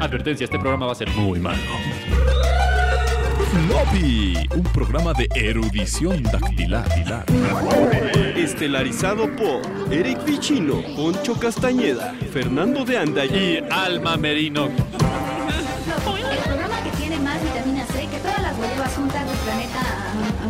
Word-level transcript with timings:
Advertencia, 0.00 0.44
este 0.44 0.58
programa 0.58 0.86
va 0.86 0.92
a 0.92 0.94
ser 0.94 1.10
muy 1.10 1.40
malo. 1.40 1.58
Floppy, 3.66 4.34
un 4.54 4.62
programa 4.62 5.12
de 5.12 5.28
erudición 5.34 6.22
dactilar. 6.22 6.86
Estelarizado 8.36 9.28
por 9.34 9.60
Eric 9.92 10.24
Vichino, 10.24 10.82
Poncho 10.94 11.34
Castañeda, 11.34 12.14
Fernando 12.32 12.84
de 12.84 12.98
Anda 12.98 13.24
y 13.24 13.64
Alma 13.70 14.16
Merino. 14.16 14.66
El 14.66 14.74
programa 16.44 16.82
que 16.84 16.90
tiene 16.96 17.18
más 17.18 17.42
vitamina 17.42 17.84
C 17.86 18.06
que 18.06 18.18
todas 18.18 18.42
las 18.42 18.56
huevas 18.58 18.94
juntas 18.94 19.26
del 19.26 19.36
planeta 19.38 19.80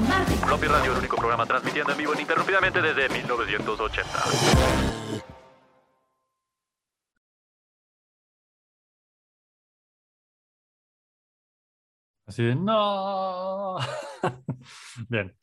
Marte. 0.09 0.35
Floppy 0.47 0.67
Radio, 0.67 0.93
el 0.93 0.99
único 0.99 1.17
programa 1.17 1.47
transmitiendo 1.47 1.93
en 1.93 1.99
vivo 1.99 2.13
ininterrumpidamente 2.15 2.83
desde 2.83 3.09
1980. 3.09 5.08
Así 12.29 12.43
de, 12.43 12.55
no. 12.55 13.79
Bien. 15.09 15.35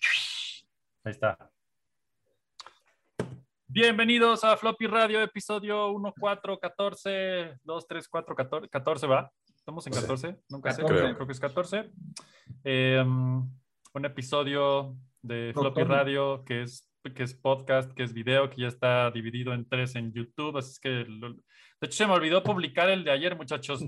Ahí 1.03 1.11
está. 1.13 1.51
Bienvenidos 3.67 4.43
a 4.43 4.55
Floppy 4.55 4.85
Radio, 4.85 5.19
episodio 5.19 5.87
1, 5.87 6.13
4, 6.19 6.59
14, 6.59 7.57
2, 7.63 7.87
3, 7.87 8.07
4, 8.07 8.35
14, 8.35 8.69
14 8.69 9.07
va. 9.07 9.31
¿Estamos 9.55 9.87
en 9.87 9.93
14? 9.93 10.37
Nunca 10.49 10.73
sé, 10.73 10.83
14. 10.83 11.01
creo, 11.01 11.15
creo 11.15 11.25
que 11.25 11.33
es 11.33 11.39
14. 11.39 11.91
Eh, 12.63 13.03
un 13.03 14.05
episodio 14.05 14.95
de 15.23 15.53
Floppy 15.55 15.81
Radio 15.85 16.43
que 16.45 16.61
es, 16.61 16.87
que 17.15 17.23
es 17.23 17.33
podcast, 17.33 17.91
que 17.93 18.03
es 18.03 18.13
video, 18.13 18.47
que 18.51 18.61
ya 18.61 18.67
está 18.67 19.09
dividido 19.09 19.55
en 19.55 19.67
tres 19.67 19.95
en 19.95 20.13
YouTube. 20.13 20.57
Así 20.57 20.69
es 20.69 20.79
que, 20.79 20.89
lo- 21.07 21.35
de 21.85 21.87
hecho, 21.87 21.97
se 21.97 22.07
me 22.07 22.13
olvidó 22.13 22.41
publicar 22.41 22.89
el 22.89 23.03
de 23.03 23.11
ayer, 23.11 23.35
muchachos. 23.35 23.79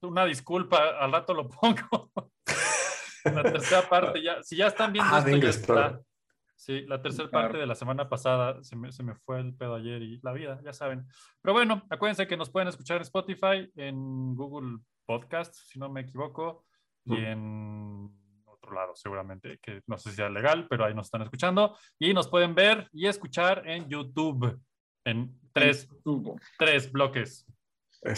Una 0.00 0.24
disculpa, 0.24 0.98
al 0.98 1.12
rato 1.12 1.34
lo 1.34 1.46
pongo. 1.46 2.10
La 3.24 3.42
tercera 3.42 3.86
parte, 3.86 4.22
ya, 4.22 4.42
si 4.42 4.56
ya 4.56 4.68
están 4.68 4.92
viendo 4.94 5.14
Ah, 5.14 5.18
esto, 5.18 5.36
ya 5.36 5.48
está. 5.48 6.00
Sí, 6.56 6.82
la 6.86 7.00
tercera 7.00 7.30
parte 7.30 7.56
de 7.56 7.66
la 7.66 7.74
semana 7.74 8.08
pasada 8.08 8.62
se 8.62 8.76
me, 8.76 8.92
se 8.92 9.02
me 9.02 9.14
fue 9.14 9.40
el 9.40 9.54
pedo 9.54 9.74
ayer 9.74 10.02
y 10.02 10.20
la 10.22 10.32
vida, 10.32 10.60
ya 10.62 10.72
saben. 10.74 11.06
Pero 11.42 11.54
bueno, 11.54 11.82
acuérdense 11.88 12.26
que 12.26 12.36
nos 12.36 12.50
pueden 12.50 12.68
escuchar 12.68 12.98
en 12.98 13.02
Spotify, 13.02 13.70
en 13.76 14.34
Google 14.34 14.78
Podcast, 15.06 15.54
si 15.54 15.78
no 15.78 15.90
me 15.90 16.02
equivoco, 16.02 16.64
y 17.06 17.16
en 17.16 18.10
otro 18.44 18.72
lado 18.72 18.94
seguramente, 18.94 19.58
que 19.62 19.82
no 19.86 19.96
sé 19.96 20.10
si 20.10 20.16
sea 20.16 20.28
legal, 20.28 20.66
pero 20.68 20.84
ahí 20.84 20.94
nos 20.94 21.06
están 21.06 21.22
escuchando. 21.22 21.76
Y 21.98 22.12
nos 22.14 22.28
pueden 22.28 22.54
ver 22.54 22.88
y 22.92 23.06
escuchar 23.06 23.66
en 23.66 23.88
YouTube, 23.88 24.58
en 25.04 25.38
tres, 25.52 25.88
tres 26.58 26.90
bloques 26.90 27.46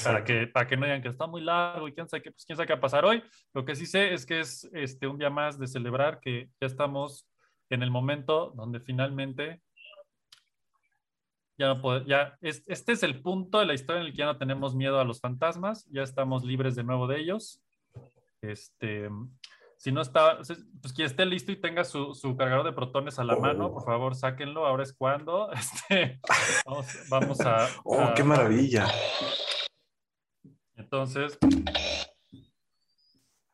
para 0.05 0.25
que, 0.25 0.47
para 0.49 0.67
que 0.67 0.77
no 0.77 0.85
digan 0.87 1.03
que 1.03 1.09
está 1.09 1.27
muy 1.27 1.43
largo 1.43 1.87
y 1.87 1.93
quién 1.93 2.09
sabe 2.09 2.23
qué, 2.23 2.31
pues, 2.33 2.45
quién 2.45 2.57
sabe 2.57 2.67
qué 2.67 2.73
va 2.73 2.79
a 2.79 2.81
pasar 2.81 3.05
hoy. 3.05 3.23
Lo 3.55 3.65
que 3.65 3.75
sí 3.77 3.87
sé 3.87 4.13
es 4.15 4.27
que 4.27 4.41
es 4.41 4.69
este, 4.73 5.07
un 5.07 5.19
día 5.19 5.31
más 5.31 5.59
de 5.59 5.67
celebrar 5.69 6.19
que 6.21 6.49
ya 6.61 6.67
estamos 6.67 7.29
en 7.71 7.83
el 7.83 7.91
momento 7.91 8.53
donde 8.57 8.81
finalmente 8.81 9.61
ya 11.59 11.69
no 11.69 11.81
pode- 11.81 12.05
ya 12.07 12.37
es- 12.41 12.63
este 12.67 12.93
es 12.93 13.03
el 13.03 13.23
punto 13.23 13.59
de 13.61 13.67
la 13.67 13.75
historia 13.75 14.01
en 14.01 14.07
el 14.09 14.13
que 14.13 14.19
ya 14.19 14.27
no 14.27 14.39
tenemos 14.39 14.75
miedo 14.75 15.01
a 15.01 15.05
los 15.05 15.21
fantasmas, 15.21 15.87
ya 15.91 16.03
estamos 16.03 16.45
libres 16.45 16.75
de 16.77 16.85
nuevo 16.85 17.07
de 17.07 17.21
ellos. 17.21 17.63
Este, 18.43 19.09
si 19.87 19.93
no 19.93 20.01
está, 20.03 20.39
pues 20.83 20.93
quien 20.93 21.07
esté 21.07 21.25
listo 21.25 21.53
y 21.53 21.61
tenga 21.61 21.85
su, 21.85 22.13
su 22.13 22.37
cargador 22.37 22.65
de 22.65 22.73
protones 22.73 23.21
a 23.21 23.25
la 23.25 23.35
Oh. 23.37 23.41
mano, 23.41 23.73
por 23.73 23.85
favor, 23.85 24.17
sáquenlo. 24.17 24.67
Ahora 24.67 24.83
es 24.83 24.93
cuando. 24.93 25.49
Este, 25.53 26.19
vamos, 26.67 26.87
vamos 27.09 27.41
a. 27.43 27.69
Oh, 27.85 28.01
a- 28.01 28.15
qué 28.15 28.25
maravilla. 28.25 28.89
entonces, 30.75 31.39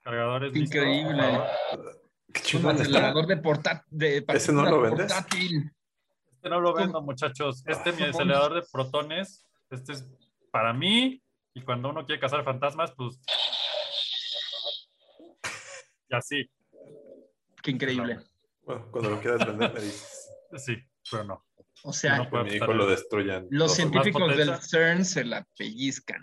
cargadores. 0.03 0.55
Listos, 0.55 0.75
increíble. 0.75 1.23
por 1.23 1.33
favor. 1.33 2.03
Qué 2.33 2.41
está. 2.57 2.71
acelerador 2.71 3.27
de 3.27 3.37
portátil. 3.37 3.85
De 3.91 4.25
¿Ese 4.29 4.53
no 4.55 4.63
lo 4.65 4.81
vendes? 4.81 5.13
portátil. 5.13 5.71
Este 6.33 6.49
no 6.49 6.61
lo 6.61 6.73
vendo, 6.73 7.03
muchachos. 7.03 7.63
Este 7.67 7.93
mi 7.93 8.05
Ah, 8.05 8.09
acelerador 8.09 8.55
de 8.55 8.63
protones. 8.73 9.47
Este 9.69 9.93
es 9.93 10.09
para 10.51 10.73
mí. 10.73 11.23
Y 11.53 11.61
cuando 11.61 11.91
uno 11.91 12.07
quiere 12.07 12.23
cazar 12.23 12.43
fantasmas, 12.43 12.93
pues. 12.97 13.21
Y 16.13 16.15
así. 16.15 16.51
Qué 17.63 17.71
increíble. 17.71 18.21
Bueno, 18.65 18.87
cuando 18.91 19.11
lo 19.11 19.21
quieras 19.21 19.47
vender, 19.47 19.73
me 19.73 19.81
dices. 19.81 20.29
Sí, 20.55 20.77
pero 21.11 21.25
no. 21.25 21.43
O 21.83 21.95
sea, 21.95 22.19
No 22.19 22.29
puede 22.29 22.45
Mi 22.45 22.51
hijo 22.57 22.75
lo 22.75 22.87
destruyan. 22.87 23.47
los 23.49 23.75
científicos 23.75 24.37
del 24.37 24.55
CERN 24.61 25.03
se 25.03 25.25
la 25.25 25.49
pellizcan. 25.57 26.21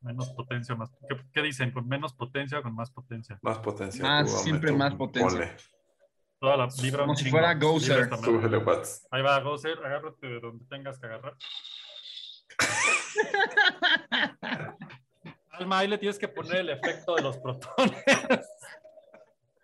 Menos 0.00 0.28
potencia, 0.30 0.76
más. 0.76 0.90
¿Qué, 1.08 1.16
qué 1.32 1.42
dicen? 1.42 1.72
¿Con 1.72 1.88
menos 1.88 2.12
potencia 2.14 2.60
o 2.60 2.62
con 2.62 2.72
más 2.72 2.92
potencia? 2.92 3.40
Más 3.42 3.58
potencia. 3.58 4.00
Más, 4.04 4.30
tú, 4.30 4.38
siempre 4.44 4.70
más 4.70 4.94
potencia. 4.94 5.28
ponle. 5.40 5.56
Toda 6.38 6.56
la 6.56 6.68
vibra 6.80 7.00
Como 7.02 7.16
si 7.16 7.24
chingo. 7.24 7.36
fuera 7.38 7.54
Gozer. 7.54 8.08
Ahí 9.10 9.22
va, 9.22 9.40
Gozer, 9.40 9.78
agárrate 9.84 10.26
de 10.28 10.38
donde 10.38 10.64
tengas 10.66 11.00
que 11.00 11.06
agarrar. 11.06 11.36
Alma, 15.50 15.78
ahí 15.80 15.88
le 15.88 15.98
tienes 15.98 16.18
que 16.18 16.28
poner 16.28 16.58
el 16.58 16.70
efecto 16.70 17.16
de 17.16 17.22
los 17.22 17.38
protones. 17.38 18.04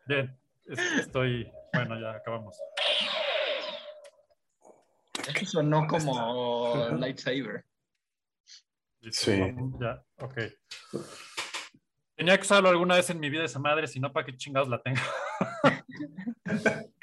Bien, 0.08 0.34
es- 0.66 0.78
estoy. 1.00 1.52
Bueno, 1.74 2.00
ya 2.00 2.12
acabamos. 2.12 2.58
Eso 5.28 5.44
sonó 5.44 5.86
como 5.86 6.74
lightsaber. 6.98 7.64
Sí. 9.10 9.38
Ya, 9.78 10.02
ok. 10.20 10.34
Tenía 12.16 12.36
que 12.36 12.42
usarlo 12.42 12.70
alguna 12.70 12.96
vez 12.96 13.10
en 13.10 13.20
mi 13.20 13.28
vida 13.28 13.44
esa 13.44 13.58
madre, 13.58 13.86
si 13.86 14.00
no, 14.00 14.10
¿para 14.12 14.24
qué 14.26 14.36
chingados 14.36 14.69
la 14.69 14.80
tengo? 14.82 15.00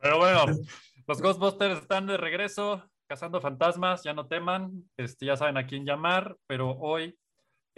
Pero 0.00 0.18
bueno, 0.18 0.44
los 1.06 1.20
Ghostbusters 1.20 1.80
están 1.80 2.06
de 2.06 2.16
regreso, 2.16 2.88
cazando 3.08 3.40
fantasmas, 3.40 4.04
ya 4.04 4.14
no 4.14 4.26
teman, 4.28 4.88
este, 4.96 5.26
ya 5.26 5.36
saben 5.36 5.56
a 5.58 5.66
quién 5.66 5.84
llamar, 5.84 6.36
pero 6.46 6.70
hoy, 6.70 7.18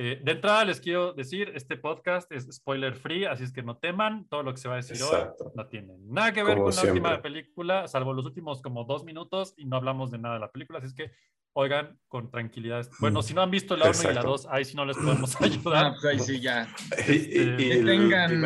eh, 0.03 0.19
de 0.25 0.33
entrada 0.33 0.65
les 0.65 0.81
quiero 0.81 1.12
decir, 1.12 1.53
este 1.55 1.77
podcast 1.77 2.33
es 2.33 2.49
spoiler 2.50 2.94
free, 2.94 3.27
así 3.27 3.44
es 3.44 3.53
que 3.53 3.62
no 3.62 3.77
teman, 3.77 4.27
todo 4.28 4.43
lo 4.43 4.53
que 4.55 4.56
se 4.59 4.66
va 4.66 4.75
a 4.75 4.77
decir 4.78 4.97
Exacto. 4.97 5.44
hoy 5.44 5.50
no 5.55 5.66
tiene 5.69 5.94
nada 6.00 6.33
que 6.33 6.43
ver 6.43 6.55
Como 6.56 6.71
con 6.71 6.75
la 6.77 6.83
última 6.91 7.09
siempre. 7.11 7.31
película, 7.31 7.87
salvo 7.87 8.15
los 8.15 8.25
últimos 8.25 8.62
como 8.62 8.84
dos 8.84 9.05
minutos 9.05 9.53
y 9.59 9.66
no 9.66 9.77
hablamos 9.77 10.10
de 10.10 10.16
nada 10.19 10.34
de 10.37 10.41
la 10.41 10.50
película, 10.50 10.78
así 10.78 10.87
es 10.89 10.94
que 10.94 11.12
oigan 11.53 11.99
con 12.09 12.31
tranquilidad. 12.31 12.89
Bueno, 12.99 13.21
si 13.21 13.34
no 13.34 13.43
han 13.43 13.50
visto 13.50 13.77
la 13.77 13.91
1 13.91 13.94
y 14.00 14.05
la 14.05 14.10
Exacto. 14.10 14.28
2, 14.31 14.47
ahí 14.50 14.65
sí 14.65 14.75
no 14.77 14.87
les 14.87 14.97
podemos 14.97 15.34
Ah, 15.37 15.44
ayudar. 15.44 15.93
pues 15.93 16.05
ahí 16.06 16.19
sí, 16.19 16.41
ya. 16.41 16.66
Y, 17.06 17.12
y- 17.12 17.56
y 17.59 17.71
el 17.72 17.87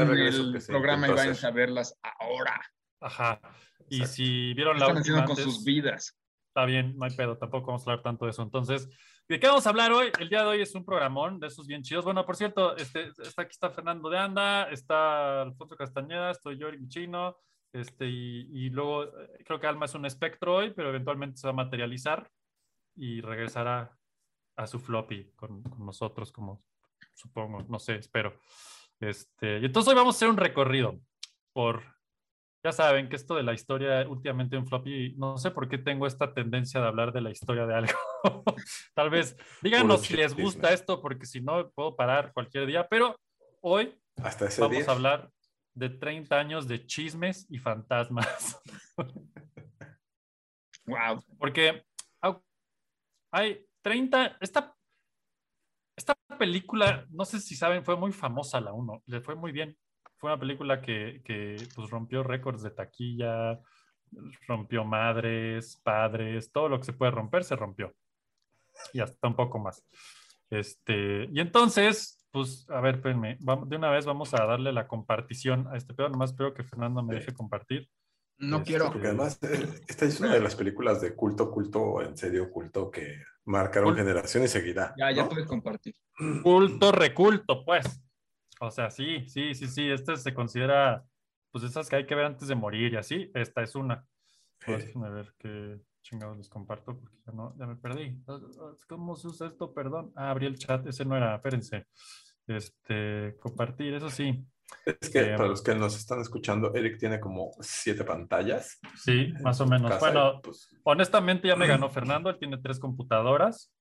regreso 0.09 0.43
el 0.43 0.62
programa 0.66 1.06
y 1.09 1.12
vayan 1.12 1.37
a 1.44 1.50
verlas 1.53 1.97
ahora. 2.03 2.60
Ajá. 3.00 3.41
Y 3.88 3.97
Exacto. 3.98 4.14
si 4.16 4.54
vieron 4.54 4.75
¿Qué 4.75 4.81
la 4.81 4.87
están 4.87 4.97
última 4.97 5.19
haciendo 5.19 5.22
con 5.22 5.31
antes, 5.38 5.44
sus 5.44 5.64
vidas? 5.64 6.19
está 6.48 6.64
bien, 6.66 6.97
no 6.97 7.04
hay 7.04 7.10
pedo, 7.14 7.37
tampoco 7.37 7.66
vamos 7.69 7.87
a 7.87 7.91
hablar 7.91 8.03
tanto 8.03 8.25
de 8.25 8.31
eso. 8.31 8.43
Entonces, 8.43 8.88
¿de 9.28 9.40
qué 9.40 9.46
vamos 9.46 9.66
a 9.66 9.70
hablar 9.70 9.92
hoy? 9.92 10.10
El 10.18 10.28
día 10.28 10.40
de 10.40 10.46
hoy 10.46 10.62
es 10.62 10.74
un 10.74 10.84
programón 10.84 11.40
de 11.40 11.46
esos 11.46 11.66
bien 11.66 11.82
chidos. 11.82 12.04
Bueno, 12.04 12.24
por 12.26 12.36
cierto, 12.36 12.76
este, 12.76 13.08
está, 13.22 13.42
aquí 13.42 13.52
está 13.52 13.70
Fernando 13.70 14.10
de 14.10 14.18
Anda, 14.18 14.70
está 14.70 15.42
Alfonso 15.42 15.76
Castañeda, 15.76 16.30
estoy 16.30 16.58
yo, 16.58 16.68
Eric 16.68 16.88
Chino, 16.88 17.36
este, 17.72 18.06
y, 18.06 18.48
y 18.52 18.70
luego 18.70 19.04
eh, 19.04 19.42
creo 19.44 19.58
que 19.58 19.66
Alma 19.66 19.86
es 19.86 19.94
un 19.94 20.06
espectro 20.06 20.56
hoy, 20.56 20.72
pero 20.72 20.90
eventualmente 20.90 21.38
se 21.38 21.46
va 21.46 21.52
a 21.52 21.56
materializar 21.56 22.30
y 22.96 23.20
regresará 23.20 23.96
a 24.56 24.66
su 24.66 24.78
floppy 24.78 25.32
con, 25.34 25.62
con 25.62 25.84
nosotros, 25.84 26.30
como 26.30 26.62
supongo, 27.14 27.64
no 27.68 27.78
sé, 27.78 27.96
espero. 27.96 28.40
Este, 29.00 29.58
y 29.58 29.64
entonces 29.64 29.90
hoy 29.90 29.96
vamos 29.96 30.14
a 30.14 30.18
hacer 30.18 30.28
un 30.28 30.36
recorrido 30.36 31.00
por, 31.52 31.82
ya 32.64 32.72
saben 32.72 33.10
que 33.10 33.16
esto 33.16 33.34
de 33.34 33.42
la 33.42 33.52
historia 33.52 34.08
últimamente 34.08 34.56
en 34.56 34.66
floppy, 34.66 35.14
no 35.19 35.36
sé 35.36 35.50
por 35.50 35.69
qué 35.69 35.76
tengo 35.76 36.06
esta 36.06 36.32
tendencia 36.32 36.80
de 36.80 36.86
hablar 36.86 37.12
de 37.12 37.20
la 37.20 37.30
historia 37.30 37.66
de 37.66 37.75
algo. 37.75 37.92
Tal 38.94 39.10
vez 39.10 39.36
díganos 39.60 40.00
si 40.00 40.16
les 40.16 40.34
gusta 40.34 40.72
esto, 40.72 41.02
porque 41.02 41.26
si 41.26 41.42
no 41.42 41.70
puedo 41.72 41.94
parar 41.94 42.32
cualquier 42.32 42.66
día, 42.66 42.88
pero 42.88 43.20
hoy 43.61 43.94
Hasta 44.16 44.46
ese 44.46 44.62
vamos 44.62 44.78
día. 44.78 44.87
a 44.88 44.93
hablar 44.93 45.31
de 45.75 45.90
30 45.90 46.38
años 46.38 46.66
de 46.66 46.87
chismes 46.87 47.46
y 47.50 47.58
fantasmas. 47.58 48.61
Wow. 50.87 51.25
Porque 51.38 51.82
hay 53.32 53.66
30, 53.81 54.37
esta, 54.38 54.76
esta 55.96 56.14
película, 56.38 57.06
no 57.08 57.25
sé 57.25 57.40
si 57.40 57.56
saben, 57.56 57.82
fue 57.82 57.96
muy 57.96 58.12
famosa 58.12 58.61
la 58.61 58.75
1, 58.75 59.02
le 59.06 59.22
fue 59.22 59.34
muy 59.34 59.50
bien. 59.50 59.75
Fue 60.25 60.32
una 60.32 60.41
película 60.41 60.81
que, 60.81 61.21
que 61.23 61.56
pues, 61.75 61.91
rompió 61.91 62.23
récords 62.23 62.62
de 62.62 62.71
taquilla, 62.71 63.61
rompió 64.49 64.82
madres, 64.82 65.79
padres, 65.85 66.50
todo 66.50 66.71
lo 66.71 66.79
que 66.79 66.87
se 66.87 66.94
puede 66.94 67.11
romper 67.11 67.44
se 67.44 67.56
rompió. 67.56 67.93
Y 68.94 69.00
hasta 69.00 69.29
un 69.29 69.37
poco 69.37 69.59
más. 69.59 69.85
Este, 70.49 71.29
y 71.31 71.41
entonces, 71.41 72.26
pues, 72.31 72.65
a 72.71 72.81
ver, 72.81 72.94
espérenme, 72.94 73.37
vamos, 73.41 73.69
de 73.69 73.76
una 73.76 73.91
vez 73.91 74.06
vamos 74.06 74.32
a 74.32 74.47
darle 74.47 74.73
la 74.73 74.88
compartición 74.88 75.69
a 75.71 75.76
este 75.76 75.93
pedo. 75.93 76.09
Nomás 76.09 76.31
espero 76.31 76.55
que 76.55 76.65
Fernando 76.65 77.03
me 77.03 77.17
deje 77.17 77.35
compartir. 77.35 77.87
No 78.38 78.56
Este, 78.56 78.69
quiero. 78.71 78.91
Porque 78.93 79.09
además, 79.09 79.38
eh, 79.43 79.69
esta 79.88 80.06
es 80.06 80.19
una 80.21 80.32
de 80.32 80.41
las 80.41 80.56
películas 80.56 81.03
de 81.03 81.15
culto, 81.15 81.50
culto, 81.50 82.00
en 82.00 82.17
serio, 82.17 82.50
culto, 82.50 82.91
que 82.91 83.19
marcaron 83.44 83.91
Culto. 83.91 84.03
generación 84.03 84.44
y 84.44 84.49
seguirá. 84.49 84.94
Ya, 84.97 85.11
ya 85.12 85.25
¿no? 85.25 85.29
puedes 85.29 85.44
compartir. 85.47 85.94
Culto, 86.43 86.93
reculto, 86.93 87.62
pues. 87.62 88.00
O 88.60 88.70
sea, 88.70 88.90
sí, 88.90 89.28
sí, 89.28 89.54
sí, 89.54 89.66
sí. 89.66 89.90
Este 89.90 90.16
se 90.16 90.34
considera, 90.34 91.04
pues 91.50 91.64
esas 91.64 91.88
que 91.88 91.96
hay 91.96 92.06
que 92.06 92.14
ver 92.14 92.26
antes 92.26 92.48
de 92.48 92.54
morir 92.54 92.92
y 92.92 92.96
así. 92.96 93.30
Esta 93.34 93.62
es 93.62 93.74
una. 93.74 94.06
Pues, 94.64 94.86
déjenme 94.86 95.10
ver 95.10 95.34
qué 95.38 95.80
chingados 96.02 96.36
les 96.36 96.48
comparto 96.48 96.98
porque 96.98 97.16
ya 97.26 97.32
no, 97.32 97.54
ya 97.58 97.66
me 97.66 97.76
perdí. 97.76 98.22
Ah, 98.26 98.38
ah, 98.60 98.72
¿Cómo 98.88 99.16
se 99.16 99.28
usa 99.28 99.46
esto? 99.48 99.72
Perdón. 99.72 100.12
Ah, 100.14 100.30
abrí 100.30 100.46
el 100.46 100.58
chat, 100.58 100.86
ese 100.86 101.04
no 101.04 101.16
era, 101.16 101.34
espérense. 101.36 101.86
Este, 102.46 103.36
compartir, 103.40 103.94
eso 103.94 104.10
sí. 104.10 104.46
Es 104.84 105.10
que 105.10 105.20
Eh, 105.20 105.36
para 105.36 105.48
los 105.48 105.62
que 105.62 105.74
nos 105.74 105.96
están 105.96 106.20
escuchando, 106.20 106.74
Eric 106.74 106.98
tiene 106.98 107.20
como 107.20 107.52
siete 107.60 108.04
pantallas. 108.04 108.78
Sí, 108.96 109.32
más 109.42 109.60
o 109.60 109.66
menos. 109.66 109.90
casa, 109.90 110.00
Bueno, 110.00 110.40
pues, 110.42 110.68
honestamente 110.84 111.48
ya 111.48 111.56
me 111.56 111.66
ganó 111.66 111.88
Fernando, 111.88 112.30
él 112.30 112.38
tiene 112.38 112.58
tres 112.58 112.78
computadoras. 112.78 113.74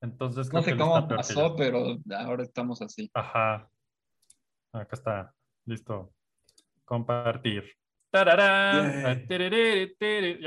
Entonces, 0.00 0.48
creo 0.50 0.60
No 0.60 0.64
sé 0.64 0.72
que 0.72 0.78
cómo 0.78 1.08
pasó, 1.08 1.54
pero 1.56 1.96
ahora 2.18 2.42
estamos 2.42 2.82
así. 2.82 3.10
Ajá. 3.14 3.68
Acá 4.72 4.96
está. 4.96 5.34
Listo. 5.64 6.12
Compartir. 6.84 7.64
Ya 8.12 8.24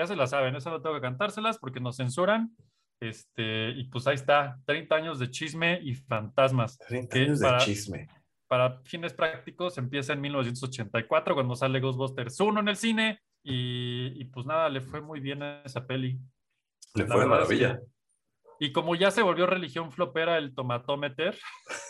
se 0.07 0.15
la 0.15 0.27
saben, 0.27 0.55
eso 0.55 0.69
no 0.69 0.81
tengo 0.81 0.95
que 0.95 1.01
cantárselas 1.01 1.57
porque 1.57 1.79
nos 1.79 1.97
censuran. 1.97 2.55
Este, 3.01 3.69
y 3.71 3.85
pues 3.85 4.07
ahí 4.07 4.15
está, 4.15 4.59
30 4.65 4.95
años 4.95 5.19
de 5.19 5.31
chisme 5.31 5.79
y 5.81 5.95
fantasmas. 5.95 6.77
30 6.79 7.13
que 7.13 7.19
años 7.21 7.39
de 7.39 7.57
chisme. 7.59 8.07
Para 8.47 8.81
fines 8.83 9.13
prácticos 9.13 9.77
empieza 9.77 10.13
en 10.13 10.21
1984 10.21 11.35
cuando 11.35 11.55
sale 11.55 11.79
Ghostbusters 11.79 12.39
1 12.39 12.59
en 12.61 12.67
el 12.67 12.75
cine 12.75 13.19
y, 13.43 14.19
y 14.19 14.25
pues 14.25 14.45
nada, 14.45 14.69
le 14.69 14.81
fue 14.81 15.01
muy 15.01 15.19
bien 15.19 15.43
a 15.43 15.61
esa 15.63 15.85
peli. 15.85 16.19
Le 16.95 17.07
La 17.07 17.13
fue 17.13 17.23
de 17.23 17.29
verdad 17.29 17.43
es 17.43 17.49
maravilla. 17.49 17.79
que- 17.79 17.85
y 18.59 18.71
como 18.71 18.95
ya 18.95 19.09
se 19.11 19.21
volvió 19.21 19.45
religión 19.45 19.91
flopera 19.91 20.37
el 20.37 20.53
tomatómeter, 20.53 21.37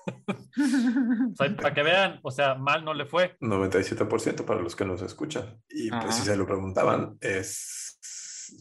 o 0.28 1.36
sea, 1.36 1.56
para 1.56 1.74
que 1.74 1.84
vean, 1.84 2.20
o 2.22 2.32
sea, 2.32 2.56
mal 2.56 2.86
no 2.86 2.94
le 2.94 3.06
fue. 3.06 3.38
97% 3.40 4.46
para 4.46 4.62
los 4.62 4.76
que 4.76 4.86
nos 4.86 5.02
escuchan. 5.02 5.60
Y 5.70 5.90
pues 5.90 6.16
si 6.16 6.22
se 6.24 6.38
lo 6.38 6.46
preguntaban, 6.46 7.18
es 7.22 7.98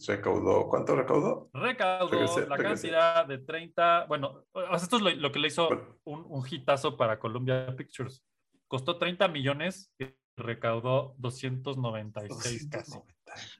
recaudó, 0.07 0.67
¿cuánto 0.67 0.95
recaudó? 0.95 1.49
Recaudó 1.53 2.47
la 2.47 2.57
cantidad 2.57 3.25
de 3.25 3.39
30, 3.39 4.05
bueno, 4.07 4.45
esto 4.73 4.97
es 4.97 5.01
lo, 5.01 5.09
lo 5.11 5.31
que 5.31 5.39
le 5.39 5.47
hizo 5.47 5.69
un, 6.03 6.25
un 6.27 6.43
hitazo 6.49 6.97
para 6.97 7.19
Columbia 7.19 7.75
Pictures. 7.75 8.23
Costó 8.67 8.97
30 8.97 9.27
millones 9.29 9.91
y 9.97 10.05
recaudó 10.37 11.15
296 11.17 12.67
casi. 12.69 12.99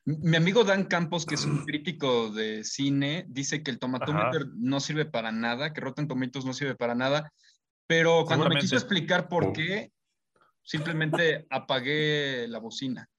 290. 0.06 0.28
Mi 0.28 0.38
amigo 0.38 0.64
Dan 0.64 0.86
Campos, 0.86 1.26
que 1.26 1.36
es 1.36 1.46
un 1.46 1.64
crítico 1.66 2.30
de 2.30 2.64
cine, 2.64 3.26
dice 3.28 3.64
que 3.64 3.72
el 3.72 3.80
tomatómetro 3.80 4.46
no 4.56 4.80
sirve 4.80 5.06
para 5.06 5.32
nada, 5.32 5.74
que 5.74 5.82
Rotten 5.82 6.08
Tomatoes 6.08 6.46
no 6.46 6.54
sirve 6.54 6.76
para 6.76 6.96
nada, 6.96 7.32
pero 7.88 8.24
cuando 8.26 8.50
me 8.50 8.60
quiso 8.60 8.76
explicar 8.76 9.28
por 9.28 9.48
Oh. 9.48 9.54
qué, 9.54 9.92
simplemente 10.62 11.48
apagué 11.50 12.48
la 12.48 12.60
bocina. 12.60 13.10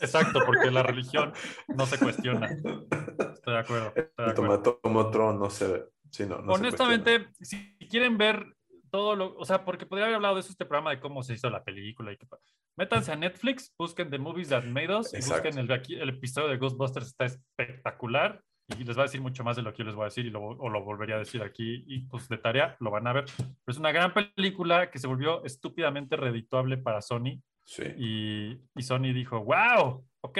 Exacto, 0.00 0.40
porque 0.44 0.70
la 0.70 0.82
religión 0.82 1.32
no 1.68 1.86
se 1.86 1.98
cuestiona. 1.98 2.46
Estoy 2.46 3.54
de 3.54 3.58
acuerdo. 3.58 3.92
estoy 3.94 4.04
de 4.16 4.24
El 4.24 4.34
tomatómetro 4.34 5.32
no 5.32 5.50
se... 5.50 5.84
Sí, 6.10 6.24
no, 6.24 6.38
no 6.38 6.54
se 6.54 6.60
Honestamente, 6.60 7.28
si 7.40 7.76
quieren 7.90 8.16
ver 8.16 8.55
todo 8.90 9.14
lo, 9.16 9.34
o 9.36 9.44
sea, 9.44 9.64
porque 9.64 9.86
podría 9.86 10.04
haber 10.06 10.16
hablado 10.16 10.34
de 10.34 10.40
eso 10.40 10.50
este 10.50 10.64
programa 10.66 10.90
de 10.90 11.00
cómo 11.00 11.22
se 11.22 11.34
hizo 11.34 11.48
la 11.50 11.62
película 11.64 12.12
y 12.12 12.16
pa- 12.16 12.38
métanse 12.76 13.12
a 13.12 13.16
Netflix, 13.16 13.72
busquen 13.78 14.10
The 14.10 14.18
Movies 14.18 14.48
That 14.50 14.64
Made 14.64 14.94
Us 14.96 15.12
y 15.12 15.16
Exacto. 15.16 15.44
busquen 15.48 15.58
el, 15.64 15.72
aquí- 15.72 15.94
el 15.96 16.08
episodio 16.10 16.48
de 16.48 16.56
Ghostbusters 16.58 17.06
está 17.08 17.24
espectacular 17.24 18.42
y 18.78 18.84
les 18.84 18.96
va 18.96 19.02
a 19.02 19.04
decir 19.04 19.20
mucho 19.20 19.44
más 19.44 19.56
de 19.56 19.62
lo 19.62 19.72
que 19.72 19.78
yo 19.78 19.84
les 19.84 19.94
voy 19.94 20.02
a 20.02 20.06
decir 20.06 20.26
y 20.26 20.30
lo, 20.30 20.40
o 20.42 20.68
lo 20.68 20.82
volvería 20.82 21.14
a 21.16 21.20
decir 21.20 21.42
aquí 21.42 21.84
y 21.86 22.00
pues 22.00 22.28
de 22.28 22.38
tarea 22.38 22.76
lo 22.80 22.90
van 22.90 23.06
a 23.06 23.12
ver. 23.12 23.24
Pero 23.36 23.48
es 23.68 23.78
una 23.78 23.92
gran 23.92 24.12
película 24.12 24.90
que 24.90 24.98
se 24.98 25.06
volvió 25.06 25.44
estúpidamente 25.44 26.16
redituable 26.16 26.76
para 26.78 27.00
Sony 27.00 27.40
Sí. 27.64 27.82
y, 27.96 28.60
y 28.76 28.82
Sony 28.82 29.12
dijo, 29.12 29.40
wow, 29.44 30.04
ok. 30.20 30.38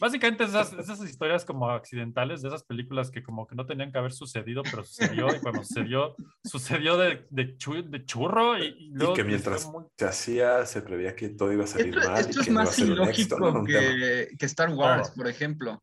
Básicamente 0.00 0.44
esas, 0.44 0.72
esas 0.72 1.00
historias 1.04 1.44
como 1.44 1.68
accidentales 1.70 2.40
de 2.42 2.48
esas 2.48 2.64
películas 2.64 3.10
que 3.10 3.22
como 3.22 3.46
que 3.46 3.54
no 3.54 3.66
tenían 3.66 3.92
que 3.92 3.98
haber 3.98 4.12
sucedido, 4.12 4.62
pero 4.62 4.84
sucedió 4.84 5.28
y 5.34 5.38
cuando 5.40 5.62
sucedió, 5.64 6.16
sucedió 6.44 6.96
de, 6.96 7.26
de, 7.30 7.56
chu- 7.58 7.82
de 7.88 8.04
churro 8.04 8.58
y, 8.58 8.64
y 8.78 8.92
Y 8.94 9.12
que 9.14 9.22
mientras 9.24 9.66
muy- 9.66 9.84
se 9.98 10.04
hacía, 10.06 10.64
se 10.66 10.80
preveía 10.82 11.14
que 11.14 11.28
todo 11.28 11.52
iba 11.52 11.64
a 11.64 11.66
salir 11.66 11.96
Esto, 11.96 12.10
mal. 12.10 12.20
esto 12.20 12.38
y 12.38 12.40
es 12.40 12.46
que 12.46 12.52
más 12.52 12.78
ilógico 12.78 13.64
que, 13.64 14.28
que 14.38 14.46
Star 14.46 14.70
Wars, 14.70 15.08
Todo. 15.08 15.16
por 15.16 15.28
ejemplo. 15.28 15.82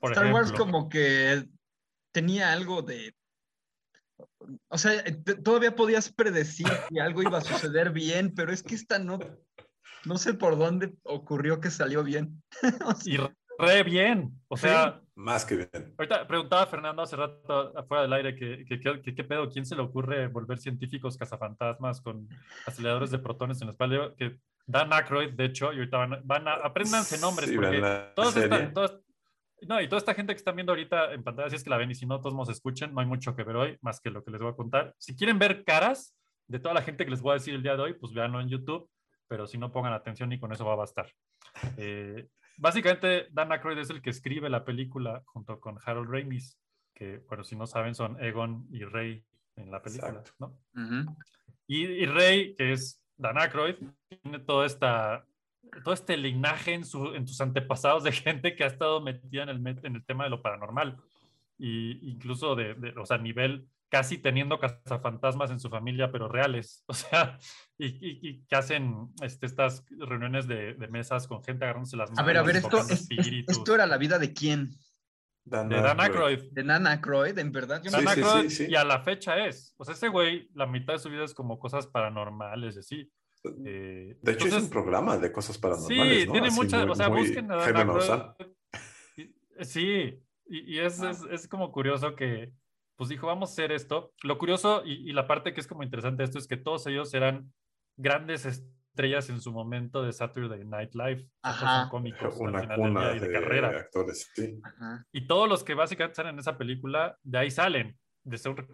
por 0.00 0.12
Star 0.12 0.32
Wars 0.32 0.52
como 0.52 0.88
que 0.88 1.44
tenía 2.12 2.52
algo 2.52 2.82
de... 2.82 3.14
O 4.68 4.78
sea, 4.78 5.02
te- 5.02 5.34
todavía 5.36 5.74
podías 5.74 6.12
predecir 6.12 6.66
que 6.88 7.00
algo 7.00 7.22
iba 7.22 7.38
a 7.38 7.42
suceder 7.42 7.90
bien, 7.90 8.32
pero 8.34 8.52
es 8.52 8.62
que 8.62 8.74
esta 8.74 8.98
no... 8.98 9.18
No 10.04 10.18
sé 10.18 10.34
por 10.34 10.56
dónde 10.56 10.94
ocurrió 11.02 11.60
que 11.60 11.70
salió 11.70 12.04
bien. 12.04 12.42
O 12.86 12.94
sea, 12.94 13.14
Y 13.14 13.16
re 13.58 13.82
bien. 13.82 14.32
O 14.48 14.56
sea, 14.56 15.00
Más 15.14 15.44
que 15.44 15.56
bien. 15.56 15.94
ahorita 15.98 16.26
preguntaba 16.26 16.66
Fernando 16.66 17.02
hace 17.02 17.16
rato 17.16 17.76
afuera 17.78 18.02
del 18.02 18.12
aire 18.12 18.34
que, 18.36 18.64
que, 18.64 18.78
que- 18.80 19.02
que 19.02 19.14
qué 19.14 19.24
pedo, 19.24 19.48
¿quién 19.48 19.64
se 19.66 19.74
le 19.76 19.82
ocurre 19.82 20.26
volver 20.28 20.58
científicos 20.58 21.16
cazafantasmas 21.16 22.00
con 22.00 22.28
aceleradores 22.66 23.10
de 23.10 23.18
protones 23.18 23.60
en 23.60 23.68
la 23.68 23.72
espalda? 23.72 24.14
Que 24.16 24.38
Dan 24.66 24.92
Aykroyd, 24.92 25.30
de 25.34 25.44
hecho, 25.44 25.72
y 25.72 25.76
ahorita 25.78 25.96
van, 25.96 26.20
van 26.24 26.48
a, 26.48 26.54
apréndanse 26.54 27.18
nombres, 27.18 27.48
Sí, 27.48 27.54
porque 27.56 27.80
todos 28.16 28.34
serie. 28.34 28.48
están, 28.56 28.74
todos- 28.74 29.00
no, 29.62 29.80
y 29.80 29.88
toda 29.88 29.98
esta 29.98 30.12
gente 30.14 30.34
que 30.34 30.38
están 30.38 30.54
viendo 30.56 30.72
ahorita 30.72 31.12
en 31.14 31.22
pantalla, 31.22 31.48
si 31.48 31.56
es 31.56 31.64
que 31.64 31.70
la 31.70 31.76
ven 31.78 31.90
y 31.90 31.94
si 31.94 32.04
no, 32.04 32.20
todos 32.20 32.34
nos 32.34 32.48
escuchen, 32.50 32.92
no 32.92 33.00
hay 33.00 33.06
mucho 33.06 33.34
que 33.34 33.42
ver 33.44 33.56
hoy, 33.56 33.78
más 33.80 34.00
que 34.00 34.10
lo 34.10 34.22
que 34.24 34.30
les 34.30 34.40
voy 34.40 34.50
a 34.50 34.56
contar. 34.56 34.94
Si 34.98 35.16
quieren 35.16 35.38
ver 35.38 35.64
caras 35.64 36.14
de 36.48 36.58
toda 36.58 36.74
la 36.74 36.82
gente 36.82 37.04
que 37.04 37.10
les 37.10 37.22
voy 37.22 37.30
a 37.30 37.34
decir 37.34 37.54
el 37.54 37.62
día 37.62 37.74
de 37.76 37.82
hoy, 37.82 37.94
pues 37.94 38.12
véanlo 38.12 38.40
en 38.40 38.48
YouTube, 38.48 38.88
pero 39.28 39.46
si 39.46 39.56
no 39.56 39.72
pongan 39.72 39.92
atención 39.94 40.30
y 40.32 40.38
con 40.38 40.52
eso 40.52 40.64
va 40.66 40.74
a 40.74 40.76
bastar. 40.76 41.10
Eh, 41.78 42.28
básicamente, 42.56 43.28
Dan 43.30 43.52
Aykroyd 43.52 43.78
es 43.78 43.90
el 43.90 44.02
que 44.02 44.10
escribe 44.10 44.48
la 44.50 44.64
película 44.64 45.22
junto 45.26 45.60
con 45.60 45.78
Harold 45.84 46.10
Ramis, 46.10 46.58
que, 46.94 47.18
bueno, 47.28 47.44
si 47.44 47.56
no 47.56 47.66
saben, 47.66 47.94
son 47.94 48.22
Egon 48.22 48.66
y 48.70 48.84
Rey 48.84 49.24
en 49.56 49.70
la 49.70 49.82
película, 49.82 50.10
Exacto. 50.10 50.34
¿no? 50.38 50.58
ujú. 50.74 51.16
Y, 51.66 51.84
y 51.84 52.06
Rey, 52.06 52.54
que 52.54 52.72
es 52.72 53.02
Dan 53.16 53.38
Aykroyd, 53.38 53.76
tiene 54.22 54.38
toda 54.40 54.66
esta, 54.66 55.26
todo 55.82 55.94
este 55.94 56.16
linaje 56.16 56.74
en, 56.74 56.84
su, 56.84 57.14
en 57.14 57.26
sus 57.26 57.40
antepasados 57.40 58.04
de 58.04 58.12
gente 58.12 58.54
que 58.54 58.64
ha 58.64 58.68
estado 58.68 59.00
metida 59.00 59.42
en 59.42 59.48
el, 59.48 59.66
en 59.82 59.96
el 59.96 60.04
tema 60.04 60.24
de 60.24 60.30
lo 60.30 60.42
paranormal. 60.42 60.96
Y 61.58 62.10
incluso 62.10 62.54
de, 62.54 62.74
de, 62.74 62.90
o 62.98 63.06
sea, 63.06 63.18
nivel 63.18 63.66
casi 63.88 64.18
teniendo 64.18 64.58
cazafantasmas 64.58 65.50
en 65.50 65.60
su 65.60 65.68
familia, 65.70 66.10
pero 66.10 66.28
reales. 66.28 66.84
O 66.88 66.94
sea, 66.94 67.38
y, 67.78 67.86
y- 67.86 68.18
y 68.22 68.44
que 68.46 68.56
hacen 68.56 69.08
este, 69.22 69.46
estas 69.46 69.84
reuniones 69.90 70.46
de, 70.48 70.74
de 70.74 70.88
mesas 70.88 71.26
con 71.28 71.42
gente 71.44 71.64
agarrándose 71.64 71.96
las 71.96 72.10
manos. 72.10 72.22
A 72.22 72.26
ver, 72.26 72.36
a 72.38 72.42
ver, 72.42 72.56
esto, 72.56 72.78
es- 72.78 73.08
es- 73.10 73.30
esto 73.48 73.74
era 73.74 73.86
la 73.86 73.98
vida 73.98 74.18
de 74.18 74.32
quién? 74.32 74.70
Dan 75.44 75.68
de 75.68 75.80
Dan 75.80 76.00
Aykroyd. 76.00 76.50
De 76.50 76.64
Nana 76.64 76.90
Aykroyd, 76.90 77.38
en 77.38 77.52
verdad. 77.52 77.80
Yo 77.80 77.90
Sí, 77.90 77.96
Dan 78.04 78.14
sí, 78.14 78.20
Aykroyd, 78.20 78.48
sí, 78.48 78.64
sí. 78.64 78.66
Y 78.68 78.74
a 78.74 78.84
la 78.84 79.00
fecha 79.02 79.46
es. 79.46 79.74
O 79.76 79.84
sea, 79.84 79.94
ese 79.94 80.08
güey, 80.08 80.50
la 80.54 80.66
mitad 80.66 80.94
de 80.94 80.98
su 80.98 81.08
vida 81.08 81.24
es 81.24 81.34
como 81.34 81.58
cosas 81.60 81.86
paranormales 81.86 82.76
así. 82.78 83.08
Eh, 83.64 84.18
De 84.20 84.32
hecho, 84.32 84.46
es 84.48 84.54
entonces- 84.54 84.62
un 84.64 84.70
programa 84.70 85.16
de 85.18 85.30
cosas 85.30 85.56
paranormales, 85.58 86.20
Sí, 86.22 86.26
¿no? 86.26 86.32
tiene 86.32 86.48
Así 86.48 86.56
muchas, 86.56 86.82
muy- 86.82 86.90
o 86.90 86.94
sea, 86.96 87.06
busquen 87.08 87.52
a 87.52 87.56
Dan 87.58 87.76
Aykroyd. 87.76 88.10
Sí, 89.60 90.20
y, 90.48 90.74
y 90.74 90.78
es, 90.80 91.00
Ah. 91.00 91.10
es, 91.10 91.22
es 91.30 91.48
como 91.48 91.70
curioso 91.72 92.14
que, 92.16 92.52
pues 92.96 93.08
dijo, 93.10 93.26
vamos 93.26 93.50
a 93.50 93.52
hacer 93.52 93.72
esto. 93.72 94.12
Lo 94.22 94.38
curioso 94.38 94.82
y, 94.84 95.08
y 95.08 95.12
la 95.12 95.26
parte 95.26 95.52
que 95.54 95.60
es 95.60 95.66
como 95.66 95.82
interesante 95.82 96.18
de 96.22 96.24
esto 96.24 96.38
es 96.38 96.48
que 96.48 96.56
todos 96.56 96.86
ellos 96.86 97.12
eran 97.14 97.52
grandes 97.96 98.46
estrellas 98.46 99.28
en 99.30 99.40
su 99.40 99.52
momento 99.52 100.02
de 100.02 100.12
Saturday 100.12 100.64
Night 100.64 100.94
Live. 100.94 101.28
Todos 101.42 101.56
son 101.56 101.68
Ajá. 101.68 101.88
cómicos 101.90 102.34
al 102.40 102.48
Una 102.48 102.60
final 102.60 102.68
del 102.80 102.88
cuna 102.88 103.00
día 103.08 103.16
y 103.16 103.20
de, 103.20 103.28
de, 103.28 103.32
carrera. 103.32 103.68
actores, 103.68 104.30
sí. 104.34 104.58
Ajá. 104.62 105.04
Y 105.12 105.26
todos 105.26 105.48
los 105.48 105.62
que 105.62 105.74
básicamente 105.74 106.16
salen 106.16 106.34
en 106.34 106.38
esa 106.40 106.56
película, 106.56 107.16
de 107.22 107.38
ahí 107.38 107.50
salen. 107.50 107.98
De 108.24 108.38
ser- 108.38 108.66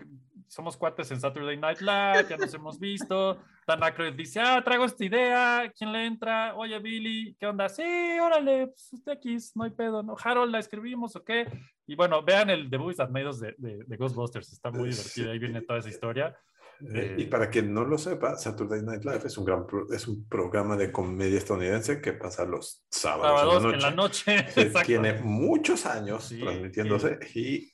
somos 0.47 0.77
cuates 0.77 1.11
en 1.11 1.21
Saturday 1.21 1.57
Night 1.59 1.81
Live, 1.81 2.27
ya 2.31 2.37
nos 2.39 2.55
hemos 2.55 2.79
visto. 2.79 3.43
Dan 3.67 3.83
Aykroyd 3.83 4.15
dice, 4.15 4.41
ah, 4.41 4.61
traigo 4.65 4.85
esta 4.85 5.05
idea, 5.05 5.73
¿quién 5.77 5.93
le 5.93 6.05
entra? 6.07 6.55
Oye, 6.57 6.79
Billy, 6.81 7.37
¿qué 7.39 7.47
onda? 7.47 7.69
Sí, 7.69 7.83
órale, 8.21 8.67
pues 8.69 8.89
usted 8.93 9.13
aquí, 9.13 9.37
no 9.55 9.65
hay 9.65 9.71
pedo, 9.71 10.03
¿no? 10.03 10.17
Harold, 10.23 10.51
¿la 10.51 10.59
escribimos 10.59 11.15
o 11.15 11.23
qué? 11.25 11.47
Y 11.87 11.95
bueno, 11.95 12.23
vean 12.25 12.51
el 12.51 12.69
The 12.69 12.79
Movies 12.79 12.97
That 12.97 13.11
Made 13.11 13.29
Us 13.29 13.41
de, 13.41 13.55
de, 13.59 13.85
de 13.87 13.97
Ghostbusters, 13.97 14.53
está 14.53 14.71
muy 14.71 14.89
divertido, 14.91 15.31
ahí 15.31 15.39
viene 15.39 15.63
toda 15.63 15.79
esa 15.79 15.89
historia. 15.89 16.29
Eh, 16.29 16.35
Eh, 16.85 17.15
y 17.19 17.25
para 17.27 17.49
quien 17.49 17.73
no 17.73 17.85
lo 17.85 17.97
sepa, 17.97 18.37
Saturday 18.37 18.83
Night 18.83 19.05
Live 19.05 19.21
es 19.27 19.39
un 19.39 19.45
gran 19.45 19.65
pro- 19.69 19.87
es 19.93 20.09
un 20.09 20.27
programa 20.27 20.77
de 20.77 20.91
comedia 20.91 21.39
estadounidense 21.39 22.01
que 22.01 22.13
pasa 22.15 22.45
los 22.45 22.85
sábados, 22.91 23.39
Sábados 23.41 23.65
en 23.65 23.71
la 23.71 23.75
en 23.77 23.83
la 23.83 23.91
noche. 23.93 24.37
noche, 24.43 24.73
tiene 24.85 25.13
muchos 25.23 25.87
años 25.87 26.25
Sí, 26.25 26.41
transmitiéndose 26.41 27.19
y 27.37 27.72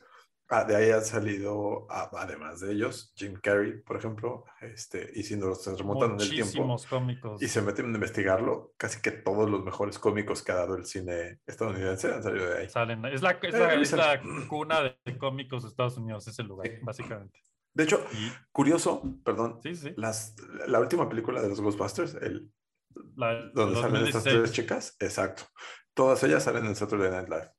Ah, 0.51 0.65
de 0.65 0.75
ahí 0.77 0.91
han 0.91 1.05
salido, 1.05 1.87
además 1.91 2.61
de 2.61 2.73
ellos, 2.73 3.13
Jim 3.17 3.35
Carrey, 3.39 3.83
por 3.83 3.97
ejemplo, 3.99 4.45
este, 4.63 5.11
y 5.15 5.23
si 5.23 5.37
nos 5.37 5.67
remontan 5.77 6.13
en 6.13 6.21
el 6.21 6.29
tiempo 6.31 6.45
Muchísimos 6.47 6.87
cómicos. 6.87 7.43
y 7.43 7.49
se 7.49 7.61
meten 7.61 7.87
a 7.93 7.95
investigarlo, 7.95 8.73
casi 8.79 9.03
que 9.03 9.11
todos 9.11 9.51
los 9.51 9.63
mejores 9.63 9.99
cómicos 9.99 10.43
que 10.43 10.53
ha 10.53 10.57
dado 10.57 10.77
el 10.77 10.87
cine 10.87 11.41
estadounidense 11.47 12.15
han 12.15 12.23
salido 12.23 12.49
de 12.49 12.59
ahí. 12.61 12.69
Salen. 12.71 13.05
Es 13.05 13.21
la, 13.21 13.33
es 13.33 13.55
Eh, 13.55 13.59
la, 13.59 13.75
es 13.75 13.81
es 13.83 13.93
el- 13.93 13.99
la 13.99 14.21
cuna 14.49 14.81
de 15.05 15.19
cómicos 15.19 15.65
de 15.65 15.69
Estados 15.69 15.99
Unidos, 15.99 16.27
ese 16.27 16.43
lugar, 16.45 16.67
Sí. 16.67 16.75
básicamente. 16.83 17.39
De 17.75 17.85
hecho, 17.85 18.03
Y, 18.13 18.33
curioso, 18.51 19.03
perdón, 19.25 19.61
sí, 19.63 19.75
sí. 19.77 19.93
las, 19.99 20.35
la 20.67 20.81
última 20.81 21.09
película 21.11 21.43
de 21.43 21.51
los 21.51 21.61
Ghostbusters, 21.61 22.15
el, 22.15 22.51
La, 23.17 23.35
donde 23.53 23.77
salen 23.81 24.07
estas 24.07 24.25
2016, 24.25 24.37
tres 24.39 24.53
chicas, 24.53 24.97
exacto. 24.99 25.43
Todas 25.93 26.23
ellas 26.25 26.43
salen 26.43 26.65
en 26.65 26.75
Saturday 26.75 27.11
Night 27.11 27.29
Live. 27.29 27.51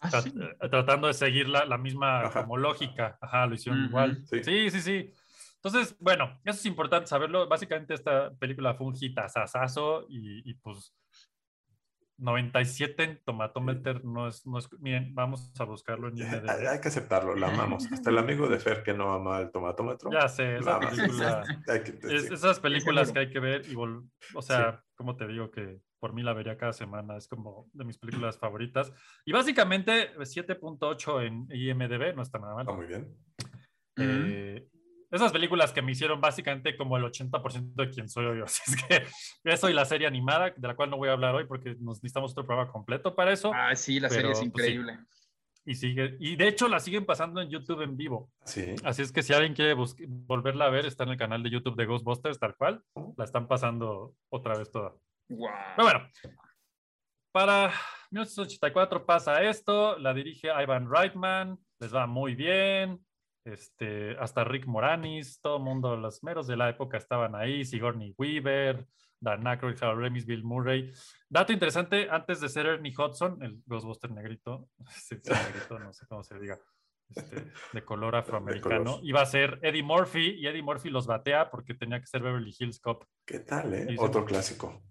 Ah, 0.00 0.10
sí. 0.22 0.32
eh, 0.34 0.68
tratando 0.68 1.06
de 1.08 1.14
seguir 1.14 1.48
la, 1.48 1.64
la 1.66 1.76
misma 1.78 2.22
Ajá. 2.22 2.42
como 2.42 2.56
lógica. 2.56 3.18
Ajá, 3.20 3.46
lo 3.46 3.54
hicieron 3.54 3.80
Ujú, 3.80 3.88
igual. 3.90 4.22
sí. 4.26 4.42
Sí, 4.42 4.70
sí, 4.70 4.80
sí. 4.80 5.14
Entonces, 5.56 5.94
bueno, 6.00 6.40
eso 6.44 6.58
es 6.58 6.66
importante 6.66 7.06
saberlo. 7.06 7.46
Básicamente 7.46 7.92
esta 7.94 8.32
película 8.34 8.74
fue 8.74 8.86
un 8.86 8.96
hitazazazo 8.98 10.06
y, 10.08 10.48
y 10.50 10.54
pues 10.54 10.94
97 12.18 13.02
en 13.02 13.22
Tomatometer 13.24 14.04
no 14.04 14.28
es, 14.28 14.46
no 14.46 14.58
es... 14.58 14.68
Miren, 14.78 15.14
vamos 15.14 15.50
a 15.58 15.64
buscarlo 15.64 16.08
en 16.08 16.14
Hay, 16.14 16.20
IMDb. 16.22 16.50
hay 16.68 16.80
que 16.80 16.88
aceptarlo, 16.88 17.34
la 17.34 17.48
amamos. 17.48 17.90
Hasta 17.90 18.10
el 18.10 18.18
amigo 18.18 18.46
de 18.48 18.58
Fer 18.58 18.82
que 18.82 18.92
no 18.92 19.12
ama 19.12 19.38
el 19.40 19.50
tomatómetro. 19.50 20.10
Ya 20.10 20.28
sé, 20.28 20.60
la 20.60 20.78
esa 20.78 20.80
película... 20.80 21.44
Hay 21.68 21.78
Es- 22.10 22.28
sí. 22.28 22.34
esas 22.34 22.60
películas 22.60 23.10
que 23.12 23.20
hay 23.20 23.30
que 23.30 23.40
ver 23.40 23.62
y 23.66 23.74
vol- 23.74 24.08
o 24.34 24.42
sea, 24.42 24.82
como 24.94 25.16
te 25.16 25.26
digo 25.28 25.50
que 25.50 25.80
por 26.00 26.14
mí 26.14 26.22
la 26.22 26.32
vería 26.32 26.56
cada 26.56 26.72
semana, 26.72 27.16
es 27.16 27.28
como 27.28 27.68
de 27.72 27.84
mis 27.84 27.98
películas 27.98 28.38
favoritas. 28.38 28.92
Y 29.24 29.32
básicamente 29.32 30.14
7.8 30.16 31.26
en 31.26 31.46
IMDB, 31.50 32.16
no 32.16 32.22
está 32.22 32.38
nada 32.38 32.54
mal. 32.54 32.62
Está 32.62 32.72
muy 32.74 32.86
bien. 32.86 33.14
Eh, 33.96 34.66
esas 35.10 35.32
películas 35.32 35.72
que 35.72 35.82
me 35.82 35.92
hicieron 35.92 36.20
básicamente 36.20 36.76
como 36.76 36.96
el 36.96 37.04
80% 37.04 37.74
de 37.74 37.90
quien 37.90 38.08
soy 38.08 38.26
hoy. 38.26 38.40
Así 38.44 38.62
es 38.66 38.82
que 38.82 39.02
eso 39.44 39.68
y 39.68 39.74
la 39.74 39.84
serie 39.84 40.06
animada, 40.06 40.54
de 40.56 40.68
la 40.68 40.74
cual 40.74 40.90
no 40.90 40.96
voy 40.96 41.10
a 41.10 41.12
hablar 41.12 41.34
hoy 41.34 41.44
porque 41.46 41.76
nos 41.80 41.98
necesitamos 41.98 42.32
otro 42.32 42.46
programa 42.46 42.72
completo 42.72 43.14
para 43.14 43.32
eso. 43.32 43.52
Ah, 43.54 43.76
sí, 43.76 44.00
la 44.00 44.08
serie 44.08 44.32
es 44.32 44.38
Pero, 44.38 44.52
pues, 44.52 44.64
sí. 44.66 44.72
increíble. 44.72 44.98
Y 45.66 45.74
sigue, 45.74 46.16
y 46.18 46.36
de 46.36 46.48
hecho 46.48 46.68
la 46.68 46.80
siguen 46.80 47.04
pasando 47.04 47.40
en 47.42 47.50
YouTube 47.50 47.82
en 47.82 47.96
vivo. 47.96 48.30
Sí. 48.44 48.74
Así 48.82 49.02
es 49.02 49.12
que 49.12 49.22
si 49.22 49.34
alguien 49.34 49.52
quiere 49.52 49.74
volverla 49.74 50.64
a 50.64 50.70
ver, 50.70 50.86
está 50.86 51.04
en 51.04 51.10
el 51.10 51.18
canal 51.18 51.42
de 51.42 51.50
YouTube 51.50 51.76
de 51.76 51.84
Ghostbusters, 51.84 52.38
tal 52.38 52.56
cual. 52.56 52.82
La 53.18 53.24
están 53.24 53.46
pasando 53.46 54.14
otra 54.30 54.56
vez 54.56 54.70
toda. 54.70 54.94
Wow. 55.30 55.48
Pero 55.76 55.88
bueno, 55.88 56.08
para 57.32 57.72
1984 58.10 59.06
pasa 59.06 59.42
esto, 59.44 59.98
la 59.98 60.12
dirige 60.12 60.48
Ivan 60.48 60.90
Reitman, 60.90 61.58
les 61.78 61.94
va 61.94 62.06
muy 62.06 62.34
bien. 62.34 63.04
Este, 63.44 64.16
hasta 64.18 64.44
Rick 64.44 64.66
Moranis, 64.66 65.40
todo 65.40 65.56
el 65.56 65.62
mundo, 65.62 65.96
los 65.96 66.22
meros 66.22 66.46
de 66.46 66.56
la 66.56 66.68
época 66.68 66.98
estaban 66.98 67.34
ahí, 67.34 67.64
Sigourney 67.64 68.14
Weaver, 68.18 68.86
Dan 69.18 69.46
Aykroyd, 69.46 69.82
Harold 69.82 70.02
Ramis, 70.02 70.26
Bill 70.26 70.44
Murray. 70.44 70.92
Dato 71.28 71.52
interesante, 71.52 72.08
antes 72.10 72.40
de 72.40 72.48
ser 72.48 72.66
Ernie 72.66 72.94
Hudson, 72.96 73.42
el 73.42 73.62
Ghostbuster 73.66 74.10
negrito, 74.10 74.68
sí, 74.90 75.16
sí, 75.22 75.32
negrito, 75.32 75.78
no 75.78 75.92
sé 75.92 76.06
cómo 76.06 76.22
se 76.22 76.38
diga, 76.38 76.58
este, 77.08 77.50
de 77.72 77.84
color 77.84 78.16
afroamericano, 78.16 78.84
color. 78.84 79.00
iba 79.04 79.22
a 79.22 79.26
ser 79.26 79.58
Eddie 79.62 79.82
Murphy 79.82 80.34
y 80.38 80.46
Eddie 80.46 80.62
Murphy 80.62 80.90
los 80.90 81.06
batea 81.06 81.50
porque 81.50 81.74
tenía 81.74 82.00
que 82.00 82.06
ser 82.06 82.22
Beverly 82.22 82.54
Hills 82.58 82.80
Cop. 82.80 83.04
¿Qué 83.24 83.40
tal, 83.40 83.72
eh? 83.72 83.96
Otro 83.98 84.24
clásico. 84.24 84.82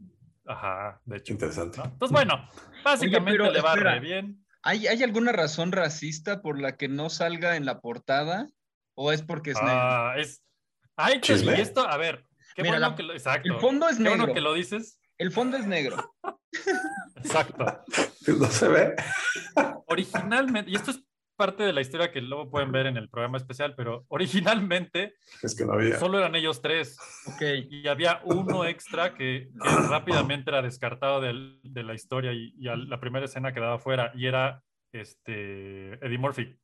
Ajá, 0.49 0.99
de 1.05 1.17
hecho. 1.17 1.31
Interesante. 1.33 1.77
¿no? 1.77 1.85
Entonces, 1.85 2.11
bueno, 2.11 2.49
básicamente 2.83 3.31
pero 3.39 3.51
le 3.51 3.61
va 3.61 3.69
espera. 3.73 3.93
re 3.93 3.99
bien. 3.99 4.45
¿Hay, 4.63 4.87
¿Hay 4.87 5.03
alguna 5.03 5.31
razón 5.31 5.71
racista 5.71 6.41
por 6.41 6.59
la 6.59 6.75
que 6.75 6.87
no 6.89 7.09
salga 7.09 7.55
en 7.55 7.65
la 7.65 7.79
portada? 7.79 8.47
¿O 8.95 9.11
es 9.13 9.21
porque 9.21 9.51
es 9.51 9.57
negro? 9.61 9.71
Ah, 9.79 10.13
es. 10.17 10.43
Ay, 10.97 11.21
Chisme. 11.21 11.57
y 11.57 11.61
esto, 11.61 11.87
a 11.87 11.95
ver, 11.97 12.25
qué 12.55 12.63
Mira, 12.63 12.73
bueno 12.75 12.89
la- 12.89 12.95
que 12.95 13.03
lo. 13.03 13.13
Exacto. 13.13 13.47
El 13.53 13.59
fondo 13.61 13.87
es 13.87 13.97
Qué 13.97 14.03
bueno 14.03 14.17
negro. 14.23 14.33
que 14.33 14.41
lo 14.41 14.53
dices. 14.53 14.99
El 15.17 15.31
fondo 15.31 15.55
es 15.55 15.65
negro. 15.65 16.15
Exacto. 17.15 17.83
No 18.27 18.45
se 18.47 18.67
ve. 18.67 18.95
Originalmente, 19.87 20.69
y 20.69 20.75
esto 20.75 20.91
es 20.91 21.01
parte 21.39 21.63
de 21.63 21.73
la 21.73 21.81
historia 21.81 22.11
que 22.11 22.21
luego 22.21 22.51
pueden 22.51 22.71
ver 22.71 22.85
en 22.85 22.97
el 22.97 23.09
programa 23.09 23.37
especial, 23.37 23.73
pero 23.75 24.05
originalmente 24.09 25.15
Es 25.41 25.55
que 25.55 25.65
no 25.65 25.73
había. 25.73 25.97
solo 25.97 26.19
eran 26.19 26.35
ellos 26.35 26.61
tres 26.61 26.97
y 27.39 27.87
había 27.87 28.21
uno 28.25 28.65
extra 28.65 29.15
que, 29.15 29.49
que 29.51 29.59
rápidamente 29.89 30.51
era 30.51 30.61
descartado 30.61 31.21
del- 31.21 31.59
de 31.63 31.83
la 31.83 31.93
historia 31.95 32.33
y, 32.33 32.53
y 32.59 32.67
a 32.67 32.75
la 32.75 32.99
primera 32.99 33.25
escena 33.25 33.53
quedaba 33.53 33.79
fuera 33.79 34.11
y 34.13 34.25
era 34.27 34.61
este 34.91 35.93
Eddie 36.05 36.17
Murphy. 36.17 36.55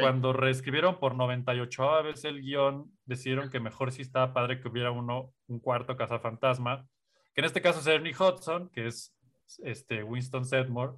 Cuando 0.00 0.32
reescribieron 0.32 1.00
por 1.00 1.14
98 1.16 2.02
vez 2.04 2.24
el 2.24 2.40
guion, 2.42 2.92
decidieron 3.04 3.50
que 3.50 3.58
mejor 3.58 3.90
sí 3.90 4.02
estaba 4.02 4.32
padre 4.32 4.60
que 4.60 4.68
hubiera 4.68 4.90
uno, 4.92 5.32
un 5.48 5.58
cuarto 5.60 5.96
cazafantasma, 5.96 6.86
que 7.34 7.40
en 7.40 7.46
este 7.46 7.62
caso 7.62 7.80
es 7.80 7.86
Ernie 7.88 8.12
Hudson, 8.14 8.70
que 8.70 8.86
es 8.86 9.16
este 9.64 10.04
Winston 10.04 10.44
Sedmore, 10.44 10.92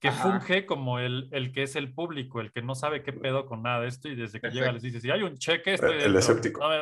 que 0.00 0.08
Ajá. 0.08 0.22
funge 0.22 0.64
como 0.66 0.98
el, 1.00 1.28
el 1.32 1.52
que 1.52 1.64
es 1.64 1.74
el 1.76 1.92
público, 1.92 2.40
el 2.40 2.52
que 2.52 2.62
no 2.62 2.74
sabe 2.74 3.02
qué 3.02 3.12
pedo 3.12 3.46
con 3.46 3.62
nada 3.62 3.80
de 3.80 3.88
esto 3.88 4.08
y 4.08 4.14
desde 4.14 4.40
que 4.40 4.50
llega 4.50 4.70
les 4.72 4.82
dice, 4.82 5.00
si 5.00 5.10
hay 5.10 5.22
un 5.22 5.36
cheque, 5.36 5.74
estoy 5.74 5.92
El 5.94 5.98
dentro". 6.00 6.18
escéptico. 6.20 6.60
No 6.60 6.68
me- 6.70 6.80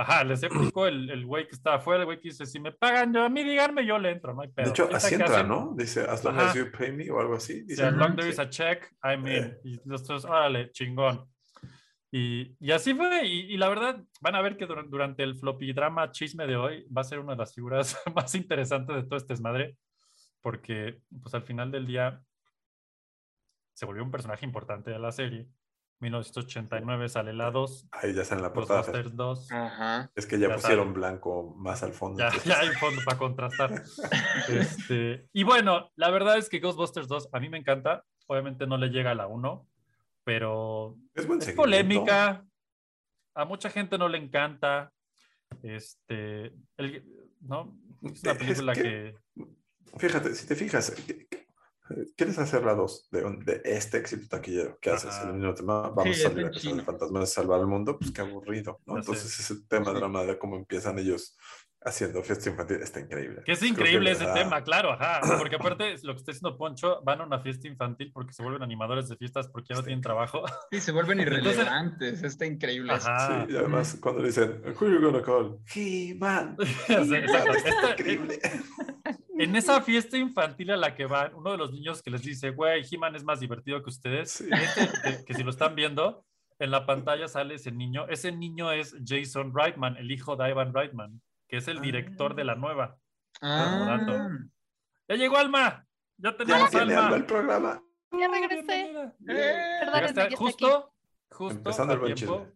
Ajá, 0.00 0.20
el 0.22 0.30
escéptico, 0.30 0.86
el, 0.86 1.10
el 1.10 1.26
güey 1.26 1.48
que 1.48 1.56
está 1.56 1.74
afuera, 1.74 2.00
el 2.02 2.06
güey 2.06 2.20
que 2.20 2.28
dice, 2.28 2.46
si 2.46 2.60
me 2.60 2.70
pagan, 2.70 3.12
yo, 3.12 3.24
a 3.24 3.28
mí 3.28 3.42
díganme, 3.42 3.84
yo 3.84 3.98
le 3.98 4.10
entro, 4.12 4.32
no 4.32 4.42
hay 4.42 4.48
pedo. 4.48 4.66
De 4.66 4.70
hecho, 4.70 4.84
¿Quién 4.86 4.96
así 4.96 5.14
entra, 5.16 5.26
hacen? 5.38 5.48
¿no? 5.48 5.74
Dice, 5.76 6.02
as 6.02 6.22
long 6.24 6.36
Ajá. 6.38 6.50
as 6.50 6.54
you 6.54 6.70
pay 6.70 6.92
me 6.92 7.10
o 7.10 7.18
algo 7.18 7.34
así. 7.34 7.62
Dice, 7.64 7.84
as 7.84 7.92
long 7.94 8.10
"Ujú, 8.10 8.16
there 8.16 8.28
is 8.28 8.36
sí". 8.36 8.42
a 8.42 8.48
check, 8.48 8.92
I'm 9.02 9.26
in. 9.26 9.32
Eh. 9.44 9.58
Y 9.64 9.80
nosotros, 9.84 10.24
órale, 10.24 10.70
chingón. 10.70 11.28
Y, 12.12 12.54
y 12.60 12.70
así 12.70 12.94
fue. 12.94 13.26
Y, 13.26 13.52
y 13.52 13.56
la 13.56 13.68
verdad, 13.68 14.00
van 14.20 14.36
a 14.36 14.40
ver 14.40 14.56
que 14.56 14.66
duran- 14.68 14.88
durante 14.88 15.24
el 15.24 15.34
floppy 15.36 15.72
drama 15.72 16.10
chisme 16.12 16.46
de 16.46 16.54
hoy 16.56 16.86
va 16.96 17.00
a 17.00 17.04
ser 17.04 17.18
una 17.18 17.32
de 17.32 17.38
las 17.38 17.52
figuras 17.54 18.00
más 18.14 18.34
interesantes 18.36 18.94
de 18.94 19.02
todo 19.02 19.16
este 19.16 19.32
desmadre. 19.34 19.76
Porque, 20.40 21.00
pues 21.20 21.34
al 21.34 21.42
final 21.42 21.72
del 21.72 21.86
día, 21.88 22.22
se 23.78 23.86
volvió 23.86 24.02
un 24.02 24.10
personaje 24.10 24.44
importante 24.44 24.90
de 24.90 24.98
la 24.98 25.12
serie. 25.12 25.46
1989 26.00 27.08
sale 27.08 27.32
la 27.32 27.50
2, 27.52 27.88
Ahí 27.92 28.12
ya 28.12 28.22
está 28.22 28.34
en 28.34 28.42
la 28.42 28.52
portada. 28.52 28.80
Ghostbusters 28.80 29.14
2. 29.16 29.52
Ajá. 29.52 30.10
Es 30.16 30.26
que 30.26 30.36
ya, 30.38 30.48
Ya 30.48 30.54
pusieron 30.56 30.92
blanco 30.92 31.54
más 31.56 31.82
al 31.84 31.92
fondo. 31.92 32.18
Ya, 32.44 32.58
hay 32.58 32.68
fondo 32.70 33.00
para 33.04 33.18
contrastar. 33.18 33.70
Este, 34.48 35.28
y 35.32 35.44
bueno, 35.44 35.90
la 35.94 36.10
verdad 36.10 36.38
es 36.38 36.48
que 36.48 36.58
Ghostbusters 36.58 37.06
2 37.06 37.28
a 37.32 37.38
mí 37.40 37.48
me 37.48 37.58
encanta. 37.58 38.04
Obviamente 38.26 38.66
no 38.66 38.78
le 38.78 38.88
llega 38.88 39.12
a 39.12 39.14
la 39.14 39.28
1, 39.28 39.66
pero 40.24 40.96
Es 41.14 41.26
buen 41.26 41.40
es 41.40 41.52
polémica. 41.52 42.44
A 43.34 43.44
mucha 43.44 43.70
gente 43.70 43.96
no 43.96 44.08
le 44.08 44.18
encanta. 44.18 44.92
Este, 45.62 46.52
el- 46.76 47.04
¿no? 47.40 47.76
Es 48.02 48.22
una 48.24 48.32
Es 48.32 48.38
película 48.38 48.72
que- 48.72 48.82
que... 48.82 49.46
Fíjate, 49.98 50.34
si 50.34 50.46
te 50.48 50.54
fijas, 50.56 50.94
¿quieres 52.16 52.38
hacer 52.38 52.64
la 52.64 52.74
2 52.74 53.08
de, 53.10 53.24
un- 53.24 53.44
de 53.44 53.60
este 53.64 53.98
éxito 53.98 54.26
taquillero? 54.28 54.78
¿Qué 54.80 54.90
haces? 54.90 55.10
Ajá. 55.10 55.28
El 55.28 55.34
mismo 55.34 55.54
tema, 55.54 55.82
vamos 55.90 56.16
Sí, 56.16 56.24
a 56.24 56.28
salir 56.28 56.44
a 56.46 56.48
cazar 56.50 56.62
chino. 56.62 56.84
fantasmas, 56.84 57.32
salvar 57.32 57.60
el 57.60 57.66
mundo, 57.66 57.98
pues 57.98 58.10
qué 58.12 58.20
aburrido, 58.20 58.80
¿no? 58.86 58.94
Sé. 58.94 59.00
Entonces 59.00 59.38
ese 59.40 59.54
tema 59.68 59.92
Sí. 59.92 59.96
drama 59.98 60.24
de 60.24 60.38
cómo 60.38 60.56
empiezan 60.56 60.98
ellos 60.98 61.36
haciendo 61.80 62.20
fiesta 62.24 62.50
infantil 62.50 62.78
está 62.82 62.98
increíble. 62.98 63.40
Que 63.46 63.52
es 63.52 63.62
increíble 63.62 64.10
ese 64.10 64.24
da- 64.24 64.34
tema, 64.34 64.62
claro, 64.64 64.90
ajá. 64.92 65.20
Porque 65.38 65.54
aparte, 65.56 65.94
lo 66.02 66.12
que 66.12 66.18
está 66.18 66.32
diciendo 66.32 66.58
Poncho, 66.58 67.00
van 67.04 67.20
a 67.20 67.24
una 67.24 67.40
fiesta 67.40 67.68
infantil 67.68 68.10
porque 68.12 68.32
se 68.32 68.42
vuelven 68.42 68.62
animadores 68.64 69.08
de 69.08 69.16
fiestas 69.16 69.46
porque 69.48 69.68
ya 69.70 69.74
no 69.76 69.80
Está 69.80 69.86
tienen 69.86 70.02
trabajo. 70.02 70.42
Sí, 70.72 70.80
se 70.80 70.90
vuelven 70.92 71.20
Entonces- 71.20 71.54
irrelevantes. 71.54 72.22
Está 72.24 72.46
increíble. 72.46 72.92
Ajá. 72.92 73.46
Sí, 73.46 73.52
y 73.54 73.56
además 73.56 73.96
cuando 74.00 74.22
dicen, 74.24 74.60
who 74.78 74.88
you 74.88 75.00
gonna 75.00 75.22
call? 75.22 75.56
He-Man. 75.72 76.56
Está 76.88 77.90
increíble. 77.92 78.40
En 79.38 79.56
esa 79.56 79.80
fiesta 79.82 80.16
infantil 80.18 80.70
a 80.72 80.76
la 80.76 80.94
que 80.94 81.06
van, 81.06 81.34
uno 81.34 81.52
de 81.52 81.56
los 81.58 81.72
niños 81.72 82.02
que 82.02 82.10
les 82.10 82.22
dice, 82.22 82.50
güey, 82.50 82.84
He-Man 82.90 83.14
es 83.16 83.24
más 83.24 83.40
divertido 83.40 83.82
que 83.82 83.90
ustedes, 83.90 84.30
Sí. 84.32 84.48
este, 84.50 84.88
que, 85.02 85.24
que 85.24 85.34
si 85.34 85.42
lo 85.42 85.50
están 85.50 85.74
viendo, 85.74 86.24
en 86.58 86.70
la 86.70 86.84
pantalla 86.86 87.28
sale 87.28 87.54
ese 87.54 87.70
niño. 87.70 88.06
Ese 88.08 88.32
niño 88.32 88.72
es 88.72 88.96
Jason 89.06 89.52
Reitman, 89.54 89.96
el 89.96 90.10
hijo 90.10 90.34
de 90.36 90.50
Ivan 90.50 90.74
Reitman, 90.74 91.22
que 91.46 91.58
es 91.58 91.68
el 91.68 91.80
director 91.80 92.34
de 92.34 92.44
la 92.44 92.54
nueva. 92.56 92.98
Ah, 93.40 93.96
dato. 93.98 94.28
¡Ya 95.08 95.14
llegó 95.14 95.36
Alma! 95.38 95.86
¡Ya 96.16 96.30
Ya 96.32 96.36
tenemos 96.36 96.70
tiene 96.70 96.94
Alma! 96.96 97.16
el 97.16 97.24
programa. 97.24 97.82
Ya 98.10 98.28
regresé. 98.28 98.90
Eh, 98.90 99.12
Llegaste 99.26 100.14
ya 100.14 100.22
estoy 100.24 100.36
justo, 100.36 100.94
justo 101.30 101.58
Empezando 101.58 101.94
a 101.94 102.06
el 102.08 102.14
tiempo 102.14 102.48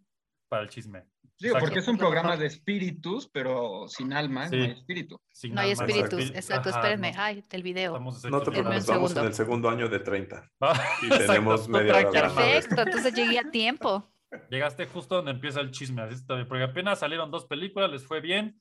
para 0.49 0.62
el 0.65 0.69
chisme. 0.69 1.05
Digo, 1.43 1.57
Exacto. 1.57 1.67
porque 1.67 1.81
es 1.81 1.89
un 1.89 1.99
programa 1.99 2.37
de 2.37 2.47
espíritus, 2.47 3.29
pero 3.33 3.87
sin 3.89 4.13
alma 4.13 4.49
Sí. 4.49 4.57
no 4.57 4.65
hay 4.65 4.71
espíritu. 4.71 5.21
Sin 5.33 5.55
No 5.55 5.61
hay 5.61 5.73
alma, 5.73 5.85
espíritus. 5.85 6.21
exacto. 6.21 6.39
Exacto, 6.39 6.69
Ajá, 6.71 6.79
espérenme. 6.79 7.13
no, 7.13 7.21
Ay, 7.23 7.45
el 7.51 7.63
video. 7.63 7.99
No 8.01 8.11
estamos 8.11 8.45
te 8.45 8.51
preocupes, 8.53 8.87
vamos 8.87 9.17
en 9.17 9.25
el 9.27 9.35
segundo 9.35 9.69
año 9.69 9.89
de 9.89 9.99
30. 9.99 10.49
Va. 10.63 10.73
Y 11.03 11.07
Exacto, 11.07 11.27
tenemos 11.27 11.69
media 11.69 11.97
hora 11.97 11.99
Alma. 12.09 12.19
hablar. 12.31 12.35
Perfecto, 12.35 12.83
entonces 12.83 13.15
llegué 13.15 13.39
a 13.39 13.51
tiempo. 13.51 14.09
Llegaste 14.49 14.87
justo 14.87 15.17
donde 15.17 15.33
empieza 15.33 15.61
el 15.61 15.71
chisme, 15.73 16.01
así 16.03 16.15
está 16.15 16.35
bien, 16.37 16.49
porque 16.49 16.65
apenas 16.65 17.01
salieron 17.01 17.31
dos 17.31 17.45
películas, 17.47 17.91
les 17.91 18.07
fue 18.07 18.21
bien. 18.21 18.59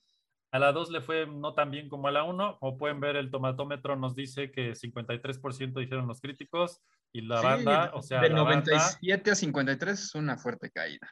A 0.53 0.59
la 0.59 0.73
2 0.73 0.89
le 0.91 0.99
fue 0.99 1.27
no 1.27 1.53
tan 1.53 1.71
bien 1.71 1.87
como 1.87 2.09
a 2.09 2.11
la 2.11 2.23
1. 2.25 2.57
Como 2.59 2.77
pueden 2.77 2.99
ver, 2.99 3.15
el 3.15 3.31
tomatómetro 3.31 3.95
nos 3.95 4.15
dice 4.15 4.51
que 4.51 4.75
53% 4.75 5.79
dijeron 5.79 6.07
los 6.07 6.19
críticos, 6.19 6.81
Y 7.13 7.21
la 7.21 7.39
Sí, 7.39 7.45
banda, 7.45 7.91
o 7.93 8.01
sea, 8.01 8.19
de 8.21 8.29
la 8.29 8.43
banda, 8.43 8.55
97 8.71 9.31
a 9.31 9.35
53 9.35 9.99
es 10.01 10.15
una 10.15 10.37
fuerte 10.37 10.69
caída. 10.71 11.09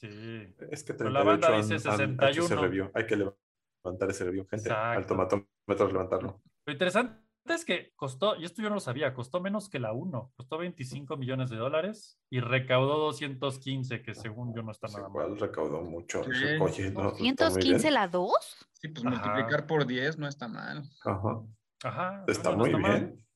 Sí, 0.00 0.54
Es 0.70 0.84
que 0.84 0.94
Pero 0.94 1.10
la 1.10 1.22
banda 1.22 1.48
38 1.48 1.74
dice 1.74 1.88
han- 1.88 2.00
han 2.00 2.28
hecho 2.30 2.40
ese 2.40 2.48
61. 2.48 2.62
review. 2.62 2.90
Hay 2.94 3.06
que 3.06 3.16
levantar 3.16 4.10
ese 4.10 4.24
review, 4.24 4.46
gente. 4.46 4.68
Exacto. 4.68 4.98
Al 4.98 5.06
tomatómetro 5.06 5.92
levantarlo. 5.92 6.42
Lo 6.66 6.72
interesante 6.72 7.20
es 7.46 7.64
que 7.64 7.92
costó, 7.96 8.36
y 8.36 8.44
esto 8.44 8.62
yo 8.62 8.68
no 8.68 8.74
lo 8.76 8.80
sabía, 8.80 9.12
costó 9.14 9.40
menos 9.40 9.68
que 9.70 9.78
la 9.80 9.92
1, 9.92 10.32
costó 10.36 10.58
25 10.58 11.16
millones 11.16 11.50
de 11.50 11.56
dólares 11.56 12.18
y 12.30 12.40
recaudó 12.40 12.98
215, 12.98 14.02
que 14.02 14.14
según 14.14 14.54
yo 14.54 14.62
no 14.62 14.70
está 14.72 14.86
Pues 14.86 14.96
nada 14.98 15.08
mal. 15.08 15.26
igual 15.26 15.40
recaudó 15.40 15.80
mucho. 15.82 16.22
Sí. 16.24 16.30
Oye, 16.30 16.56
no, 16.58 16.60
pues 16.60 16.74
está 16.80 16.90
muy 16.90 17.32
215 17.32 17.82
bien. 17.88 17.94
la 17.94 18.08
2. 18.08 18.66
Sí, 18.74 18.88
pues 18.88 19.04
Ajá. 19.06 19.16
multiplicar 19.16 19.66
por 19.66 19.86
10 19.86 20.18
no 20.18 20.28
está 20.28 20.48
mal. 20.48 20.82
Ajá. 21.04 21.42
Ajá. 21.82 22.24
Está 22.28 22.50
no 22.50 22.58
muy 22.58 22.72
mal. 22.74 22.82
bien. 23.00 23.26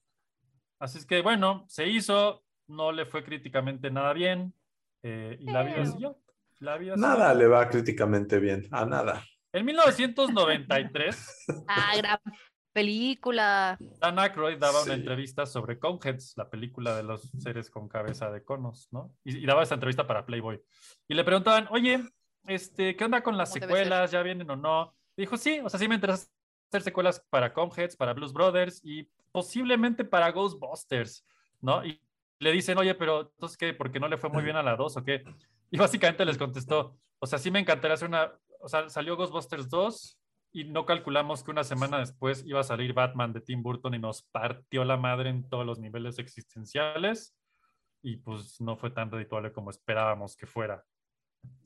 Así 0.79 0.99
es 0.99 1.07
que 1.07 1.23
bueno, 1.23 1.65
se 1.69 1.89
hizo, 1.89 2.45
no 2.69 2.93
le 2.93 3.07
fue 3.07 3.25
críticamente 3.25 3.91
nada 3.91 4.13
bien 4.13 4.55
eh, 5.03 5.39
y 5.41 5.47
la 5.51 5.63
vida 5.63 5.85
siguió. 5.87 6.19
Nada 6.97 7.35
le 7.35 7.47
va 7.47 7.69
críticamente 7.69 8.39
bien. 8.39 8.67
A 8.71 8.85
nada. 8.85 9.23
En 9.53 9.65
1993, 9.65 11.47
Ah, 11.69 11.93
gran 11.97 12.19
película. 12.73 13.79
Dan 14.01 14.19
Aykroyd 14.19 14.59
daba 14.59 14.83
una 14.83 14.95
entrevista 14.95 15.47
sobre 15.47 15.79
Coneheads, 15.79 16.35
la 16.37 16.51
película 16.51 16.97
de 16.97 17.05
los 17.05 17.31
seres 17.39 17.71
con 17.71 17.89
cabeza 17.89 18.31
de 18.31 18.43
conos, 18.43 18.89
¿no? 18.91 19.15
Y, 19.25 19.39
y 19.39 19.47
daba 19.47 19.63
esta 19.63 19.77
entrevista 19.77 20.07
para 20.07 20.27
Playboy. 20.27 20.61
Y 21.09 21.15
le 21.15 21.25
preguntaban, 21.25 21.69
oye, 21.71 22.03
este, 22.47 22.97
¿qué 22.97 23.05
onda 23.05 23.23
con 23.23 23.39
las 23.39 23.51
¿Cómo 23.51 23.61
debe 23.61 23.85
secuelas? 23.85 24.11
¿Ya 24.11 24.23
vienen 24.23 24.51
o 24.51 24.57
no? 24.57 24.95
Dijo, 25.17 25.37
sí, 25.37 25.61
o 25.63 25.69
sea, 25.69 25.79
sí 25.79 25.89
me 25.89 25.95
interesa 25.95 26.27
hacer 26.69 26.83
secuelas 26.83 27.25
para 27.31 27.53
Coneheads, 27.53 27.97
para 27.97 28.13
Blues 28.13 28.33
Brothers 28.33 28.81
y 28.85 29.09
posiblemente 29.31 30.05
para 30.05 30.31
Ghostbusters, 30.33 31.25
¿no? 31.61 31.85
Y 31.85 32.01
le 32.41 32.51
dicen, 32.51 32.77
oye, 32.79 32.95
pero 32.97 33.31
entonces, 33.33 33.57
¿qué? 33.57 33.73
¿Por 33.73 33.93
qué 33.93 34.01
no 34.01 34.09
le 34.09 34.19
fue 34.19 34.31
muy 34.31 34.43
bien 34.43 34.57
a 34.57 34.63
la 34.63 34.75
2 34.75 34.97
o 34.97 35.05
qué? 35.05 35.25
Y 35.75 35.77
básicamente 35.77 36.25
les 36.25 36.39
contestó, 36.39 36.97
o 37.19 37.27
sea, 37.27 37.37
sí 37.41 37.51
me 37.51 37.59
encantaría 37.59 37.95
hacer 37.95 38.07
una, 38.07 38.33
o 38.61 38.69
sea, 38.69 38.89
salió 38.89 39.17
Ghostbusters 39.17 39.69
2 39.69 40.21
y 40.53 40.63
no 40.67 40.87
calculamos 40.87 41.43
que 41.43 41.51
una 41.51 41.65
semana 41.65 41.99
después 41.99 42.47
iba 42.47 42.61
a 42.61 42.63
salir 42.63 42.93
Batman 42.93 43.33
de 43.33 43.41
Tim 43.41 43.61
Burton 43.61 43.93
y 43.93 43.99
nos 43.99 44.23
partió 44.23 44.85
la 44.85 44.97
madre 44.97 45.31
en 45.31 45.49
todos 45.49 45.67
los 45.67 45.81
niveles 45.81 46.21
existenciales 46.21 47.35
y 48.05 48.19
pues 48.19 48.61
no 48.61 48.77
fue 48.77 48.93
tan 48.93 49.11
redituable 49.11 49.53
como 49.53 49.71
esperábamos 49.71 50.37
que 50.37 50.47
fuera, 50.47 50.85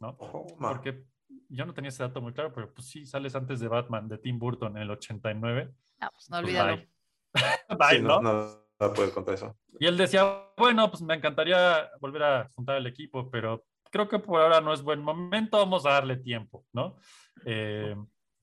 ¿no? 0.01 0.17
Oh. 0.21 0.47
Porque 0.59 1.05
yo 1.51 1.67
no 1.67 1.75
tenía 1.75 1.91
ese 1.91 2.03
dato 2.03 2.23
muy 2.23 2.33
claro, 2.33 2.51
pero 2.55 2.73
pues 2.73 2.87
sí, 2.89 3.05
sales 3.05 3.35
antes 3.35 3.61
de 3.61 3.69
Batman 3.69 4.09
de 4.09 4.17
Tim 4.17 4.39
Burton 4.39 4.75
en 4.79 4.85
el 4.85 4.91
89. 4.93 5.71
No, 6.01 6.09
pues 6.13 6.31
no 6.31 6.37
Pues, 6.41 6.45
olvídalo. 6.45 6.77
bye. 6.77 6.89
Bye, 7.79 7.99
Sí, 7.99 8.03
¿no? 8.03 8.23
no, 8.23 8.33
nada 8.81 8.95
puede 8.95 9.11
contra 9.13 9.35
eso. 9.35 9.55
Y 9.79 9.85
él 9.85 9.99
decía, 9.99 10.47
bueno, 10.57 10.89
pues 10.91 11.03
me 11.03 11.13
encantaría 11.13 11.91
volver 12.01 12.23
a 12.23 12.49
juntar 12.55 12.77
el 12.77 12.87
equipo, 12.87 13.31
pero 13.31 13.67
creo 13.91 14.09
que 14.09 14.19
por 14.19 14.41
ahora 14.41 14.61
no 14.61 14.73
es 14.73 14.83
buen 14.83 15.03
momento, 15.03 15.59
vamos 15.59 15.87
a 15.87 15.91
darle 15.91 16.17
tiempo, 16.17 16.65
¿no? 16.73 16.97
Eh, 17.45 17.95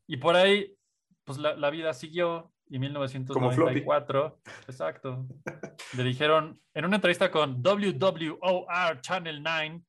y 0.08 0.18
por 0.18 0.36
ahí, 0.36 0.76
pues 1.24 1.38
la, 1.38 1.56
la 1.56 1.70
vida 1.70 1.94
siguió 1.94 2.52
y 2.68 2.76
en 2.76 2.82
1994, 2.82 4.40
exacto, 4.68 5.28
le 5.98 6.04
dijeron, 6.04 6.60
en 6.74 6.86
una 6.86 6.96
entrevista 6.96 7.30
con 7.30 7.62
WWOR 7.62 9.02
Channel 9.02 9.44
9, 9.44 9.82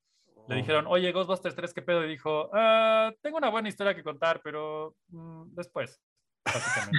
le 0.48 0.56
dijeron, 0.56 0.86
oye, 0.86 1.10
Ghostbusters 1.10 1.56
3, 1.56 1.75
¿qué 1.75 1.82
pedo? 1.82 2.04
Y 2.04 2.08
dijo, 2.08 2.50
"Ah, 2.52 3.12
tengo 3.22 3.38
una 3.38 3.48
buena 3.50 3.68
historia 3.68 3.94
que 3.94 4.04
contar, 4.04 4.40
pero 4.44 4.94
mm, 5.08 5.54
después, 5.54 6.00
básicamente. 6.44 6.98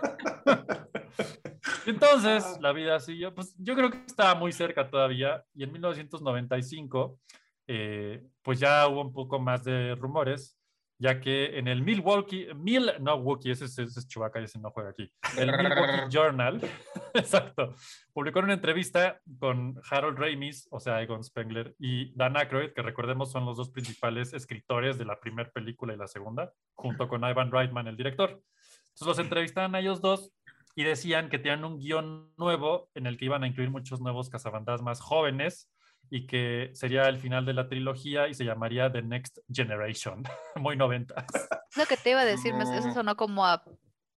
Entonces, 1.88 2.58
la 2.62 2.74
vida 2.74 3.00
siguió, 3.00 3.34
pues 3.34 3.56
yo 3.58 3.74
creo 3.76 3.90
que 3.90 3.98
estaba 4.06 4.36
muy 4.36 4.52
cerca 4.52 4.90
todavía 4.90 5.44
y 5.54 5.64
en 5.64 5.72
1995, 5.72 7.20
eh, 7.68 8.24
pues 8.42 8.60
ya 8.60 8.88
hubo 8.88 9.02
un 9.02 9.14
poco 9.14 9.40
más 9.40 9.64
de 9.64 9.96
rumores, 9.96 10.60
ya 11.00 11.20
que 11.22 11.58
en 11.60 11.68
el 11.68 11.84
Milwaukee, 11.84 12.48
Mil, 12.56 12.92
no 13.00 13.16
Wookie, 13.16 13.52
ese, 13.52 13.66
es- 13.66 13.78
ese 13.78 14.00
es 14.00 14.08
Chewbacca 14.08 14.40
ese 14.40 14.60
no 14.60 14.72
juega 14.72 14.90
aquí, 14.90 15.12
el 15.38 15.48
Milwaukee 15.52 16.10
Journal, 16.10 16.60
exacto, 17.14 17.76
publicó 18.14 18.40
una 18.40 18.54
entrevista 18.54 19.22
con 19.40 19.80
Harold 19.90 20.18
Ramis, 20.18 20.68
o 20.72 20.80
sea, 20.80 21.02
Egon 21.02 21.24
Spengler, 21.24 21.76
y 21.80 22.14
Dan 22.16 22.36
Aykroyd, 22.36 22.74
que 22.74 22.82
recordemos 22.82 23.32
son 23.32 23.46
los 23.46 23.56
dos 23.58 23.70
principales 23.70 24.34
escritores 24.34 24.98
de 24.98 25.06
la 25.06 25.20
primera 25.20 25.50
película 25.52 25.94
y 25.94 25.98
la 25.98 26.08
segunda, 26.08 26.52
junto 26.74 27.08
con 27.08 27.24
Ivan 27.24 27.52
Reitman, 27.52 27.88
el 27.88 27.96
director. 27.96 28.30
Entonces 28.32 29.08
los 29.08 29.20
entrevistaban 29.20 29.76
a 29.76 29.80
ellos 29.80 30.02
dos 30.02 30.32
y 30.78 30.84
decían 30.84 31.28
que 31.30 31.40
tenían 31.40 31.66
un 31.66 31.80
guion 31.80 32.32
nuevo 32.38 32.92
en 32.94 33.08
el 33.08 33.18
que 33.18 33.26
iban 33.26 33.44
a 33.44 33.48
incluir 33.48 33.72
muchos 33.72 34.00
nuevos 34.00 34.30
cazafantasmas 34.30 35.02
jóvenes 35.02 35.72
y 36.12 36.28
que 36.28 36.70
sería 36.74 37.10
el 37.10 37.18
final 37.18 37.48
de 37.48 37.54
la 37.54 37.68
trilogía 37.68 38.28
y 38.28 38.36
se 38.36 38.46
llamaría 38.46 38.92
The 38.92 39.02
Next 39.02 39.40
Generation. 39.52 40.22
Muy 40.56 40.78
noventas. 40.78 41.26
Es 41.72 41.78
lo 41.78 41.86
que 41.88 41.98
te 41.98 42.12
iba 42.12 42.22
a 42.22 42.26
decir, 42.26 42.54
eso 42.54 42.88
No. 42.88 42.94
sonó 42.94 43.16
como 43.18 43.44
a 43.44 43.64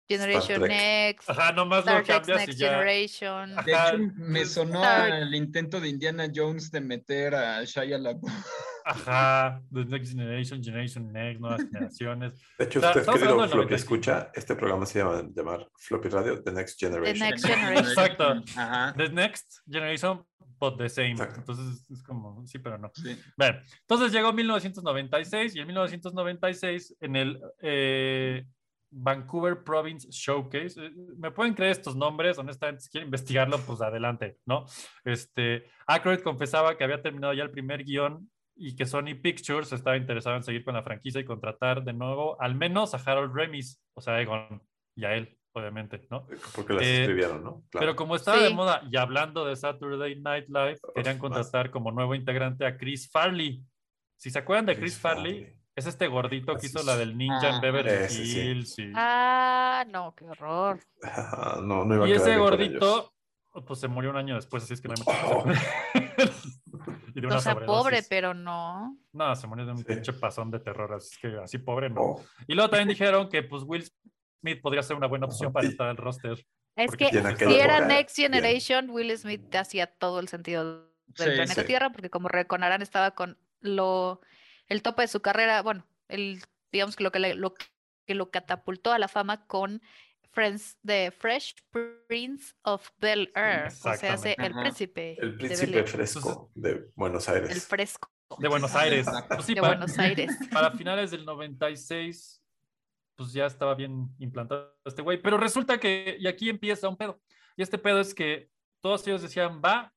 Generation. 0.07 0.61
Next, 0.62 1.31
Ajá, 1.31 1.53
nomás 1.53 1.79
Star 1.81 1.99
lo 2.01 2.05
Trek 2.05 2.16
cambias 2.18 2.42
y 2.42 2.46
Next 2.49 2.59
ya. 2.61 2.68
Generation. 2.68 3.57
De 3.64 3.75
Ajá, 3.75 3.88
hecho, 3.94 3.99
me 4.16 4.44
sonó 4.44 4.83
Star- 4.83 5.12
al 5.12 5.35
intento 5.35 5.81
de 5.81 5.88
Indiana 5.88 6.27
Jones 6.35 6.70
de 6.70 6.81
meter 6.83 7.35
a 7.35 7.64
Shia 7.64 7.96
LaBeouf. 7.96 8.46
Ajá, 8.85 9.62
The 9.73 9.85
Next 9.85 10.12
Generation, 10.12 10.62
Generation 10.62 11.12
Next, 11.12 11.40
nuevas 11.40 11.62
generaciones. 11.62 12.35
De 12.59 12.64
hecho, 12.64 12.79
O 12.79 12.83
sea, 12.83 12.90
usted, 12.90 13.01
estamos 13.01 13.21
querido 13.21 13.35
hablando 13.35 13.57
del 13.57 13.69
Floppy 13.69 13.75
95. 13.75 13.75
escucha, 13.75 14.31
este 14.35 14.55
programa 14.55 14.87
se 14.87 14.99
llama 14.99 15.23
llamar 15.35 15.69
Floppy 15.79 16.09
Radio 16.09 16.43
The 16.43 16.53
Next 16.53 16.79
Generation. 16.79 17.29
Next 17.29 17.47
Generation. 17.47 17.87
Exacto. 17.87 18.43
Ajá. 18.57 18.95
The 18.97 19.09
Next 19.09 19.61
Generation, 19.71 20.23
but 20.59 20.79
the 20.79 20.88
same. 20.88 21.12
Exacto. 21.12 21.40
Entonces 21.40 21.90
es 21.90 22.03
como, 22.03 22.47
sí, 22.47 22.59
pero 22.59 22.79
no. 22.79 22.90
Sí. 22.95 23.16
Bueno, 23.37 23.59
entonces 23.81 24.12
llegó 24.12 24.33
1996 24.33 25.57
y 25.57 25.61
en 25.61 25.66
1996 25.66 26.97
en 27.01 27.16
el 27.16 27.40
eh, 27.61 28.45
Vancouver 28.90 29.62
Province 29.62 30.09
Showcase, 30.11 30.85
eh, 30.85 30.93
me 31.16 31.31
pueden 31.31 31.55
creer 31.55 31.73
estos 31.73 31.95
nombres, 31.97 32.38
honestamente, 32.38 32.83
si 32.83 32.90
quieren 32.90 33.07
investigarlo, 33.07 33.59
pues 33.59 33.81
adelante, 33.81 34.38
¿no? 34.45 34.66
Este, 35.05 35.71
Aykroyd 35.87 36.21
confesaba 36.21 36.77
que 36.77 36.85
había 36.85 37.01
terminado 37.01 37.33
ya 37.33 37.45
el 37.45 37.51
primer 37.51 37.85
guion 37.85 38.29
y 38.62 38.77
que 38.77 38.85
Sony 38.85 39.14
Pictures 39.23 39.73
estaba 39.73 39.96
interesado 39.96 40.37
en 40.37 40.42
seguir 40.42 40.64
con 40.64 40.75
la 40.75 40.83
franquicia 40.83 41.20
y 41.20 41.25
contratar 41.25 41.83
de 41.83 41.94
nuevo 41.94 42.40
al 42.42 42.55
menos 42.55 42.94
a 42.94 42.99
Harold 42.99 43.35
Remis, 43.35 43.83
o 43.94 44.03
sea, 44.03 44.14
a 44.16 44.20
Egon 44.20 44.62
y 44.94 45.07
a 45.07 45.14
él, 45.14 45.38
obviamente, 45.53 46.07
¿no? 46.11 46.27
Porque 46.55 46.75
las 46.75 46.83
Eh, 46.83 47.01
escribieron, 47.03 47.42
¿no? 47.42 47.51
Claro. 47.70 47.87
Pero 47.87 47.96
como 47.96 48.16
estaba 48.16 48.38
de 48.38 48.51
moda 48.53 48.83
y 48.90 48.99
hablando 48.99 49.46
de 49.46 49.57
Saturday 49.57 50.20
Night 50.20 50.44
Live, 50.49 50.79
querían 50.94 51.14
más. 51.16 51.20
contratar 51.23 51.70
como 51.70 51.90
nuevo 51.90 52.14
integrante 52.14 52.66
a 52.66 52.77
Chris 52.77 53.11
Farley. 53.11 53.64
Si 54.18 54.31
se 54.31 54.38
acuerdan 54.38 54.66
de 54.66 54.77
Chris, 54.77 54.99
Farley, 54.99 55.57
es 55.75 55.87
este 55.87 56.07
gordito 56.09 56.55
que 56.57 56.66
hizo 56.66 56.81
es. 56.81 56.85
la 56.85 56.99
del 56.99 57.16
ninja 57.16 57.49
en 57.49 57.55
Ah, 57.55 57.61
Beverly 57.62 57.90
ese 57.90 58.27
sí. 58.27 58.38
Hills. 58.40 58.79
y- 58.79 58.92
Ah, 58.94 59.87
no, 59.88 60.14
qué 60.14 60.27
horror. 60.27 60.79
Ah, 61.03 61.59
no, 61.64 61.87
no 61.87 61.94
iba 61.94 62.05
a 62.05 62.09
y 62.09 62.12
ese 62.12 62.37
gordito, 62.37 63.14
pues 63.66 63.81
se 63.81 63.88
murió 63.88 64.11
un 64.11 64.16
año 64.18 64.35
después, 64.35 64.64
así 64.64 64.75
es 64.75 64.83
que 64.83 64.88
no 64.88 64.94
hay 64.94 65.03
mucho 65.07 65.44
que 65.44 65.51
hacer. 65.55 66.31
y 67.21 67.23
de 67.23 67.27
una 67.29 67.37
O 67.37 67.41
sea, 67.41 67.53
sobredosis. 67.53 67.83
pobre, 67.83 68.03
pero 68.09 68.35
no. 68.35 68.99
No, 69.13 69.37
se 69.37 69.47
murió 69.47 69.67
de 69.67 69.73
un 69.73 69.79
Sí. 69.79 69.85
pinche 69.85 70.13
pasón 70.13 70.51
de 70.51 70.61
terror, 70.61 70.93
así 70.95 71.17
que 71.21 71.37
así 71.43 71.59
pobre 71.59 71.89
no. 71.91 72.01
Oh, 72.03 72.25
Y 72.49 72.55
luego 72.55 72.71
también 72.71 72.89
dijeron 72.89 73.29
que 73.29 73.43
pues 73.43 73.63
Will 73.65 73.85
Smith 74.41 74.61
podría 74.63 74.83
ser 74.83 74.97
una 74.97 75.07
buena 75.07 75.27
opción 75.27 75.53
para 75.53 75.67
Y- 75.67 75.71
entrar 75.71 75.89
al 75.91 75.97
roster. 75.97 76.45
Es 76.77 76.97
que 76.97 77.09
si 77.11 77.17
era 77.19 77.81
Next 77.87 78.17
bien. 78.17 78.33
Generation, 78.33 78.91
Will 78.91 79.17
Smith 79.19 79.55
hacía 79.55 79.87
todo 79.87 80.21
el 80.21 80.29
sentido 80.29 80.65
del 80.65 80.91
Sí, 81.17 81.25
planeta 81.37 81.55
sí. 81.61 81.65
Tierra, 81.65 81.91
porque 81.91 82.09
como 82.11 82.29
reconarán, 82.29 82.81
estaba 82.83 83.11
con 83.13 83.37
lo 83.61 84.21
el 84.69 84.83
tope 84.83 85.03
de 85.03 85.09
su 85.09 85.21
carrera, 85.21 85.61
bueno, 85.63 85.85
el 86.09 86.41
digamos 86.73 86.95
que 86.97 87.03
lo 87.05 87.11
que 87.13 87.19
le- 87.19 87.35
lo 87.35 87.53
que 87.55 88.15
lo 88.15 88.31
catapultó 88.31 88.93
a 88.93 88.99
la 88.99 89.09
fama 89.09 89.47
con 89.47 89.83
Friends 90.33 90.79
de 90.83 91.11
Fresh 91.11 91.57
Prince 92.07 92.55
of 92.62 92.88
Bel 92.99 93.33
Air, 93.35 93.66
o 93.66 93.71
sea, 93.71 93.93
hace 93.93 94.37
el 94.38 94.53
príncipe, 94.55 95.16
el 95.21 95.37
príncipe 95.37 95.66
Bel-Air, 95.73 95.88
fresco 95.88 96.51
de 96.55 96.88
Buenos 96.95 97.29
el 97.29 97.35
Aires. 97.35 97.66
fresco 97.66 98.09
De 98.38 98.49
Buenos 98.49 98.75
Aires. 98.77 99.07
Pues 99.29 99.45
sí, 99.45 99.55
de 99.55 99.61
para- 99.61 99.77
Buenos 99.77 99.99
Aires. 99.99 100.31
para 100.53 100.71
finales 100.71 101.11
del 101.11 101.25
96, 101.25 102.40
pues 103.16 103.33
ya 103.33 103.47
estaba 103.47 103.75
bien 103.75 104.09
implantado 104.19 104.77
este 104.85 105.03
güey. 105.03 105.21
Pero 105.21 105.37
resulta 105.37 105.79
que, 105.79 106.16
y 106.19 106.27
aquí 106.29 106.49
empieza 106.49 106.88
un 106.88 106.97
pedo. 106.97 107.21
Y 107.57 107.62
este 107.62 107.77
pedo 107.79 108.01
es 108.01 108.14
que 108.14 108.51
todos 108.81 109.05
ellos 109.07 109.23
decían 109.23 109.61
va, 109.62 109.93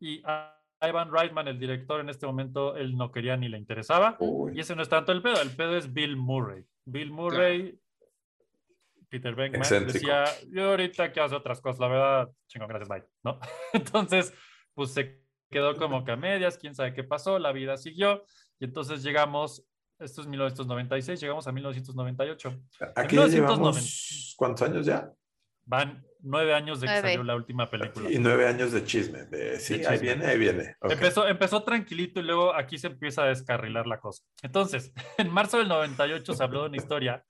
y 0.00 0.22
a 0.24 0.58
Ivan 0.82 1.12
Reitman, 1.12 1.48
el 1.48 1.58
director, 1.58 2.00
en 2.00 2.08
este 2.08 2.26
momento, 2.26 2.76
él 2.76 2.96
no 2.96 3.12
quería 3.12 3.36
ni 3.36 3.48
le 3.48 3.58
interesaba. 3.58 4.16
Uy, 4.20 4.52
Y 4.56 4.60
ese 4.60 4.74
no 4.74 4.82
es 4.82 4.88
tanto 4.88 5.12
el 5.12 5.22
pedo, 5.22 5.40
el 5.42 5.50
pedo 5.50 5.76
es 5.76 5.92
Bill 5.92 6.16
Murray. 6.16 6.64
Bill 6.86 7.10
Murray, 7.10 7.78
Peter 9.08 9.38
Excéntrico. 9.38 9.92
decía, 9.92 10.24
yo 10.50 10.70
ahorita 10.70 11.12
quiero 11.12 11.26
hacer 11.26 11.38
otras 11.38 11.60
cosas, 11.60 11.80
la 11.80 11.88
verdad, 11.88 12.28
chingón, 12.48 12.68
gracias, 12.68 12.88
bye, 12.88 13.04
¿no? 13.22 13.38
Entonces, 13.72 14.34
pues 14.74 14.92
se 14.92 15.22
quedó 15.50 15.76
como 15.76 16.04
que 16.04 16.12
a 16.12 16.16
medias, 16.16 16.58
quién 16.58 16.74
sabe 16.74 16.92
qué 16.92 17.04
pasó, 17.04 17.38
la 17.38 17.52
vida 17.52 17.76
siguió, 17.76 18.24
y 18.58 18.64
entonces 18.64 19.02
llegamos, 19.02 19.64
esto 19.98 20.22
es 20.22 20.26
1996, 20.26 21.20
llegamos 21.20 21.46
a 21.46 21.52
1998. 21.52 22.48
aquí 22.96 23.16
ya 23.16 23.26
1990. 23.26 23.30
llevamos, 23.30 24.34
¿cuántos 24.36 24.68
años 24.68 24.86
ya? 24.86 25.12
van 25.66 26.04
nueve 26.20 26.54
años 26.54 26.80
de 26.80 26.86
que 26.86 27.00
salió 27.00 27.22
la 27.22 27.36
última 27.36 27.68
película. 27.68 28.10
Y 28.10 28.18
nueve 28.18 28.48
años 28.48 28.72
de 28.72 28.84
chisme. 28.84 29.24
De, 29.26 29.60
sí, 29.60 29.78
De 29.78 29.86
ahí 29.86 29.94
chisme. 29.94 30.14
viene, 30.14 30.26
ahí 30.26 30.38
viene. 30.38 30.76
Ok. 30.80 30.92
Empezó, 30.92 31.28
empezó 31.28 31.62
tranquilito 31.62 32.20
y 32.20 32.22
luego 32.22 32.54
aquí 32.54 32.78
se 32.78 32.86
empieza 32.86 33.24
a 33.24 33.26
descarrilar 33.26 33.86
la 33.86 34.00
cosa. 34.00 34.22
Entonces, 34.42 34.92
en 35.18 35.30
marzo 35.30 35.58
del 35.58 35.68
98 35.68 36.32
se 36.32 36.42
habló 36.42 36.62
de 36.62 36.68
una 36.68 36.76
historia 36.76 37.24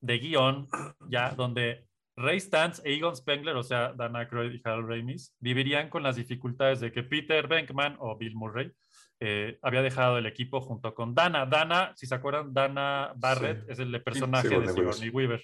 de 0.00 0.18
guion, 0.18 0.66
ya 1.08 1.30
donde 1.30 1.86
Ray 2.16 2.40
Stantz 2.40 2.80
e 2.84 2.94
Egon 2.94 3.14
Spengler, 3.14 3.56
o 3.56 3.62
sea, 3.62 3.92
Dan 3.92 4.16
Aykroyd 4.16 4.52
y 4.52 4.60
Harold 4.64 4.88
Ramis, 4.88 5.34
vivirían 5.38 5.88
con 5.88 6.02
las 6.02 6.16
dificultades 6.16 6.80
de 6.80 6.90
que 6.90 7.04
Peter 7.04 7.46
Venkman 7.46 7.96
o 8.00 8.16
Bill 8.16 8.34
Murray 8.34 8.72
eh, 9.20 9.58
había 9.62 9.82
dejado 9.82 10.18
el 10.18 10.26
equipo 10.26 10.60
junto 10.60 10.94
con 10.94 11.14
Dana. 11.14 11.46
Dana, 11.46 11.92
si 11.96 12.06
se 12.06 12.14
acuerdan, 12.14 12.52
Dana 12.52 13.12
Barrett 13.16 13.60
Sí. 13.66 13.72
es 13.72 13.78
el 13.78 14.02
personaje 14.02 14.48
de 14.48 14.68
Sigourney 14.68 14.74
Weaver. 14.74 14.94
Sigourney 14.94 15.10
Weaver. 15.10 15.42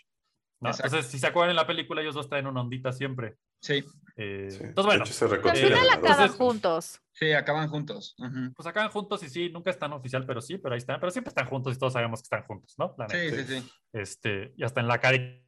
Entonces, 0.71 1.07
si 1.07 1.19
se 1.19 1.27
acuerdan 1.27 1.51
en 1.51 1.57
la 1.57 1.67
película, 1.67 2.01
ellos 2.01 2.15
dos 2.15 2.29
traen 2.29 2.47
una 2.47 2.61
ondita 2.61 2.93
siempre. 2.93 3.37
Sí, 3.61 3.85
Eh, 4.17 4.49
Sí. 4.51 4.59
Entonces, 4.63 4.85
bueno, 4.87 5.05
hecho, 5.05 5.13
se 5.13 5.25
Al 5.25 5.31
final 5.41 5.89
acaban 5.89 5.95
Entonces- 6.13 6.37
juntos. 6.37 7.01
sí, 7.13 7.33
acaban 7.33 7.69
juntos. 7.69 8.15
Pues 8.55 8.67
acaban 8.69 8.91
juntos 8.91 9.23
y 9.25 9.29
sí, 9.29 9.51
nunca 9.51 9.71
están 9.71 9.93
oficial, 9.93 10.25
pero 10.25 10.41
sí, 10.41 10.57
pero 10.59 10.75
ahí 10.75 10.79
están, 10.79 11.01
pero 11.01 11.11
siempre 11.11 11.31
están 11.31 11.47
juntos 11.49 11.75
y 11.75 11.79
todos 11.79 11.95
sabemos 11.95 12.21
que 12.21 12.25
están 12.27 12.45
juntos, 12.45 12.75
¿no? 12.79 12.95
La. 12.97 13.09
Sí, 13.09 13.31
sí, 13.31 13.45
sí. 13.45 13.71
Este, 13.93 14.53
y 14.57 14.63
hasta 14.65 14.81
en 14.81 14.87
la 14.89 14.99
caricatura 15.01 15.44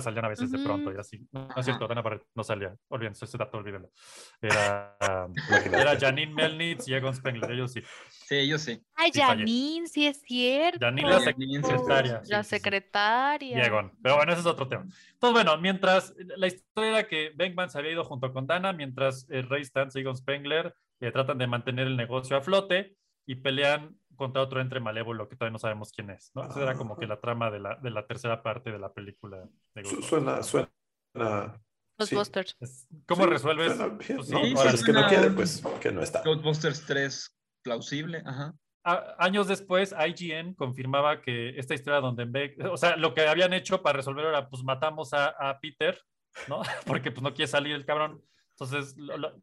salían 0.00 0.24
a 0.24 0.28
veces 0.28 0.50
de 0.50 0.58
Ujú. 0.58 0.66
pronto 0.66 0.92
y 0.92 0.98
así. 0.98 1.26
No, 1.30 1.46
Ajá. 1.48 1.60
es 1.60 1.66
cierto, 1.66 1.86
Dana 1.86 2.02
Barrett 2.02 2.24
no 2.34 2.42
salía. 2.42 2.74
Olvídense, 2.88 3.24
ese 3.24 3.38
dato, 3.38 3.56
olvídenlo. 3.58 3.90
Era, 4.40 4.96
era 5.72 5.98
Janine 5.98 6.32
Melnitz 6.34 6.88
y 6.88 6.94
Egon 6.94 7.14
Spengler, 7.14 7.50
ellos 7.52 7.72
sí. 7.72 7.82
Sí, 8.08 8.48
yo 8.48 8.58
sí. 8.58 8.82
Ay, 8.94 9.12
Sí. 9.12 9.20
Janine, 9.20 9.86
sí 9.86 10.06
es 10.06 10.20
cierto. 10.22 10.78
Janine 10.80 11.08
la 11.08 11.20
secretaria. 11.20 12.12
La 12.14 12.20
sí, 12.22 12.28
sí, 12.28 12.34
sí. 12.42 12.48
secretaria. 12.48 13.58
Y 13.58 13.60
Egon. 13.60 13.92
Pero 14.02 14.16
bueno, 14.16 14.32
ese 14.32 14.40
es 14.40 14.46
otro 14.46 14.68
tema. 14.68 14.82
Entonces, 14.82 15.32
bueno, 15.32 15.56
mientras 15.58 16.14
la 16.36 16.46
historia 16.46 16.90
era 16.90 17.08
que 17.08 17.32
Venkman 17.34 17.70
se 17.70 17.78
había 17.78 17.92
ido 17.92 18.04
junto 18.04 18.32
con 18.32 18.46
Dana, 18.46 18.72
mientras 18.72 19.26
eh, 19.30 19.42
Ray 19.42 19.64
Stantz 19.64 19.96
y 19.96 20.00
Egon 20.00 20.16
Spengler 20.16 20.74
eh, 21.00 21.10
tratan 21.12 21.38
de 21.38 21.46
mantener 21.46 21.86
el 21.86 21.96
negocio 21.96 22.36
a 22.36 22.40
flote 22.40 22.96
y 23.26 23.36
pelean 23.36 23.96
contra 24.22 24.40
otro 24.42 24.60
entre 24.60 24.80
malévolo 24.80 25.28
que 25.28 25.36
todavía 25.36 25.52
no 25.52 25.58
sabemos 25.58 25.90
quién 25.92 26.10
es. 26.10 26.30
¿no? 26.34 26.44
Esa 26.44 26.62
era 26.62 26.74
como 26.76 26.96
que 26.96 27.06
la 27.06 27.20
trama 27.20 27.50
de 27.50 27.58
la, 27.60 27.76
de 27.76 27.90
la 27.90 28.06
tercera 28.06 28.42
parte 28.42 28.70
de 28.70 28.78
la 28.78 28.92
película. 28.92 29.38
de 29.74 29.84
Su- 29.84 29.96
Ghostbusters. 29.96 30.06
Suena, 30.06 30.42
suena. 30.42 31.62
Los 31.98 32.08
sí. 32.08 32.16
¿Cómo 33.06 33.24
Sí, 33.24 33.30
resuelves? 33.30 33.76
suena 33.76 33.94
bien, 33.94 34.16
Pues 34.16 34.28
sí, 34.28 34.32
¿no? 34.34 34.44
Sí, 34.44 34.54
Ahora, 34.56 34.70
sí, 34.70 34.76
es 34.76 34.84
que 34.84 34.92
no 34.92 35.06
quiere, 35.08 35.30
pues 35.30 35.62
que 35.80 35.92
no 35.92 36.02
está. 36.02 36.22
Ghostbusters 36.24 36.86
3 36.86 37.36
plausible. 37.62 38.22
Ajá. 38.24 38.54
A- 38.84 39.14
años 39.18 39.46
después, 39.46 39.92
IGN 39.94 40.54
confirmaba 40.54 41.20
que 41.20 41.50
esta 41.58 41.74
historia 41.74 42.00
donde 42.00 42.24
Beck, 42.24 42.58
o 42.64 42.76
sea, 42.76 42.96
lo 42.96 43.14
que 43.14 43.26
habían 43.28 43.52
hecho 43.52 43.82
para 43.82 43.96
resolver 43.98 44.24
era, 44.26 44.48
pues 44.48 44.64
matamos 44.64 45.12
a, 45.14 45.26
a 45.28 45.60
Peter, 45.60 46.00
¿no? 46.48 46.62
Porque 46.86 47.10
pues 47.12 47.22
no 47.22 47.34
quiere 47.34 47.46
salir 47.48 47.74
el 47.74 47.84
cabrón. 47.84 48.22
Entonces, 48.56 48.96
lo- 48.96 49.16
lo- 49.18 49.42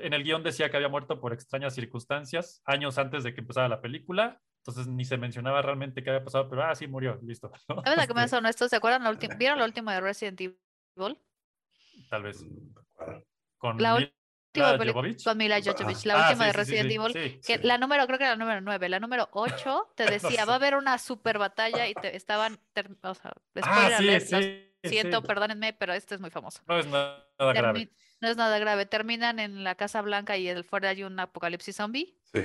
en 0.00 0.12
el 0.14 0.22
guion 0.24 0.42
decía 0.42 0.70
que 0.70 0.76
había 0.76 0.88
muerto 0.88 1.20
por 1.20 1.32
extrañas 1.32 1.74
circunstancias, 1.74 2.62
años 2.64 2.98
antes 2.98 3.22
de 3.24 3.34
que 3.34 3.40
empezara 3.40 3.68
la 3.68 3.80
película. 3.80 4.40
Entonces 4.58 4.86
ni 4.88 5.04
se 5.06 5.16
mencionaba 5.16 5.62
realmente 5.62 6.02
qué 6.02 6.10
había 6.10 6.24
pasado, 6.24 6.48
pero 6.50 6.64
ah, 6.64 6.74
sí 6.74 6.86
murió, 6.86 7.18
listo. 7.22 7.50
¿no? 7.68 7.82
¿Sabes 7.82 7.98
a 8.00 8.06
qué 8.06 8.14
me 8.14 8.20
Este, 8.24 8.36
sonó 8.36 8.48
esto? 8.48 8.68
¿Se 8.68 8.76
acuerdan 8.76 9.04
la 9.04 9.10
última? 9.10 9.34
¿Vieron 9.38 9.58
la 9.58 9.64
última 9.64 9.94
de 9.94 10.00
Resident 10.00 10.40
Evil? 10.40 11.18
Tal 12.10 12.22
vez. 12.22 12.42
Mm. 12.42 12.74
Con 13.58 13.80
La 13.82 13.94
Mila 13.94 14.12
Jovovich. 14.54 15.24
con 15.24 15.38
Mila 15.38 15.60
Jovovich, 15.62 16.04
la 16.06 16.14
Ah, 16.26 16.28
última 16.30 16.44
sí, 16.44 16.48
de 16.48 16.52
sí, 16.52 16.56
Resident 16.58 16.88
sí, 16.90 16.94
Evil. 16.96 17.12
sí. 17.12 17.40
Que 17.46 17.58
Sí. 17.58 17.66
la 17.66 17.78
número, 17.78 18.06
creo 18.06 18.18
que 18.18 18.24
era 18.24 18.32
la 18.34 18.38
número 18.44 18.60
9, 18.60 18.88
la 18.88 19.00
número 19.00 19.28
8 19.32 19.92
te 19.94 20.04
decía, 20.10 20.40
sé. 20.42 20.44
va 20.46 20.52
a 20.54 20.56
haber 20.56 20.74
una 20.74 20.98
super 20.98 21.38
batalla 21.38 21.86
y 21.88 21.94
te 21.94 22.16
estaban, 22.16 22.58
ter- 22.72 22.90
o 23.02 23.14
sea, 23.14 23.32
Ah, 23.62 23.86
alert, 23.98 24.30
lo 24.30 24.38
sí. 24.42 24.66
siento, 24.84 25.20
sí. 25.20 25.26
perdónenme, 25.26 25.72
pero 25.72 25.92
este 25.94 26.16
es 26.16 26.20
muy 26.20 26.30
famoso. 26.30 26.60
No 26.66 26.78
es 26.78 26.86
nada 26.86 27.24
grave. 27.38 27.90
No 28.20 28.28
es 28.28 28.36
nada 28.36 28.58
grave, 28.58 28.86
terminan 28.86 29.38
en 29.38 29.64
la 29.64 29.74
Casa 29.74 30.02
Blanca 30.02 30.36
y 30.36 30.48
el 30.48 30.64
fuera 30.64 30.90
hay 30.90 31.02
un 31.04 31.18
apocalipsis 31.18 31.76
zombie. 31.76 32.16
Sí. 32.32 32.40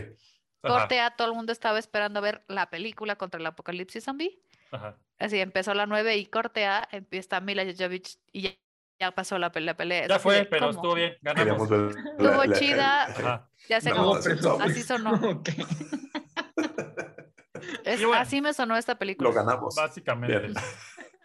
Ajá, 0.64 0.80
Corte 0.80 1.00
a 1.00 1.12
todo 1.12 1.28
el 1.28 1.34
mundo 1.36 1.52
estaba 1.52 1.78
esperando 1.80 2.22
ver 2.22 2.44
la 2.48 2.70
película 2.70 3.18
contra 3.18 3.40
el 3.40 3.46
apocalipsis 3.46 4.04
zombie. 4.04 4.42
ajá. 4.72 4.98
Así 5.20 5.40
empezó 5.40 5.74
la 5.74 5.86
9 5.86 6.18
y 6.18 6.26
corte 6.26 6.66
a, 6.66 6.88
empieza 6.92 7.40
Mila 7.40 7.64
Jovovich 7.64 8.18
y 8.34 8.42
ya, 8.42 8.50
ya 9.00 9.12
pasó 9.12 9.38
la, 9.38 9.52
pe- 9.52 9.62
la 9.62 9.76
pelea. 9.78 10.02
Es 10.04 10.08
Ya 10.10 10.20
fue, 10.20 10.44
pero 10.46 10.68
¿cómo? 10.68 10.72
estuvo 10.72 10.94
bien, 10.96 11.16
ganamos. 11.22 11.70
Estuvo 11.72 12.54
chida. 12.54 13.04
Ajá. 13.06 13.50
Ya 13.70 13.80
sé 13.80 13.92
No, 13.92 14.12
presupuesto. 14.14 14.58
Así 14.62 14.82
sonó. 14.84 15.12
Ok. 15.32 15.50
Es- 17.84 18.00
bueno, 18.02 18.16
así 18.22 18.42
me 18.42 18.54
sonó 18.54 18.76
esta 18.78 18.96
película. 18.98 19.30
Lo 19.30 19.36
ganamos. 19.36 19.76
Básicamente. 19.76 20.52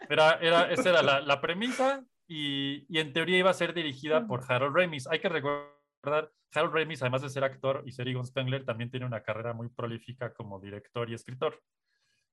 Era, 0.09 0.33
era, 0.41 0.71
esa 0.71 0.89
era 0.89 1.01
la, 1.01 1.19
la 1.21 1.41
premisa 1.41 2.03
y, 2.33 2.85
y 2.87 2.99
en 2.99 3.11
teoría 3.11 3.39
iba 3.39 3.49
a 3.49 3.53
ser 3.53 3.73
dirigida 3.73 4.25
por 4.25 4.41
Harold 4.47 4.73
Ramis. 4.73 5.05
Hay 5.07 5.19
que 5.19 5.27
recordar, 5.27 6.31
Harold 6.53 6.73
Ramis, 6.73 7.01
además 7.01 7.23
de 7.23 7.29
ser 7.29 7.43
actor 7.43 7.83
y 7.85 7.91
ser 7.91 8.07
Egon 8.07 8.25
Spengler, 8.25 8.63
también 8.63 8.89
tiene 8.89 9.05
una 9.05 9.21
carrera 9.21 9.51
muy 9.51 9.67
prolífica 9.67 10.33
como 10.33 10.57
director 10.57 11.09
y 11.09 11.13
escritor. 11.13 11.61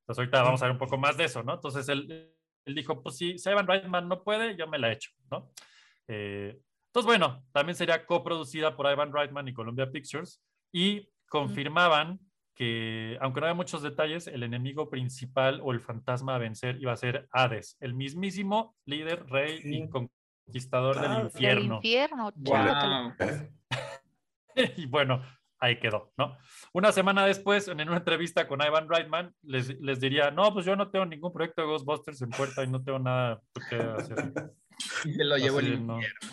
Entonces 0.02 0.20
ahorita 0.20 0.42
vamos 0.44 0.62
a 0.62 0.66
ver 0.66 0.72
un 0.72 0.78
poco 0.78 0.98
más 0.98 1.16
de 1.16 1.24
eso, 1.24 1.42
¿no? 1.42 1.54
Entonces 1.54 1.88
él, 1.88 2.32
él 2.64 2.74
dijo, 2.76 3.02
pues 3.02 3.16
si 3.16 3.34
Evan 3.44 3.66
Reitman 3.66 4.06
no 4.06 4.22
puede, 4.22 4.56
yo 4.56 4.68
me 4.68 4.78
la 4.78 4.92
echo, 4.92 5.10
¿no? 5.32 5.50
Eh, 6.06 6.56
entonces, 6.86 7.06
bueno, 7.06 7.44
también 7.50 7.74
sería 7.74 8.06
coproducida 8.06 8.76
por 8.76 8.90
Ivan 8.90 9.12
Reitman 9.12 9.48
y 9.48 9.52
Columbia 9.52 9.90
Pictures 9.90 10.40
y 10.72 11.08
confirmaban 11.28 12.20
que, 12.58 13.16
aunque 13.20 13.40
no 13.40 13.46
había 13.46 13.54
muchos 13.54 13.82
detalles, 13.82 14.26
el 14.26 14.42
enemigo 14.42 14.90
principal 14.90 15.60
o 15.62 15.70
el 15.70 15.80
fantasma 15.80 16.34
a 16.34 16.38
vencer 16.38 16.76
iba 16.80 16.92
a 16.92 16.96
ser 16.96 17.28
Hades, 17.30 17.76
el 17.78 17.94
mismísimo 17.94 18.74
líder, 18.84 19.26
rey 19.26 19.60
y 19.62 19.88
conquistador 19.88 21.00
del. 21.00 21.10
Del 21.12 21.24
infierno. 21.26 21.76
infierno. 21.76 22.32
Wow. 22.34 22.56
chécatelo. 22.56 23.48
Y 24.76 24.86
bueno, 24.86 25.22
ahí 25.60 25.78
quedó, 25.78 26.12
¿no? 26.16 26.36
Una 26.72 26.90
semana 26.90 27.24
después, 27.24 27.68
en 27.68 27.80
una 27.80 27.98
entrevista 27.98 28.48
con 28.48 28.60
Ivan 28.60 28.88
Reitman, 28.88 29.32
les, 29.42 29.68
les 29.78 30.00
diría, 30.00 30.32
no, 30.32 30.52
pues 30.52 30.66
yo 30.66 30.74
no 30.74 30.90
tengo 30.90 31.06
ningún 31.06 31.32
proyecto 31.32 31.62
de 31.62 31.68
Ghostbusters 31.68 32.22
en 32.22 32.30
puerta 32.30 32.64
y 32.64 32.66
no 32.66 32.82
tengo 32.82 32.98
nada 32.98 33.40
que 33.70 33.76
hacer. 33.76 34.32
Y 35.04 35.12
se 35.12 35.24
lo 35.24 35.36
llevó 35.36 35.60
el 35.60 35.86
no. 35.86 35.96
infierno. 35.96 36.30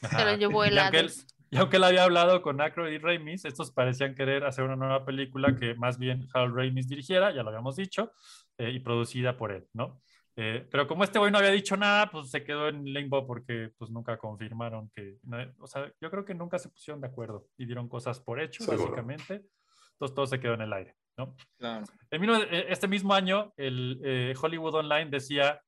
Se 0.00 0.24
lo 0.24 0.36
llevó 0.36 0.64
el 0.64 0.78
Hades. 0.78 1.26
Y 1.54 1.58
aunque 1.58 1.76
él 1.76 1.84
había 1.84 2.02
hablado 2.02 2.42
con 2.42 2.60
Aykroyd 2.60 2.92
y 2.94 2.98
Ramis, 2.98 3.44
estos 3.44 3.70
parecían 3.70 4.16
querer 4.16 4.44
hacer 4.44 4.64
una 4.64 4.74
nueva 4.74 5.04
película 5.04 5.54
que 5.54 5.76
más 5.76 5.98
bien 5.98 6.26
Harold 6.34 6.56
Ramis 6.56 6.88
dirigiera, 6.88 7.30
ya 7.32 7.44
lo 7.44 7.50
habíamos 7.50 7.76
dicho, 7.76 8.10
eh, 8.58 8.70
y 8.70 8.80
producida 8.80 9.36
por 9.36 9.52
él, 9.52 9.64
¿no? 9.72 10.00
Eh, 10.36 10.66
pero 10.68 10.88
como 10.88 11.04
este 11.04 11.20
güey 11.20 11.30
no 11.30 11.38
había 11.38 11.52
dicho 11.52 11.76
nada, 11.76 12.10
pues 12.10 12.28
se 12.32 12.42
quedó 12.42 12.66
en 12.68 12.82
limbo 12.84 13.24
porque 13.24 13.70
pues 13.78 13.88
nunca 13.92 14.18
confirmaron 14.18 14.90
que, 14.90 15.18
no- 15.22 15.38
o 15.60 15.66
sea, 15.68 15.92
yo 16.00 16.10
creo 16.10 16.24
que 16.24 16.34
nunca 16.34 16.58
se 16.58 16.70
pusieron 16.70 17.00
de 17.00 17.06
acuerdo 17.06 17.46
y 17.56 17.66
dieron 17.66 17.88
cosas 17.88 18.18
por 18.18 18.40
hecho, 18.40 18.64
Seguro. 18.64 18.82
básicamente. 18.82 19.44
Entonces 19.92 20.14
todo 20.16 20.26
se 20.26 20.40
quedó 20.40 20.54
en 20.54 20.62
el 20.62 20.72
aire, 20.72 20.96
¿no? 21.16 21.36
Claro. 21.56 21.84
En 22.10 22.24
eh, 22.24 22.66
este 22.68 22.88
mismo 22.88 23.14
año, 23.14 23.52
el 23.56 24.00
eh, 24.04 24.34
Hollywood 24.42 24.74
Online 24.74 25.08
decía, 25.08 25.62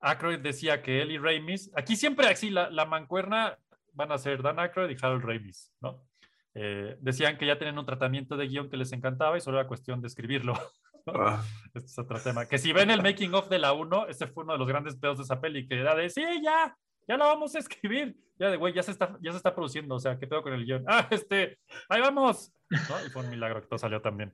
Aykroyd 0.00 0.40
decía 0.40 0.82
que 0.82 1.00
él 1.00 1.10
y 1.12 1.16
Ramis, 1.16 1.70
aquí 1.74 1.96
siempre 1.96 2.26
así, 2.26 2.50
la, 2.50 2.68
la 2.68 2.84
mancuerna 2.84 3.56
van 3.92 4.12
a 4.12 4.18
ser 4.18 4.42
Dan 4.42 4.58
Aykroyd 4.58 4.90
y 4.90 4.96
Harold 5.00 5.24
Ramis, 5.24 5.72
¿no? 5.80 6.04
Eh, 6.54 6.96
decían 7.00 7.38
que 7.38 7.46
ya 7.46 7.58
tenían 7.58 7.78
un 7.78 7.86
tratamiento 7.86 8.36
de 8.36 8.46
guion 8.46 8.68
que 8.68 8.76
les 8.76 8.92
encantaba 8.92 9.38
y 9.38 9.40
solo 9.40 9.58
era 9.58 9.68
cuestión 9.68 10.00
de 10.00 10.08
escribirlo. 10.08 10.54
Ah, 11.04 11.42
Este 11.74 11.80
es 11.80 11.98
otro 11.98 12.16
tema. 12.20 12.46
Que 12.46 12.58
si 12.58 12.72
ven 12.72 12.88
el 12.88 13.02
making 13.02 13.34
of 13.34 13.48
de 13.48 13.58
la 13.58 13.72
1, 13.72 14.06
ese 14.06 14.28
fue 14.28 14.44
uno 14.44 14.52
de 14.52 14.60
los 14.60 14.68
grandes 14.68 14.94
pedos 14.94 15.18
de 15.18 15.24
esa 15.24 15.40
peli, 15.40 15.66
que 15.66 15.80
era 15.80 15.96
de, 15.96 16.08
sí, 16.08 16.22
ya, 16.44 16.76
ya 17.08 17.16
lo 17.16 17.24
vamos 17.24 17.56
a 17.56 17.58
escribir. 17.58 18.16
Ya 18.38 18.50
de, 18.50 18.56
güey, 18.56 18.72
ya 18.72 18.84
se 18.84 18.92
está, 18.92 19.18
ya 19.20 19.32
se 19.32 19.38
está 19.38 19.52
produciendo, 19.52 19.96
o 19.96 19.98
sea, 19.98 20.16
¿qué 20.16 20.28
pedo 20.28 20.42
con 20.44 20.52
el 20.52 20.64
guion? 20.64 20.84
Ah, 20.86 21.08
este, 21.10 21.58
ahí 21.88 22.00
vamos. 22.00 22.52
¿No? 22.70 23.04
Y 23.04 23.10
fue 23.10 23.24
un 23.24 23.30
milagro 23.30 23.60
que 23.60 23.66
todo 23.66 23.80
salió 23.80 24.00
también. 24.00 24.32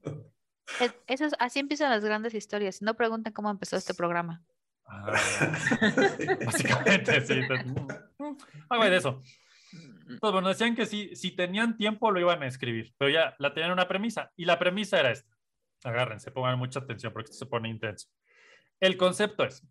Es- 0.79 0.95
eso 1.07 1.25
es- 1.25 1.35
así 1.39 1.59
empiezan 1.59 1.89
las 1.89 2.05
grandes 2.05 2.35
historias. 2.35 2.83
No 2.83 2.93
pregunten 2.97 3.33
cómo 3.33 3.49
empezó 3.51 3.77
este 3.77 3.95
programa. 3.95 4.43
Ah, 4.87 5.15
básicamente, 6.45 7.21
sí. 7.23 7.33
entonces, 7.33 7.67
mm, 7.67 8.25
mm, 8.25 8.37
Algo 8.69 8.85
de 8.85 8.97
eso. 8.97 9.23
Entonces, 9.73 10.33
bueno, 10.33 10.49
decían 10.49 10.75
que 10.75 10.87
si, 10.87 11.15
si 11.15 11.33
tenían 11.33 11.77
tiempo 11.77 12.11
lo 12.11 12.21
iban 12.21 12.43
a 12.43 12.47
escribir, 12.47 12.95
pero 12.97 13.11
ya 13.11 13.35
la 13.39 13.53
tenían 13.53 13.73
una 13.73 13.89
premisa. 13.89 14.31
Y 14.37 14.45
la 14.45 14.59
premisa 14.59 14.99
era 14.99 15.11
esta. 15.11 15.37
Agárrense, 15.85 16.31
pongan 16.31 16.59
mucha 16.59 16.81
atención 16.81 17.13
porque 17.13 17.31
esto 17.31 17.45
se 17.45 17.51
pone 17.51 17.69
intenso. 17.69 18.09
El 18.81 18.97
concepto 18.97 19.45
es, 19.45 19.67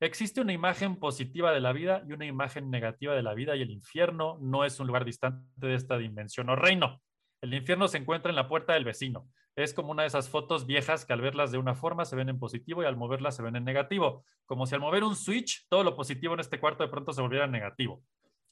existe 0.00 0.40
una 0.40 0.52
imagen 0.52 0.96
positiva 0.96 1.52
de 1.52 1.60
la 1.60 1.72
vida 1.72 2.02
y 2.08 2.12
una 2.12 2.26
imagen 2.26 2.70
negativa 2.70 3.14
de 3.14 3.22
la 3.22 3.34
vida 3.34 3.56
y 3.56 3.62
el 3.62 3.70
infierno 3.70 4.38
no 4.40 4.64
es 4.64 4.78
un 4.80 4.86
lugar 4.86 5.04
distante 5.04 5.44
de 5.56 5.74
esta 5.74 5.98
dimensión 5.98 6.48
o 6.50 6.56
reino. 6.56 7.00
El 7.40 7.54
infierno 7.54 7.88
se 7.88 7.98
encuentra 7.98 8.30
en 8.30 8.36
la 8.36 8.48
puerta 8.48 8.74
del 8.74 8.84
vecino. 8.84 9.28
Es 9.56 9.72
como 9.72 9.92
una 9.92 10.02
de 10.02 10.08
esas 10.08 10.28
fotos 10.28 10.66
viejas 10.66 11.06
que 11.06 11.14
al 11.14 11.22
verlas 11.22 11.50
de 11.50 11.58
una 11.58 11.74
forma 11.74 12.04
se 12.04 12.16
ven 12.16 12.28
en 12.28 12.38
positivo 12.38 12.82
y 12.82 12.86
al 12.86 12.96
moverlas 12.96 13.36
se 13.36 13.42
ven 13.42 13.56
en 13.56 13.64
negativo. 13.64 14.24
Como 14.44 14.66
si 14.66 14.74
al 14.74 14.82
mover 14.82 15.02
un 15.02 15.16
switch, 15.16 15.66
todo 15.68 15.82
lo 15.82 15.96
positivo 15.96 16.34
en 16.34 16.40
este 16.40 16.60
cuarto 16.60 16.82
de 16.82 16.90
pronto 16.90 17.12
se 17.12 17.22
volviera 17.22 17.46
negativo. 17.46 18.02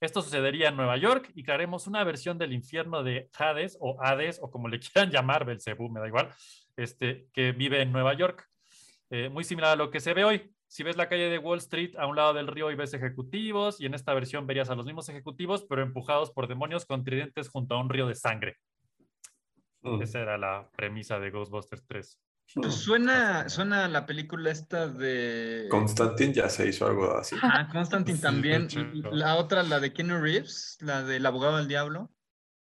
Esto 0.00 0.22
sucedería 0.22 0.68
en 0.68 0.76
Nueva 0.76 0.96
York 0.96 1.30
y 1.34 1.42
crearemos 1.42 1.86
una 1.86 2.04
versión 2.04 2.36
del 2.36 2.52
infierno 2.52 3.02
de 3.02 3.30
Hades 3.38 3.78
o 3.80 3.96
Hades 4.02 4.38
o 4.42 4.50
como 4.50 4.68
le 4.68 4.78
quieran 4.80 5.10
llamar, 5.10 5.44
Belcebú, 5.44 5.88
me 5.88 6.00
da 6.00 6.08
igual, 6.08 6.28
este, 6.76 7.28
que 7.32 7.52
vive 7.52 7.80
en 7.82 7.92
Nueva 7.92 8.14
York. 8.14 8.48
Eh, 9.10 9.28
muy 9.28 9.44
similar 9.44 9.72
a 9.72 9.76
lo 9.76 9.90
que 9.90 10.00
se 10.00 10.14
ve 10.14 10.24
hoy. 10.24 10.50
si 10.66 10.82
ves 10.82 10.96
la 10.96 11.08
calle 11.08 11.30
de 11.30 11.38
Wall 11.38 11.58
Street 11.58 11.94
a 11.96 12.06
un 12.06 12.16
lado 12.16 12.34
del 12.34 12.48
río 12.48 12.70
y 12.70 12.74
ves 12.74 12.94
ejecutivos, 12.94 13.80
y 13.80 13.86
en 13.86 13.94
esta 13.94 14.12
versión 14.12 14.46
verías 14.46 14.70
a 14.70 14.74
los 14.74 14.86
mismos 14.86 15.08
ejecutivos, 15.08 15.64
pero 15.68 15.82
empujados 15.82 16.32
por 16.32 16.48
demonios 16.48 16.84
con 16.84 17.04
tridentes 17.04 17.48
junto 17.48 17.76
a 17.76 17.80
un 17.80 17.88
río 17.88 18.08
de 18.08 18.16
sangre. 18.16 18.56
Mm. 19.82 20.02
Esa 20.02 20.20
era 20.20 20.36
la 20.36 20.68
premisa 20.74 21.20
de 21.20 21.30
Ghostbusters 21.30 21.86
3. 21.86 22.18
Pues 22.54 22.74
suena, 22.74 23.48
suena 23.48 23.88
la 23.88 24.06
película 24.06 24.50
esta 24.50 24.86
de... 24.86 25.66
Constantine 25.70 26.32
ya 26.32 26.48
se 26.48 26.68
hizo 26.68 26.86
algo 26.86 27.16
así. 27.16 27.34
Ah, 27.42 27.68
Constantine 27.72 28.18
también. 28.18 28.68
La 29.10 29.36
otra, 29.36 29.62
la 29.62 29.80
de 29.80 29.92
Keanu 29.92 30.20
Reeves, 30.20 30.76
la 30.80 31.02
del 31.02 31.26
abogado 31.26 31.56
del 31.56 31.66
diablo. 31.68 32.12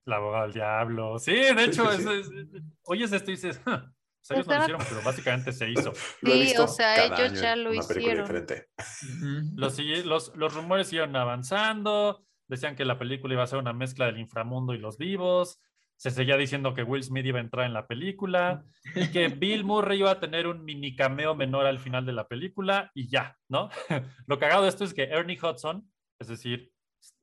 La 0.06 0.18
abogada 0.18 0.44
del 0.46 0.54
diablo. 0.54 1.20
Sí, 1.20 1.34
de 1.34 1.64
hecho, 1.64 1.90
sí, 1.94 2.04
sí. 2.04 2.10
es- 2.20 2.28
es- 2.30 2.62
oyes 2.84 3.12
esto 3.14 3.32
y 3.32 3.36
dices, 3.36 3.62
"Ja, 3.64 3.94
pues 4.28 4.32
ellos 4.32 4.48
no 4.48 4.54
lo 4.56 4.62
hicieron, 4.64 4.82
pero 4.90 5.02
básicamente 5.04 5.54
se 5.54 5.70
hizo. 5.70 5.94
Sí, 6.24 6.54
o 6.58 6.68
sea, 6.68 7.06
ellos 7.06 7.40
ya 7.40 7.56
lo 7.56 7.74
hicieron. 7.74 8.28
los, 10.06 10.36
los 10.36 10.54
rumores 10.54 10.88
siguieron 10.88 11.16
avanzando, 11.16 12.26
decían 12.48 12.76
que 12.76 12.86
la 12.86 12.98
película 12.98 13.34
iba 13.34 13.44
a 13.44 13.48
ser 13.48 13.60
una 13.60 13.74
mezcla 13.74 14.08
del 14.08 14.20
inframundo 14.20 14.74
y 14.74 14.80
los 14.80 14.98
vivos, 14.98 15.62
se 16.00 16.12
seguía 16.12 16.38
diciendo 16.38 16.74
que 16.74 16.84
Will 16.84 17.04
Smith 17.04 17.26
iba 17.26 17.40
a 17.40 17.42
entrar 17.42 17.66
en 17.66 17.74
la 17.74 17.86
película 17.86 18.64
y 18.96 19.12
que 19.12 19.28
Bill 19.28 19.66
Murray 19.66 20.00
iba 20.00 20.12
a 20.12 20.20
tener 20.22 20.48
un 20.48 20.64
mini 20.64 20.96
cameo 20.96 21.36
menor 21.36 21.66
al 21.66 21.78
final 21.78 22.06
de 22.06 22.14
la 22.14 22.26
película 22.26 22.90
y 22.94 23.10
ya, 23.10 23.38
¿no? 23.50 23.70
Lo 24.28 24.40
cagado 24.40 24.64
de 24.64 24.70
esto 24.70 24.86
es 24.86 24.94
que 24.94 25.04
Ernie 25.04 25.38
Hudson, 25.42 25.92
es 26.18 26.30
decir, 26.30 26.72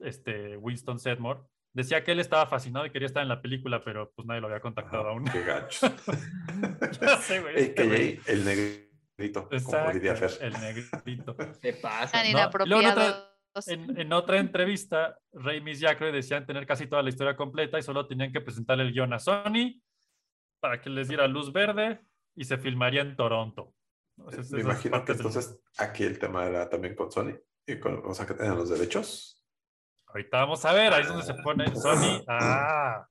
este 0.00 0.58
Winston 0.58 0.98
Sedmore, 0.98 1.40
decía 1.72 2.04
que 2.04 2.12
él 2.12 2.20
estaba 2.20 2.46
fascinado 2.46 2.84
y 2.84 2.90
quería 2.90 3.06
estar 3.06 3.22
en 3.22 3.30
la 3.30 3.40
película, 3.40 3.82
pero 3.82 4.12
pues 4.14 4.26
nadie 4.28 4.42
lo 4.42 4.48
había 4.48 4.60
contactado 4.60 5.08
aún. 5.08 5.24
Qué 5.24 5.42
gachos. 5.42 5.90
Ya 7.00 7.16
sé, 7.16 7.40
güey, 7.40 7.54
güey. 7.74 8.18
AKA 8.18 8.32
el 8.32 8.44
negrito, 8.44 9.44
como 9.48 9.56
Exacto, 9.56 9.92
diría 9.94 10.16
Fer. 10.16 10.30
el 10.40 10.52
negrito. 10.52 11.36
Se 11.60 11.72
pasa. 11.74 12.22
No, 12.30 12.50
luego 12.66 12.82
en 12.82 12.88
otra- 12.90 13.35
En, 13.66 13.98
en 13.98 14.12
otra 14.12 14.38
entrevista, 14.38 15.18
Ramis 15.32 15.80
y 15.82 15.86
Aykroyd 15.86 16.12
decían 16.12 16.46
tener 16.46 16.66
casi 16.66 16.86
toda 16.86 17.02
la 17.02 17.08
historia 17.08 17.36
completa 17.36 17.78
y 17.78 17.82
solo 17.82 18.06
tenían 18.06 18.32
que 18.32 18.40
presentar 18.40 18.78
el 18.80 18.92
guion 18.92 19.12
a 19.12 19.18
Sony 19.18 19.80
para 20.60 20.80
que 20.80 20.90
les 20.90 21.08
diera 21.08 21.26
luz 21.26 21.52
verde 21.52 22.00
y 22.34 22.44
se 22.44 22.58
filmaría 22.58 23.02
en 23.02 23.16
Toronto. 23.16 23.72
Entonces, 24.18 24.52
Me 24.52 24.60
imagino 24.60 25.04
que 25.04 25.12
del- 25.12 25.16
entonces 25.26 25.58
aquí 25.78 26.04
el 26.04 26.18
tema 26.18 26.46
era 26.46 26.68
también 26.68 26.94
con 26.94 27.10
Sony. 27.10 27.34
Y 27.66 27.78
con, 27.80 28.00
o 28.04 28.14
sea, 28.14 28.26
que 28.26 28.34
tenían 28.34 28.56
los 28.56 28.70
derechos. 28.70 29.42
Ahorita 30.06 30.38
vamos 30.38 30.64
a 30.64 30.72
ver, 30.72 30.92
ahí 30.92 31.02
es 31.02 31.08
donde 31.08 31.24
se 31.24 31.34
pone 31.34 31.66
Sony. 31.74 32.22
Ah, 32.28 33.06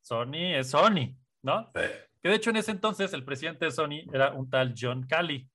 Sony 0.00 0.54
es 0.56 0.70
Sony, 0.70 1.16
¿no? 1.42 1.70
Que 2.22 2.28
de 2.30 2.34
hecho 2.36 2.50
en 2.50 2.56
ese 2.56 2.70
entonces 2.70 3.12
el 3.12 3.24
presidente 3.24 3.66
de 3.66 3.70
Sony 3.70 4.04
era 4.12 4.32
un 4.32 4.48
tal 4.48 4.74
John 4.78 5.06
Cali. 5.06 5.48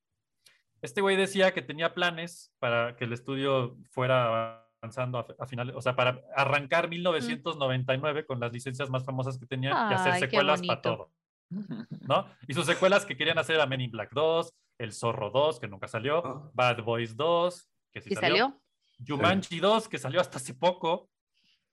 Este 0.81 1.01
güey 1.01 1.15
decía 1.15 1.53
que 1.53 1.61
tenía 1.61 1.93
planes 1.93 2.53
para 2.59 2.95
que 2.95 3.05
el 3.05 3.13
estudio 3.13 3.77
fuera 3.91 4.65
avanzando 4.81 5.17
a, 5.19 5.27
a 5.39 5.45
finales, 5.45 5.75
o 5.75 5.81
sea, 5.81 5.95
para 5.95 6.21
arrancar 6.35 6.87
1999 6.89 8.25
con 8.25 8.39
las 8.39 8.51
licencias 8.53 8.89
más 8.89 9.03
famosas 9.05 9.37
que 9.37 9.45
tenía 9.45 9.71
y 9.71 9.93
hacer 9.93 10.13
Ay, 10.13 10.19
secuelas 10.21 10.61
para 10.65 10.81
todo, 10.81 11.11
¿no? 11.49 12.27
Y 12.47 12.53
sus 12.53 12.65
secuelas 12.65 13.05
que 13.05 13.17
querían 13.17 13.37
hacer 13.37 13.55
era 13.55 13.65
Men 13.65 13.81
in 13.81 13.91
Black 13.91 14.11
2, 14.13 14.53
El 14.77 14.93
Zorro 14.93 15.31
2, 15.31 15.59
que 15.59 15.67
nunca 15.67 15.87
salió, 15.87 16.25
Ah. 16.25 16.49
Bad 16.53 16.83
Boys 16.83 17.15
2, 17.17 17.69
que 17.91 18.01
sí 18.01 18.09
¿Y 18.13 18.15
salió, 18.15 18.45
salió? 18.45 18.61
Jumanji 19.05 19.59
2, 19.59 19.89
que 19.89 19.97
salió 19.97 20.21
hasta 20.21 20.37
hace 20.37 20.53
poco, 20.53 21.09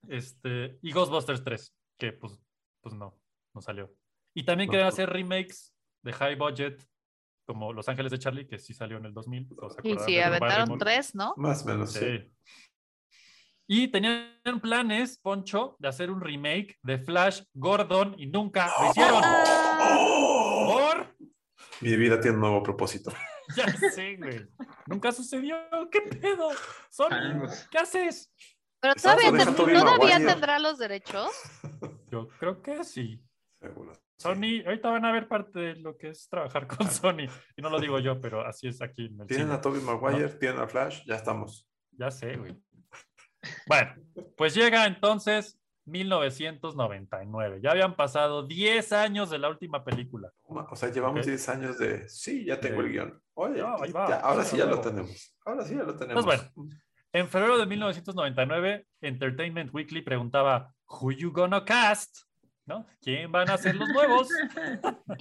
este, 0.09 0.79
y 0.83 0.93
Ghostbusters 0.93 1.43
3, 1.45 1.75
que 1.99 2.13
pues, 2.13 2.41
pues 2.81 2.95
no, 2.95 3.19
no 3.55 3.61
salió. 3.61 3.93
Y 4.35 4.45
también 4.45 4.67
No, 4.69 4.73
querían 4.73 4.87
no. 4.87 4.93
hacer 4.93 5.09
remakes 5.11 5.73
de 6.03 6.13
high 6.13 6.37
budget, 6.37 6.83
como 7.47 7.73
Los 7.73 7.89
Ángeles 7.89 8.13
de 8.13 8.19
Charlie, 8.19 8.47
que 8.47 8.59
sí 8.59 8.75
salió 8.75 8.99
en 8.99 9.07
el 9.07 9.15
2000. 9.15 9.49
¿todos 9.57 9.75
se 9.75 9.89
Y 9.89 9.97
sí, 9.99 10.19
aventaron 10.19 10.79
tres, 10.79 11.15
¿no? 11.15 11.33
más 11.37 11.65
o 11.65 11.69
menos, 11.69 11.93
sí. 11.93 12.01
Sí. 12.01 12.33
Y 13.69 13.89
tenían 13.89 14.61
planes, 14.63 15.19
Poncho, 15.19 15.77
de 15.79 15.89
hacer 15.89 16.11
un 16.11 16.21
remake 16.21 16.79
de 16.83 16.99
Flash 16.99 17.43
Gordon 17.55 18.15
y 18.17 18.27
nunca 18.27 18.71
lo 18.79 18.91
hicieron. 18.91 19.23
¡Oh! 19.25 20.73
¿Por? 20.73 21.17
Mi 21.81 21.97
vida 21.97 22.21
tiene 22.21 22.37
un 22.37 22.43
nuevo 22.43 22.63
propósito. 22.63 23.13
Ya 23.57 23.65
sé, 23.93 24.17
güey. 24.17 24.45
Nunca 24.87 25.13
sucedió. 25.13 25.57
¿Qué 25.89 26.01
pedo? 26.01 26.51
Sony. 26.91 27.47
¿qué 27.71 27.79
haces? 27.79 28.35
Pero 28.81 28.95
todavía, 28.97 29.31
todavía 29.55 29.85
Maguire. 29.85 30.27
tendrá 30.27 30.59
los 30.59 30.79
derechos. 30.79 31.31
Yo 32.11 32.27
creo 32.41 32.61
que 32.61 32.83
sí. 32.83 33.23
Seguro. 33.61 33.93
Sony, 34.19 34.63
ahorita 34.65 34.91
van 34.91 35.05
a 35.05 35.13
ver 35.13 35.29
parte 35.29 35.59
de 35.59 35.77
lo 35.77 35.97
que 35.97 36.09
es 36.11 36.29
trabajar 36.29 36.67
con 36.67 36.91
Sony. 36.91 37.29
Y 37.57 37.63
no 37.63 37.71
lo 37.71 37.79
digo 37.81 37.99
yo, 37.99 38.21
pero 38.21 38.47
así 38.47 38.69
es 38.69 38.81
aquí 38.83 39.07
en 39.07 39.21
el 39.21 39.27
Tienen 39.27 39.47
cine. 39.49 39.55
a 39.59 39.61
Toby 39.61 39.81
Maguire, 39.81 40.29
tienen 40.31 40.61
a 40.61 40.67
Flash, 40.67 41.03
ya 41.07 41.17
estamos. 41.17 41.69
Ya 41.93 42.11
sé, 42.11 42.37
güey. 42.37 42.57
Bueno, 43.67 43.95
pues 44.37 44.55
llega 44.55 44.87
entonces 44.87 45.59
1999. 45.85 47.61
Ya 47.63 47.71
habían 47.71 47.95
pasado 47.95 48.47
10 48.47 48.93
años 48.93 49.31
de 49.31 49.39
la 49.39 49.49
última 49.49 49.85
película. 49.85 50.33
O 50.45 50.77
sea, 50.77 50.91
llevamos 50.91 51.21
Ok. 51.21 51.27
10 51.27 51.49
años 51.49 51.79
de, 51.79 52.09
sí, 52.09 52.45
ya 52.45 52.59
tengo 52.61 52.81
el 52.81 52.91
guion. 52.91 53.23
Oye, 53.35 53.61
No, 53.61 53.77
ahí 53.83 53.93
va. 53.93 54.09
ya- 54.09 54.21
ahora 54.21 54.45
sí 54.45 54.57
ya 54.57 54.67
lo 54.67 54.81
tenemos. 54.81 55.37
Ahora 55.45 55.65
sí 55.65 55.75
ya 55.77 55.83
lo 55.85 55.95
tenemos. 55.97 56.25
Pues 56.25 56.53
bueno, 56.55 56.71
en 57.13 57.29
febrero 57.29 57.59
de 57.59 57.67
1999, 57.67 58.87
Entertainment 59.01 59.73
Weekly 59.75 60.03
preguntaba, 60.03 60.73
¿Who 60.89 61.13
you 61.13 61.33
gonna 61.33 61.65
cast? 61.65 62.26
¿No? 62.67 62.85
¿Quién 63.01 63.31
van 63.31 63.49
a 63.49 63.57
ser 63.57 63.77
los 63.77 63.89
nuevos? 63.89 64.29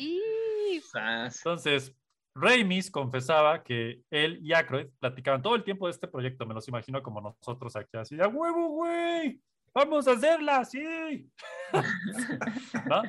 Entonces, 1.43 1.95
Ramis 2.33 2.89
confesaba 2.91 3.63
que 3.63 4.01
él 4.09 4.39
y 4.41 4.53
Aykroyd 4.53 4.87
platicaban 4.99 5.41
todo 5.41 5.55
el 5.55 5.63
tiempo 5.63 5.85
de 5.87 5.91
este 5.91 6.07
proyecto. 6.07 6.45
Me 6.45 6.53
los 6.53 6.67
imagino 6.67 7.01
como 7.03 7.21
nosotros 7.21 7.75
aquí, 7.75 7.97
así, 7.97 8.19
¡a 8.19 8.27
huevo, 8.27 8.69
güey! 8.69 9.39
¡Vamos 9.73 10.07
a 10.07 10.11
hacerla, 10.13 10.65
sí! 10.65 11.29
¿No? 12.89 13.03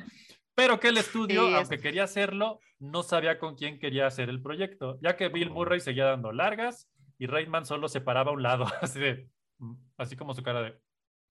Pero 0.53 0.79
que 0.79 0.89
el 0.89 0.97
estudio, 0.97 1.41
Sí, 1.41 1.49
es- 1.49 1.55
aunque 1.55 1.79
quería 1.79 2.03
hacerlo, 2.03 2.59
no 2.79 3.03
sabía 3.03 3.39
con 3.39 3.55
quién 3.55 3.79
quería 3.79 4.07
hacer 4.07 4.29
el 4.29 4.41
proyecto, 4.41 4.99
ya 5.01 5.15
que 5.15 5.29
Bill 5.29 5.49
Murray 5.51 5.79
seguía 5.79 6.05
dando 6.05 6.31
largas 6.31 6.89
y 7.17 7.25
Rayman 7.27 7.65
solo 7.65 7.87
se 7.87 8.01
paraba 8.01 8.31
a 8.31 8.33
un 8.33 8.43
lado, 8.43 8.65
así 8.81 8.99
de, 8.99 9.29
mm, 9.59 9.73
así 9.97 10.15
como 10.15 10.33
su 10.33 10.43
cara 10.43 10.61
de, 10.61 10.69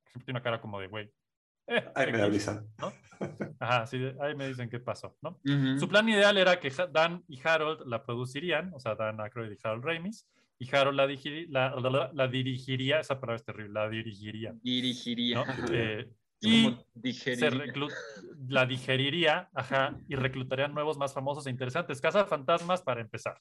siempre 0.07 0.25
tiene 0.25 0.39
una 0.39 0.43
cara 0.43 0.61
como 0.61 0.81
de, 0.81 0.89
güey. 0.89 1.11
Ahí 1.95 2.07
me 2.13 2.19
X", 2.19 2.23
avisan. 2.23 2.67
¿no? 2.81 2.93
Ajá, 3.59 3.87
de, 3.97 4.15
ahí 4.21 4.35
me 4.35 4.49
dicen 4.49 4.69
qué 4.69 4.79
pasó, 4.79 5.17
¿no? 5.23 5.41
Su 5.79 5.89
plan 5.89 6.09
ideal 6.09 6.37
era 6.37 6.61
que 6.61 6.71
Dan 6.93 7.25
y 7.29 7.41
Harold 7.43 7.87
la 7.87 8.05
producirían, 8.05 8.73
o 8.75 8.79
sea, 8.81 8.95
Dan 8.95 9.21
Aykroyd 9.21 9.51
y 9.53 9.59
Harold 9.63 9.85
Ramis, 9.85 10.29
y 10.59 10.75
Harold 10.75 10.97
la, 10.97 11.07
digiri- 11.07 11.47
la, 11.49 11.75
la- 11.77 11.91
la- 11.91 12.11
la 12.13 12.29
dirigiría, 12.29 13.01
esa 13.01 13.19
palabra 13.21 13.37
es 13.37 13.45
terrible, 13.45 13.73
la 13.73 13.89
dirigiría, 13.89 14.55
Dirigiría. 14.63 15.37
¿no? 15.45 15.47
Eh, 15.73 16.11
y 16.41 16.77
se 17.13 17.51
la 18.49 18.67
digeriría, 18.67 19.49
ajá, 19.55 19.99
y 20.09 20.15
reclutarían 20.17 20.75
nuevos 20.75 20.99
más 20.99 21.15
famosos 21.15 21.47
e 21.47 21.51
interesantes. 21.51 22.01
Casa 22.01 22.27
Fantasmas 22.27 22.83
para 22.83 23.01
empezar. 23.01 23.41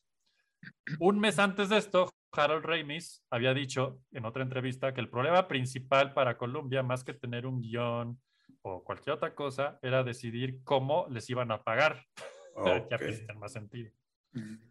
Un 0.99 1.19
mes 1.19 1.37
antes 1.39 1.69
de 1.69 1.77
esto, 1.77 2.09
Harold 2.37 2.65
Ramis 2.65 3.23
había 3.29 3.53
dicho 3.53 3.99
en 4.11 4.25
otra 4.25 4.43
entrevista 4.43 4.93
que 4.93 5.01
el 5.01 5.09
problema 5.09 5.47
principal 5.47 6.13
para 6.13 6.37
Columbia, 6.37 6.83
más 6.83 7.03
que 7.03 7.13
tener 7.13 7.45
un 7.45 7.61
guion 7.61 8.19
o 8.61 8.83
cualquier 8.83 9.15
otra 9.15 9.33
cosa, 9.35 9.77
era 9.81 10.03
decidir 10.03 10.63
cómo 10.63 11.07
les 11.09 11.29
iban 11.29 11.51
a 11.51 11.61
pagar. 11.63 12.03
Ok. 12.57 12.87
Ya 12.89 12.97
pues, 12.97 13.17
tiene 13.17 13.33
más 13.33 13.51
sentido. 13.51 13.91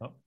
¿no? 0.01 0.19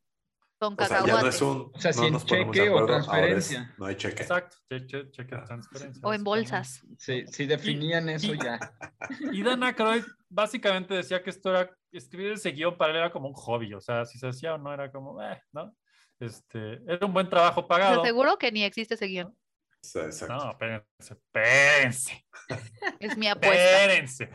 con 0.60 0.76
O 0.80 0.86
sea, 0.86 1.04
ya 1.04 1.22
no 1.22 1.28
es 1.28 1.42
un. 1.42 1.72
O 1.74 1.80
sea, 1.80 1.92
si 1.92 2.12
no 2.12 2.20
cheque 2.20 2.70
o 2.70 2.78
ahora 2.78 2.98
es- 3.00 3.06
transferencia. 3.08 3.76
no 3.80 3.86
hay 3.88 3.96
cheque. 3.96 4.22
Exacto, 4.22 4.58
cheque, 4.70 5.10
cheque 5.10 5.36
de 5.36 5.42
Ah. 5.42 5.46
transferencia. 5.46 6.02
O 6.08 6.14
en 6.14 6.24
bolsas. 6.24 6.86
Si, 7.00 7.26
si 7.26 7.48
definían 7.48 8.10
eso 8.10 8.32
y- 8.34 8.38
ya. 8.40 8.60
Y 9.34 9.42
Dan 9.42 9.64
Aykroyd 9.64 10.04
básicamente 10.30 10.94
decía 10.94 11.24
que 11.24 11.32
esto 11.32 11.50
era, 11.50 11.76
escribir 11.92 12.34
ese 12.34 12.52
guion 12.52 12.78
para 12.78 12.92
él 12.92 12.98
era 12.98 13.12
como 13.12 13.28
un 13.28 13.34
hobby, 13.34 13.74
o 13.74 13.82
sea, 13.82 14.06
si 14.06 14.20
se 14.20 14.28
hacía 14.28 14.54
o 14.54 14.58
no 14.60 14.72
era 14.72 14.92
como, 14.92 15.20
eh, 15.24 15.42
¿no? 15.52 15.76
Este, 16.20 16.82
era 16.88 17.06
un 17.06 17.14
buen 17.14 17.30
trabajo 17.30 17.62
Te 17.64 17.68
pagado. 17.68 18.02
aseguro 18.02 18.38
que 18.38 18.52
ni 18.52 18.64
existe 18.64 18.96
ese 18.96 19.08
guion. 19.08 19.38
Sí, 19.82 20.00
Exacto. 20.00 20.36
No, 20.36 20.52
espérense, 20.52 21.14
espérense, 21.14 22.26
Es 23.00 23.18
mi 23.18 23.28
apuesta. 23.28 23.84
espérense. 23.84 24.30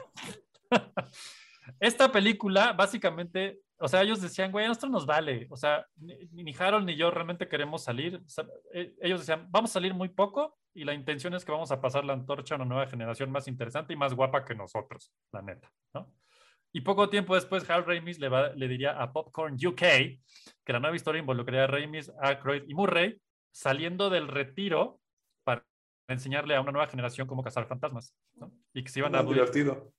Esta 1.80 2.10
película, 2.10 2.72
básicamente, 2.72 3.60
o 3.78 3.88
sea, 3.88 4.02
ellos 4.02 4.20
decían, 4.20 4.52
güey, 4.52 4.64
a 4.64 4.68
nosotros 4.68 4.92
nos 4.92 5.06
vale. 5.06 5.46
O 5.50 5.56
sea, 5.56 5.86
ni, 5.96 6.14
ni 6.44 6.54
Harold 6.58 6.86
ni 6.86 6.96
yo 6.96 7.10
realmente 7.10 7.48
queremos 7.48 7.82
salir. 7.84 8.22
O 8.24 8.28
sea, 8.28 8.46
eh, 8.72 8.94
ellos 9.00 9.20
decían, 9.20 9.46
vamos 9.50 9.70
a 9.70 9.74
salir 9.74 9.92
muy 9.94 10.08
poco 10.08 10.58
y 10.74 10.84
la 10.84 10.94
intención 10.94 11.34
es 11.34 11.44
que 11.44 11.52
vamos 11.52 11.70
a 11.72 11.80
pasar 11.80 12.04
la 12.04 12.12
antorcha 12.14 12.54
a 12.54 12.56
una 12.56 12.64
nueva 12.64 12.86
generación 12.86 13.30
más 13.30 13.48
interesante 13.48 13.92
y 13.92 13.96
más 13.96 14.14
guapa 14.14 14.44
que 14.44 14.54
nosotros, 14.54 15.12
la 15.32 15.42
neta, 15.42 15.70
¿no? 15.94 16.12
Y 16.74 16.80
poco 16.80 17.08
tiempo 17.10 17.34
después, 17.34 17.68
Harold 17.68 17.86
Ramis 17.88 18.18
le, 18.18 18.28
va- 18.28 18.50
le 18.54 18.66
diría 18.68 18.92
a 19.00 19.12
Popcorn 19.12 19.54
UK 19.54 19.78
que 19.78 20.72
la 20.72 20.80
nueva 20.80 20.96
historia 20.96 21.20
involucraría 21.20 21.64
a 21.64 21.66
Ramis, 21.66 22.10
Aykroyd 22.20 22.62
y 22.66 22.74
Murray 22.74 23.20
saliendo 23.54 24.08
del 24.08 24.28
retiro 24.28 24.98
para 25.44 25.66
enseñarle 26.08 26.56
a 26.56 26.60
una 26.62 26.72
nueva 26.72 26.86
generación 26.88 27.26
cómo 27.26 27.42
cazar 27.42 27.66
fantasmas, 27.66 28.14
¿no? 28.36 28.50
Y 28.72 28.82
que 28.82 28.88
se 28.90 29.00
iban 29.00 29.14
a 29.14 29.22
divertido. 29.22 29.92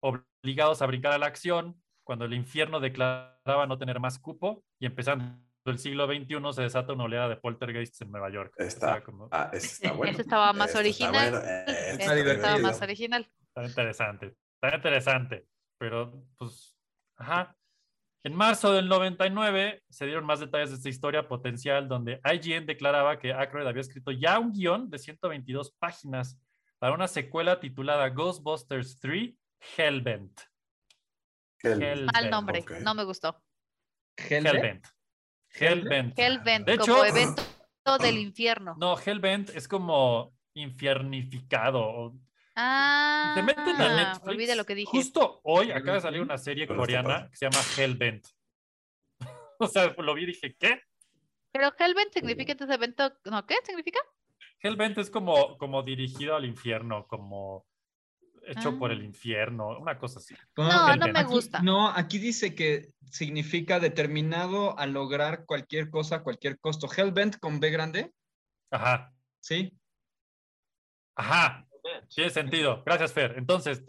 obligados 0.00 0.80
a 0.82 0.86
brincar 0.86 1.12
a 1.12 1.18
la 1.18 1.26
acción 1.26 1.80
cuando 2.04 2.24
el 2.24 2.34
infierno 2.34 2.80
declaraba 2.80 3.66
no 3.66 3.78
tener 3.78 4.00
más 4.00 4.18
cupo 4.18 4.64
y 4.78 4.86
empezaron 4.86 5.42
el 5.66 5.78
siglo 5.78 6.06
XXI 6.06 6.52
se 6.52 6.62
desata 6.62 6.92
una 6.92 7.04
oleada 7.04 7.28
de 7.28 7.36
poltergeists 7.36 7.98
en 8.02 8.10
Nueva 8.10 8.30
York. 8.30 8.52
Está, 8.58 8.86
O 8.88 8.92
sea, 8.92 9.02
como- 9.02 9.28
ah, 9.30 9.50
está 9.52 9.92
bueno. 9.92 10.12
Ese 10.12 10.20
estaba 10.22 10.52
más 10.52 10.74
Este 10.74 10.88
está 10.90 11.08
original. 11.08 11.30
bueno, 11.30 11.46
está 11.46 11.90
estaba 11.92 12.14
divertido. 12.16 12.58
más 12.60 12.82
original. 12.82 13.28
Está 13.46 13.64
interesante, 13.64 14.34
está 14.60 14.76
interesante, 14.76 15.46
pero 15.84 16.24
pues, 16.38 16.74
ajá. 17.16 17.54
En 18.24 18.34
marzo 18.34 18.72
del 18.72 18.88
99 18.88 19.82
se 19.90 20.06
dieron 20.06 20.24
más 20.24 20.40
detalles 20.40 20.70
de 20.70 20.76
esta 20.76 20.88
historia 20.88 21.28
potencial 21.28 21.86
donde 21.88 22.22
IGN 22.24 22.64
declaraba 22.64 23.18
que 23.18 23.34
Aykroyd 23.34 23.66
había 23.66 23.82
escrito 23.82 24.12
ya 24.12 24.38
un 24.38 24.50
guion 24.50 24.88
de 24.88 24.98
122 24.98 25.72
páginas 25.72 26.40
para 26.78 26.94
una 26.94 27.06
secuela 27.06 27.60
titulada 27.60 28.08
Ghostbusters 28.08 28.98
3 28.98 29.34
Hellbent. 29.76 30.40
El- 31.58 31.82
Hellbent. 31.82 32.12
Mal 32.14 32.30
nombre, 32.30 32.60
ok. 32.60 32.70
no 32.82 32.94
me 32.94 33.04
gustó. 33.04 33.42
Hellbent. 34.16 34.86
Hellbent. 35.50 36.14
Hellbent. 36.16 36.18
Hellbent, 36.18 36.66
De 36.66 36.78
como 36.78 37.04
hecho- 37.04 37.14
evento 37.16 37.98
del 38.00 38.16
infierno. 38.18 38.74
No, 38.78 38.96
Hellbent 38.98 39.50
es 39.50 39.68
como 39.68 40.34
infiernificado. 40.54 41.80
o- 41.80 42.18
Ah, 42.56 43.32
Te 43.34 43.42
meten 43.42 43.68
a 43.80 43.96
Netflix. 43.96 44.28
olvida 44.28 44.54
lo 44.54 44.64
que 44.64 44.74
dije. 44.74 44.90
Justo 44.90 45.40
hoy 45.42 45.70
acaba 45.72 45.94
de 45.94 46.00
salir 46.02 46.20
una 46.22 46.38
serie 46.38 46.64
está 46.64 46.76
coreana 46.76 47.28
que 47.30 47.36
se 47.36 47.46
llama 47.46 47.64
Hellbent. 47.76 48.26
o 49.58 49.66
sea, 49.66 49.94
lo 49.98 50.14
vi 50.14 50.22
y 50.22 50.26
dije, 50.26 50.54
¿qué? 50.58 50.80
Pero 51.52 51.72
Hellbent 51.78 52.12
significa 52.12 52.52
entonces 52.52 52.74
evento, 52.76 53.12
¿no? 53.24 53.44
¿Qué 53.46 53.56
significa? 53.64 54.00
Hellbent 54.60 54.98
es 54.98 55.10
como, 55.10 55.56
como 55.58 55.82
dirigido 55.82 56.36
al 56.36 56.44
infierno, 56.44 57.06
como 57.06 57.66
hecho 58.46 58.78
por 58.78 58.90
el 58.92 59.00
Ah. 59.00 59.04
infierno, 59.04 59.78
una 59.78 59.98
cosa 59.98 60.18
así. 60.18 60.34
No, 60.56 60.68
No, 60.68 60.96
no 60.96 61.06
me 61.12 61.18
aquí- 61.20 61.30
gusta. 61.32 61.60
No, 61.62 61.88
aquí 61.88 62.18
dice 62.18 62.54
que 62.54 62.90
significa 63.10 63.80
determinado 63.80 64.78
a 64.78 64.86
lograr 64.86 65.44
cualquier 65.46 65.90
cosa 65.90 66.16
a 66.16 66.22
cualquier 66.22 66.58
costo. 66.60 66.86
Hellbent 66.94 67.38
con 67.38 67.58
B 67.58 67.70
grande, 67.70 68.12
Ajá, 68.70 69.12
¿sí? 69.40 69.72
ajá, 71.16 71.66
tiene 72.14 72.30
sentido. 72.30 72.82
Gracias, 72.84 73.12
Fer. 73.12 73.34
Entonces, 73.36 73.82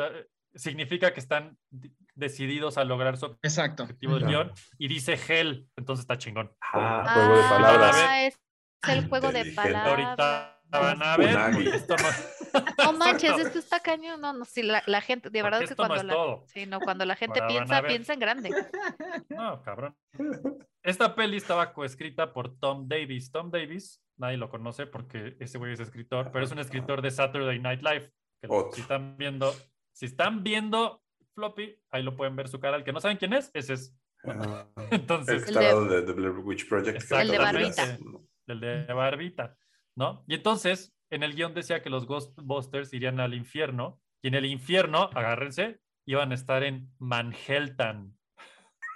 significa 0.53 1.13
que 1.13 1.19
están 1.19 1.57
di- 1.69 1.91
decididos 2.13 2.77
a 2.77 2.83
lograr 2.85 3.17
su 3.17 3.37
Exacto. 3.43 3.83
objetivo 3.83 4.15
del 4.15 4.25
guion 4.27 4.51
y 4.77 4.87
dice 4.87 5.19
Hell, 5.27 5.67
entonces 5.75 6.03
está 6.03 6.17
chingón. 6.17 6.51
Ah, 6.61 7.03
juego 7.13 7.35
de 7.37 7.49
palabras. 7.49 7.95
Ah, 7.97 8.23
es 8.23 8.39
el 8.87 9.07
juego 9.09 9.31
de 9.31 9.51
palabras. 9.53 9.87
Ahorita 10.19 10.61
van 10.69 11.03
a 11.03 11.17
ver, 11.17 11.29
Unagi. 11.35 11.53
porque 11.63 11.77
esto 11.77 11.95
no, 11.97 12.07
No 12.77 12.93
manches, 12.97 13.37
esto 13.39 13.59
está 13.59 13.79
cañón. 13.79 14.21
No, 14.21 14.33
no, 14.33 14.45
sí, 14.45 14.63
la, 14.63 14.83
la 14.85 15.01
gente, 15.01 15.29
de 15.29 15.41
verdad 15.43 15.59
porque 15.59 15.67
que 15.67 15.73
esto 15.73 15.83
no 15.83 15.87
cuando 15.89 16.01
es 16.01 16.07
la, 16.07 16.13
todo. 16.13 16.43
sí, 16.47 16.65
no, 16.65 16.79
cuando 16.79 17.05
la 17.05 17.15
gente 17.15 17.39
Ahora 17.39 17.47
piensa, 17.53 17.83
piensa 17.83 18.13
en 18.13 18.19
grande. 18.19 18.49
No, 19.29 19.61
cabrón. 19.63 19.95
Esta 20.83 21.15
peli 21.15 21.37
estaba 21.37 21.73
coescrita 21.73 22.31
por 22.33 22.57
Tom 22.59 22.87
Davis. 22.87 23.31
Tom 23.31 23.49
Davis, 23.51 24.01
nadie 24.17 24.37
lo 24.37 24.49
conoce 24.49 24.85
porque 24.87 25.35
ese 25.39 25.57
güey 25.57 25.73
es 25.73 25.79
escritor, 25.79 26.31
pero 26.31 26.45
es 26.45 26.51
un 26.51 26.59
escritor 26.59 27.01
de 27.01 27.11
Saturday 27.11 27.59
Night 27.59 27.81
Live. 27.81 28.11
que 28.41 28.47
Otro. 28.49 28.71
si 28.73 28.81
están 28.81 29.17
viendo, 29.17 29.53
si 29.93 30.05
están 30.05 30.43
viendo 30.43 31.01
Floppy, 31.33 31.75
ahí 31.91 32.03
lo 32.03 32.15
pueden 32.15 32.35
ver 32.35 32.47
su 32.47 32.59
cara. 32.59 32.77
El 32.77 32.83
que 32.83 32.93
no 32.93 33.01
saben 33.01 33.17
quién 33.17 33.33
es, 33.33 33.51
ese 33.53 33.73
es 33.73 33.95
Ah, 34.27 34.65
entonces 34.91 35.47
El 35.49 35.53
de- 35.53 35.95
de 35.97 36.01
The 36.01 36.11
Blair 36.13 36.31
Witch 36.39 36.67
Project. 36.67 37.11
El 37.11 37.27
de 37.29 37.37
Barbita. 37.37 37.97
el 38.47 38.59
de 38.59 38.85
Barbita, 38.93 39.55
¿no? 39.95 40.23
Y 40.27 40.33
entonces, 40.35 40.94
en 41.09 41.23
el 41.23 41.35
guion 41.35 41.53
decía 41.53 41.81
que 41.81 41.89
los 41.89 42.05
Ghostbusters 42.05 42.93
irían 42.93 43.19
al 43.19 43.33
infierno 43.33 44.01
y 44.21 44.27
en 44.29 44.35
el 44.35 44.45
infierno, 44.45 45.09
agárrense, 45.13 45.79
iban 46.05 46.31
a 46.31 46.35
estar 46.35 46.63
en 46.63 46.89
Manhattan. 46.99 48.17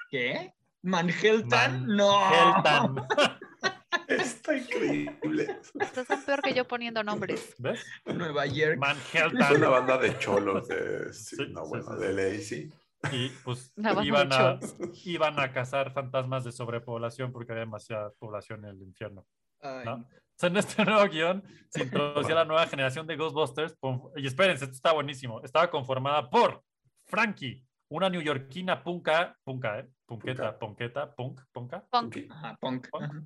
¿Qué? 0.10 0.54
¿Manhattan? 0.82 1.86
No. 1.88 2.20
Manhattan. 2.20 3.08
Está 4.08 4.58
increíble. 4.58 5.60
Son 5.94 6.24
peor 6.26 6.42
que 6.42 6.54
yo 6.54 6.68
poniendo 6.68 7.04
nombres. 7.04 7.54
¿Ves? 7.60 7.86
Nueva 8.06 8.46
York. 8.48 8.80
Es 9.14 9.24
una 9.24 9.34
Manhattan. 9.34 9.72
banda 9.72 9.98
de 9.98 10.18
cholos 10.18 10.68
de, 10.68 11.14
sí, 11.14 11.36
Sí, 11.36 11.48
no, 11.52 11.64
sí, 11.64 11.70
bueno, 11.70 11.86
sí. 11.94 12.00
de 12.00 12.14
LA, 12.14 12.40
sí. 12.40 12.72
Y 13.12 13.30
pues 13.44 13.72
iban 14.04 14.34
a, 14.34 14.60
iban 15.06 15.40
a 15.40 15.52
cazar 15.52 15.92
fantasmas 15.92 16.44
de 16.44 16.52
sobrepoblación 16.52 17.32
porque 17.32 17.52
había 17.52 17.66
demasiada 17.66 18.12
población 18.20 18.66
en 18.66 18.72
el 18.72 18.82
infierno. 18.82 19.26
Ay, 19.62 19.86
¿no? 19.86 20.10
O 20.40 20.42
sea, 20.42 20.48
en 20.50 20.56
este 20.56 20.86
nuevo 20.86 21.06
guion 21.10 21.44
se 21.70 21.84
introducía 21.84 22.34
la 22.36 22.46
nueva 22.46 22.66
generación 22.66 23.06
de 23.06 23.18
Ghostbusters. 23.18 23.76
con- 23.78 24.04
Y 24.16 24.26
espérense, 24.26 24.64
esto 24.64 24.76
está 24.76 24.94
buenísimo. 24.94 25.42
Estaba 25.44 25.70
conformada 25.70 26.30
por 26.30 26.64
Frankie, 27.08 27.66
una 27.90 28.10
neoyorquina 28.10 28.82
punka, 28.82 29.38
punka, 29.44 29.80
¿eh? 29.80 29.90
Punketa, 30.06 30.58
punketa, 30.58 31.14
punk, 31.14 31.42
punka. 31.52 31.86
Punk. 31.92 32.18
Ajá, 32.30 32.58
punk. 32.62 32.88
Punk. 32.90 33.04
Ajá. 33.04 33.22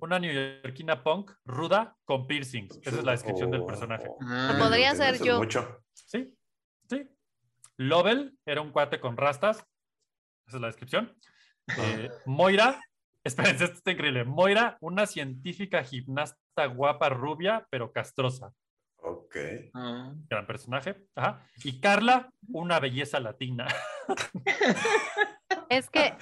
Una 0.00 0.18
neoyorquina 0.18 1.02
punk 1.02 1.32
ruda 1.46 1.96
con 2.04 2.26
piercings. 2.26 2.78
Esa 2.82 2.98
es 2.98 3.04
la 3.04 3.12
descripción 3.12 3.50
del 3.50 3.64
personaje. 3.64 4.06
Oh, 4.06 4.18
Ah, 4.20 4.56
podría 4.58 4.94
ser 4.94 5.18
yo. 5.22 5.38
Mucho. 5.38 5.80
Sí, 5.94 6.36
sí. 6.90 7.08
Lovell 7.78 8.36
era 8.44 8.60
un 8.60 8.72
cuate 8.72 9.00
con 9.00 9.16
rastas. 9.16 9.64
Esa 10.46 10.56
es 10.58 10.60
la 10.60 10.66
descripción. 10.66 11.16
Eh, 11.78 12.10
Moira, 12.26 12.78
espérense, 13.26 13.64
esto 13.64 13.76
está 13.76 13.90
increíble. 13.92 14.24
Moira, 14.24 14.78
una 14.80 15.06
científica 15.06 15.82
gimnasta 15.84 16.66
guapa, 16.66 17.08
rubia, 17.08 17.66
pero 17.70 17.92
castrosa. 17.92 18.52
Ok. 18.98 19.36
ah. 19.74 20.12
Gran 20.28 20.46
personaje. 20.46 20.96
Ajá. 21.14 21.46
Y 21.62 21.80
Carla, 21.80 22.30
una 22.48 22.80
belleza 22.80 23.20
latina. 23.20 23.66
Es 25.68 25.90
que, 25.90 26.14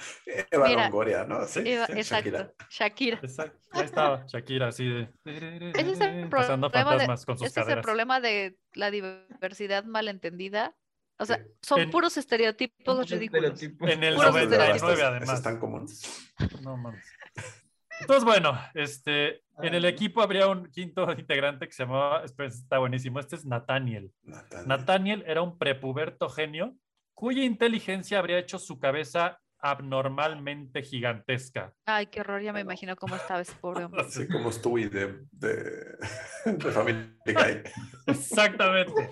Eva 0.51 0.67
Mira, 0.67 0.83
Longoria, 0.85 1.23
¿no? 1.23 1.45
Sí, 1.45 1.59
exacto, 1.59 2.01
Shakira. 2.01 2.53
Shakira. 2.69 3.19
Exacto. 3.21 3.59
Ahí 3.71 3.83
estaba 3.85 4.25
Shakira, 4.27 4.67
así 4.69 4.87
de. 4.87 5.09
Ese 5.23 5.91
es 5.91 5.99
el 6.01 6.29
pasando 6.29 6.69
problema 6.71 6.91
de- 6.91 6.97
fantasmas 6.97 7.25
con 7.25 7.37
sus 7.37 7.47
Ese 7.47 7.61
es 7.61 7.67
el 7.67 7.81
problema 7.81 8.19
de 8.19 8.57
la 8.73 8.89
diversidad 8.91 9.83
malentendida. 9.83 10.75
O 11.17 11.25
sea, 11.25 11.37
Sí. 11.37 11.43
son 11.61 11.79
En- 11.81 11.91
puros 11.91 12.17
estereotipos 12.17 13.09
ridículos. 13.09 13.61
En 13.63 14.03
el 14.03 14.15
Puros 14.15 14.31
99, 14.33 14.75
estereotipos. 14.75 14.91
Eso 14.99 15.07
además. 15.07 15.33
es 15.37 15.41
tan 15.43 15.59
común. 15.59 15.87
No 16.61 16.77
mames. 16.77 17.05
Entonces, 18.01 18.25
bueno, 18.25 18.59
este, 18.73 19.41
en 19.61 19.73
el 19.73 19.85
equipo 19.85 20.21
habría 20.21 20.47
un 20.47 20.69
quinto 20.69 21.07
integrante 21.17 21.65
que 21.67 21.71
se 21.73 21.83
llamaba, 21.83 22.23
espera, 22.25 22.49
está 22.49 22.77
buenísimo, 22.79 23.19
este 23.21 23.37
es 23.37 23.45
Nathaniel. 23.45 24.11
Nathaniel. 24.23 24.67
Nathaniel 24.67 25.23
era 25.27 25.41
un 25.41 25.57
prepuberto 25.57 26.27
genio 26.29 26.75
cuya 27.13 27.43
inteligencia 27.43 28.19
habría 28.19 28.37
hecho 28.39 28.59
su 28.59 28.77
cabeza 28.79 29.39
abnormalmente 29.59 30.83
gigantesca. 30.83 31.73
Ay, 31.85 32.07
qué 32.07 32.19
horror, 32.19 32.41
ya 32.41 32.51
me 32.51 32.59
imagino 32.59 32.95
cómo 32.97 33.15
estaba 33.15 33.39
ese 33.39 33.53
pobre 33.55 33.85
hombre. 33.85 34.01
Así 34.05 34.27
como 34.27 34.51
Stewie 34.51 34.89
de, 34.89 35.21
de, 35.31 35.53
de 36.45 36.71
Family 36.71 37.15
Guy. 37.25 37.63
Exactamente. 38.07 39.09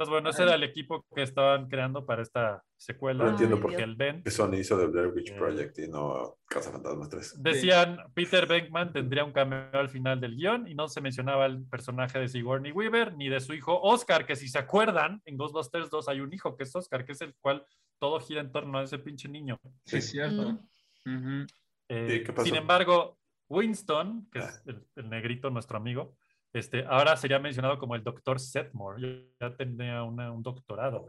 Entonces, 0.00 0.12
bueno, 0.14 0.30
ese 0.30 0.44
era 0.44 0.54
el 0.54 0.62
equipo 0.62 1.04
que 1.14 1.20
estaban 1.20 1.68
creando 1.68 2.06
para 2.06 2.22
esta 2.22 2.64
secuela. 2.78 3.24
No 3.24 3.30
entiendo 3.32 3.60
por 3.60 3.68
Dios. 3.68 3.82
El 3.82 3.96
Ben. 3.96 4.22
Que 4.22 4.30
Sony 4.30 4.54
hizo 4.54 4.78
The 4.78 4.86
Blair 4.86 5.08
Witch 5.08 5.32
Eh. 5.32 5.34
Project 5.36 5.78
y 5.78 5.88
no 5.88 6.38
Casa 6.46 6.72
Fantasmas 6.72 7.10
3. 7.10 7.42
Decían, 7.42 7.98
Peter 8.14 8.46
Venkman 8.46 8.94
tendría 8.94 9.24
un 9.24 9.32
cameo 9.32 9.68
al 9.74 9.90
final 9.90 10.18
del 10.18 10.36
guion 10.36 10.66
y 10.66 10.74
no 10.74 10.88
se 10.88 11.02
mencionaba 11.02 11.44
el 11.44 11.66
personaje 11.66 12.18
de 12.18 12.28
Sigourney 12.28 12.72
Weaver 12.72 13.14
ni 13.14 13.28
de 13.28 13.40
su 13.40 13.52
hijo 13.52 13.78
Oscar, 13.78 14.24
que 14.24 14.36
si 14.36 14.48
se 14.48 14.58
acuerdan, 14.58 15.20
en 15.26 15.36
Ghostbusters 15.36 15.90
2 15.90 16.08
hay 16.08 16.20
un 16.22 16.32
hijo 16.32 16.56
que 16.56 16.62
es 16.64 16.74
Oscar, 16.74 17.04
que 17.04 17.12
es 17.12 17.20
el 17.20 17.34
cual 17.38 17.66
todo 17.98 18.20
gira 18.20 18.40
en 18.40 18.50
torno 18.50 18.78
a 18.78 18.84
ese 18.84 18.98
pinche 19.00 19.28
niño. 19.28 19.60
Sí, 19.84 19.98
es 19.98 20.10
cierto. 20.10 20.58
Mm. 21.04 21.42
Eh, 21.90 22.20
¿Y 22.22 22.24
qué 22.24 22.32
pasó? 22.32 22.46
sin 22.46 22.56
embargo, 22.56 23.18
Winston, 23.50 24.30
que 24.32 24.38
es 24.38 24.62
el, 24.64 24.82
el 24.96 25.10
negrito, 25.10 25.50
nuestro 25.50 25.76
amigo, 25.76 26.16
este, 26.52 26.84
ahora 26.88 27.16
sería 27.16 27.38
mencionado 27.38 27.78
como 27.78 27.94
el 27.94 28.02
doctor 28.04 28.40
Setmore. 28.40 29.00
Ya, 29.40 29.48
ya 29.48 29.56
tenía 29.56 30.02
una- 30.02 30.32
un 30.32 30.42
doctorado. 30.42 31.06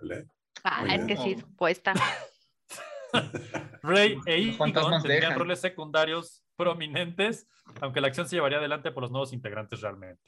Ah, 0.63 0.81
Muy 0.81 0.93
es 0.95 1.05
que 1.05 1.17
sí, 1.17 1.35
puesta. 1.57 1.93
Ray 3.83 4.17
e 4.25 4.49
Egon 4.53 4.71
tendrían 4.73 5.37
roles 5.37 5.59
secundarios 5.59 6.43
prominentes, 6.55 7.47
aunque 7.81 7.99
la 8.01 8.07
acción 8.07 8.27
se 8.27 8.35
llevaría 8.35 8.59
adelante 8.59 8.91
por 8.91 9.01
los 9.03 9.11
nuevos 9.11 9.33
integrantes 9.33 9.81
realmente. 9.81 10.21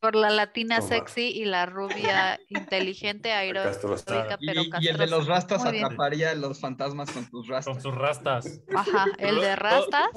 Por 0.00 0.14
la 0.16 0.30
latina 0.30 0.76
Toma. 0.76 0.88
sexy 0.88 1.28
y 1.28 1.44
la 1.44 1.66
rubia 1.66 2.38
inteligente, 2.48 3.32
aeróbica, 3.32 4.36
Y, 4.40 4.46
pero 4.46 4.62
y 4.80 4.88
el 4.88 4.96
de 4.98 5.06
los 5.06 5.26
rastas 5.28 5.62
Muy 5.62 5.72
bien. 5.72 5.84
atraparía 5.84 6.30
a 6.30 6.34
los 6.34 6.60
fantasmas 6.60 7.10
con 7.12 7.28
tus 7.28 7.46
Con 7.46 7.54
rastas. 7.56 7.82
sus 7.82 7.94
rastas. 7.94 8.60
Ajá, 8.74 9.06
el 9.18 9.40
de 9.40 9.54
rastas. 9.56 10.08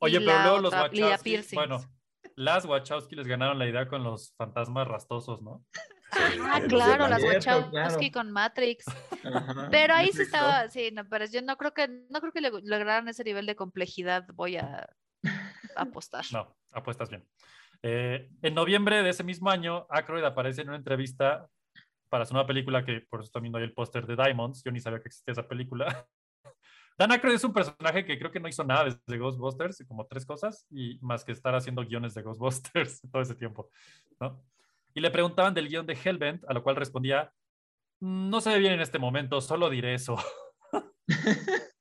Oye, 0.00 0.18
y 0.20 0.24
pero 0.26 0.42
luego 0.42 0.58
los 0.58 0.74
y 0.92 1.00
piercings. 1.22 1.54
bueno, 1.54 1.78
las 2.36 2.64
Wachowski 2.64 3.16
les 3.16 3.26
ganaron 3.26 3.58
la 3.58 3.66
idea 3.66 3.86
con 3.88 4.02
los 4.04 4.34
fantasmas 4.36 4.86
rastosos, 4.88 5.42
¿no? 5.42 5.64
Ah, 6.42 6.60
claro, 6.68 7.08
las 7.08 7.22
Wachowski 7.22 7.70
claro. 8.10 8.12
con 8.12 8.30
Matrix. 8.32 8.84
Ajá. 9.24 9.68
Pero 9.70 9.94
ahí 9.94 10.12
sí 10.12 10.22
estaba, 10.22 10.68
sí, 10.68 10.90
no, 10.92 11.08
pero 11.08 11.24
yo 11.24 11.40
no 11.42 11.56
creo 11.56 11.72
que, 11.72 11.88
no 12.10 12.20
creo 12.20 12.32
que 12.32 12.40
le- 12.42 12.50
lograran 12.50 13.08
ese 13.08 13.24
nivel 13.24 13.46
de 13.46 13.56
complejidad, 13.56 14.26
voy 14.34 14.56
a 14.56 14.88
apostar. 15.76 16.24
No, 16.32 16.54
apuestas 16.70 17.08
bien. 17.08 17.26
Eh, 17.82 18.28
en 18.42 18.54
noviembre 18.54 19.02
de 19.02 19.08
ese 19.10 19.24
mismo 19.24 19.50
año, 19.50 19.86
Aykroyd 19.90 20.24
aparece 20.24 20.62
en 20.62 20.68
una 20.68 20.76
entrevista 20.76 21.48
para 22.08 22.26
su 22.26 22.34
nueva 22.34 22.46
película, 22.46 22.84
que 22.84 23.00
por 23.08 23.22
eso 23.22 23.30
también 23.32 23.52
doy 23.52 23.62
el 23.62 23.72
póster 23.72 24.06
de 24.06 24.14
Diamonds. 24.16 24.62
Yo 24.62 24.70
ni 24.70 24.80
sabía 24.80 25.00
que 25.00 25.08
existía 25.08 25.32
esa 25.32 25.48
película. 25.48 26.06
Dan 26.98 27.12
Aykroyd 27.12 27.34
es 27.34 27.44
un 27.44 27.52
personaje 27.52 28.04
que 28.04 28.18
creo 28.18 28.30
que 28.30 28.40
no 28.40 28.48
hizo 28.48 28.64
nada 28.64 28.84
desde 28.84 29.18
Ghostbusters, 29.18 29.84
como 29.86 30.06
tres 30.06 30.26
cosas, 30.26 30.66
y 30.70 30.98
más 31.00 31.24
que 31.24 31.32
estar 31.32 31.54
haciendo 31.54 31.84
guiones 31.84 32.14
de 32.14 32.22
Ghostbusters 32.22 33.00
todo 33.12 33.22
ese 33.22 33.34
tiempo, 33.34 33.70
¿no? 34.20 34.42
Y 34.94 35.00
le 35.00 35.10
preguntaban 35.10 35.54
del 35.54 35.68
guion 35.68 35.86
de 35.86 35.94
Hellbent, 36.02 36.44
a 36.48 36.52
lo 36.52 36.62
cual 36.62 36.76
respondía, 36.76 37.32
"Mm, 38.00 38.28
no 38.28 38.40
se 38.40 38.50
ve 38.50 38.58
bien 38.58 38.74
en 38.74 38.80
este 38.80 38.98
momento, 38.98 39.40
solo 39.40 39.70
diré 39.70 39.94
eso. 39.94 40.16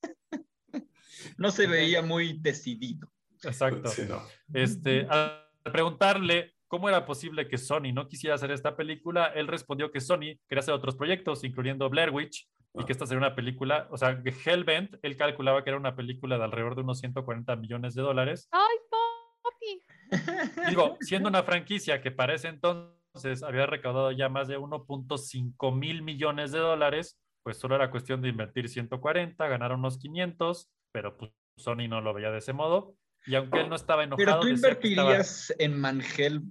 No 1.37 1.49
se 1.49 1.65
veía 1.65 2.03
muy 2.03 2.37
decidido. 2.39 3.11
Exacto. 3.43 3.89
Sí, 3.89 4.03
no. 4.07 4.21
Este, 4.53 5.07
al 5.09 5.47
preguntarle 5.71 6.53
cómo 6.67 6.87
era 6.87 7.05
posible 7.05 7.47
que 7.47 7.57
Sony 7.57 7.91
no 7.93 8.07
quisiera 8.07 8.35
hacer 8.35 8.51
esta 8.51 8.75
película, 8.75 9.27
él 9.33 9.47
respondió 9.47 9.91
que 9.91 9.99
Sony 10.01 10.37
quería 10.47 10.59
hacer 10.59 10.73
otros 10.73 10.95
proyectos, 10.95 11.43
incluyendo 11.43 11.89
Blair 11.89 12.11
Witch, 12.11 12.47
y 12.73 12.85
que 12.85 12.91
esta 12.93 13.05
sería 13.05 13.19
una 13.19 13.35
película, 13.35 13.87
o 13.91 13.97
sea, 13.97 14.21
que 14.23 14.29
Hellbent, 14.45 14.95
él 15.01 15.17
calculaba 15.17 15.63
que 15.63 15.69
era 15.71 15.77
una 15.77 15.95
película 15.95 16.37
de 16.37 16.43
alrededor 16.45 16.75
de 16.75 16.81
unos 16.81 16.99
140 16.99 17.55
millones 17.57 17.95
de 17.95 18.01
dólares. 18.01 18.47
Ay, 18.51 18.77
papi. 18.89 19.81
Digo, 20.69 20.97
siendo 21.01 21.29
una 21.29 21.43
franquicia 21.43 22.01
que 22.01 22.11
para 22.11 22.33
ese 22.33 22.47
entonces 22.47 23.43
había 23.43 23.65
recaudado 23.65 24.11
ya 24.11 24.29
más 24.29 24.47
de 24.47 24.57
1.5 24.57 25.75
mil 25.77 26.01
millones 26.01 26.51
de 26.51 26.59
dólares, 26.59 27.19
pues 27.43 27.57
solo 27.57 27.75
era 27.75 27.91
cuestión 27.91 28.21
de 28.21 28.29
invertir 28.29 28.69
140, 28.69 29.47
ganar 29.47 29.73
unos 29.73 29.97
500, 29.97 30.69
pero 30.93 31.17
pues 31.17 31.31
Sony 31.57 31.87
no 31.89 31.99
lo 32.01 32.13
veía 32.13 32.31
de 32.31 32.37
ese 32.37 32.53
modo. 32.53 32.95
Y 33.25 33.35
aunque 33.35 33.59
él 33.61 33.69
no 33.69 33.75
estaba 33.75 34.03
enojado, 34.03 34.25
Pero 34.25 34.39
tú 34.39 34.47
que 34.47 34.53
estaba- 34.53 34.73
invertirías 34.73 35.53
en 35.59 35.79
Mangel 35.79 36.41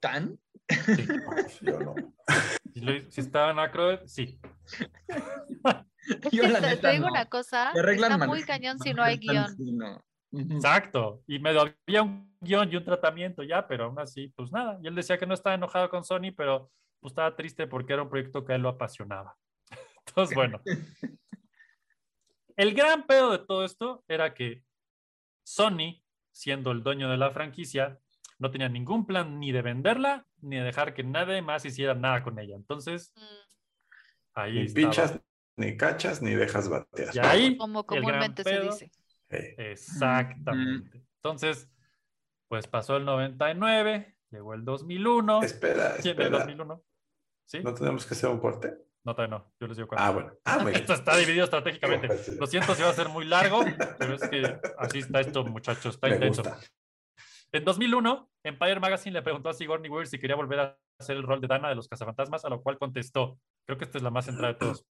tan. 0.00 0.38
Sí. 0.68 1.06
Yo 1.62 1.78
no. 1.80 1.94
Si, 2.72 2.80
lo- 2.80 3.10
si 3.10 3.20
estaba 3.20 3.50
en 3.50 4.08
sí. 4.08 4.40
Yo, 6.32 6.48
la 6.48 6.60
te, 6.60 6.90
digo 6.92 7.06
no. 7.06 7.12
una 7.12 7.26
cosa, 7.26 7.72
está 7.72 8.26
muy 8.26 8.42
cañón 8.44 8.78
si 8.78 8.92
no 8.94 9.02
hay 9.02 9.18
guion. 9.18 9.54
Exacto. 10.32 11.22
Y 11.26 11.38
medio 11.38 11.74
había 11.86 12.02
un 12.02 12.34
guion 12.40 12.72
y 12.72 12.76
un 12.76 12.84
tratamiento 12.84 13.42
ya, 13.42 13.66
pero 13.68 13.84
aún 13.84 13.98
así, 13.98 14.28
pues 14.34 14.50
nada. 14.50 14.78
Y 14.82 14.88
él 14.88 14.94
decía 14.94 15.18
que 15.18 15.26
no 15.26 15.34
estaba 15.34 15.54
enojado 15.54 15.90
con 15.90 16.04
Sony, 16.04 16.32
pero 16.36 16.70
pues 17.00 17.12
estaba 17.12 17.36
triste 17.36 17.66
porque 17.66 17.92
era 17.92 18.02
un 18.02 18.08
proyecto 18.08 18.44
que 18.44 18.52
a 18.52 18.56
él 18.56 18.62
lo 18.62 18.70
apasionaba. 18.70 19.36
Entonces, 20.06 20.34
bueno. 20.34 20.60
El 22.56 22.74
gran 22.74 23.06
pedo 23.06 23.30
de 23.32 23.38
todo 23.38 23.64
esto 23.64 24.04
era 24.08 24.34
que 24.34 24.62
Sony, 25.44 26.02
siendo 26.32 26.70
el 26.70 26.82
dueño 26.82 27.10
de 27.10 27.16
la 27.16 27.30
franquicia, 27.30 27.98
no 28.42 28.50
tenía 28.50 28.68
ningún 28.68 29.06
plan 29.06 29.38
ni 29.38 29.52
de 29.52 29.62
venderla, 29.62 30.26
ni 30.40 30.56
de 30.56 30.64
dejar 30.64 30.92
que 30.94 31.04
nadie 31.04 31.40
más 31.42 31.64
hiciera 31.64 31.94
nada 31.94 32.22
con 32.22 32.38
ella. 32.38 32.56
Entonces, 32.56 33.12
Mm, 33.16 33.20
ahí 34.34 34.52
Ni 34.54 34.60
estaba. 34.62 34.74
pinchas, 34.82 35.20
ni 35.56 35.76
cachas, 35.76 36.20
ni 36.22 36.34
dejas 36.34 36.68
batear. 36.68 37.14
Y 37.14 37.18
ahí, 37.20 37.56
Como 37.56 37.86
comúnmente 37.86 38.42
se 38.42 38.60
dice. 38.60 38.90
Exactamente. 39.30 41.04
Entonces, 41.16 41.68
pues 42.48 42.66
pasó 42.66 42.96
el 42.96 43.04
99, 43.04 44.16
llegó 44.30 44.54
el 44.54 44.64
2001. 44.64 45.42
espera, 45.42 45.94
en 45.96 46.00
el 46.00 46.06
espera. 46.08 46.28
2001. 46.30 46.82
¿Sí? 47.44 47.60
¿No 47.62 47.74
tenemos 47.74 48.04
que 48.06 48.14
hacer 48.14 48.28
un 48.30 48.40
corte? 48.40 48.74
No, 49.04 49.14
todavía 49.14 49.38
no. 49.38 49.52
Yo 49.60 49.66
les 49.66 49.76
digo 49.76 49.88
cuándo. 49.88 50.04
Ah, 50.04 50.10
bueno. 50.10 50.32
Ah, 50.44 50.58
muy 50.58 50.70
bien. 50.72 50.80
Esto 50.82 50.94
está 50.94 51.16
dividido 51.16 51.44
estratégicamente. 51.44 52.08
Lo 52.40 52.46
siento 52.46 52.74
si 52.74 52.82
va 52.82 52.90
a 52.90 52.94
ser 52.94 53.08
muy 53.08 53.24
largo, 53.24 53.60
pero 53.98 54.14
es 54.14 54.28
que 54.28 54.58
así 54.78 54.98
está 55.00 55.20
esto, 55.20 55.44
muchachos. 55.44 55.94
Está 55.94 56.08
Me 56.08 56.14
intenso. 56.14 56.42
gusta. 56.42 56.58
En 57.52 57.64
2001, 57.64 58.30
Empire 58.44 58.80
Magazine 58.80 59.12
le 59.14 59.22
preguntó 59.22 59.50
a 59.50 59.54
Sigourney 59.54 59.90
Weaver 59.90 60.06
si 60.06 60.18
quería 60.18 60.36
volver 60.36 60.60
a 60.60 60.78
hacer 60.98 61.16
el 61.16 61.22
rol 61.22 61.40
de 61.40 61.48
Dana 61.48 61.68
de 61.68 61.74
los 61.74 61.86
cazafantasmas, 61.86 62.44
a 62.44 62.48
lo 62.48 62.62
cual 62.62 62.78
contestó. 62.78 63.38
Creo 63.66 63.76
que 63.78 63.84
esta 63.84 63.98
es 63.98 64.04
la 64.04 64.10
más 64.10 64.24
centrada 64.24 64.54
de 64.54 64.58
todos. 64.58 64.86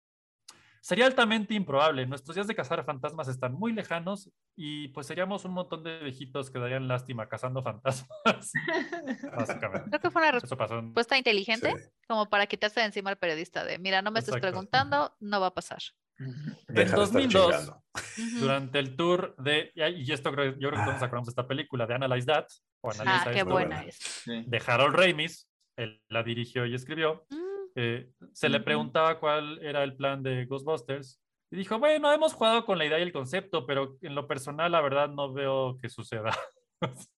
Sería 0.81 1.05
altamente 1.05 1.53
improbable. 1.55 2.05
Nuestros 2.05 2.35
días 2.35 2.47
de 2.47 2.55
cazar 2.55 2.83
fantasmas 2.85 3.27
están 3.27 3.53
muy 3.53 3.73
lejanos 3.73 4.31
y 4.57 4.89
pues 4.89 5.07
seríamos 5.07 5.43
un 5.43 5.51
montón 5.51 5.83
de 5.83 5.99
viejitos 5.99 6.51
que 6.51 6.59
darían 6.59 6.87
lástima 6.87 7.27
cazando 7.27 7.61
fantasmas. 7.61 8.09
Básicamente. 9.37 9.89
Creo 9.89 9.99
que 10.01 10.09
fue 10.11 10.21
una 10.21 10.31
respuesta 10.31 11.17
inteligente, 11.17 11.73
Sí. 11.77 11.89
como 12.07 12.29
para 12.29 12.47
quitarse 12.47 12.79
de 12.79 12.85
encima 12.87 13.09
al 13.09 13.17
periodista 13.17 13.65
de, 13.65 13.77
mira, 13.77 14.01
no 14.01 14.11
me 14.11 14.19
estés 14.19 14.35
Exacto. 14.35 14.47
preguntando, 14.51 15.13
no 15.19 15.41
va 15.41 15.47
a 15.47 15.53
pasar. 15.53 15.79
Deja 16.19 16.63
de 16.67 16.83
estar 16.83 16.99
2002, 16.99 17.51
chingando. 17.51 17.83
Ujú. 17.95 18.39
durante 18.39 18.79
el 18.79 18.95
tour 18.95 19.35
de, 19.37 19.71
y 19.75 20.11
esto 20.11 20.31
creo, 20.31 20.51
yo 20.59 20.69
creo 20.69 20.71
que 20.71 20.77
todos 20.77 20.93
nos 20.93 21.01
Ah. 21.01 21.05
acordamos 21.05 21.27
de 21.27 21.31
esta 21.31 21.47
película, 21.47 21.87
de 21.87 21.93
Analyze 21.95 22.27
That, 22.27 22.45
o 22.81 22.91
Analiza 22.91 23.23
Ah, 23.29 23.31
qué 23.31 23.39
esto, 23.39 23.49
buena 23.51 23.83
es. 23.83 24.23
De 24.25 24.61
Harold 24.65 24.95
Ramis, 24.95 25.49
él 25.77 26.01
la 26.09 26.23
dirigió 26.23 26.65
y 26.65 26.75
escribió, 26.75 27.25
Mm, 27.29 27.35
eh, 27.75 28.09
se 28.33 28.49
le 28.49 28.57
Ujú. 28.57 28.65
preguntaba 28.65 29.19
cuál 29.19 29.59
era 29.61 29.83
el 29.83 29.95
plan 29.95 30.21
de 30.21 30.45
Ghostbusters 30.45 31.21
y 31.51 31.55
dijo, 31.57 31.79
bueno, 31.79 32.11
hemos 32.13 32.33
jugado 32.33 32.65
con 32.65 32.77
la 32.77 32.85
idea 32.85 32.99
y 32.99 33.03
el 33.03 33.11
concepto, 33.13 33.65
pero 33.65 33.97
en 34.01 34.13
lo 34.15 34.27
personal 34.27 34.71
la 34.71 34.81
verdad 34.81 35.09
no 35.09 35.31
veo 35.33 35.77
que 35.81 35.89
suceda. 35.89 36.31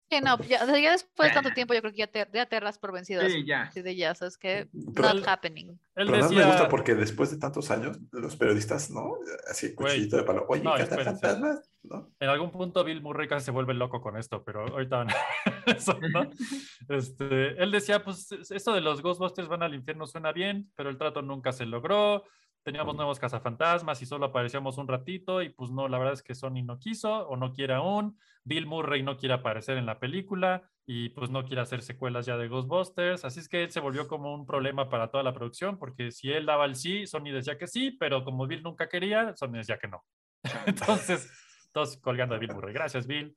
Que 0.09 0.19
no, 0.19 0.37
ya, 0.39 0.63
o 0.63 0.65
sea, 0.65 0.77
ya 0.77 0.91
después 0.91 1.29
de 1.29 1.33
tanto 1.35 1.51
tiempo 1.51 1.73
yo 1.73 1.79
creo 1.79 1.93
que 1.93 1.99
ya 1.99 2.07
te, 2.07 2.27
ya 2.33 2.45
te 2.45 2.59
das 2.59 2.77
por 2.77 2.91
vencido. 2.91 3.21
Sí, 3.29 3.45
ya. 3.45 3.61
Así 3.63 3.81
de 3.81 3.95
ya, 3.95 4.13
sabes 4.13 4.37
que 4.37 4.67
Pero- 4.93 5.13
not 5.13 5.25
happening. 5.25 5.67
Él 5.67 5.77
Pero 5.95 6.05
no 6.09 6.17
me 6.17 6.35
decía, 6.35 6.47
gusta 6.47 6.67
porque 6.67 6.95
después 6.95 7.31
de 7.31 7.37
tantos 7.37 7.71
años, 7.71 7.97
los 8.11 8.35
periodistas, 8.35 8.91
¿no? 8.91 9.13
Así, 9.49 9.73
cuchillito 9.73 10.17
de 10.17 10.23
palo. 10.23 10.45
Oye, 10.49 10.63
No, 10.63 10.75
¿qué 10.75 10.81
espérense. 10.83 11.11
fantasmas? 11.11 11.67
¿No? 11.83 12.11
en 12.19 12.29
algún 12.29 12.51
punto 12.51 12.83
Bill 12.83 13.01
Murray 13.01 13.27
casi 13.27 13.45
se 13.45 13.51
vuelve 13.51 13.73
loco 13.73 14.01
con 14.01 14.15
esto, 14.15 14.43
pero 14.43 14.67
ahorita 14.67 15.07
eso, 15.65 15.97
¿no? 16.13 16.29
Este, 16.89 17.61
él 17.63 17.71
decía, 17.71 18.03
pues 18.03 18.31
eso 18.31 18.73
de 18.73 18.81
los 18.81 19.01
Ghostbusters 19.01 19.47
van 19.47 19.63
al 19.63 19.73
infierno 19.73 20.05
suena 20.07 20.31
bien, 20.31 20.71
pero 20.75 20.89
el 20.89 20.97
trato 20.97 21.21
nunca 21.21 21.51
se 21.53 21.65
logró. 21.65 22.23
Teníamos 22.63 22.95
nuevos 22.95 23.19
cazafantasmas 23.19 24.01
y 24.01 24.05
solo 24.05 24.27
aparecíamos 24.27 24.77
un 24.77 24.87
ratito 24.87 25.41
y 25.41 25.49
pues 25.49 25.71
no, 25.71 25.87
la 25.87 25.97
verdad 25.97 26.13
es 26.13 26.21
que 26.21 26.35
Sony 26.35 26.63
no 26.63 26.77
quiso 26.77 27.27
o 27.27 27.35
no 27.35 27.53
quiere 27.53 27.73
aún. 27.73 28.19
Bill 28.43 28.67
Murray 28.67 29.01
no 29.01 29.17
quiere 29.17 29.33
aparecer 29.33 29.77
en 29.77 29.87
la 29.87 29.99
película 29.99 30.69
y 30.85 31.09
pues 31.09 31.31
no 31.31 31.43
quiere 31.43 31.61
hacer 31.61 31.81
secuelas 31.81 32.27
ya 32.27 32.37
de 32.37 32.47
Ghostbusters. 32.47 33.25
Así 33.25 33.39
es 33.39 33.49
que 33.49 33.63
él 33.63 33.71
se 33.71 33.79
volvió 33.79 34.07
como 34.07 34.33
un 34.33 34.45
problema 34.45 34.89
para 34.89 35.09
toda 35.09 35.23
la 35.23 35.33
producción 35.33 35.79
porque 35.79 36.11
si 36.11 36.31
él 36.31 36.45
daba 36.45 36.65
el 36.65 36.75
sí, 36.75 37.07
Sony 37.07 37.31
decía 37.31 37.57
que 37.57 37.67
sí, 37.67 37.91
pero 37.91 38.23
como 38.23 38.45
Bill 38.45 38.61
nunca 38.61 38.87
quería, 38.87 39.35
Sony 39.35 39.53
decía 39.53 39.79
que 39.79 39.87
no. 39.87 40.03
Entonces, 40.67 41.31
todos 41.71 41.97
colgando 41.97 42.35
de 42.35 42.39
Bill 42.39 42.53
Murray. 42.53 42.73
Gracias, 42.73 43.07
Bill. 43.07 43.35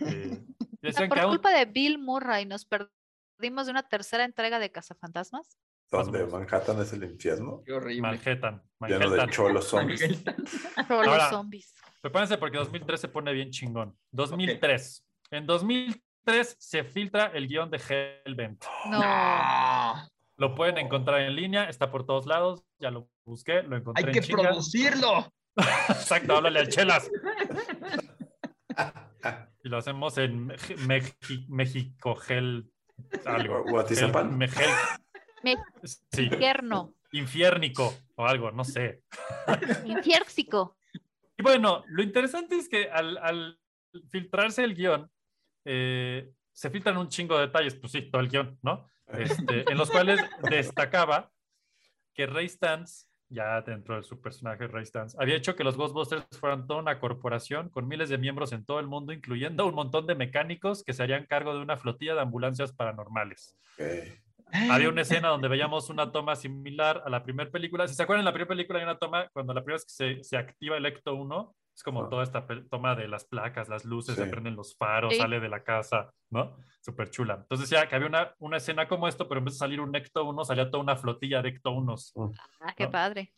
Eh, 0.00 0.44
decían 0.82 1.08
por 1.08 1.18
que 1.18 1.22
aún... 1.22 1.32
culpa 1.32 1.50
de 1.50 1.66
Bill 1.66 1.98
Murray 1.98 2.46
nos 2.46 2.64
perdimos 2.64 3.66
de 3.66 3.70
una 3.70 3.88
tercera 3.88 4.24
entrega 4.24 4.58
de 4.58 4.72
Cazafantasmas. 4.72 5.56
Donde. 5.90 6.26
Manhattan 6.26 6.80
es 6.80 6.92
el 6.92 7.04
infierno. 7.04 7.62
Qué 7.64 7.72
horrible. 7.72 8.02
Manhattan. 8.02 8.62
Lleno 8.80 8.98
de 8.98 9.06
Manhattan. 9.08 9.30
cholos 9.30 9.64
zombies. 9.68 10.00
Pero 10.24 11.02
los 11.02 11.08
Ahora- 11.08 11.30
zombies. 11.30 11.72
Prepárense 12.00 12.38
porque 12.38 12.58
2003 12.58 13.00
se 13.00 13.08
pone 13.08 13.32
bien 13.32 13.50
chingón. 13.50 13.96
2003. 14.12 15.04
En 15.32 15.46
2003 15.46 16.56
se 16.58 16.84
filtra 16.84 17.26
el 17.34 17.48
guion 17.48 17.70
de 17.70 17.78
Hellbent. 18.24 18.64
No. 18.90 19.00
No. 19.00 20.08
Lo 20.38 20.54
pueden 20.54 20.76
encontrar 20.78 21.22
en 21.22 21.34
línea, 21.34 21.64
está 21.68 21.90
por 21.90 22.04
todos 22.04 22.26
lados. 22.26 22.62
Ya 22.78 22.90
lo 22.90 23.08
busqué, 23.24 23.62
lo 23.62 23.76
encontré 23.76 24.04
Hay 24.04 24.16
en 24.16 24.22
que 24.22 24.32
producirlo. 24.32 25.32
Exacto, 25.88 26.36
háblale 26.36 26.60
al 26.60 26.68
Chelas. 26.68 27.10
Y 29.64 29.68
lo 29.68 29.78
hacemos 29.78 30.18
en 30.18 30.52
México 31.48 32.14
Gel 32.16 32.70
algo. 33.24 33.64
Guatizapan. 33.64 34.30
Gel- 34.32 34.36
Megel. 34.36 34.66
Me- 34.68 35.05
Sí, 36.12 36.24
Infierno. 36.24 36.94
infiernico 37.12 37.94
o 38.16 38.26
algo, 38.26 38.50
no 38.50 38.64
sé. 38.64 39.02
Infierxico. 39.84 40.76
Y 41.38 41.42
bueno, 41.42 41.84
lo 41.88 42.02
interesante 42.02 42.56
es 42.56 42.68
que 42.68 42.90
al, 42.90 43.18
al 43.18 43.58
filtrarse 44.10 44.64
el 44.64 44.74
guion, 44.74 45.10
eh, 45.64 46.30
se 46.52 46.70
filtran 46.70 46.96
un 46.96 47.08
chingo 47.08 47.36
de 47.36 47.46
detalles, 47.46 47.74
pues 47.74 47.92
sí, 47.92 48.02
todo 48.10 48.22
el 48.22 48.28
guion, 48.28 48.58
¿no? 48.62 48.86
Este, 49.08 49.64
en 49.70 49.76
los 49.78 49.90
cuales 49.90 50.20
destacaba 50.48 51.30
que 52.14 52.26
Ray 52.26 52.48
Stantz, 52.48 53.08
ya 53.28 53.60
dentro 53.60 53.96
de 53.96 54.02
su 54.02 54.20
personaje 54.20 54.66
Ray 54.66 54.86
Stantz, 54.86 55.16
había 55.18 55.36
hecho 55.36 55.54
que 55.56 55.64
los 55.64 55.76
Ghostbusters 55.76 56.26
fueran 56.40 56.66
toda 56.66 56.80
una 56.80 56.98
corporación 56.98 57.68
con 57.68 57.86
miles 57.86 58.08
de 58.08 58.16
miembros 58.18 58.52
en 58.52 58.64
todo 58.64 58.80
el 58.80 58.86
mundo, 58.86 59.12
incluyendo 59.12 59.66
un 59.66 59.74
montón 59.74 60.06
de 60.06 60.14
mecánicos 60.14 60.82
que 60.82 60.94
se 60.94 61.02
harían 61.02 61.26
cargo 61.26 61.54
de 61.54 61.60
una 61.60 61.76
flotilla 61.76 62.14
de 62.14 62.20
ambulancias 62.22 62.72
paranormales. 62.72 63.58
Ok. 63.78 64.22
Había 64.52 64.88
una 64.88 65.02
escena 65.02 65.28
donde 65.28 65.48
veíamos 65.48 65.90
una 65.90 66.12
toma 66.12 66.36
similar 66.36 67.02
a 67.04 67.10
la 67.10 67.22
primera 67.22 67.50
película. 67.50 67.86
Si 67.88 67.94
se 67.94 68.02
acuerdan, 68.02 68.20
en 68.20 68.26
la 68.26 68.32
primera 68.32 68.48
película 68.48 68.78
hay 68.78 68.84
una 68.84 68.98
toma 68.98 69.28
cuando 69.32 69.52
la 69.54 69.60
primera 69.62 69.76
vez 69.76 69.84
que 69.84 69.92
se, 70.16 70.24
se 70.24 70.36
activa 70.36 70.76
el 70.76 70.86
Ecto 70.86 71.14
1, 71.14 71.54
es 71.74 71.82
como 71.82 72.04
Ah. 72.04 72.08
toda 72.08 72.22
esta 72.22 72.46
toma 72.70 72.94
de 72.94 73.06
las 73.08 73.24
placas, 73.24 73.68
las 73.68 73.84
luces, 73.84 74.14
se 74.14 74.24
Sí. 74.24 74.30
prenden 74.30 74.56
los 74.56 74.76
faros, 74.76 75.12
Sí. 75.12 75.20
sale 75.20 75.40
de 75.40 75.48
la 75.48 75.62
casa, 75.62 76.10
¿no? 76.30 76.56
Súper 76.80 77.10
chula. 77.10 77.34
Entonces 77.34 77.68
ya 77.68 77.86
que 77.88 77.94
había 77.96 78.08
una, 78.08 78.34
una 78.38 78.56
escena 78.56 78.88
como 78.88 79.08
esto, 79.08 79.28
pero 79.28 79.40
en 79.40 79.44
vez 79.46 79.54
de 79.54 79.58
salir 79.58 79.80
un 79.80 79.94
Ecto 79.94 80.24
1, 80.24 80.44
salía 80.44 80.70
toda 80.70 80.82
una 80.82 80.96
flotilla 80.96 81.42
de 81.42 81.50
Ecto 81.50 81.72
1. 81.72 81.94
Ah, 82.60 82.72
qué 82.76 82.84
No. 82.84 82.90
padre. 82.90 83.34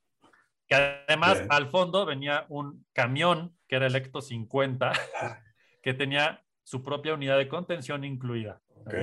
Que 0.68 0.74
además 0.74 1.38
Bien. 1.38 1.48
al 1.50 1.66
fondo 1.70 2.04
venía 2.04 2.44
un 2.50 2.84
camión, 2.92 3.56
que 3.66 3.76
era 3.76 3.86
el 3.86 3.96
Ecto 3.96 4.20
50, 4.20 4.92
que 5.82 5.94
tenía 5.94 6.44
su 6.62 6.82
propia 6.82 7.14
unidad 7.14 7.38
de 7.38 7.48
contención 7.48 8.04
incluida. 8.04 8.60
Ok. 8.84 8.94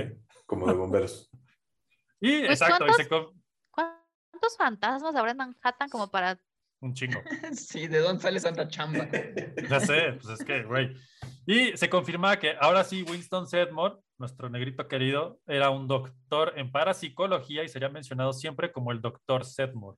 Como 0.46 0.68
de 0.68 0.74
bomberos. 0.74 1.30
Y 2.28 2.40
Pues, 2.46 2.62
exacto, 2.62 2.86
y 2.88 2.94
se 2.94 3.08
¿cuántos? 3.08 3.32
com- 3.32 3.42
¿Cuántos 3.72 4.58
fantasmas 4.58 5.16
habrá 5.16 5.32
en 5.32 5.38
Manhattan 5.38 5.90
como 5.90 6.10
para 6.10 6.40
un 6.82 6.94
chingo. 6.94 7.20
Sí, 7.54 7.88
¿de 7.88 8.00
dónde 8.00 8.22
sale 8.22 8.40
tanta 8.40 8.68
chamba? 8.68 9.08
Ya 9.70 9.80
sé, 9.80 10.14
pues 10.22 10.40
es 10.40 10.46
que, 10.46 10.64
güey. 10.64 10.96
Y 11.48 11.76
se 11.78 11.90
confirma 11.90 12.38
que 12.38 12.56
ahora 12.60 12.84
sí, 12.84 13.04
Winston 13.04 13.48
Sedmore, 13.48 13.96
nuestro 14.18 14.50
negrito 14.50 14.88
querido, 14.88 15.40
era 15.48 15.70
un 15.70 15.88
doctor 15.88 16.54
en 16.58 16.72
parapsicología 16.72 17.64
y 17.64 17.70
sería 17.70 17.90
mencionado 17.90 18.34
siempre 18.34 18.72
como 18.72 18.92
el 18.92 19.02
doctor 19.02 19.46
Sedmore. 19.46 19.98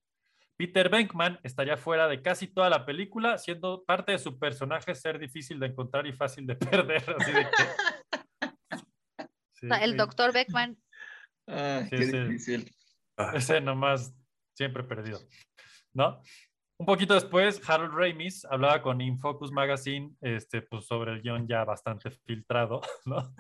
Peter 0.57 0.89
Venkman 0.89 1.39
estaría 1.43 1.77
fuera 1.77 2.07
de 2.07 2.21
casi 2.21 2.47
toda 2.47 2.69
la 2.69 2.85
película, 2.85 3.37
siendo 3.37 3.83
parte 3.85 4.13
de 4.13 4.19
su 4.19 4.39
personaje 4.39 4.95
ser 4.95 5.19
difícil 5.19 5.59
de 5.59 5.67
encontrar 5.67 6.07
y 6.07 6.13
fácil 6.13 6.47
de 6.47 6.55
perder. 6.55 7.03
Así 7.19 7.31
de 7.31 7.43
que... 7.49 7.63
Sí, 9.53 9.65
O 9.65 9.69
sea, 9.69 9.83
el 9.83 9.91
sí. 9.91 9.97
doctor 9.97 10.33
Beckman, 10.33 10.77
Ay, 11.47 11.83
Sí, 11.85 11.89
qué 11.89 12.05
sí. 12.05 12.17
difícil. 12.19 12.75
Ah, 13.17 13.31
Ese 13.35 13.61
nomás 13.61 14.13
siempre 14.55 14.83
perdido, 14.83 15.19
¿no? 15.93 16.21
Un 16.79 16.85
poquito 16.85 17.15
después, 17.15 17.59
Harold 17.67 17.93
Ramis 17.93 18.45
hablaba 18.45 18.83
con 18.83 19.01
Infocus 19.01 19.51
Magazine 19.51 20.13
este, 20.21 20.61
pues, 20.61 20.85
sobre 20.85 21.13
el 21.13 21.21
guion 21.23 21.47
ya 21.47 21.63
bastante 21.63 22.11
filtrado, 22.11 22.81
¿no? 23.05 23.33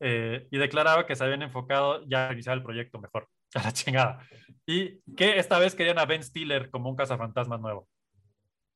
Eh, 0.00 0.48
y 0.50 0.58
declaraba 0.58 1.06
que 1.06 1.14
se 1.14 1.22
habían 1.22 1.42
enfocado 1.42 2.04
ya 2.08 2.24
a 2.24 2.28
realizar 2.28 2.56
el 2.56 2.64
proyecto 2.64 2.98
mejor, 3.00 3.28
a 3.54 3.62
la 3.62 3.72
chingada. 3.72 4.26
Y 4.66 5.00
que 5.14 5.38
esta 5.38 5.58
vez 5.60 5.74
querían 5.76 5.98
a 6.00 6.04
Ben 6.06 6.24
Stiller 6.24 6.70
como 6.70 6.90
un 6.90 6.96
cazafantasma 6.96 7.58
nuevo. 7.58 7.88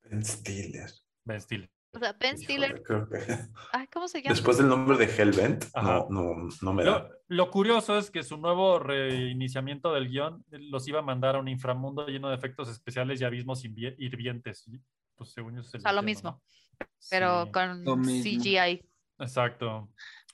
Ben 0.03 0.23
Stiller. 0.23 0.89
Ben 1.25 1.41
Stiller. 1.41 1.69
O 1.91 1.99
sea, 1.99 2.13
Ben 2.13 2.35
Híjole, 2.35 2.43
Stiller, 2.43 2.83
creo 2.83 3.09
que- 3.09 3.17
ay, 3.73 3.87
¿cómo 3.87 4.07
se 4.07 4.21
llama? 4.21 4.33
Después 4.35 4.57
del 4.57 4.67
nombre 4.67 4.97
de 4.97 5.05
Hellbent, 5.05 5.65
Ajá. 5.73 6.05
no, 6.09 6.35
no, 6.35 6.49
no 6.61 6.73
me 6.73 6.83
da. 6.83 6.91
Lo, 6.91 7.09
lo 7.45 7.51
curioso 7.51 7.97
es 7.97 8.11
que 8.11 8.23
su 8.23 8.37
nuevo 8.37 8.79
reiniciamiento 8.79 9.93
del 9.93 10.09
guion 10.09 10.43
los 10.51 10.87
iba 10.87 10.99
a 10.99 11.03
mandar 11.03 11.35
a 11.35 11.39
un 11.39 11.47
inframundo 11.47 12.05
lleno 12.07 12.29
de 12.29 12.35
efectos 12.35 12.69
especiales 12.69 13.19
y 13.21 13.25
abismos 13.25 13.63
hirvientes. 13.65 14.69
Pues 15.15 15.31
según 15.31 15.55
yo, 15.55 15.61
es 15.61 15.73
el 15.73 15.79
O 15.79 15.81
sea, 15.81 15.93
lo 15.93 16.03
mismo, 16.03 16.31
¿no? 16.31 16.87
pero 17.09 17.45
Sí, 17.45 17.51
con 17.51 17.83
Lo 17.83 17.95
mismo. 17.97 18.23
CGI. 18.43 18.85
Exacto. 19.19 19.89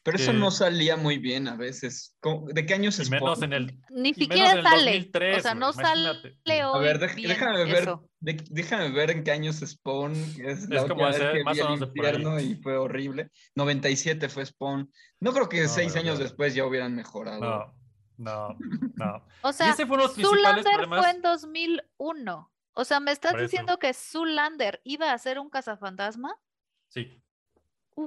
Pero 0.06 0.18
eso 0.18 0.34
no 0.34 0.51
salía 0.51 0.97
muy 0.97 1.18
bien 1.18 1.47
a 1.47 1.56
veces. 1.56 2.16
¿Cómo- 2.20 2.45
¿De 2.47 2.64
qué 2.68 2.76
años 2.76 2.99
Y 2.99 3.01
es 3.01 3.10
menos 3.10 3.39
Spawn? 3.39 3.43
en 3.51 3.53
el. 3.53 3.80
Ni 3.89 4.14
siquiera 4.14 4.51
en 4.51 4.58
el 4.60 4.64
sale. 4.64 4.91
2003, 4.91 5.38
o 5.38 5.41
sea, 5.41 5.56
no 5.56 5.74
sale. 5.74 6.10
A 6.10 6.78
ver, 6.78 6.99
déjame 6.99 7.66
ver, 7.66 7.95
de- 8.20 8.43
déjame 8.51 8.91
ver 8.91 9.10
en 9.10 9.24
qué 9.24 9.32
años 9.32 9.58
Spawn. 9.66 10.14
que 10.36 10.51
Es, 10.51 10.70
la 10.70 10.82
Es 10.82 10.86
como 10.86 11.01
más 11.01 11.20
o 11.20 11.24
el 11.24 11.43
menos 11.43 11.80
de 11.80 11.88
por 11.88 12.06
ahí. 12.06 12.51
y 12.51 12.56
fue 12.62 12.78
horrible. 12.78 13.32
97 13.56 14.30
fue 14.30 14.45
Spawn. 14.45 14.91
No 15.20 15.34
creo 15.34 15.49
que 15.49 15.64
No, 15.64 15.70
seis 15.70 15.95
años 15.95 16.20
después 16.20 16.53
ya 16.53 16.66
hubieran 16.68 16.95
mejorado. 16.95 17.39
No, 17.41 17.76
no, 18.18 18.58
no. 18.95 19.26
O 19.41 19.51
sea, 19.51 19.72
ese 19.72 19.88
fue 19.88 19.95
uno 19.95 20.03
de 20.03 20.08
los 20.10 20.14
principales 20.14 20.43
Zoolander 20.64 20.74
problemas. 20.74 20.99
fue 20.99 21.10
en 21.10 21.22
2001. 21.24 22.51
O 22.74 22.86
sea, 22.86 22.99
¿me 22.99 23.12
estás 23.12 23.36
diciendo 23.41 23.80
que 23.80 23.91
Zoolander 23.93 24.82
iba 24.84 25.12
a 25.12 25.18
ser 25.18 25.39
un 25.39 25.49
cazafantasma? 25.49 26.36
Sí. 26.89 27.22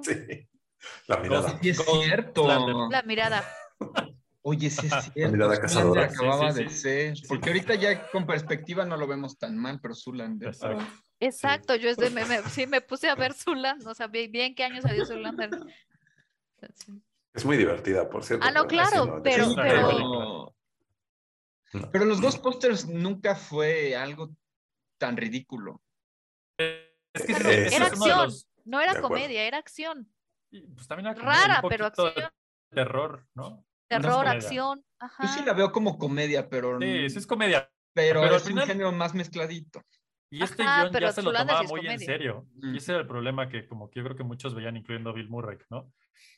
Sí. 0.03 0.47
La 1.07 1.17
mirada. 1.19 1.59
Sí, 1.61 1.69
es 1.71 1.79
cierto. 1.85 2.89
La 2.91 3.03
mirada. 3.03 3.45
Oye, 4.43 4.71
sí 4.71 4.87
es 4.87 5.13
cierto. 5.13 5.33
mirada 5.33 5.57
Zoolander 5.57 5.61
cazadora. 5.61 6.09
Sí, 6.09 6.15
acababa 6.17 6.53
sí, 6.53 6.65
de 6.65 6.71
sí. 6.71 6.77
ser. 6.79 7.17
Porque 7.29 7.51
ahorita 7.51 7.75
ya 7.75 8.11
con 8.11 8.27
perspectiva 8.27 8.85
no 8.85 8.97
lo 8.97 9.07
vemos 9.07 9.37
tan 9.39 9.57
mal, 9.59 9.81
pero 9.81 9.95
Zoolander. 9.95 10.49
Exacto. 10.49 10.85
Exacto, 11.21 11.75
yo 11.75 11.91
es 11.91 11.97
de- 11.97 12.11
me, 12.11 12.25
me- 12.25 12.43
sí 12.45 12.67
me 12.67 12.81
puse 12.81 13.09
a 13.09 13.15
ver 13.17 13.35
Zoolander, 13.35 13.89
o 13.89 13.95
sea, 13.95 14.07
vi, 14.07 14.29
vi 14.29 14.41
en 14.43 14.55
qué 14.55 14.65
año 14.65 14.81
salió 14.81 15.05
Zoolander. 15.05 15.51
Sí. 16.75 16.93
Es 17.35 17.45
muy 17.45 17.57
divertida, 17.57 18.09
por 18.09 18.25
cierto. 18.25 18.47
Ah, 18.47 18.51
no, 18.53 18.67
claro, 18.67 19.05
no, 19.05 19.23
pero- 19.23 19.55
pero- 19.55 19.57
pero... 19.57 20.55
No. 21.75 21.91
pero 21.91 22.05
los 22.07 22.21
Ghostbusters 22.21 22.87
nunca 22.87 23.35
fue 23.37 23.95
algo 23.97 24.31
tan 24.97 25.17
ridículo. 25.17 25.83
Eh, 26.59 26.95
Es 27.13 27.23
que 27.27 27.33
era 27.77 27.87
acción, 27.87 28.25
los- 28.25 28.49
no 28.65 28.81
era 28.81 29.01
comedia, 29.01 29.43
era 29.43 29.59
acción. 29.59 30.09
Pues, 30.51 30.89
también 30.89 31.15
Rara, 31.17 31.61
un 31.63 31.69
pero 31.69 31.91
de 31.91 32.03
acción. 32.07 32.31
Terror, 32.71 33.27
¿no? 33.35 33.65
Terror, 33.89 34.29
acción. 34.29 34.79
Yo 34.79 35.29
sí 35.29 35.39
Ajá. 35.39 35.45
la 35.47 35.53
veo 35.55 35.73
como 35.73 35.99
comedia, 35.99 36.49
pero, 36.49 36.79
Sí, 36.81 37.11
sí 37.11 37.19
es 37.19 37.27
comedia. 37.27 37.71
pero, 37.95 38.25
es 38.25 38.43
final- 38.45 38.65
un 38.65 38.69
género 38.69 38.93
más 38.93 39.15
mezcladito. 39.15 39.83
Y 40.31 40.43
este 40.43 40.63
Ajá, 40.63 40.89
guion 40.89 41.01
ya 41.01 41.13
se 41.13 41.23
lo 41.23 41.33
tomaba 41.33 41.63
muy 41.63 41.87
en 41.87 41.99
serio. 41.99 42.47
Mm. 42.57 42.75
Y 42.75 42.77
ese 42.79 42.93
era 42.93 43.01
el 43.01 43.07
problema 43.07 43.49
que 43.49 43.67
como 43.67 43.89
que 43.91 44.01
yo 44.01 44.05
creo 44.05 44.17
que 44.17 44.25
muchos 44.25 44.55
veían, 44.55 44.77
incluyendo 44.77 45.15
Bill 45.15 45.31
Murray, 45.31 45.57
¿no? 45.71 45.91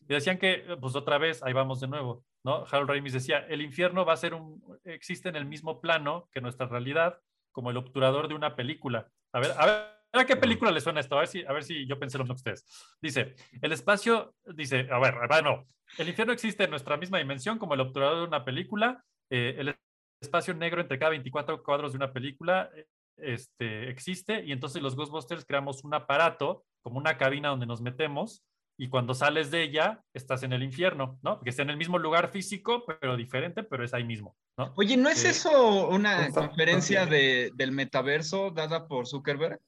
Y 0.02 0.06
decían 0.14 0.38
que, 0.38 0.64
pues 0.80 0.94
otra 0.94 1.18
vez, 1.18 1.42
ahí 1.42 1.52
vamos 1.52 1.80
de 1.80 1.88
nuevo, 1.88 2.24
¿no? 2.44 2.64
Harold 2.70 2.90
Ramis 2.90 3.12
decía, 3.14 3.38
el 3.48 3.62
infierno 3.62 4.04
va 4.04 4.12
a 4.12 4.16
ser 4.16 4.34
un, 4.34 4.62
existe 4.84 5.28
en 5.28 5.34
el 5.36 5.44
mismo 5.44 5.80
plano 5.80 6.28
que 6.32 6.40
nuestra 6.40 6.66
realidad, 6.66 7.18
como 7.50 7.70
el 7.70 7.76
obturador 7.78 8.28
de 8.28 8.34
una 8.34 8.54
película. 8.54 9.08
A 9.32 9.40
ver, 9.40 9.52
a 9.58 9.66
ver. 9.66 9.99
¿A 10.12 10.24
qué 10.24 10.36
película 10.36 10.70
le 10.70 10.80
suena 10.80 11.00
esto? 11.00 11.16
A 11.16 11.20
ver 11.20 11.28
si, 11.28 11.44
a 11.44 11.52
ver 11.52 11.62
si 11.64 11.86
yo 11.86 11.98
pensé 11.98 12.18
lo 12.18 12.24
mismo 12.24 12.34
que 12.34 12.50
ustedes. 12.50 12.64
Dice, 13.00 13.34
el 13.62 13.72
espacio, 13.72 14.34
dice, 14.44 14.88
a 14.90 14.98
ver, 14.98 15.14
bueno, 15.28 15.66
el 15.98 16.08
infierno 16.08 16.32
existe 16.32 16.64
en 16.64 16.70
nuestra 16.70 16.96
misma 16.96 17.18
dimensión 17.18 17.58
como 17.58 17.74
el 17.74 17.80
obturador 17.80 18.18
de 18.18 18.24
una 18.24 18.44
película. 18.44 19.04
eh, 19.30 19.54
el 19.58 19.76
espacio 20.20 20.52
negro 20.54 20.80
entre 20.82 20.98
cada 20.98 21.10
24 21.10 21.62
cuadros 21.62 21.92
de 21.92 21.96
una 21.96 22.12
película 22.12 22.68
eh, 22.74 22.86
este, 23.16 23.88
existe 23.88 24.42
y 24.44 24.52
entonces 24.52 24.82
los 24.82 24.94
Ghostbusters 24.96 25.44
creamos 25.46 25.82
un 25.84 25.94
aparato, 25.94 26.64
como 26.82 26.98
una 26.98 27.16
cabina 27.16 27.48
donde 27.50 27.66
nos 27.66 27.80
metemos 27.80 28.44
y 28.78 28.88
cuando 28.88 29.14
sales 29.14 29.50
de 29.50 29.62
ella 29.62 30.02
estás 30.14 30.42
en 30.42 30.52
el 30.54 30.62
infierno, 30.62 31.18
¿no? 31.22 31.36
Porque 31.36 31.50
está 31.50 31.62
en 31.62 31.70
el 31.70 31.76
mismo 31.76 31.98
lugar 31.98 32.30
físico, 32.30 32.84
pero 32.86 33.16
diferente, 33.16 33.62
pero 33.62 33.84
es 33.84 33.92
ahí 33.94 34.04
mismo, 34.04 34.36
¿no? 34.58 34.72
Oye, 34.76 34.96
¿no 34.96 35.08
es 35.10 35.18
Sí. 35.18 35.28
eso 35.28 35.88
una 35.88 36.30
conferencia 36.30 37.04
de, 37.06 37.50
del 37.54 37.72
metaverso 37.72 38.50
dada 38.50 38.88
por 38.88 39.06
Zuckerberg? 39.06 39.60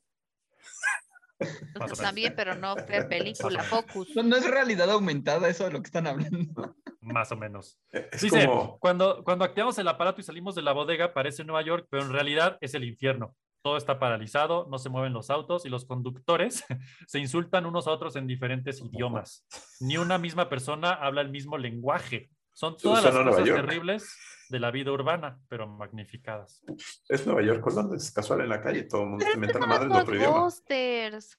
Menos. 1.78 1.98
También, 1.98 2.34
pero 2.36 2.54
no 2.54 2.76
fue 2.76 3.04
película. 3.08 3.62
Focus. 3.62 4.14
No, 4.16 4.22
no 4.22 4.36
es 4.36 4.48
realidad 4.50 4.90
aumentada 4.90 5.48
eso 5.48 5.64
de 5.64 5.72
lo 5.72 5.80
que 5.80 5.86
están 5.86 6.06
hablando. 6.06 6.76
Más 7.00 7.32
o 7.32 7.36
menos. 7.36 7.78
Es 7.90 8.20
Dice, 8.20 8.46
como. 8.46 8.78
cuando, 8.78 9.24
cuando 9.24 9.44
activamos 9.44 9.76
el 9.78 9.88
aparato 9.88 10.20
y 10.20 10.24
salimos 10.24 10.54
de 10.54 10.62
la 10.62 10.72
bodega 10.72 11.12
parece 11.12 11.44
Nueva 11.44 11.62
York, 11.62 11.86
pero 11.90 12.04
en 12.04 12.12
realidad 12.12 12.58
es 12.60 12.74
el 12.74 12.84
infierno. 12.84 13.34
Todo 13.62 13.76
está 13.76 13.98
paralizado, 13.98 14.66
no 14.70 14.78
se 14.78 14.88
mueven 14.88 15.12
los 15.12 15.30
autos 15.30 15.64
y 15.64 15.68
los 15.68 15.84
conductores 15.84 16.64
se 17.06 17.18
insultan 17.20 17.66
unos 17.66 17.86
a 17.86 17.92
otros 17.92 18.16
en 18.16 18.26
diferentes 18.26 18.80
idiomas. 18.80 19.46
Ni 19.80 19.98
una 19.98 20.18
misma 20.18 20.48
persona 20.48 20.92
habla 20.92 21.20
el 21.20 21.30
mismo 21.30 21.58
lenguaje. 21.58 22.30
Son 22.52 22.76
todas 22.76 23.02
las 23.04 23.14
cosas 23.14 23.46
York. 23.46 23.60
terribles 23.66 24.16
de 24.48 24.60
la 24.60 24.70
vida 24.70 24.92
urbana, 24.92 25.40
pero 25.48 25.66
magnificadas. 25.66 26.62
Es 27.08 27.26
Nueva 27.26 27.42
York, 27.42 27.66
Holanda, 27.66 27.96
es 27.96 28.10
casual 28.12 28.42
en 28.42 28.48
la 28.50 28.60
calle, 28.60 28.84
todo 28.84 29.02
el 29.04 29.08
mundo 29.10 29.24
es 29.26 29.36
mete 29.38 29.58
la 29.58 29.66
madre 29.66 29.84
en 29.84 29.88
los 29.90 30.00
otro 30.02 30.14
idioma. 30.14 30.38
Ghostbusters. 30.40 31.38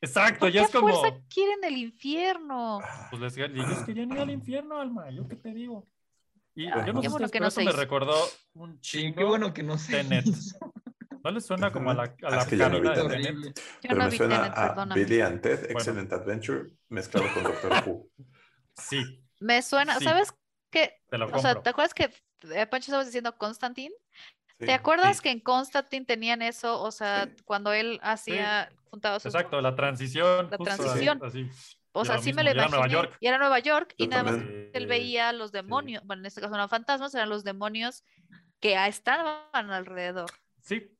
Exacto, 0.00 0.40
¿Por 0.40 0.48
qué 0.48 0.54
ya 0.54 0.62
es 0.64 0.70
como... 0.70 0.88
fuerza 0.88 1.16
quieren 1.28 1.62
el 1.62 1.76
infierno? 1.76 2.80
Pues 3.10 3.22
les, 3.22 3.36
ellos 3.36 3.78
querían 3.86 4.10
ir 4.12 4.18
al 4.18 4.30
infierno, 4.30 4.80
Alma, 4.80 5.10
yo 5.10 5.28
qué 5.28 5.36
te 5.36 5.52
digo. 5.52 5.86
Y 6.54 6.66
Ay, 6.66 6.86
yo 6.86 6.92
no 6.92 7.00
qué 7.00 7.06
sé 7.08 7.12
bueno 7.12 7.28
que 7.28 7.40
no 7.40 7.46
eso 7.48 7.60
se 7.60 7.66
me 7.66 7.72
recordó 7.72 8.14
un 8.54 8.74
Sí, 8.82 9.00
chingo. 9.02 9.16
qué 9.16 9.24
bueno 9.24 9.54
que 9.54 9.62
no 9.62 9.78
se 9.78 9.92
Tenet. 10.02 10.26
hizo. 10.26 10.58
¿No 11.24 11.30
les 11.30 11.46
suena 11.46 11.70
como 11.70 11.90
a 11.90 11.94
la, 11.94 12.02
a 12.22 12.30
la 12.30 12.38
Es 12.42 12.46
que 12.48 12.56
ya 12.56 12.68
no 12.68 12.80
de 12.80 12.90
Tenet. 12.90 13.34
Yo 13.44 13.52
Pero 13.82 13.94
no 13.94 14.04
me 14.04 14.10
vi 14.10 14.16
suena 14.16 14.42
Tenet, 14.42 14.58
a. 14.58 14.94
Billy 14.94 15.20
and 15.20 15.40
Ted, 15.40 15.70
Excellent 15.70 16.12
Adventure, 16.12 16.64
mezclado 16.88 17.28
con 17.32 17.44
Doctor 17.44 17.72
Who. 17.86 18.08
Sí, 18.74 19.21
Me 19.42 19.60
suena, 19.62 19.96
Sí. 19.98 20.04
¿sabes 20.04 20.32
qué? 20.70 21.00
te 21.08 21.18
lo 21.18 21.26
O 21.26 21.38
sea. 21.38 21.60
¿te 21.60 21.68
acuerdas 21.70 21.94
que 21.94 22.04
eh, 22.54 22.66
Pancho 22.66 22.86
estabas 22.86 23.06
diciendo 23.06 23.36
Constantine? 23.36 23.94
Sí. 24.58 24.66
¿Te 24.66 24.72
acuerdas 24.72 25.16
Sí. 25.16 25.22
que 25.24 25.30
en 25.30 25.40
Constantine 25.40 26.04
tenían 26.06 26.42
eso? 26.42 26.80
O 26.80 26.90
sea, 26.90 27.28
cuando 27.44 27.72
él 27.72 27.98
hacía, 28.02 28.70
juntaba 28.90 29.18
sus... 29.18 29.34
Exacto, 29.34 29.60
la 29.60 29.74
transición. 29.74 30.48
La 30.50 30.58
transición. 30.58 31.20
Así. 31.22 31.48
O 31.94 32.04
sea, 32.04 32.18
sí 32.18 32.32
me 32.32 32.42
lo 32.42 32.50
era 32.50 32.62
Nueva 32.68 32.86
imaginé. 32.86 32.94
York. 32.94 33.16
Y 33.20 33.26
era 33.26 33.38
Nueva 33.38 33.58
York 33.58 33.94
y 33.98 34.06
nada 34.06 34.22
más 34.22 34.34
él 34.72 34.86
veía 34.86 35.28
a 35.28 35.32
los 35.32 35.52
demonios, 35.52 36.02
bueno, 36.06 36.20
en 36.22 36.26
este 36.26 36.40
caso 36.40 36.56
no 36.56 36.66
fantasmas, 36.68 37.14
eran 37.14 37.28
los 37.28 37.44
demonios 37.44 38.02
que 38.60 38.74
estaban 38.86 39.70
alrededor. 39.70 40.30
Sí, 40.62 40.90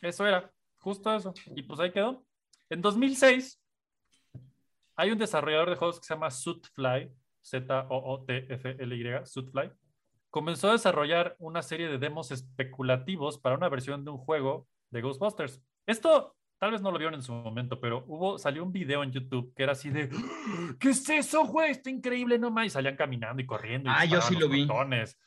eso 0.00 0.26
era, 0.26 0.50
justo 0.78 1.14
eso. 1.14 1.34
Y 1.54 1.62
pues 1.64 1.78
ahí 1.80 1.90
quedó. 1.92 2.24
En 2.70 2.80
2006, 2.80 3.60
hay 4.96 5.10
un 5.10 5.18
desarrollador 5.18 5.68
de 5.70 5.76
juegos 5.76 6.00
que 6.00 6.06
se 6.06 6.14
llama 6.14 6.30
Sootfly, 6.30 7.12
Z-O-O-T-F-L-Y, 7.50 9.26
Sootfly. 9.26 9.70
Comenzó 10.30 10.68
a 10.68 10.72
desarrollar 10.72 11.36
una 11.38 11.62
serie 11.62 11.88
de 11.88 11.98
demos 11.98 12.30
especulativos 12.30 13.38
para 13.38 13.56
una 13.56 13.68
versión 13.68 14.04
de 14.04 14.10
un 14.10 14.18
juego 14.18 14.66
de 14.90 15.00
Ghostbusters. 15.00 15.62
Esto 15.86 16.34
tal 16.58 16.72
vez 16.72 16.82
no 16.82 16.90
lo 16.90 16.98
vieron 16.98 17.14
en 17.14 17.22
su 17.22 17.32
momento, 17.32 17.80
pero 17.80 18.04
hubo, 18.08 18.38
salió 18.38 18.62
un 18.64 18.72
video 18.72 19.02
en 19.02 19.12
YouTube 19.12 19.52
que 19.54 19.62
era 19.62 19.72
así 19.72 19.90
de 19.90 20.10
¿qué 20.80 20.90
es 20.90 21.08
eso, 21.08 21.46
güey? 21.46 21.70
Está 21.70 21.88
increíble, 21.90 22.38
no 22.38 22.50
más. 22.50 22.66
Y 22.66 22.70
salían 22.70 22.96
caminando 22.96 23.40
y 23.42 23.46
corriendo. 23.46 23.88
y 23.90 23.92
Ah, 23.96 24.04
yo 24.04 24.20
sí 24.20 24.36
lo 24.36 24.48
vi. 24.48 24.66
botones. 24.66 25.18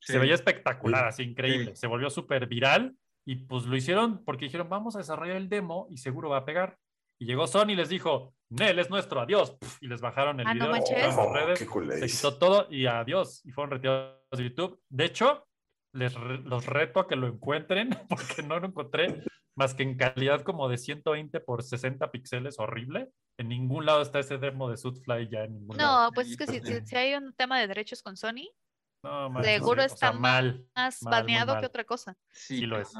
Sí. 0.00 0.12
Se 0.12 0.18
veía 0.18 0.34
espectacular, 0.34 1.06
así 1.06 1.22
increíble. 1.22 1.72
Sí. 1.74 1.80
Se 1.82 1.86
volvió 1.86 2.10
súper 2.10 2.46
viral 2.46 2.96
y 3.24 3.36
pues 3.36 3.64
lo 3.66 3.76
hicieron 3.76 4.24
porque 4.24 4.46
dijeron, 4.46 4.68
vamos 4.68 4.94
a 4.96 4.98
desarrollar 4.98 5.36
el 5.36 5.48
demo 5.48 5.86
y 5.90 5.98
seguro 5.98 6.30
va 6.30 6.38
a 6.38 6.44
pegar. 6.44 6.78
Y 7.18 7.26
llegó 7.26 7.46
Sony 7.46 7.70
y 7.70 7.76
les 7.76 7.88
dijo, 7.88 8.34
Nel 8.50 8.78
es 8.78 8.88
nuestro, 8.90 9.20
adiós. 9.20 9.52
Puf, 9.52 9.76
Y 9.82 9.88
les 9.88 10.00
bajaron 10.00 10.40
el 10.40 10.46
Ah, 10.46 10.54
no 10.54 10.72
video, 10.72 10.86
sus 10.86 11.16
Oh, 11.18 11.32
redes, 11.34 11.58
qué 11.58 11.66
se 12.08 12.16
quitó 12.16 12.38
todo 12.38 12.66
y 12.70 12.86
adiós. 12.86 13.42
Y 13.44 13.50
fueron 13.52 13.72
retirados 13.72 14.16
de 14.32 14.44
YouTube. 14.44 14.80
De 14.88 15.04
hecho, 15.04 15.46
les 15.92 16.14
re- 16.14 16.38
los 16.38 16.66
reto 16.66 17.00
a 17.00 17.08
que 17.08 17.16
lo 17.16 17.26
encuentren 17.26 17.90
porque 18.08 18.42
no 18.42 18.58
lo 18.58 18.66
encontré 18.68 19.22
más 19.56 19.74
que 19.74 19.82
en 19.82 19.96
calidad 19.96 20.42
como 20.42 20.68
de 20.68 20.78
120 20.78 21.40
por 21.40 21.62
60 21.62 22.10
píxeles, 22.10 22.58
horrible. 22.58 23.10
En 23.38 23.48
ningún 23.48 23.84
lado 23.86 24.02
está 24.02 24.18
ese 24.20 24.38
demo 24.38 24.70
de 24.70 24.76
Sootfly 24.76 25.28
ya 25.30 25.44
en 25.44 25.54
ningún 25.54 25.76
lado. 25.76 26.04
No, 26.06 26.12
pues 26.12 26.30
es 26.30 26.36
que 26.36 26.46
si, 26.46 26.60
si- 26.60 26.86
si 26.86 26.96
hay 26.96 27.14
un 27.14 27.32
tema 27.34 27.58
de 27.60 27.66
derechos 27.66 28.02
con 28.02 28.16
Sony, 28.16 28.48
No, 29.04 29.30
seguro 29.42 29.82
o 29.84 29.88
sea, 29.88 29.94
está 29.94 30.12
mal. 30.12 30.64
más 30.74 31.02
mal, 31.02 31.10
baneado 31.12 31.52
mal. 31.52 31.60
que 31.60 31.66
otra 31.66 31.84
cosa. 31.84 32.16
Sí, 32.30 32.58
Sí 32.58 32.66
lo 32.66 32.80
es. 32.80 32.92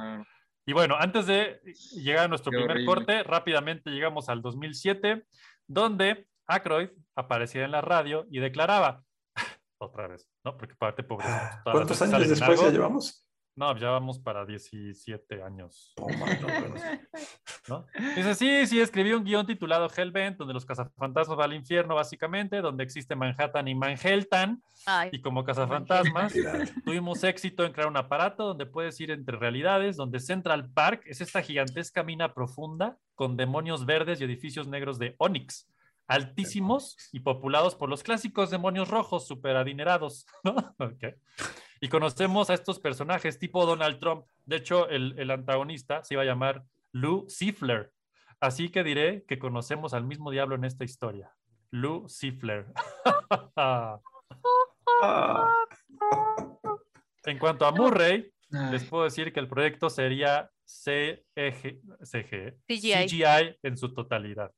Y 0.69 0.75
bueno, 0.75 0.97
antes 0.99 1.25
de 1.25 1.63
llegar 1.95 2.27
a 2.27 2.29
nuestro 2.29 2.51
Qué 2.51 2.59
primer 2.59 2.73
horrible. 2.73 2.87
corte, 2.87 3.23
rápidamente 3.23 3.89
llegamos 3.89 4.29
al 4.29 4.43
2007, 4.43 5.25
donde 5.67 6.29
Aykroyd 6.47 6.91
aparecía 7.17 7.65
en 7.65 7.71
la 7.71 7.81
radio 7.81 8.27
y 8.31 8.39
declaraba, 8.41 9.03
otra 9.81 10.09
vez, 10.09 10.29
¿no? 10.45 10.59
Porque 10.59 10.75
parte 10.75 11.03
pobre. 11.03 11.25
¿Cuántos 11.65 12.03
años 12.03 12.29
después 12.29 12.61
ya 12.61 12.69
llevamos? 12.69 13.27
No, 13.59 13.77
ya 13.77 13.91
vamos 13.91 14.21
para 14.21 14.47
17 14.47 15.43
años. 15.43 15.93
Toma, 15.97 16.27
no. 17.69 17.87
Dice, 18.15 18.37
sí, 18.37 18.67
sí, 18.69 18.81
escribí 18.81 19.13
un 19.13 19.25
guion 19.25 19.45
titulado 19.45 19.91
Hellbent, 19.91 20.37
donde 20.37 20.55
los 20.55 20.65
cazafantasmas 20.65 21.37
van 21.37 21.51
al 21.51 21.57
infierno, 21.57 21.97
básicamente, 21.97 22.61
donde 22.61 22.85
existe 22.85 23.17
Manhattan 23.17 23.67
y 23.67 23.75
Manhattan, 23.75 24.63
Ay, 24.87 25.11
y 25.11 25.21
como 25.21 25.43
cazafantasmas 25.43 26.33
tuvimos 26.85 27.25
éxito 27.25 27.65
en 27.65 27.73
crear 27.73 27.89
un 27.89 27.97
aparato 27.97 28.47
donde 28.47 28.65
puedes 28.65 29.01
ir 29.01 29.11
entre 29.11 29.37
realidades, 29.37 29.97
donde 29.97 30.21
Central 30.21 30.71
Park 30.71 31.03
es 31.07 31.21
esta 31.21 31.43
gigantesca 31.43 32.05
mina 32.05 32.35
profunda 32.35 32.97
con 33.17 33.37
demonios 33.37 33.87
verdes 33.87 34.21
y 34.21 34.25
edificios 34.25 34.69
negros 34.69 35.01
de 35.01 35.17
Onyx, 35.19 35.69
altísimos 36.07 36.97
y 37.11 37.19
populados 37.21 37.75
por 37.75 37.89
los 37.89 38.05
clásicos 38.05 38.51
demonios 38.51 38.89
rojos 38.89 39.27
super 39.27 39.57
adinerados, 39.57 40.27
¿no? 40.45 40.55
Ok. 40.79 41.17
Y 41.81 41.89
conocemos 41.89 42.51
a 42.51 42.55
estos 42.55 42.81
personajes 42.81 43.39
tipo 43.39 43.65
Donald 43.65 43.99
Trump. 44.01 44.27
De 44.45 44.57
hecho, 44.57 44.89
el, 44.89 45.15
el 45.19 45.31
antagonista 45.31 46.03
se 46.03 46.15
iba 46.15 46.23
a 46.23 46.27
llamar 46.27 46.65
Lou 46.93 47.29
Siffler. 47.29 47.93
Así 48.41 48.69
que 48.69 48.85
diré 48.85 49.25
que 49.27 49.39
conocemos 49.39 49.95
al 49.95 50.05
mismo 50.05 50.31
diablo 50.31 50.55
en 50.57 50.65
esta 50.65 50.85
historia. 50.85 51.35
Lou 51.71 52.09
Siffler. 52.09 52.67
Ah, 53.57 54.01
en 57.25 57.39
cuanto 57.39 57.67
a 57.67 57.73
Murray, 57.73 58.33
Ay, 58.51 58.73
les 58.73 58.85
puedo 58.85 59.05
decir 59.05 59.33
que 59.33 59.41
el 59.41 59.49
proyecto 59.49 59.91
sería 59.91 60.51
CG, 60.65 61.25
CG, 62.03 62.59
CGI. 62.67 63.07
CGI 63.07 63.59
en 63.63 63.77
su 63.77 63.93
totalidad. 63.93 64.53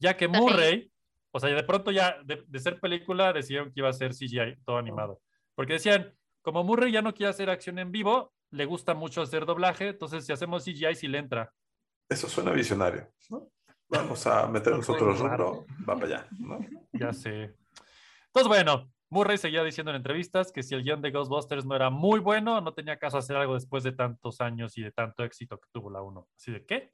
Ya 0.00 0.16
que 0.16 0.28
Murray, 0.28 0.90
o 1.30 1.40
sea, 1.40 1.50
de 1.50 1.62
pronto 1.62 1.90
ya 1.90 2.16
de, 2.24 2.42
de 2.46 2.58
ser 2.58 2.80
película 2.80 3.32
decidieron 3.32 3.68
que 3.72 3.80
iba 3.80 3.88
a 3.88 3.92
ser 3.92 4.12
CGI, 4.12 4.56
todo 4.64 4.78
animado. 4.78 5.20
Porque 5.54 5.74
decían, 5.74 6.12
como 6.42 6.64
Murray 6.64 6.92
ya 6.92 7.02
no 7.02 7.14
quiere 7.14 7.30
hacer 7.30 7.50
acción 7.50 7.78
en 7.78 7.92
vivo, 7.92 8.32
le 8.50 8.64
gusta 8.64 8.94
mucho 8.94 9.22
hacer 9.22 9.46
doblaje, 9.46 9.88
entonces 9.88 10.24
si 10.24 10.32
hacemos 10.32 10.64
CGI 10.64 10.94
sí 10.94 11.08
le 11.08 11.18
entra. 11.18 11.52
Eso 12.08 12.28
suena 12.28 12.52
visionario, 12.52 13.12
¿no? 13.30 13.50
Vamos 13.88 14.26
a 14.26 14.46
meter 14.48 14.74
nosotros 14.74 15.18
rubro, 15.18 15.66
va 15.88 15.94
para 15.94 16.06
allá, 16.06 16.28
¿no? 16.38 16.58
Ya 16.92 17.12
sé. 17.12 17.54
Entonces, 18.26 18.48
bueno, 18.48 18.90
Murray 19.10 19.38
seguía 19.38 19.64
diciendo 19.64 19.90
en 19.90 19.96
entrevistas 19.96 20.52
que 20.52 20.62
si 20.62 20.74
el 20.74 20.82
guion 20.82 21.00
de 21.00 21.10
Ghostbusters 21.10 21.64
no 21.64 21.74
era 21.74 21.90
muy 21.90 22.20
bueno, 22.20 22.60
no 22.60 22.74
tenía 22.74 22.98
caso 22.98 23.18
hacer 23.18 23.36
algo 23.36 23.54
después 23.54 23.82
de 23.84 23.92
tantos 23.92 24.40
años 24.40 24.76
y 24.76 24.82
de 24.82 24.92
tanto 24.92 25.24
éxito 25.24 25.58
que 25.58 25.68
tuvo 25.72 25.90
la 25.90 26.02
1. 26.02 26.28
Así 26.36 26.52
de, 26.52 26.64
¿qué? 26.64 26.92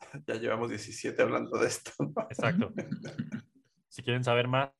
Ya 0.26 0.34
llevamos 0.34 0.68
17 0.68 1.20
hablando 1.22 1.58
de 1.58 1.66
esto, 1.66 1.92
¿no? 1.98 2.12
Exacto. 2.28 2.72
Si 3.88 4.02
quieren 4.02 4.24
saber 4.24 4.48
más 4.48 4.72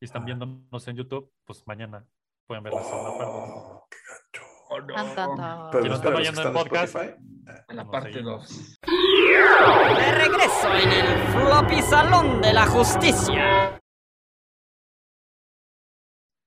y 0.00 0.04
están 0.04 0.24
viéndonos 0.24 0.88
en 0.88 0.96
YouTube, 0.96 1.32
pues 1.44 1.66
mañana 1.66 2.06
pueden 2.46 2.62
ver 2.64 2.72
la 2.72 2.82
segunda 2.82 3.10
parte. 3.18 3.24
Oh, 3.26 3.88
qué 3.90 3.96
gacho. 4.08 4.46
oh, 4.70 4.80
no. 4.80 4.94
tan, 4.94 5.14
tan, 5.14 5.36
tan. 5.36 5.70
Pero 5.70 6.00
que 6.00 6.08
oyendo 6.08 6.42
en 6.42 6.52
podcast, 6.52 6.94
Spotify, 6.94 7.24
A 7.68 7.74
la 7.74 7.90
parte 7.90 8.12
seguimos. 8.12 8.48
2. 8.48 8.80
De 9.98 10.12
regreso 10.12 10.74
en 10.74 10.90
el 10.92 11.18
floppy 11.32 11.82
salón 11.82 12.40
de 12.40 12.52
la 12.52 12.66
justicia. 12.66 13.80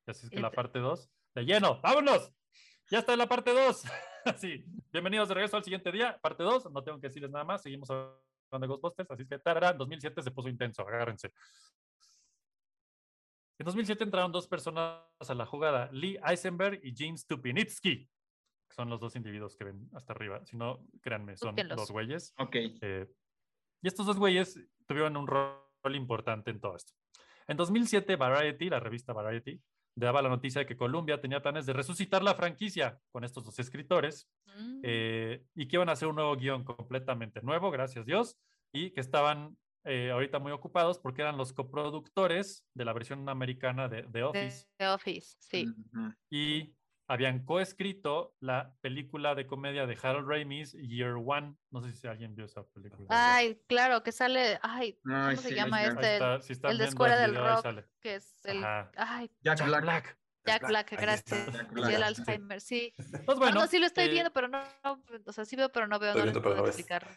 Y 0.07 0.11
así 0.11 0.25
es 0.25 0.29
que 0.29 0.39
la 0.39 0.49
te- 0.49 0.55
parte 0.55 0.79
2, 0.79 1.09
de 1.35 1.43
lleno, 1.45 1.81
¡vámonos! 1.81 2.31
Ya 2.89 2.99
está 2.99 3.13
en 3.13 3.19
la 3.19 3.27
parte 3.27 3.53
2. 3.53 3.83
Así, 4.25 4.63
bienvenidos 4.91 5.27
de 5.27 5.35
regreso 5.35 5.57
al 5.57 5.63
siguiente 5.63 5.91
día, 5.91 6.17
parte 6.21 6.43
2. 6.43 6.71
No 6.71 6.83
tengo 6.83 6.99
que 6.99 7.07
decirles 7.07 7.31
nada 7.31 7.43
más, 7.43 7.61
seguimos 7.61 7.89
hablando 7.89 8.19
de 8.51 8.67
Ghostbusters, 8.67 9.11
así 9.11 9.23
es 9.23 9.29
que 9.29 9.39
tarara, 9.39 9.73
2007 9.73 10.21
se 10.23 10.31
puso 10.31 10.47
intenso, 10.47 10.81
agárrense. 10.83 11.33
En 13.59 13.65
2007 13.65 14.03
entraron 14.03 14.31
dos 14.31 14.47
personas 14.47 15.01
a 15.19 15.33
la 15.33 15.45
jugada, 15.45 15.89
Lee 15.91 16.19
Eisenberg 16.25 16.79
y 16.83 16.93
James 16.95 17.21
Stupinitsky, 17.21 18.05
que 18.05 18.75
son 18.75 18.89
los 18.89 18.99
dos 18.99 19.15
individuos 19.15 19.55
que 19.55 19.63
ven 19.65 19.89
hasta 19.93 20.13
arriba. 20.13 20.45
Si 20.45 20.55
no, 20.57 20.85
créanme, 21.01 21.35
son 21.37 21.49
Búsquenlos. 21.55 21.77
dos 21.77 21.91
güeyes. 21.91 22.33
Ok. 22.37 22.55
Eh, 22.55 23.07
y 23.81 23.87
estos 23.87 24.05
dos 24.05 24.17
güeyes 24.17 24.59
tuvieron 24.85 25.17
un 25.17 25.27
rol 25.27 25.55
importante 25.95 26.51
en 26.51 26.59
todo 26.59 26.75
esto. 26.75 26.93
En 27.47 27.57
2007, 27.57 28.15
Variety, 28.15 28.69
la 28.69 28.79
revista 28.79 29.13
Variety, 29.13 29.59
daba 29.95 30.21
la 30.21 30.29
noticia 30.29 30.59
de 30.59 30.67
que 30.67 30.77
Columbia 30.77 31.19
tenía 31.19 31.41
planes 31.41 31.65
de 31.65 31.73
resucitar 31.73 32.21
la 32.21 32.35
franquicia 32.35 32.99
con 33.11 33.23
estos 33.23 33.43
dos 33.43 33.57
escritores 33.59 34.29
Mm. 34.57 34.81
eh, 34.83 35.45
y 35.55 35.67
que 35.67 35.75
iban 35.75 35.89
a 35.89 35.91
hacer 35.91 36.07
un 36.07 36.15
nuevo 36.15 36.35
guion 36.35 36.63
completamente 36.63 37.41
nuevo, 37.41 37.69
gracias 37.71 38.05
Dios, 38.05 38.37
y 38.73 38.91
que 38.91 39.01
estaban 39.01 39.55
eh, 39.87 40.11
ahorita 40.11 40.39
muy 40.39 40.51
ocupados 40.51 40.99
porque 40.99 41.21
eran 41.21 41.37
los 41.37 41.53
coproductores 41.53 42.65
de 42.73 42.85
la 42.85 42.93
versión 42.93 43.27
americana 43.29 43.87
de 43.87 44.03
The 44.03 44.09
The, 44.11 44.23
Office 44.23 44.67
The 44.77 44.87
Office, 44.87 45.37
sí. 45.39 45.67
Ujú. 45.93 46.13
y 46.29 46.73
habían 47.09 47.45
coescrito 47.45 48.35
la 48.41 48.75
película 48.81 49.33
de 49.33 49.47
comedia 49.47 49.87
de 49.87 49.97
Harold 50.01 50.27
Ramis, 50.27 50.73
Year 50.73 51.13
One. 51.15 51.55
No 51.71 51.81
sé 51.81 51.93
si 51.93 52.05
alguien 52.05 52.35
vio 52.35 52.43
esa 52.43 52.65
película. 52.67 53.07
Ay, 53.09 53.61
claro, 53.69 54.03
que 54.03 54.11
sale, 54.11 54.59
ay, 54.61 54.99
¿cómo 55.03 55.15
Ay, 55.15 55.37
se 55.37 55.49
sí, 55.49 55.55
llama 55.55 55.77
Ahí 55.77 55.85
este? 55.87 56.17
El, 56.17 56.23
está, 56.23 56.41
si 56.41 56.53
el 56.63 56.77
de 56.77 56.83
Escuela 56.85 57.23
el 57.23 57.31
del 57.33 57.41
Rock, 57.41 57.61
sale. 57.61 57.85
que 58.01 58.15
es 58.15 58.45
el, 58.45 58.61
ay, 58.65 59.31
Jack, 59.41 59.57
Jack 59.59 59.67
Black. 59.67 59.81
Black. 59.83 60.19
Jack 60.45 60.67
Black, 60.67 60.91
gracias. 60.91 61.45
Jack 61.53 61.71
Black, 61.71 61.93
el. 61.93 62.03
Alzheimer, 62.03 62.61
sí. 62.61 62.93
Pues 62.97 63.25
No, 63.25 63.35
bueno. 63.37 63.61
no, 63.61 63.67
sí 63.67 63.79
lo 63.79 63.85
estoy 63.85 64.05
eh, 64.05 64.09
viendo, 64.09 64.31
pero 64.31 64.47
no, 64.49 64.61
no, 64.83 65.01
o 65.25 65.31
sea, 65.31 65.45
sí 65.45 65.55
veo, 65.55 65.69
pero 65.71 65.87
no 65.87 65.99
veo, 65.99 66.09
Estoy 66.09 66.21
no 66.21 66.25
viendo, 66.25 66.41
pero 66.41 66.55
puedo 66.55 66.57
no 66.57 66.63
ves. 66.63 66.75
explicar. 66.75 67.07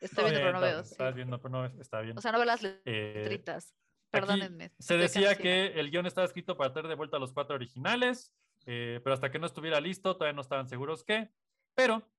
Estoy 0.00 0.24
está 0.24 0.30
viendo, 0.30 0.40
pero 0.40 0.52
no 0.52 0.60
veo, 0.60 0.84
sí. 0.84 0.92
Estás 0.92 1.14
viendo, 1.14 1.38
pero 1.40 1.50
no 1.50 1.62
ves, 1.62 1.74
está 1.78 2.00
bien. 2.00 2.16
O 2.16 2.20
sea, 2.20 2.32
no 2.32 2.38
veo 2.38 2.46
las 2.46 2.64
Eh, 2.64 3.12
letritas. 3.16 3.74
Aquí 4.12 4.22
Perdónenme. 4.22 4.72
Se 4.78 4.96
decía 4.96 5.36
que 5.36 5.66
el 5.66 5.90
guion 5.90 6.06
estaba 6.06 6.24
escrito 6.26 6.56
para 6.56 6.72
traer 6.72 6.88
de 6.88 6.94
vuelta 6.94 7.16
a 7.16 7.20
los 7.20 7.32
cuatro 7.32 7.54
originales, 7.54 8.34
eh, 8.66 9.00
pero 9.04 9.14
hasta 9.14 9.30
que 9.30 9.38
no 9.38 9.46
estuviera 9.46 9.80
listo 9.80 10.16
todavía 10.16 10.34
no 10.34 10.40
estaban 10.40 10.68
seguros 10.68 11.04
qué. 11.04 11.30
Pero 11.74 12.10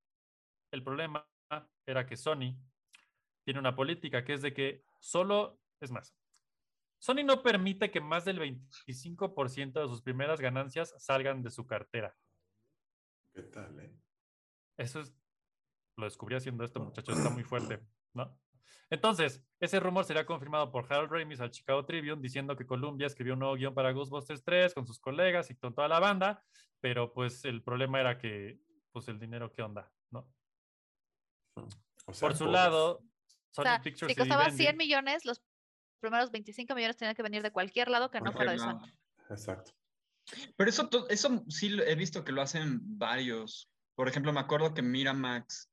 el 0.72 0.84
problema 0.84 1.28
era 1.86 2.06
que 2.06 2.16
Sony 2.16 2.56
tiene 3.44 3.60
una 3.60 3.76
política 3.76 4.24
que 4.24 4.34
es 4.34 4.42
de 4.42 4.54
que 4.54 4.86
solo, 5.00 5.60
es 5.82 5.92
más, 5.92 6.16
Sony 7.00 7.24
no 7.26 7.42
permite 7.42 7.90
que 7.90 8.00
más 8.00 8.26
del 8.26 8.40
25% 8.40 9.82
de 9.82 9.88
sus 9.88 10.04
primeras 10.04 10.40
ganancias 10.40 10.94
salgan 11.00 11.42
de 11.42 11.50
su 11.50 11.66
cartera. 11.66 12.16
¿Qué 13.34 13.42
tal, 13.44 13.80
eh? 13.80 13.92
Eso 14.78 15.00
es, 15.00 15.14
lo 16.02 16.06
descubrí 16.08 16.36
haciendo 16.36 16.64
esto, 16.66 16.80
muchachos, 16.82 17.18
está 17.18 17.30
muy 17.30 17.44
fuerte, 17.44 17.80
¿no? 18.14 18.38
Entonces, 18.90 19.42
ese 19.62 19.80
rumor 19.80 20.04
será 20.04 20.26
confirmado 20.26 20.70
por 20.72 20.92
Harold 20.92 21.12
Ramis 21.12 21.40
al 21.40 21.52
Chicago 21.52 21.86
Tribune 21.86 22.22
diciendo 22.22 22.58
que 22.58 22.66
Columbia 22.66 23.08
escribió 23.08 23.34
un 23.34 23.40
nuevo 23.40 23.56
guion 23.56 23.74
para 23.74 23.92
Ghostbusters 23.94 24.44
3 24.44 24.74
con 24.74 24.86
sus 24.86 25.00
colegas 25.00 25.50
y 25.50 25.56
con 25.56 25.74
toda 25.74 25.88
la 25.88 26.00
banda, 26.00 26.44
pero 26.82 27.14
pues 27.14 27.46
el 27.46 27.64
problema 27.64 28.02
era 28.02 28.18
que, 28.18 28.60
pues 28.92 29.08
el 29.08 29.18
dinero, 29.18 29.52
¿qué 29.54 29.62
onda? 29.62 29.90
¿No? 30.10 30.30
O 32.06 32.14
sea, 32.14 32.28
Por 32.28 32.34
su 32.38 32.46
pobres. 32.46 32.54
lado, 32.54 33.00
Sony 33.52 33.62
O 33.62 33.64
sea, 33.64 33.82
Pictures 33.82 34.14
si 34.14 34.20
costaba 34.20 34.46
Vivendi- 34.48 34.58
100 34.58 34.78
millones, 34.78 35.26
los 35.26 35.42
primeros 36.02 36.32
25 36.32 36.76
millones 36.76 36.98
tenían 36.98 37.16
que 37.16 37.24
venir 37.24 37.44
de 37.44 37.52
cualquier 37.52 37.90
lado 37.90 38.12
que 38.12 38.20
no 38.20 38.32
fuera 38.34 38.52
de 38.52 38.60
Sony. 38.60 38.82
Exacto. 39.30 39.72
Pero 40.58 40.70
eso, 40.70 40.90
eso 41.10 41.44
sí 41.48 41.78
he 41.86 41.96
visto 41.96 42.24
que 42.24 42.32
lo 42.32 42.42
hacen 42.42 42.80
varios. 42.98 43.70
Por 43.96 44.08
ejemplo, 44.08 44.34
me 44.34 44.40
acuerdo 44.40 44.74
que 44.74 44.82
Miramax 44.82 45.71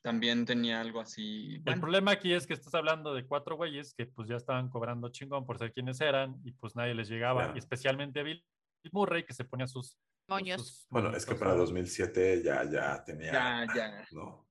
también 0.00 0.44
tenía 0.46 0.80
algo 0.80 1.00
así. 1.00 1.54
El 1.56 1.62
Bueno, 1.62 1.80
problema 1.80 2.10
aquí 2.12 2.32
es 2.32 2.46
que 2.46 2.54
estás 2.54 2.74
hablando 2.74 3.12
de 3.14 3.26
cuatro 3.26 3.56
güeyes 3.56 3.92
que 3.94 4.06
pues 4.06 4.28
ya 4.28 4.36
estaban 4.36 4.68
cobrando 4.68 5.08
chingón 5.10 5.44
por 5.44 5.58
ser 5.58 5.72
quienes 5.72 6.00
eran 6.00 6.40
y 6.44 6.52
pues 6.52 6.76
nadie 6.76 6.94
les 6.94 7.08
llegaba, 7.08 7.48
Ya. 7.48 7.52
y 7.56 7.58
especialmente 7.58 8.22
Bill 8.22 8.44
Murray 8.92 9.24
que 9.24 9.34
se 9.34 9.44
ponía 9.44 9.66
sus... 9.66 9.98
Moños. 10.28 10.60
sus 10.60 10.86
Bueno, 10.90 11.10
es 11.16 11.26
que 11.26 11.34
para 11.34 11.52
¿no? 11.52 11.58
2007 11.58 12.42
ya, 12.44 12.62
ya 12.70 13.02
tenía. 13.04 13.32
ya, 13.32 13.66
ya, 13.74 14.04
¿no? 14.12 14.46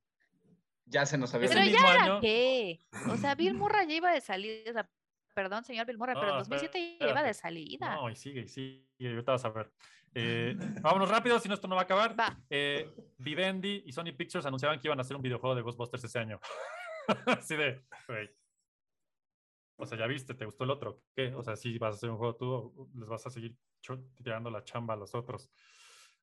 ya 0.86 1.06
se 1.06 1.18
nos 1.18 1.34
había 1.34 1.48
Pero 1.48 1.62
ya 1.66 1.80
año- 2.02 2.04
era 2.14 2.20
qué. 2.20 2.80
O 3.10 3.16
sea, 3.16 3.36
Bill 3.36 3.54
Murray 3.56 3.88
ya 3.88 3.94
iba 3.96 4.12
de 4.12 4.20
salida. 4.22 4.70
o 4.70 4.74
sea, 4.74 4.90
perdón, 5.34 5.64
señor 5.64 5.86
Bill 5.86 5.98
Murray, 5.98 6.16
pero 6.16 6.28
en 6.30 6.34
No, 6.34 6.40
2007 6.40 6.80
ya 6.80 6.86
iba 6.98 7.06
espérate. 7.08 7.28
de 7.28 7.34
salida. 7.34 7.96
No, 7.96 8.10
y 8.10 8.16
sigue, 8.18 8.42
y 8.42 8.48
sigue, 8.50 8.88
y 8.98 9.08
ahorita 9.08 9.32
vas 9.32 9.46
a 9.46 9.50
ver. 9.50 9.72
Eh, 10.14 10.56
vámonos 10.82 11.10
rápido, 11.10 11.40
si 11.40 11.48
no 11.48 11.54
esto 11.56 11.68
no 11.68 11.76
va 11.76 11.82
a 11.82 11.84
acabar. 11.86 12.20
Va. 12.20 12.38
Eh, 12.50 12.94
Vivendi 13.18 13.84
y 13.86 13.92
Sony 13.92 14.14
Pictures 14.18 14.46
anunciaban 14.46 14.80
que 14.80 14.88
iban 14.88 15.00
a 15.00 15.02
hacer 15.02 15.16
un 15.16 15.22
videojuego 15.22 15.56
de 15.56 15.62
Ghostbusters 15.62 16.04
ese 16.04 16.20
año. 16.20 16.40
Así 17.26 17.56
de, 17.56 17.84
güey. 18.08 18.30
O 19.78 19.86
sea, 19.86 19.98
ya 19.98 20.08
viste, 20.08 20.34
¿te 20.34 20.46
gustó 20.46 20.66
el 20.66 20.72
otro? 20.72 21.04
¿Qué? 21.16 21.34
O 21.34 21.42
sea, 21.42 21.56
si 21.56 21.78
vas 21.78 21.94
a 21.94 21.96
hacer 21.96 22.10
un 22.10 22.18
juego 22.18 22.36
tú, 22.36 22.52
o 22.52 22.90
les 22.96 23.08
vas 23.08 23.26
a 23.26 23.30
seguir 23.30 23.56
tirando 24.16 24.52
la 24.52 24.64
chamba 24.64 24.94
a 24.94 24.98
los 24.98 25.16
otros. 25.16 25.50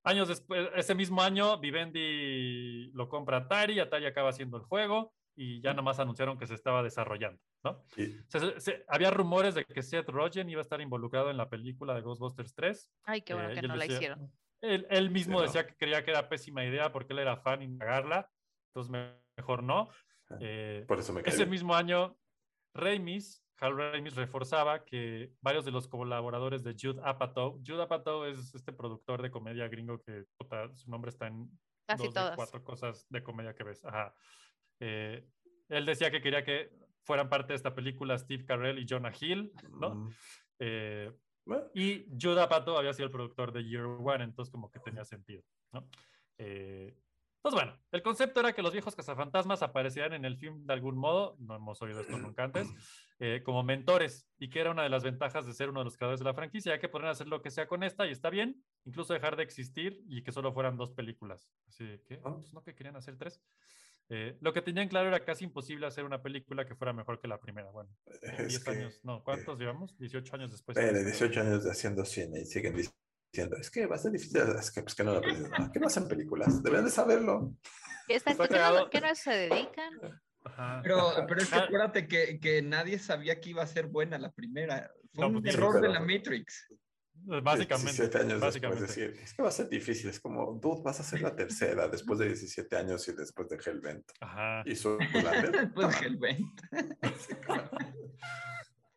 Años 0.04 0.28
después, 0.28 0.68
ese 0.76 0.94
mismo 0.94 1.22
año, 1.22 1.58
Vivendi 1.58 2.90
lo 2.92 3.08
compra 3.08 3.38
Atari, 3.38 3.80
Atari 3.80 4.06
acaba 4.06 4.28
haciendo 4.28 4.56
el 4.58 4.62
juego 4.62 5.14
y 5.34 5.60
ya 5.60 5.74
nomás 5.74 5.98
anunciaron 5.98 6.38
que 6.38 6.46
se 6.46 6.54
estaba 6.54 6.82
desarrollando, 6.82 7.42
¿no? 7.72 7.84
Y- 7.96 8.16
Se- 8.28 8.60
se- 8.60 8.84
había 8.88 9.10
rumores 9.10 9.54
de 9.54 9.64
que 9.64 9.82
Seth 9.82 10.08
Rogen 10.08 10.48
iba 10.48 10.60
a 10.60 10.62
estar 10.62 10.80
involucrado 10.80 11.30
en 11.30 11.36
la 11.36 11.48
película 11.48 11.94
de 11.94 12.00
Ghostbusters 12.02 12.54
3. 12.54 12.90
Ay, 13.04 13.22
qué 13.22 13.34
bueno 13.34 13.50
Eh, 13.50 13.54
que 13.54 13.62
no 13.62 13.76
la 13.76 13.82
decía- 13.84 13.96
hicieron. 13.96 14.32
Él, 14.62 14.86
él 14.90 15.10
mismo 15.10 15.38
Sí, 15.38 15.40
no. 15.40 15.46
decía 15.46 15.66
que 15.66 15.76
creía 15.76 16.04
que 16.04 16.10
era 16.12 16.28
pésima 16.28 16.64
idea 16.64 16.90
porque 16.92 17.12
él 17.12 17.18
era 17.20 17.36
fan 17.36 17.62
y 17.62 17.76
cagarla, 17.78 18.30
entonces 18.70 18.90
me- 18.90 19.14
mejor 19.36 19.62
no. 19.62 19.88
Eh, 20.40 20.84
Por 20.88 20.98
eso 20.98 21.12
me 21.12 21.22
cae 21.22 21.32
ese 21.32 21.46
mismo 21.46 21.74
año, 21.74 22.16
Ramis, 22.74 23.42
Hal 23.58 23.76
Ramis 23.76 24.14
reforzaba 24.16 24.84
que 24.84 25.32
varios 25.40 25.64
de 25.64 25.70
los 25.70 25.88
colaboradores 25.88 26.62
de 26.62 26.74
Jude 26.78 27.00
Apatow, 27.04 27.62
Jude 27.66 27.82
Apatow 27.82 28.24
es 28.24 28.54
este 28.54 28.72
productor 28.72 29.22
de 29.22 29.30
comedia 29.30 29.66
gringo 29.68 29.98
que 30.02 30.24
puta, 30.36 30.74
su 30.74 30.90
nombre 30.90 31.10
está 31.10 31.26
en 31.28 31.48
Casi 31.86 32.04
dos 32.04 32.14
de 32.14 32.36
cuatro 32.36 32.62
cosas 32.64 33.06
de 33.08 33.22
comedia 33.22 33.54
que 33.54 33.62
ves. 33.64 33.84
Ajá. 33.84 34.14
Eh, 34.80 35.26
él 35.68 35.86
decía 35.86 36.10
que 36.10 36.20
quería 36.20 36.44
que 36.44 36.70
fueran 37.06 37.28
parte 37.28 37.52
de 37.52 37.56
esta 37.56 37.74
película 37.74 38.18
Steve 38.18 38.44
Carell 38.44 38.78
y 38.78 38.86
Jonah 38.88 39.12
Hill, 39.18 39.52
¿no? 39.70 39.94
Mm, 39.94 40.14
Eh, 40.58 41.12
bueno, 41.44 41.64
y 41.74 42.06
Jude 42.20 42.40
Apatow 42.40 42.76
había 42.76 42.92
sido 42.92 43.06
el 43.06 43.12
productor 43.12 43.52
de 43.52 43.64
Year 43.64 43.84
One, 43.84 44.24
entonces 44.24 44.50
como 44.50 44.70
que 44.70 44.80
tenía 44.80 45.04
sentido, 45.04 45.44
¿no? 45.70 45.86
Eh, 46.38 46.98
entonces, 47.36 47.64
bueno, 47.64 47.80
el 47.92 48.02
concepto 48.02 48.40
era 48.40 48.52
que 48.52 48.62
los 48.62 48.72
viejos 48.72 48.96
cazafantasmas 48.96 49.62
aparecieran 49.62 50.14
en 50.14 50.24
el 50.24 50.36
film 50.36 50.66
de 50.66 50.72
algún 50.72 50.96
modo, 50.96 51.36
no 51.38 51.54
hemos 51.54 51.80
oído 51.80 52.00
esto 52.00 52.18
nunca 52.18 52.42
antes, 52.42 52.66
eh, 53.20 53.42
como 53.44 53.62
mentores, 53.62 54.28
y 54.38 54.50
que 54.50 54.58
era 54.58 54.72
una 54.72 54.82
de 54.82 54.88
las 54.88 55.04
ventajas 55.04 55.46
de 55.46 55.52
ser 55.52 55.70
uno 55.70 55.80
de 55.80 55.84
los 55.84 55.96
creadores 55.96 56.18
de 56.18 56.24
la 56.24 56.34
franquicia, 56.34 56.74
ya 56.74 56.80
que 56.80 56.88
podrían 56.88 57.12
hacer 57.12 57.28
lo 57.28 57.42
que 57.42 57.52
sea 57.52 57.68
con 57.68 57.84
esta 57.84 58.06
y 58.06 58.10
está 58.10 58.30
bien, 58.30 58.64
incluso 58.84 59.12
dejar 59.12 59.36
de 59.36 59.44
existir 59.44 60.02
y 60.08 60.22
que 60.24 60.32
solo 60.32 60.52
fueran 60.52 60.76
dos 60.76 60.90
películas. 60.90 61.48
Así 61.68 61.84
¿qué? 62.08 62.20
Ah. 62.24 62.32
Pues 62.34 62.52
no 62.52 62.62
que 62.64 62.74
querían 62.74 62.96
hacer 62.96 63.16
tres. 63.16 63.40
Eh, 64.08 64.36
lo 64.40 64.52
que 64.52 64.62
tenían 64.62 64.88
claro 64.88 65.08
era 65.08 65.24
casi 65.24 65.44
imposible 65.44 65.86
hacer 65.86 66.04
una 66.04 66.22
película 66.22 66.64
que 66.64 66.76
fuera 66.76 66.92
mejor 66.92 67.20
que 67.20 67.26
la 67.28 67.40
primera. 67.40 67.70
Bueno, 67.70 67.90
es 68.22 68.48
10 68.48 68.64
que, 68.64 68.70
años, 68.70 69.00
no, 69.02 69.22
¿cuántos 69.24 69.58
llevamos? 69.58 69.98
18 69.98 70.36
años 70.36 70.52
después. 70.52 70.76
eh, 70.78 70.92
de 70.92 71.04
18 71.04 71.40
años 71.40 71.64
de 71.64 71.70
haciendo 71.70 72.04
cine 72.04 72.40
y 72.40 72.44
siguen 72.46 72.76
diciendo, 72.76 73.56
es 73.56 73.70
que 73.70 73.86
va 73.86 73.96
a 73.96 73.98
ser 73.98 74.12
difícil, 74.12 74.40
es 74.40 74.70
que, 74.70 74.82
pues, 74.82 74.94
que 74.94 75.02
no 75.02 75.12
lo 75.12 75.18
aprenden, 75.18 75.50
¿no? 75.50 75.72
que 75.72 75.80
no 75.80 75.88
hacen 75.88 76.06
películas, 76.06 76.62
deberían 76.62 76.84
de 76.84 76.90
saberlo. 76.92 77.52
Está 78.08 78.32
¿qué 78.32 78.38
no, 78.38 78.48
cagado. 78.48 78.90
qué 78.90 79.00
no 79.00 79.14
se 79.16 79.30
dedican? 79.32 79.92
Ajá. 80.44 80.80
Pero, 80.84 81.12
pero 81.26 81.40
es 81.40 81.50
que 81.50 81.56
acuérdate 81.58 82.06
que, 82.06 82.38
que 82.38 82.62
nadie 82.62 83.00
sabía 83.00 83.40
que 83.40 83.50
iba 83.50 83.64
a 83.64 83.66
ser 83.66 83.88
buena 83.88 84.16
la 84.18 84.30
primera. 84.30 84.92
Fue 85.12 85.24
No, 85.24 85.36
un 85.36 85.42
pues 85.42 85.52
sí, 85.52 85.58
error 85.58 85.80
de 85.80 85.88
la 85.88 85.98
Matrix. 85.98 86.68
Básicamente. 87.26 87.92
17 87.92 88.18
años 88.18 88.40
básicamente. 88.40 88.82
después 88.82 88.96
decir, 88.96 89.22
es 89.22 89.34
que 89.34 89.42
va 89.42 89.48
a 89.48 89.52
ser 89.52 89.68
difícil, 89.68 90.10
es 90.10 90.20
como, 90.20 90.54
dude, 90.54 90.82
vas 90.82 91.00
a 91.00 91.02
ser 91.02 91.22
la 91.22 91.34
tercera 91.34 91.88
después 91.88 92.18
de 92.20 92.26
17 92.26 92.76
años 92.76 93.06
y 93.08 93.12
después 93.12 93.48
de 93.48 93.56
Hellbent. 93.56 94.04
Ajá. 94.20 94.62
Y 94.64 94.76
su 94.76 94.96
Lander, 94.98 95.72
Pues 95.74 96.00
Hellbent. 96.00 96.60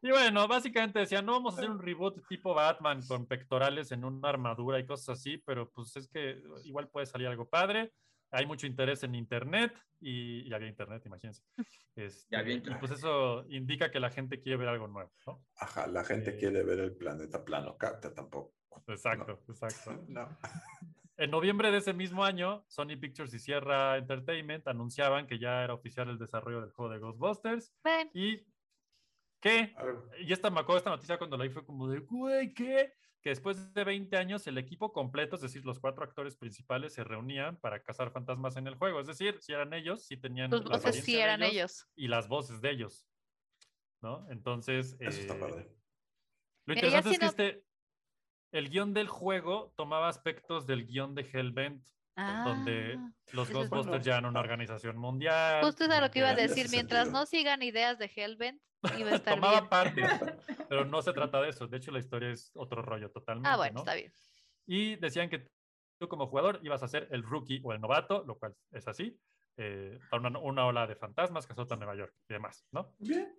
Y 0.01 0.11
bueno, 0.11 0.47
básicamente 0.47 0.99
decían, 0.99 1.25
no 1.25 1.33
vamos 1.33 1.53
a 1.53 1.57
hacer 1.57 1.69
un 1.69 1.81
reboot 1.81 2.25
tipo 2.29 2.53
Batman 2.53 3.01
con 3.05 3.25
pectorales 3.25 3.91
en 3.91 4.05
una 4.05 4.29
armadura 4.29 4.79
y 4.79 4.85
cosas 4.85 5.19
así, 5.19 5.37
pero 5.39 5.69
pues 5.71 5.93
es 5.97 6.07
que 6.07 6.41
igual 6.63 6.87
puede 6.87 7.05
salir 7.05 7.27
algo 7.27 7.49
padre. 7.49 7.91
Hay 8.31 8.45
mucho 8.45 8.67
interés 8.67 9.03
en 9.03 9.15
internet 9.15 9.73
y, 9.99 10.47
y 10.47 10.53
había 10.53 10.67
internet, 10.69 11.03
imagínense. 11.05 11.43
Este, 11.95 12.37
había 12.37 12.53
y 12.53 12.57
internet. 12.57 12.79
pues 12.79 12.91
eso 12.93 13.45
indica 13.49 13.91
que 13.91 13.99
la 13.99 14.09
gente 14.09 14.39
quiere 14.39 14.57
ver 14.57 14.69
algo 14.69 14.87
nuevo, 14.87 15.11
¿no? 15.27 15.45
Ajá, 15.57 15.85
la 15.87 16.03
gente 16.05 16.31
Eh. 16.31 16.37
quiere 16.37 16.63
ver 16.63 16.79
el 16.79 16.95
planeta 16.95 17.43
plano, 17.43 17.77
capta 17.77 18.13
tampoco. 18.13 18.55
Exacto, 18.87 19.43
exacto. 19.49 19.91
No. 20.07 20.37
En 21.17 21.31
noviembre 21.31 21.69
de 21.69 21.79
ese 21.79 21.93
mismo 21.93 22.23
año, 22.23 22.63
Sony 22.69 22.95
Pictures 22.97 23.33
y 23.33 23.39
Sierra 23.39 23.97
Entertainment 23.97 24.65
anunciaban 24.69 25.27
que 25.27 25.37
ya 25.37 25.65
era 25.65 25.73
oficial 25.73 26.07
el 26.09 26.17
desarrollo 26.17 26.61
del 26.61 26.71
juego 26.71 26.93
de 26.93 26.99
Ghostbusters 26.99 27.73
Ven, 27.83 28.09
y 28.13 28.45
que 29.41 29.75
y 30.21 30.31
esta 30.31 30.49
me 30.49 30.61
acuerdo 30.61 30.77
esta 30.77 30.89
noticia 30.91 31.17
cuando 31.17 31.35
la 31.35 31.43
vi 31.43 31.49
fue 31.49 31.65
como 31.65 31.89
de, 31.89 31.99
güey, 31.99 32.53
¿qué? 32.53 32.93
Que 33.21 33.29
después 33.31 33.73
de 33.73 33.83
20 33.83 34.15
años 34.15 34.47
el 34.47 34.57
equipo 34.57 34.93
completo, 34.93 35.35
es 35.35 35.41
decir, 35.41 35.65
los 35.65 35.79
cuatro 35.79 36.03
actores 36.05 36.37
principales 36.37 36.93
se 36.93 37.03
reunían 37.03 37.57
para 37.57 37.83
cazar 37.83 38.11
fantasmas 38.11 38.55
en 38.55 38.67
el 38.67 38.75
juego. 38.75 39.01
Es 39.01 39.07
decir, 39.07 39.37
si 39.41 39.51
eran 39.51 39.73
ellos, 39.73 40.05
si 40.05 40.15
tenían 40.15 40.49
tus 40.49 40.63
la 40.65 40.77
voces 40.77 41.03
sí 41.03 41.15
de 41.15 41.21
eran 41.21 41.43
ellos. 41.43 41.85
y 41.95 42.07
las 42.07 42.27
voces 42.29 42.61
de 42.61 42.71
ellos. 42.71 43.05
¿No? 44.01 44.25
Entonces, 44.31 44.95
Eso 44.99 45.19
está 45.19 45.35
eh, 45.35 45.39
padre. 45.39 45.69
lo 46.65 46.73
interesante 46.73 47.09
es 47.11 47.19
que 47.19 47.25
este, 47.25 47.65
el 48.53 48.69
guion 48.69 48.93
del 48.93 49.09
juego 49.09 49.73
tomaba 49.75 50.07
aspectos 50.07 50.65
del 50.65 50.85
guion 50.85 51.13
de 51.15 51.23
Hellbent, 51.29 51.85
donde 52.15 52.95
Ah, 52.97 53.11
los 53.33 53.49
eso 53.49 53.61
es 53.61 53.69
Ghostbusters 53.69 53.87
bueno. 53.87 54.03
ya 54.03 54.13
eran 54.13 54.25
una 54.25 54.39
organización 54.39 54.97
mundial. 54.97 55.61
Justo 55.63 55.83
es 55.83 55.89
a 55.89 55.99
lo 56.01 56.09
que 56.11 56.19
iba 56.19 56.29
a 56.29 56.35
decir. 56.35 56.67
Mientras 56.69 57.03
sentido. 57.03 57.19
no 57.19 57.25
sigan 57.25 57.61
ideas 57.63 57.97
de 57.99 58.11
Hellbent, 58.13 58.61
iba 58.97 59.11
a 59.11 59.15
estar 59.15 59.35
tomaba 59.35 59.59
bien. 59.61 59.69
parte, 59.69 60.01
pero 60.69 60.85
no 60.85 61.01
se 61.01 61.13
trata 61.13 61.41
de 61.41 61.49
eso. 61.49 61.67
De 61.67 61.77
hecho, 61.77 61.91
la 61.91 61.99
historia 61.99 62.31
es 62.31 62.51
otro 62.55 62.81
rollo 62.81 63.11
totalmente. 63.11 63.49
Ah, 63.49 63.57
bueno, 63.57 63.73
¿no? 63.75 63.79
está 63.79 63.95
bien. 63.95 64.11
Y 64.65 64.95
decían 64.97 65.29
que 65.29 65.47
tú 65.99 66.07
como 66.07 66.27
jugador 66.27 66.59
ibas 66.63 66.83
a 66.83 66.87
ser 66.87 67.07
el 67.11 67.23
rookie 67.23 67.61
o 67.63 67.73
el 67.73 67.81
novato, 67.81 68.23
lo 68.25 68.37
cual 68.37 68.55
es 68.71 68.87
así, 68.87 69.19
eh, 69.57 69.99
para 70.09 70.27
una, 70.27 70.39
una 70.39 70.65
ola 70.65 70.87
de 70.87 70.95
fantasmas 70.95 71.45
que 71.45 71.53
azota 71.53 71.75
Nueva 71.75 71.95
York 71.95 72.13
y 72.29 72.33
demás, 72.33 72.65
¿no? 72.71 72.93
Bien. 72.99 73.35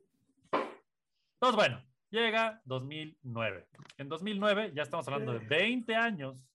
Entonces, 0.53 1.57
bueno, 1.57 1.83
llega 2.11 2.61
2009. 2.67 3.69
En 3.97 4.09
2009 4.09 4.73
ya 4.75 4.83
estamos 4.83 5.09
hablando 5.09 5.33
de 5.33 5.39
20 5.39 5.97
años 5.97 6.47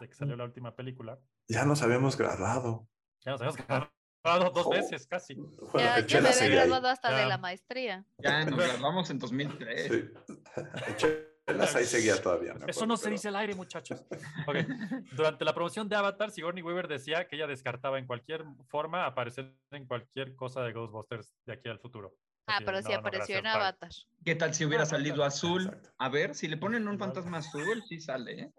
de 0.00 0.08
que 0.08 0.14
salió 0.14 0.36
la 0.36 0.44
última 0.44 0.74
película. 0.74 1.18
Ya 1.48 1.66
nos 1.66 1.82
habíamos 1.82 2.16
graduado. 2.16 2.88
Ya 3.20 3.32
nos 3.32 3.40
habíamos 3.42 3.92
grabado 4.22 4.50
dos 4.50 4.66
Oh. 4.66 4.70
veces 4.70 5.06
casi. 5.06 5.34
Bueno, 5.34 5.78
Ya, 5.78 6.06
ya 6.06 6.20
me 6.20 6.28
había 6.28 6.48
graduado 6.48 6.88
hasta 6.88 7.16
de 7.16 7.26
la 7.26 7.38
maestría. 7.38 8.04
Ya 8.18 8.44
nos 8.44 8.58
graduamos 8.58 9.10
en 9.10 9.18
2003. 9.18 9.88
Sí. 9.88 10.10
El 11.44 11.56
Chelas 11.56 11.74
ahí 11.74 11.84
seguía 11.84 12.22
todavía. 12.22 12.52
Eso 12.52 12.62
acuerdo, 12.62 12.86
no 12.86 12.96
se 12.96 13.02
pero- 13.04 13.12
dice 13.14 13.28
al 13.28 13.36
aire, 13.36 13.54
muchachos. 13.56 14.04
Durante 15.12 15.44
la 15.44 15.52
promoción 15.52 15.88
de 15.88 15.96
Avatar, 15.96 16.30
Sigourney 16.30 16.62
Weaver 16.62 16.86
decía 16.86 17.26
que 17.26 17.34
ella 17.36 17.48
descartaba 17.48 17.98
en 17.98 18.06
cualquier 18.06 18.44
forma 18.68 19.06
aparecer 19.06 19.52
en 19.72 19.86
cualquier 19.86 20.36
cosa 20.36 20.62
de 20.62 20.72
Ghostbusters 20.72 21.34
de 21.44 21.52
aquí 21.54 21.68
al 21.68 21.80
futuro. 21.80 22.14
Ah, 22.46 22.60
pero 22.64 22.78
sí 22.78 22.84
"No, 22.88 22.94
no, 22.94 22.98
apareció 23.00 23.36
en 23.36 23.42
gracias, 23.44 23.60
bye". 23.60 23.62
Avatar. 23.62 23.90
¿Qué 24.24 24.34
tal 24.34 24.54
si 24.54 24.64
hubiera 24.64 24.86
salido 24.86 25.24
azul? 25.24 25.62
Exacto. 25.64 25.90
A 25.98 26.08
ver, 26.08 26.34
si 26.34 26.48
le 26.48 26.56
ponen 26.56 26.86
un 26.88 26.98
fantasma 26.98 27.38
azul, 27.38 27.82
sí 27.88 28.00
sale, 28.00 28.40
¿eh? 28.40 28.52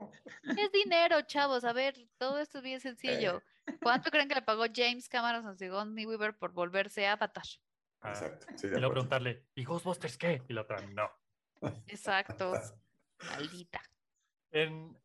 Es 0.58 0.72
dinero, 0.72 1.22
chavos. 1.22 1.64
A 1.64 1.74
ver, 1.74 1.96
todo 2.18 2.40
esto 2.40 2.58
es 2.60 2.64
bien 2.64 2.80
sencillo. 2.80 3.42
¿Cuánto 3.82 4.12
creen 4.12 4.28
que 4.28 4.36
le 4.36 4.42
pagó 4.42 4.66
James 4.74 5.08
Cameron 5.10 5.48
a 5.48 5.56
Sigourney 5.56 6.06
Weaver 6.06 6.38
por 6.38 6.52
volverse 6.54 7.08
Avatar? 7.08 7.44
Ah, 8.02 8.10
Exacto. 8.10 8.46
Sí, 8.58 8.68
y 8.68 8.70
de 8.72 8.80
luego 8.80 8.94
preguntarle, 8.94 9.48
¿y 9.56 9.64
Ghostbusters 9.64 10.18
qué? 10.18 10.42
Y 10.48 10.54
la 10.54 10.62
otra, 10.62 10.80
no. 10.82 11.10
Exacto. 11.88 12.54
Maldita. 13.20 13.82
En 14.52 14.98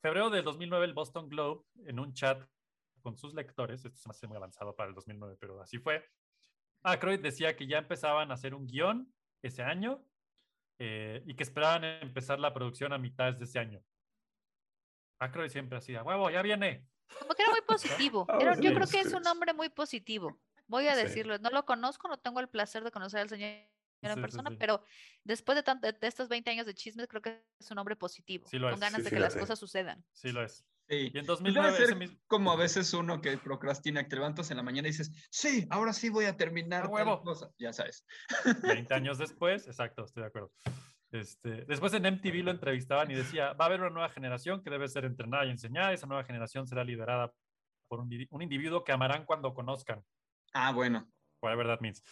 febrero 0.00 0.30
del 0.30 0.44
2009, 0.44 0.86
el 0.86 0.94
Boston 0.94 1.28
Globe, 1.28 1.64
en 1.86 1.98
un 2.00 2.14
chat 2.14 2.42
con 3.02 3.16
sus 3.18 3.34
lectores, 3.34 3.84
esto 3.84 3.98
se 3.98 4.08
me 4.08 4.12
hace 4.12 4.26
muy 4.26 4.36
avanzado 4.38 4.74
para 4.74 4.88
el 4.88 4.94
2009, 4.94 5.36
pero 5.38 5.60
así 5.60 5.78
fue, 5.78 6.02
Aykroyd 6.84 7.20
decía 7.20 7.56
que 7.56 7.66
ya 7.66 7.78
empezaban 7.78 8.30
a 8.30 8.34
hacer 8.34 8.54
un 8.54 8.66
guion 8.66 9.12
ese 9.42 9.62
año 9.62 10.04
eh, 10.78 11.22
y 11.26 11.34
que 11.34 11.42
esperaban 11.42 11.84
empezar 11.84 12.38
la 12.38 12.52
producción 12.52 12.92
a 12.92 12.98
mitades 12.98 13.38
de 13.38 13.44
ese 13.46 13.58
año. 13.58 13.82
Aykroyd 15.20 15.48
siempre 15.50 15.78
hacía, 15.78 16.02
huevo, 16.02 16.30
ya 16.30 16.42
viene. 16.42 16.86
Como 17.18 17.34
que 17.34 17.42
era 17.42 17.52
muy 17.52 17.62
positivo. 17.62 18.26
Ah, 18.28 18.38
Era- 18.40 18.54
sí, 18.56 18.62
yo 18.62 18.74
creo 18.74 18.86
que 18.86 19.00
es 19.00 19.12
un 19.12 19.26
hombre 19.26 19.52
muy 19.54 19.68
positivo. 19.70 20.38
Voy 20.66 20.88
a 20.88 20.94
Sí. 20.94 21.02
decirlo. 21.04 21.38
No 21.38 21.50
lo 21.50 21.64
conozco, 21.64 22.08
no 22.08 22.18
tengo 22.18 22.40
el 22.40 22.48
placer 22.48 22.82
de 22.84 22.90
conocer 22.90 23.20
al 23.20 23.28
señor 23.28 23.50
en 24.02 24.14
Sí, 24.14 24.20
persona, 24.20 24.50
sí. 24.50 24.56
pero 24.58 24.84
después 25.22 25.56
de, 25.56 25.62
tanto, 25.62 25.90
de 25.90 25.96
estos 26.06 26.28
20 26.28 26.50
años 26.50 26.66
de 26.66 26.74
chismes, 26.74 27.06
creo 27.08 27.22
que 27.22 27.42
es 27.58 27.70
un 27.70 27.78
hombre 27.78 27.96
positivo. 27.96 28.46
Sí 28.48 28.58
lo 28.58 28.66
con 28.66 28.74
es, 28.74 28.80
ganas 28.80 28.98
sí, 28.98 29.04
de 29.04 29.10
que 29.10 29.20
las 29.20 29.34
cosas 29.36 29.58
sucedan. 29.58 30.04
Sí 30.12 30.32
lo 30.32 30.42
es. 30.42 30.66
Sí. 30.88 30.96
Y 31.14 31.18
en 31.18 31.24
Pues 31.24 31.26
2009, 31.26 31.72
debe 31.72 31.86
ser 31.86 31.96
mismo... 31.96 32.18
como 32.26 32.52
a 32.52 32.56
veces 32.56 32.92
uno 32.92 33.20
que 33.22 33.38
procrastina, 33.38 34.02
que 34.02 34.10
te 34.10 34.16
levantas 34.16 34.50
en 34.50 34.58
la 34.58 34.62
mañana 34.62 34.88
y 34.88 34.90
dices, 34.90 35.28
sí, 35.30 35.66
ahora 35.70 35.92
sí 35.92 36.10
voy 36.10 36.26
a 36.26 36.36
terminar 36.36 36.80
¡A 36.80 36.84
tal 36.84 36.92
huevo! 36.92 37.22
cosa. 37.22 37.50
Ya 37.58 37.72
sabes. 37.72 38.04
20 38.62 38.92
años 38.94 39.18
después, 39.18 39.66
exacto, 39.66 40.04
estoy 40.04 40.22
de 40.22 40.26
acuerdo. 40.28 40.52
Este, 41.10 41.64
después 41.64 41.94
en 41.94 42.02
MTV 42.06 42.42
lo 42.44 42.50
entrevistaban 42.50 43.10
y 43.10 43.14
decía, 43.14 43.52
va 43.54 43.64
a 43.64 43.68
haber 43.68 43.80
una 43.80 43.90
nueva 43.90 44.08
generación 44.10 44.62
que 44.62 44.70
debe 44.70 44.88
ser 44.88 45.04
entrenada 45.04 45.46
y 45.46 45.50
enseñada, 45.50 45.92
esa 45.92 46.06
nueva 46.06 46.24
generación 46.24 46.66
será 46.66 46.82
liderada 46.84 47.32
por 47.88 48.00
un, 48.00 48.10
un 48.30 48.42
individuo 48.42 48.82
que 48.84 48.92
amarán 48.92 49.24
cuando 49.24 49.54
conozcan, 49.54 50.02
Ah, 50.52 50.72
bueno. 50.72 51.08
whatever 51.40 51.66
that 51.66 51.80
means. 51.80 52.02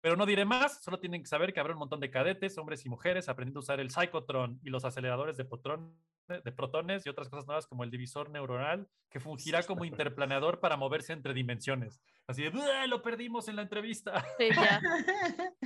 Pero 0.00 0.14
no 0.16 0.24
diré 0.24 0.44
más, 0.44 0.82
solo 0.82 1.00
tienen 1.00 1.22
que 1.22 1.26
saber 1.28 1.52
que 1.52 1.58
habrá 1.58 1.72
un 1.72 1.80
montón 1.80 1.98
de 2.00 2.10
cadetes, 2.10 2.56
hombres 2.58 2.86
y 2.86 2.88
mujeres, 2.88 3.28
aprendiendo 3.28 3.58
a 3.58 3.62
usar 3.62 3.80
el 3.80 3.90
Psychotron 3.90 4.60
y 4.62 4.70
los 4.70 4.84
aceleradores 4.84 5.36
de, 5.36 5.44
potrón- 5.48 5.96
de 6.28 6.52
protones 6.52 7.06
y 7.06 7.08
otras 7.08 7.28
cosas 7.28 7.46
nuevas 7.46 7.66
como 7.66 7.84
el 7.84 7.90
divisor 7.90 8.30
neuronal, 8.30 8.88
que 9.10 9.20
fungirá 9.20 9.62
como 9.62 9.84
interplaneador 9.86 10.60
para 10.60 10.76
moverse 10.76 11.12
entre 11.12 11.34
dimensiones. 11.34 12.00
Así 12.26 12.42
de, 12.42 12.50
"Buah, 12.50 12.86
lo 12.86 13.02
perdimos 13.02 13.48
en 13.48 13.56
la 13.56 13.62
entrevista. 13.62 14.24
Sí, 14.38 14.48
ya. 14.54 14.80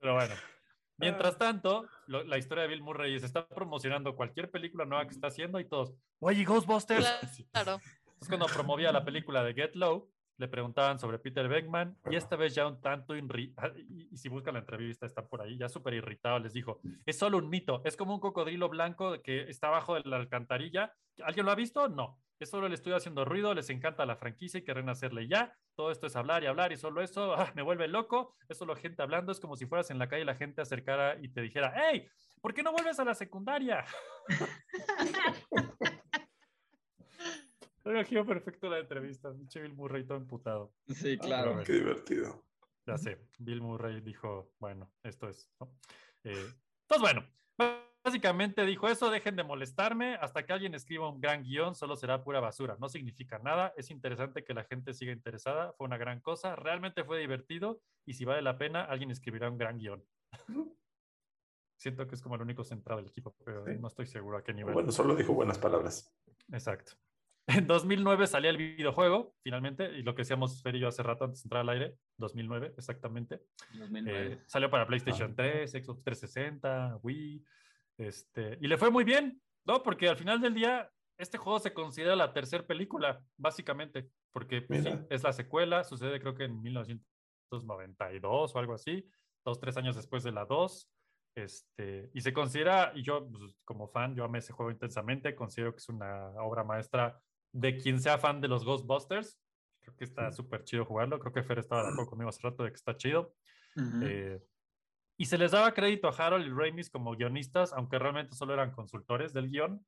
Pero 0.00 0.14
bueno. 0.14 0.34
Mientras 1.00 1.38
tanto, 1.38 1.86
lo- 2.06 2.24
la 2.24 2.38
historia 2.38 2.62
de 2.62 2.68
Bill 2.70 2.82
Murray 2.82 3.14
es, 3.14 3.22
está 3.22 3.46
promocionando 3.46 4.16
cualquier 4.16 4.50
película 4.50 4.84
nueva 4.84 5.04
que 5.06 5.12
está 5.14 5.28
haciendo 5.28 5.60
y 5.60 5.68
todos, 5.68 5.94
oye, 6.18 6.44
Ghostbusters. 6.44 7.08
Claro. 7.52 7.78
Es 8.20 8.26
cuando 8.26 8.46
promovía 8.46 8.90
la 8.90 9.04
película 9.04 9.44
de 9.44 9.54
Get 9.54 9.76
Low, 9.76 10.10
le 10.38 10.48
preguntaban 10.48 10.98
sobre 10.98 11.18
Peter 11.18 11.46
Beckman 11.48 11.96
y 12.10 12.16
esta 12.16 12.36
vez 12.36 12.54
ya 12.54 12.66
un 12.66 12.80
tanto 12.80 13.14
irritado, 13.14 13.74
y, 13.78 14.08
y 14.10 14.16
si 14.16 14.28
buscan 14.28 14.54
la 14.54 14.60
entrevista 14.60 15.04
está 15.04 15.26
por 15.26 15.42
ahí, 15.42 15.58
ya 15.58 15.68
súper 15.68 15.94
irritado, 15.94 16.38
les 16.38 16.52
dijo, 16.52 16.80
es 17.04 17.18
solo 17.18 17.38
un 17.38 17.50
mito, 17.50 17.82
es 17.84 17.96
como 17.96 18.14
un 18.14 18.20
cocodrilo 18.20 18.68
blanco 18.68 19.20
que 19.22 19.50
está 19.50 19.68
abajo 19.68 19.94
de 19.94 20.02
la 20.04 20.16
alcantarilla. 20.16 20.94
¿Alguien 21.22 21.46
lo 21.46 21.52
ha 21.52 21.56
visto? 21.56 21.88
No. 21.88 22.20
Es 22.38 22.50
solo 22.50 22.68
el 22.68 22.72
estudio 22.72 22.96
haciendo 22.96 23.24
ruido, 23.24 23.52
les 23.52 23.68
encanta 23.68 24.06
la 24.06 24.14
franquicia 24.14 24.58
y 24.58 24.62
quieren 24.62 24.88
hacerle 24.88 25.26
ya. 25.26 25.52
Todo 25.74 25.90
esto 25.90 26.06
es 26.06 26.14
hablar 26.14 26.44
y 26.44 26.46
hablar 26.46 26.72
y 26.72 26.76
solo 26.76 27.02
eso 27.02 27.34
ah, 27.36 27.50
me 27.56 27.62
vuelve 27.62 27.88
loco. 27.88 28.36
Es 28.48 28.58
solo 28.58 28.76
gente 28.76 29.02
hablando, 29.02 29.32
es 29.32 29.40
como 29.40 29.56
si 29.56 29.66
fueras 29.66 29.90
en 29.90 29.98
la 29.98 30.08
calle 30.08 30.22
y 30.22 30.26
la 30.26 30.36
gente 30.36 30.60
acercara 30.60 31.18
y 31.20 31.28
te 31.28 31.40
dijera, 31.40 31.72
hey, 31.74 32.06
¿por 32.40 32.54
qué 32.54 32.62
no 32.62 32.72
vuelves 32.72 33.00
a 33.00 33.04
la 33.04 33.14
secundaria? 33.14 33.84
Me 37.88 37.94
imagino 37.94 38.26
perfecto 38.26 38.68
la 38.68 38.78
entrevista. 38.78 39.32
Pinche 39.32 39.60
Bill 39.62 39.72
Murray 39.74 40.04
todo 40.04 40.18
emputado. 40.18 40.74
Sí, 40.88 41.16
Ah, 41.20 41.24
claro. 41.24 41.62
Qué 41.64 41.72
divertido. 41.72 42.44
Ya 42.86 42.96
sé, 42.98 43.18
Bill 43.38 43.60
Murray 43.60 44.00
dijo, 44.00 44.52
bueno, 44.58 44.90
esto 45.02 45.28
es. 45.28 45.50
¿no? 45.60 45.74
Eh, 46.24 46.32
entonces, 46.82 47.00
bueno, 47.00 47.26
básicamente 48.04 48.64
dijo 48.64 48.88
eso, 48.88 49.10
dejen 49.10 49.36
de 49.36 49.44
molestarme, 49.44 50.14
hasta 50.16 50.44
que 50.46 50.52
alguien 50.54 50.74
escriba 50.74 51.08
un 51.10 51.20
gran 51.20 51.42
guion, 51.42 51.74
solo 51.74 51.96
será 51.96 52.22
pura 52.24 52.40
basura, 52.40 52.76
no 52.80 52.88
significa 52.88 53.38
nada, 53.38 53.74
es 53.76 53.90
interesante 53.90 54.42
que 54.44 54.54
la 54.54 54.64
gente 54.64 54.94
siga 54.94 55.12
interesada, 55.12 55.72
fue 55.74 55.86
una 55.86 55.98
gran 55.98 56.20
cosa, 56.20 56.56
realmente 56.56 57.04
fue 57.04 57.18
divertido 57.20 57.82
y 58.06 58.14
si 58.14 58.24
vale 58.24 58.40
la 58.40 58.56
pena, 58.56 58.84
alguien 58.84 59.10
escribirá 59.10 59.50
un 59.50 59.58
gran 59.58 59.78
guion. 59.78 60.02
Siento 61.78 62.06
que 62.08 62.14
es 62.14 62.22
como 62.22 62.34
el 62.36 62.42
único 62.42 62.64
centrado 62.64 63.00
del 63.00 63.10
equipo, 63.10 63.34
pero 63.44 63.64
Sí. 63.66 63.72
no 63.78 63.86
estoy 63.88 64.06
seguro 64.06 64.38
a 64.38 64.42
qué 64.42 64.52
nivel. 64.54 64.72
Bueno, 64.74 64.90
solo 64.92 65.14
dijo 65.14 65.32
buenas 65.34 65.58
palabras. 65.58 66.10
Exacto. 66.50 66.92
En 67.48 67.66
2009 67.66 68.26
salía 68.26 68.50
el 68.50 68.58
videojuego, 68.58 69.34
finalmente, 69.42 69.90
y 69.96 70.02
lo 70.02 70.14
que 70.14 70.20
decíamos 70.20 70.62
Fer 70.62 70.76
y 70.76 70.80
yo 70.80 70.88
hace 70.88 71.02
rato 71.02 71.24
antes 71.24 71.42
de 71.42 71.46
entrar 71.46 71.62
al 71.62 71.70
aire, 71.70 71.96
2009, 72.18 72.74
exactamente. 72.76 73.40
2009. 73.72 74.32
Eh, 74.32 74.42
salió 74.46 74.70
para 74.70 74.86
PlayStation 74.86 75.34
3, 75.34 75.70
Xbox 75.70 76.04
360, 76.04 76.98
Wii, 77.02 77.42
este, 77.96 78.58
y 78.60 78.68
le 78.68 78.76
fue 78.76 78.90
muy 78.90 79.02
bien, 79.02 79.40
¿no? 79.64 79.82
Porque 79.82 80.10
al 80.10 80.18
final 80.18 80.42
del 80.42 80.52
día, 80.52 80.90
este 81.18 81.38
juego 81.38 81.58
se 81.58 81.72
considera 81.72 82.14
la 82.16 82.34
tercera 82.34 82.66
película, 82.66 83.18
básicamente, 83.38 84.10
porque 84.30 84.60
pues, 84.60 84.84
sí, 84.84 84.90
es 85.08 85.22
la 85.22 85.32
secuela, 85.32 85.84
sucede 85.84 86.20
creo 86.20 86.34
que 86.34 86.44
en 86.44 86.60
1992 86.60 88.54
o 88.54 88.58
algo 88.58 88.74
así, 88.74 89.08
dos, 89.42 89.58
tres 89.58 89.78
años 89.78 89.96
después 89.96 90.22
de 90.22 90.32
la 90.32 90.44
2. 90.44 90.90
Este, 91.34 92.10
y 92.12 92.20
se 92.20 92.32
considera, 92.34 92.92
y 92.94 93.02
yo 93.02 93.26
pues, 93.26 93.54
como 93.64 93.88
fan, 93.88 94.14
yo 94.14 94.24
amé 94.24 94.40
ese 94.40 94.52
juego 94.52 94.70
intensamente, 94.70 95.34
considero 95.34 95.72
que 95.72 95.78
es 95.78 95.88
una 95.88 96.30
obra 96.42 96.62
maestra 96.62 97.18
de 97.52 97.76
quien 97.78 98.00
sea 98.00 98.18
fan 98.18 98.40
de 98.40 98.48
los 98.48 98.64
Ghostbusters. 98.64 99.38
Creo 99.80 99.96
que 99.96 100.04
está 100.04 100.32
súper 100.32 100.64
chido 100.64 100.84
jugarlo. 100.84 101.18
Creo 101.18 101.32
que 101.32 101.42
Fer 101.42 101.58
estaba 101.58 101.82
de 101.82 101.88
acuerdo 101.88 102.10
conmigo 102.10 102.28
hace 102.28 102.42
rato 102.42 102.62
de 102.62 102.70
que 102.70 102.76
está 102.76 102.96
chido. 102.96 103.34
Eh, 104.02 104.40
y 105.16 105.26
se 105.26 105.38
les 105.38 105.52
daba 105.52 105.72
crédito 105.72 106.08
a 106.08 106.10
Harold 106.12 106.46
y 106.46 106.50
Ramis 106.50 106.90
como 106.90 107.16
guionistas, 107.16 107.72
aunque 107.72 107.98
realmente 107.98 108.34
solo 108.34 108.54
eran 108.54 108.72
consultores 108.72 109.32
del 109.32 109.50
guion. 109.50 109.84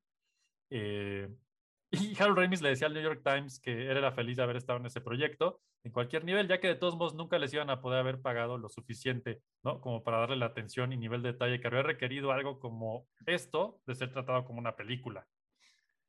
Eh, 0.71 1.29
y 1.91 2.21
Harold 2.21 2.39
Ramis 2.39 2.63
le 2.63 2.71
decía 2.71 2.87
al 2.87 2.95
New 2.95 3.03
York 3.03 3.23
Times 3.25 3.61
que 3.61 3.91
él 3.91 3.97
era 3.97 4.13
feliz 4.13 4.37
de 4.37 4.43
haber 4.43 4.57
estado 4.57 4.79
en 4.79 4.87
ese 4.87 5.01
proyecto 5.01 5.61
en 5.85 5.93
cualquier 5.93 6.25
nivel, 6.25 6.47
ya 6.47 6.61
que 6.61 6.69
de 6.69 6.75
todos 6.75 6.97
modos 6.97 7.15
nunca 7.15 7.39
les 7.39 7.53
iban 7.55 7.71
a 7.71 7.81
poder 7.81 8.01
haber 8.01 8.21
pagado 8.21 8.59
lo 8.59 8.69
suficiente, 8.69 9.43
¿no? 9.63 9.81
Como 9.81 10.03
para 10.05 10.19
darle 10.19 10.37
la 10.37 10.47
atención 10.47 10.93
y 10.93 10.97
nivel 10.97 11.23
de 11.23 11.33
detalle 11.33 11.61
que 11.61 11.67
habría 11.67 11.83
requerido 11.83 12.33
algo 12.33 12.59
como 12.59 13.09
esto 13.27 13.81
de 13.87 13.95
ser 13.95 14.13
tratado 14.13 14.45
como 14.45 14.59
una 14.59 14.77
película, 14.77 15.27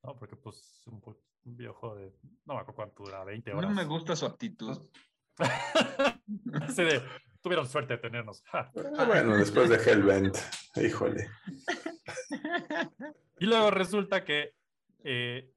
¿no? 0.04 0.16
Porque 0.16 0.36
pues 0.36 0.84
un, 0.88 1.02
videojuego 1.44 1.96
de, 1.96 2.14
no 2.46 2.54
me 2.56 2.60
acuerdo 2.62 2.76
cuánto 2.76 3.04
dura, 3.04 3.24
20 3.24 3.54
horas. 3.54 3.70
No 3.70 3.76
me 3.76 3.86
gusta 3.86 4.16
su 4.16 4.26
actitud. 4.26 4.78
Así 6.62 6.84
de, 6.84 7.02
tuvieron 7.42 7.68
suerte 7.68 7.96
de 7.96 8.00
tenernos. 8.00 8.44
ja. 8.44 8.72
Ah, 8.98 9.06
bueno, 9.06 9.36
después 9.38 9.70
de 9.70 9.78
Hellbent, 9.78 10.38
híjole. 10.76 11.30
Y 13.40 13.46
luego 13.46 13.72
resulta 13.72 14.24
que 14.24 14.54
eh, 15.04 15.52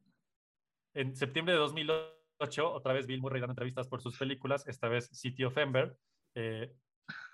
en 0.95 1.15
septiembre 1.17 1.55
de 1.55 1.61
2008, 1.61 2.73
otra 2.73 2.93
vez 2.93 3.07
Bill 3.07 3.21
Murray 3.21 3.41
dando 3.41 3.53
entrevistas 3.53 3.89
por 3.89 4.01
sus 4.01 4.17
películas, 4.17 4.67
esta 4.67 4.89
vez 4.89 5.09
City 5.13 5.45
of 5.45 5.59
Ember, 5.59 5.97
eh, 6.35 6.73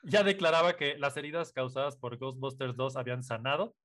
ya 0.03 0.25
declaraba 0.25 0.77
que 0.77 0.99
las 0.99 1.17
heridas 1.17 1.53
causadas 1.53 1.97
por 1.97 2.17
Ghostbusters 2.17 2.77
2 2.77 2.97
habían 2.97 3.23
sanado 3.23 3.77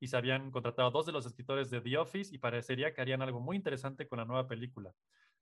y 0.00 0.08
se 0.08 0.16
habían 0.16 0.50
contratado 0.50 0.90
dos 0.90 1.06
de 1.06 1.12
los 1.12 1.26
escritores 1.26 1.70
de 1.70 1.80
The 1.80 1.98
Office 1.98 2.34
y 2.34 2.38
parecería 2.38 2.92
que 2.92 3.00
harían 3.00 3.22
algo 3.22 3.40
muy 3.40 3.56
interesante 3.56 4.06
con 4.06 4.18
la 4.18 4.24
nueva 4.24 4.46
película, 4.46 4.92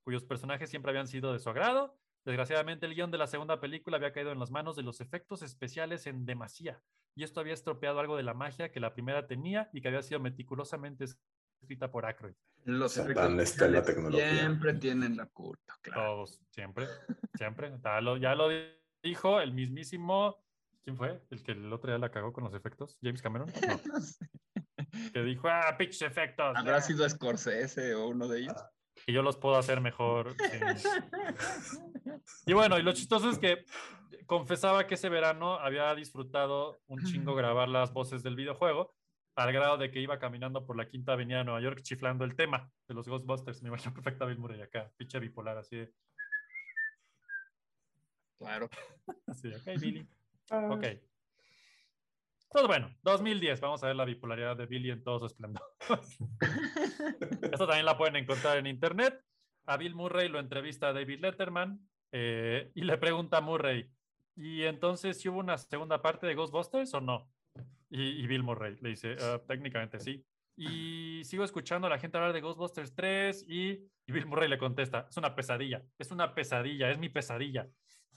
cuyos 0.03 0.23
personajes 0.23 0.69
siempre 0.69 0.91
habían 0.91 1.07
sido 1.07 1.33
de 1.33 1.39
su 1.39 1.49
agrado. 1.49 1.97
Desgraciadamente, 2.23 2.85
el 2.85 2.95
guion 2.95 3.11
de 3.11 3.19
la 3.19 3.27
segunda 3.27 3.59
película 3.59 3.97
había 3.97 4.11
caído 4.11 4.31
en 4.31 4.39
las 4.39 4.49
manos 4.49 4.75
de 4.75 4.83
los 4.83 4.99
efectos 5.01 5.41
especiales 5.41 6.07
en 6.07 6.25
demasía, 6.25 6.81
y 7.15 7.23
esto 7.23 7.39
había 7.39 7.53
estropeado 7.53 7.99
algo 7.99 8.17
de 8.17 8.23
la 8.23 8.33
magia 8.33 8.71
que 8.71 8.79
la 8.79 8.93
primera 8.93 9.27
tenía 9.27 9.69
y 9.73 9.81
que 9.81 9.87
había 9.87 10.01
sido 10.01 10.19
meticulosamente 10.19 11.05
escrita 11.61 11.91
por 11.91 12.05
Aykroyd. 12.05 12.35
Los 12.65 12.97
efectos 12.97 13.59
la 13.69 13.83
tecnología. 13.83 14.39
Siempre 14.39 14.73
tienen 14.73 15.17
la 15.17 15.27
culpa, 15.27 15.77
claro. 15.81 16.01
Todos, 16.01 16.41
siempre, 16.49 16.87
siempre. 17.35 17.71
Ya 17.83 18.01
lo, 18.01 18.17
ya 18.17 18.35
lo 18.35 18.49
dijo 19.01 19.39
el 19.39 19.53
mismísimo. 19.53 20.44
¿Quién 20.85 20.95
fue? 20.97 21.19
El 21.31 21.43
que 21.43 21.51
el 21.53 21.73
otro 21.73 21.89
día 21.89 21.97
la 21.97 22.11
cagó 22.11 22.31
con 22.31 22.43
los 22.43 22.53
efectos. 22.53 22.97
¿James 23.01 23.21
Cameron? 23.21 23.51
No, 24.95 25.11
que 25.11 25.23
dijo, 25.23 25.49
ah, 25.49 25.75
pinches 25.77 26.03
efectos. 26.03 26.55
¿Habrá 26.55 26.79
sido 26.79 27.09
Scorsese 27.09 27.95
o 27.95 28.07
uno 28.07 28.29
de 28.29 28.41
ellos? 28.41 28.55
que 29.05 29.11
yo 29.11 29.21
los 29.21 29.35
puedo 29.35 29.57
hacer 29.57 29.81
mejor. 29.81 30.35
sí". 30.39 30.87
Y 32.45 32.53
bueno, 32.53 32.79
y 32.79 32.81
lo 32.81 32.93
chistoso 32.93 33.29
es 33.29 33.37
que 33.37 33.65
confesaba 34.25 34.87
que 34.87 34.95
ese 34.95 35.09
verano 35.09 35.59
había 35.59 35.93
disfrutado 35.95 36.79
un 36.87 37.03
chingo 37.03 37.35
grabar 37.35 37.67
las 37.67 37.91
voces 37.91 38.23
del 38.23 38.35
videojuego, 38.35 38.95
al 39.35 39.51
grado 39.51 39.77
de 39.77 39.91
que 39.91 39.99
iba 39.99 40.17
caminando 40.17 40.65
por 40.65 40.77
la 40.77 40.87
quinta 40.87 41.13
avenida 41.13 41.39
de 41.39 41.43
Nueva 41.43 41.61
York 41.61 41.81
chiflando 41.81 42.23
el 42.23 42.35
tema 42.35 42.71
de 42.87 42.93
los 42.93 43.07
Ghostbusters. 43.07 43.61
Me 43.61 43.67
imagino 43.67 43.93
perfecta 43.93 44.25
Bill 44.25 44.39
Murray 44.39 44.61
acá, 44.61 44.89
pinche 44.95 45.19
bipolar, 45.19 45.57
así 45.57 45.75
de, 45.75 45.93
Claro. 48.37 48.69
así 49.27 49.49
de, 49.49 49.57
ok, 49.57 49.79
Billy. 49.79 50.07
Ok. 50.51 50.85
Entonces, 52.55 52.67
bueno, 52.67 52.95
2010, 53.03 53.59
vamos 53.59 53.83
a 53.83 53.87
ver 53.87 53.95
la 53.97 54.05
bipolaridad 54.05 54.55
de 54.55 54.65
Billy 54.65 54.89
en 54.89 55.03
todo 55.03 55.19
su 55.19 55.25
esplendor. 55.25 55.63
Esto 57.51 57.67
también 57.67 57.85
la 57.85 57.97
pueden 57.97 58.15
encontrar 58.15 58.57
en 58.57 58.67
internet. 58.67 59.21
A 59.65 59.77
Bill 59.77 59.95
Murray 59.95 60.29
lo 60.29 60.39
entrevista 60.39 60.93
David 60.93 61.19
Letterman 61.19 61.79
eh, 62.11 62.71
y 62.75 62.83
le 62.83 62.97
pregunta 62.97 63.37
a 63.37 63.41
Murray, 63.41 63.91
¿y 64.35 64.63
entonces 64.63 65.19
si 65.19 65.27
hubo 65.27 65.39
una 65.39 65.57
segunda 65.57 66.01
parte 66.01 66.27
de 66.27 66.35
Ghostbusters 66.35 66.93
o 66.93 67.01
no? 67.01 67.29
Y, 67.89 68.23
y 68.23 68.27
Bill 68.27 68.43
Murray 68.43 68.77
le 68.79 68.89
dice, 68.89 69.17
"Ah, 69.19 69.41
técnicamente 69.45 69.99
sí. 69.99 70.23
Y 70.55 71.23
sigo 71.25 71.43
escuchando 71.43 71.87
a 71.87 71.89
la 71.89 71.99
gente 71.99 72.17
hablar 72.17 72.31
de 72.31 72.39
Ghostbusters 72.41 72.95
3 72.95 73.45
y, 73.49 73.71
y 74.05 74.11
Bill 74.13 74.27
Murray 74.27 74.47
le 74.47 74.57
contesta, 74.57 75.07
es 75.09 75.17
una 75.17 75.35
pesadilla, 75.35 75.83
es 75.99 76.11
una 76.11 76.33
pesadilla, 76.33 76.89
es 76.89 76.97
mi 76.97 77.09
pesadilla. 77.09 77.67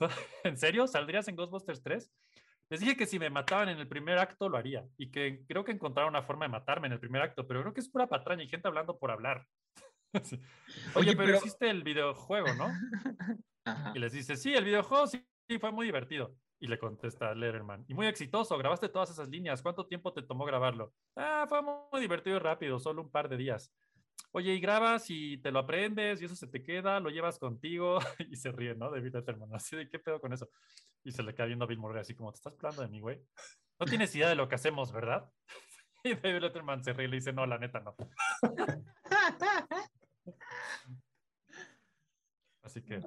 ¿En 0.44 0.56
serio? 0.56 0.86
¿Saldrías 0.86 1.28
en 1.28 1.36
Ghostbusters 1.36 1.82
3? 1.82 2.12
Les 2.70 2.80
dije 2.80 2.96
que 2.96 3.06
si 3.06 3.18
me 3.18 3.30
mataban 3.30 3.70
en 3.70 3.78
el 3.78 3.88
primer 3.88 4.18
acto 4.18 4.48
lo 4.48 4.58
haría 4.58 4.84
y 4.98 5.10
que 5.10 5.44
creo 5.46 5.64
que 5.64 5.72
encontraron 5.72 6.10
una 6.10 6.22
forma 6.22 6.44
de 6.44 6.50
matarme 6.50 6.86
en 6.86 6.92
el 6.92 7.00
primer 7.00 7.22
acto, 7.22 7.46
pero 7.46 7.62
creo 7.62 7.72
que 7.72 7.80
es 7.80 7.88
pura 7.88 8.06
patraña 8.08 8.42
y 8.42 8.48
gente 8.48 8.68
hablando 8.68 8.98
por 8.98 9.10
hablar. 9.10 9.46
Sí. 10.22 10.36
Oye, 10.94 11.10
Oye, 11.10 11.16
pero, 11.16 11.26
pero- 11.26 11.36
hiciste 11.38 11.68
el 11.68 11.82
videojuego, 11.82 12.54
¿no? 12.54 12.68
Ajá. 13.66 13.92
Y 13.94 13.98
les 13.98 14.12
dice, 14.12 14.36
sí, 14.36 14.54
el 14.54 14.64
videojuego 14.64 15.06
sí, 15.06 15.22
sí, 15.46 15.58
fue 15.58 15.70
muy 15.70 15.84
divertido. 15.84 16.34
Y 16.60 16.66
le 16.66 16.78
contesta 16.78 17.34
Letterman, 17.34 17.84
y 17.88 17.94
muy 17.94 18.06
exitoso, 18.06 18.56
grabaste 18.56 18.88
todas 18.88 19.10
esas 19.10 19.28
líneas, 19.28 19.60
¿cuánto 19.62 19.86
tiempo 19.86 20.14
te 20.14 20.22
tomó 20.22 20.46
grabarlo? 20.46 20.94
Ah, 21.14 21.44
fue 21.46 21.60
muy 21.62 22.00
divertido 22.00 22.36
y 22.36 22.38
rápido, 22.40 22.80
solo 22.80 23.02
un 23.02 23.10
par 23.10 23.28
de 23.28 23.36
días. 23.36 23.70
Oye, 24.32 24.54
y 24.54 24.60
grabas 24.60 25.06
y 25.08 25.38
te 25.38 25.50
lo 25.50 25.60
aprendes 25.60 26.20
y 26.20 26.26
eso 26.26 26.36
se 26.36 26.46
te 26.46 26.62
queda, 26.62 27.00
lo 27.00 27.08
llevas 27.10 27.38
contigo 27.38 27.98
y 28.30 28.36
se 28.36 28.52
ríe, 28.52 28.74
¿no? 28.74 28.90
David 28.90 29.14
Letterman, 29.14 29.54
así 29.54 29.76
de 29.76 29.88
qué 29.88 29.98
pedo 29.98 30.20
con 30.20 30.32
eso. 30.32 30.50
Y 31.04 31.12
se 31.12 31.22
le 31.22 31.34
queda 31.34 31.46
viendo 31.46 31.64
a 31.64 31.68
Bill 31.68 31.78
Murray 31.78 32.00
así 32.02 32.14
como, 32.14 32.30
¿te 32.32 32.36
estás 32.36 32.52
hablando 32.54 32.82
de 32.82 32.88
mí, 32.88 33.00
güey? 33.00 33.22
No 33.80 33.86
tienes 33.86 34.14
idea 34.14 34.28
de 34.28 34.34
lo 34.34 34.48
que 34.48 34.56
hacemos, 34.56 34.92
¿verdad? 34.92 35.30
Y 36.04 36.14
David 36.14 36.42
Letterman 36.42 36.84
se 36.84 36.92
ríe 36.92 37.06
y 37.06 37.10
le 37.10 37.16
dice, 37.16 37.32
no, 37.32 37.44
la 37.44 37.58
neta 37.58 37.80
no. 37.80 37.96
Así 42.62 42.82
que, 42.82 43.00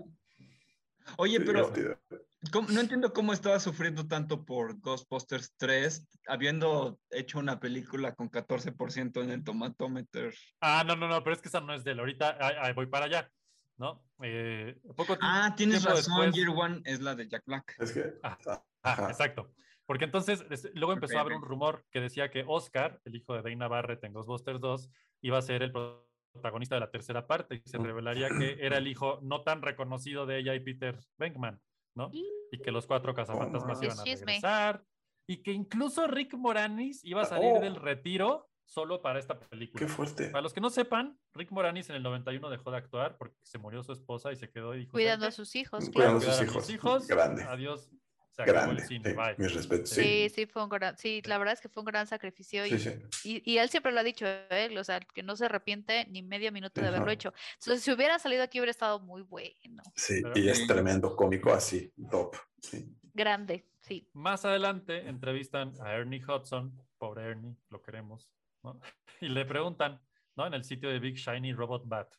Oye, 1.17 1.39
pero 1.39 1.69
divertido. 1.71 1.99
¿cómo- 2.09 2.21
no 2.69 2.79
entiendo 2.81 3.13
cómo 3.13 3.33
estaba 3.33 3.59
sufriendo 3.59 4.07
tanto 4.07 4.45
por 4.45 4.79
Ghostbusters 4.79 5.53
3, 5.57 6.07
habiendo 6.27 6.99
hecho 7.11 7.39
una 7.39 7.59
película 7.59 8.15
con 8.15 8.29
14% 8.29 9.21
en 9.23 9.29
el 9.31 9.43
tomatómetro. 9.43 10.29
ah, 10.61 10.83
no, 10.85 10.95
no, 10.95 11.07
no, 11.07 11.23
pero 11.23 11.35
es 11.35 11.41
que 11.41 11.49
esa 11.49 11.61
no 11.61 11.73
es 11.73 11.83
de 11.83 11.91
él. 11.91 11.99
Ahorita 11.99 12.37
voy 12.75 12.87
para 12.87 13.05
allá. 13.05 13.29
¿no? 13.77 14.03
Eh, 14.21 14.79
poco 14.95 15.17
Ah, 15.21 15.55
tienes 15.57 15.83
razón, 15.83 15.95
después- 16.27 16.35
Year 16.35 16.49
One 16.49 16.81
es 16.85 17.01
la 17.01 17.15
de 17.15 17.27
Jack 17.27 17.43
Black. 17.47 17.75
Es 17.79 17.91
que. 17.91 18.13
Ah, 18.21 18.37
ah, 18.83 19.07
exacto. 19.09 19.53
Porque 19.87 20.05
entonces 20.05 20.45
es- 20.51 20.69
luego 20.75 20.93
empezó 20.93 21.17
a 21.17 21.21
haber 21.21 21.33
un 21.33 21.41
rumor 21.41 21.83
que 21.89 21.99
decía 21.99 22.29
que 22.29 22.43
Oscar, 22.47 22.99
el 23.05 23.15
hijo 23.15 23.33
de 23.33 23.41
Dana 23.41 23.67
Barrett 23.67 24.03
en 24.03 24.13
Ghostbusters 24.13 24.59
2, 24.59 24.89
iba 25.21 25.39
a 25.39 25.41
ser 25.41 25.63
el 25.63 25.71
protagonista 25.71 26.75
de 26.75 26.81
la 26.81 26.91
tercera 26.91 27.25
parte 27.25 27.55
y 27.65 27.67
se 27.67 27.79
Mm. 27.79 27.83
revelaría 27.85 28.29
que 28.29 28.57
era 28.63 28.77
el 28.77 28.87
hijo 28.87 29.19
no 29.23 29.41
tan 29.41 29.63
reconocido 29.63 30.27
de 30.27 30.37
ella 30.39 30.53
y 30.53 30.59
Peter 30.59 30.99
Venkman, 31.17 31.59
¿no? 31.95 32.09
Y- 32.13 32.27
Y 32.51 32.57
que 32.59 32.71
los 32.71 32.85
cuatro 32.85 33.13
cazafantasmas 33.13 33.81
iban 33.81 33.99
a 33.99 34.03
regresar 34.03 34.83
y 35.27 35.37
que 35.37 35.51
incluso 35.53 36.07
Rick 36.07 36.33
Moranis 36.33 37.03
iba 37.05 37.21
a 37.21 37.25
salir 37.25 37.53
Oh. 37.57 37.61
del 37.61 37.75
retiro 37.77 38.49
solo 38.65 39.01
para 39.01 39.19
esta 39.19 39.39
película. 39.39 39.79
Qué 39.85 39.87
fuerte. 39.91 40.29
Para 40.29 40.41
los 40.41 40.53
que 40.53 40.59
no 40.61 40.69
sepan, 40.69 41.17
Rick 41.33 41.51
Moranis 41.51 41.89
en 41.89 41.95
el 41.95 42.03
91 42.03 42.49
dejó 42.49 42.71
de 42.71 42.77
actuar 42.77 43.17
porque 43.17 43.37
se 43.43 43.57
murió 43.57 43.83
su 43.83 43.91
esposa 43.93 44.31
y 44.31 44.35
se 44.35 44.49
quedó 44.49 44.75
y 44.75 44.79
dijo, 44.79 44.91
Cuidando 44.91 45.27
a 45.27 45.31
"¿Saben 45.31 45.43
qué? 45.43 45.45
sus 45.45 45.55
hijos, 45.55 45.89
Cuidando 45.89 46.19
claro. 46.19 46.41
a 46.41 46.45
sus 46.45 46.69
hijos. 46.69 47.07
Grande. 47.07 47.43
Adiós. 47.43 47.89
Se 48.31 48.43
Grande. 48.45 48.81
el 48.81 48.87
cine. 48.87 49.09
sí, 49.11 49.15
bye". 49.15 49.35
mis 49.37 49.53
respetos. 49.53 49.89
Sí, 49.89 50.01
Sí. 50.01 50.29
sí, 50.29 50.45
fue 50.45 50.63
un 50.63 50.69
gran, 50.69 50.97
sí, 50.97 51.21
la 51.25 51.37
verdad 51.37 51.53
es 51.53 51.61
que 51.61 51.67
fue 51.69 51.81
un 51.81 51.85
gran 51.85 52.07
sacrificio 52.07 52.65
y, 52.65 52.69
Sí, 52.77 52.79
sí. 52.79 53.39
y, 53.45 53.51
y 53.53 53.57
él 53.57 53.69
siempre 53.69 53.91
lo 53.91 53.99
ha 53.99 54.03
dicho, 54.03 54.25
él, 54.49 54.77
o 54.77 54.83
sea, 54.83 54.99
que 55.01 55.21
no 55.21 55.35
se 55.35 55.45
arrepiente 55.45 56.05
ni 56.09 56.21
medio 56.21 56.51
minuto 56.51 56.79
de 56.81 56.87
haberlo 56.87 57.11
hecho. 57.11 57.33
Entonces, 57.59 57.83
si 57.83 57.91
hubiera 57.91 58.17
salido 58.19 58.43
aquí 58.43 58.59
hubiera 58.59 58.71
estado 58.71 58.99
muy 58.99 59.21
bueno, 59.21 59.83
Sí, 59.95 60.21
Pero- 60.21 60.37
y 60.39 60.47
es 60.49 60.65
tremendo 60.65 61.15
cómico 61.15 61.51
así, 61.53 61.91
top. 62.09 62.35
Sí. 62.61 62.85
grande, 63.13 63.67
sí. 63.81 64.07
Más 64.13 64.45
adelante 64.45 65.07
entrevistan 65.09 65.73
a 65.81 65.93
Ernie 65.93 66.23
Hudson, 66.23 66.81
pobre 66.97 67.23
Ernie, 67.23 67.55
lo 67.69 67.81
queremos, 67.81 68.31
¿no? 68.63 68.79
Y 69.21 69.27
le 69.27 69.43
preguntan, 69.45 69.99
¿no? 70.37 70.47
En 70.47 70.53
el 70.53 70.63
sitio 70.63 70.89
de 70.89 70.99
Big 70.99 71.15
Shiny 71.15 71.51
Robot 71.53 71.83
Bat. 71.85 72.15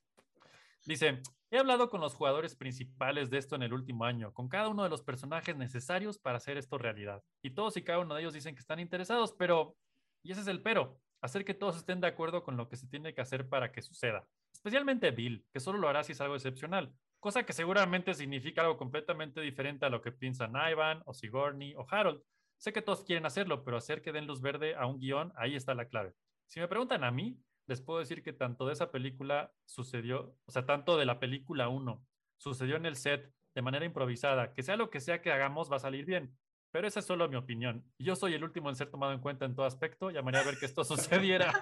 Dice, 0.85 1.23
he 1.53 1.59
hablado 1.59 1.91
con 1.91 2.01
los 2.01 2.15
jugadores 2.15 2.57
principales 2.57 3.29
de 3.29 3.37
esto 3.37 3.57
en 3.57 3.63
el 3.63 3.75
último 3.75 4.07
año, 4.07 4.33
con 4.33 4.49
cada 4.49 4.71
uno 4.71 4.85
de 4.85 4.89
los 4.89 5.03
personajes 5.03 5.55
necesarios 5.55 6.19
para 6.19 6.39
hacer 6.39 6.57
esto 6.57 6.79
realidad. 6.79 7.23
Y 7.43 7.51
todos 7.51 7.77
y 7.77 7.83
cada 7.83 7.99
uno 7.99 8.15
de 8.15 8.23
ellos 8.23 8.33
dicen 8.33 8.55
que 8.55 8.61
están 8.61 8.81
interesados, 8.81 9.35
pero, 9.39 9.77
y 10.25 10.33
ese 10.33 10.41
es 10.41 10.47
el 10.47 10.63
pero, 10.63 10.99
hacer 11.21 11.45
que 11.45 11.53
todos 11.53 11.77
estén 11.77 12.01
de 12.01 12.07
acuerdo 12.07 12.43
con 12.43 12.57
lo 12.57 12.71
que 12.71 12.77
se 12.77 12.89
tiene 12.89 13.13
que 13.13 13.21
hacer 13.21 13.51
para 13.51 13.71
que 13.71 13.83
suceda. 13.83 14.27
Especialmente 14.51 15.11
Bill, 15.11 15.47
que 15.53 15.61
solo 15.61 15.79
lo 15.79 15.91
hará 15.91 16.03
si 16.05 16.13
es 16.13 16.23
algo 16.23 16.37
excepcional, 16.37 16.95
cosa 17.21 17.45
que 17.45 17.53
seguramente 17.53 18.15
significa 18.15 18.63
algo 18.63 18.79
completamente 18.79 19.43
diferente 19.43 19.85
a 19.85 19.91
lo 19.91 20.01
que 20.01 20.11
piensan 20.11 20.55
Ivan 20.57 21.03
o 21.05 21.13
Sigourney 21.13 21.75
o 21.75 21.87
Harold. 21.87 22.23
Sé 22.57 22.73
que 22.73 22.81
todos 22.81 23.05
quieren 23.05 23.27
hacerlo, 23.27 23.63
pero 23.63 23.77
hacer 23.77 24.01
que 24.01 24.13
den 24.13 24.27
luz 24.27 24.41
verde 24.41 24.75
a 24.75 24.87
un 24.87 24.99
guion, 24.99 25.35
ahí 25.37 25.55
está 25.55 25.75
la 25.75 25.85
clave. 25.85 26.15
Si 26.49 26.61
me 26.61 26.69
preguntan 26.69 27.05
a 27.05 27.11
mí, 27.11 27.39
les 27.67 27.81
puedo 27.81 27.99
decir 28.01 28.23
que 28.23 28.33
tanto 28.33 28.67
de 28.67 28.73
esa 28.73 28.91
película 28.91 29.53
sucedió, 29.65 30.37
o 30.47 30.51
sea, 30.51 30.67
tanto 30.67 30.97
de 30.97 31.05
la 31.07 31.19
película 31.21 31.69
1 31.69 32.05
sucedió 32.37 32.77
en 32.77 32.87
el 32.87 32.97
set 32.97 33.33
de 33.55 33.63
manera 33.63 33.85
improvisada, 33.85 34.53
que 34.55 34.63
sea 34.63 34.77
lo 34.77 34.91
que 34.91 35.01
sea 35.01 35.21
que 35.23 35.31
hagamos 35.33 35.71
va 35.71 35.77
a 35.77 35.81
salir 35.81 36.05
bien. 36.05 36.37
Pero 36.73 36.89
esa 36.89 37.01
es 37.01 37.07
solo 37.07 37.29
mi 37.29 37.37
opinión. 37.37 37.85
Yo 37.99 38.17
soy 38.17 38.33
el 38.35 38.43
último 38.45 38.71
en 38.71 38.77
ser 38.77 38.91
tomado 38.91 39.13
en 39.13 39.21
cuenta 39.21 39.45
en 39.45 39.55
todo 39.55 39.67
aspecto. 39.67 40.11
Llamaría 40.11 40.41
a 40.41 40.45
ver 40.45 40.57
que 40.59 40.65
esto 40.67 40.83
sucediera. 41.21 41.53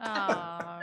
Ah, 0.00 0.80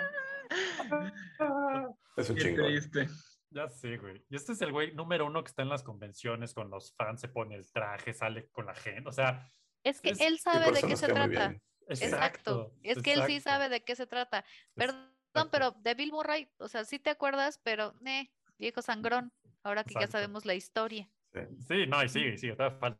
Es 2.17 2.29
un 2.29 2.35
Qué 2.35 2.41
chingón. 2.43 2.65
triste. 2.65 3.07
Ya 3.51 3.67
sé, 3.67 3.97
güey. 3.97 4.23
Y 4.29 4.35
este 4.35 4.53
es 4.53 4.61
el 4.61 4.71
güey 4.71 4.93
número 4.95 5.25
uno 5.25 5.43
que 5.43 5.49
está 5.49 5.61
en 5.61 5.69
las 5.69 5.83
convenciones 5.83 6.53
con 6.53 6.69
los 6.69 6.93
fans, 6.95 7.19
se 7.21 7.27
pone 7.27 7.55
el 7.55 7.69
traje, 7.71 8.13
sale 8.13 8.47
con 8.49 8.65
la 8.65 8.73
gente. 8.73 9.07
O 9.09 9.11
sea, 9.11 9.47
es 9.83 9.99
que 10.01 10.11
Es- 10.11 10.21
él 10.21 10.39
sabe 10.39 10.71
de 10.71 10.81
qué 10.81 10.95
se 10.95 11.07
trata. 11.07 11.53
Exacto. 11.91 12.73
Es 12.83 13.01
que 13.01 13.13
él 13.13 13.23
sí 13.27 13.39
sabe 13.39 13.69
de 13.69 13.83
qué 13.83 13.95
se 13.95 14.07
trata. 14.07 14.45
Perdón, 14.73 15.09
exacto. 15.27 15.51
pero 15.51 15.71
de 15.71 15.93
Bill 15.95 16.11
Murray, 16.11 16.49
o 16.57 16.67
sea, 16.67 16.85
sí 16.85 16.99
te 16.99 17.09
acuerdas, 17.09 17.59
pero, 17.63 17.93
eh, 18.05 18.29
viejo 18.57 18.81
sangrón, 18.81 19.33
ahora 19.63 19.83
que 19.83 19.95
ya 19.99 20.07
sabemos 20.07 20.45
la 20.45 20.55
historia. 20.55 21.09
Sí, 21.67 21.87
no, 21.87 22.03
y 22.03 22.09
sigue, 22.09 22.37
sigue, 22.37 22.55
todavía 22.55 22.77
falta. 22.77 22.99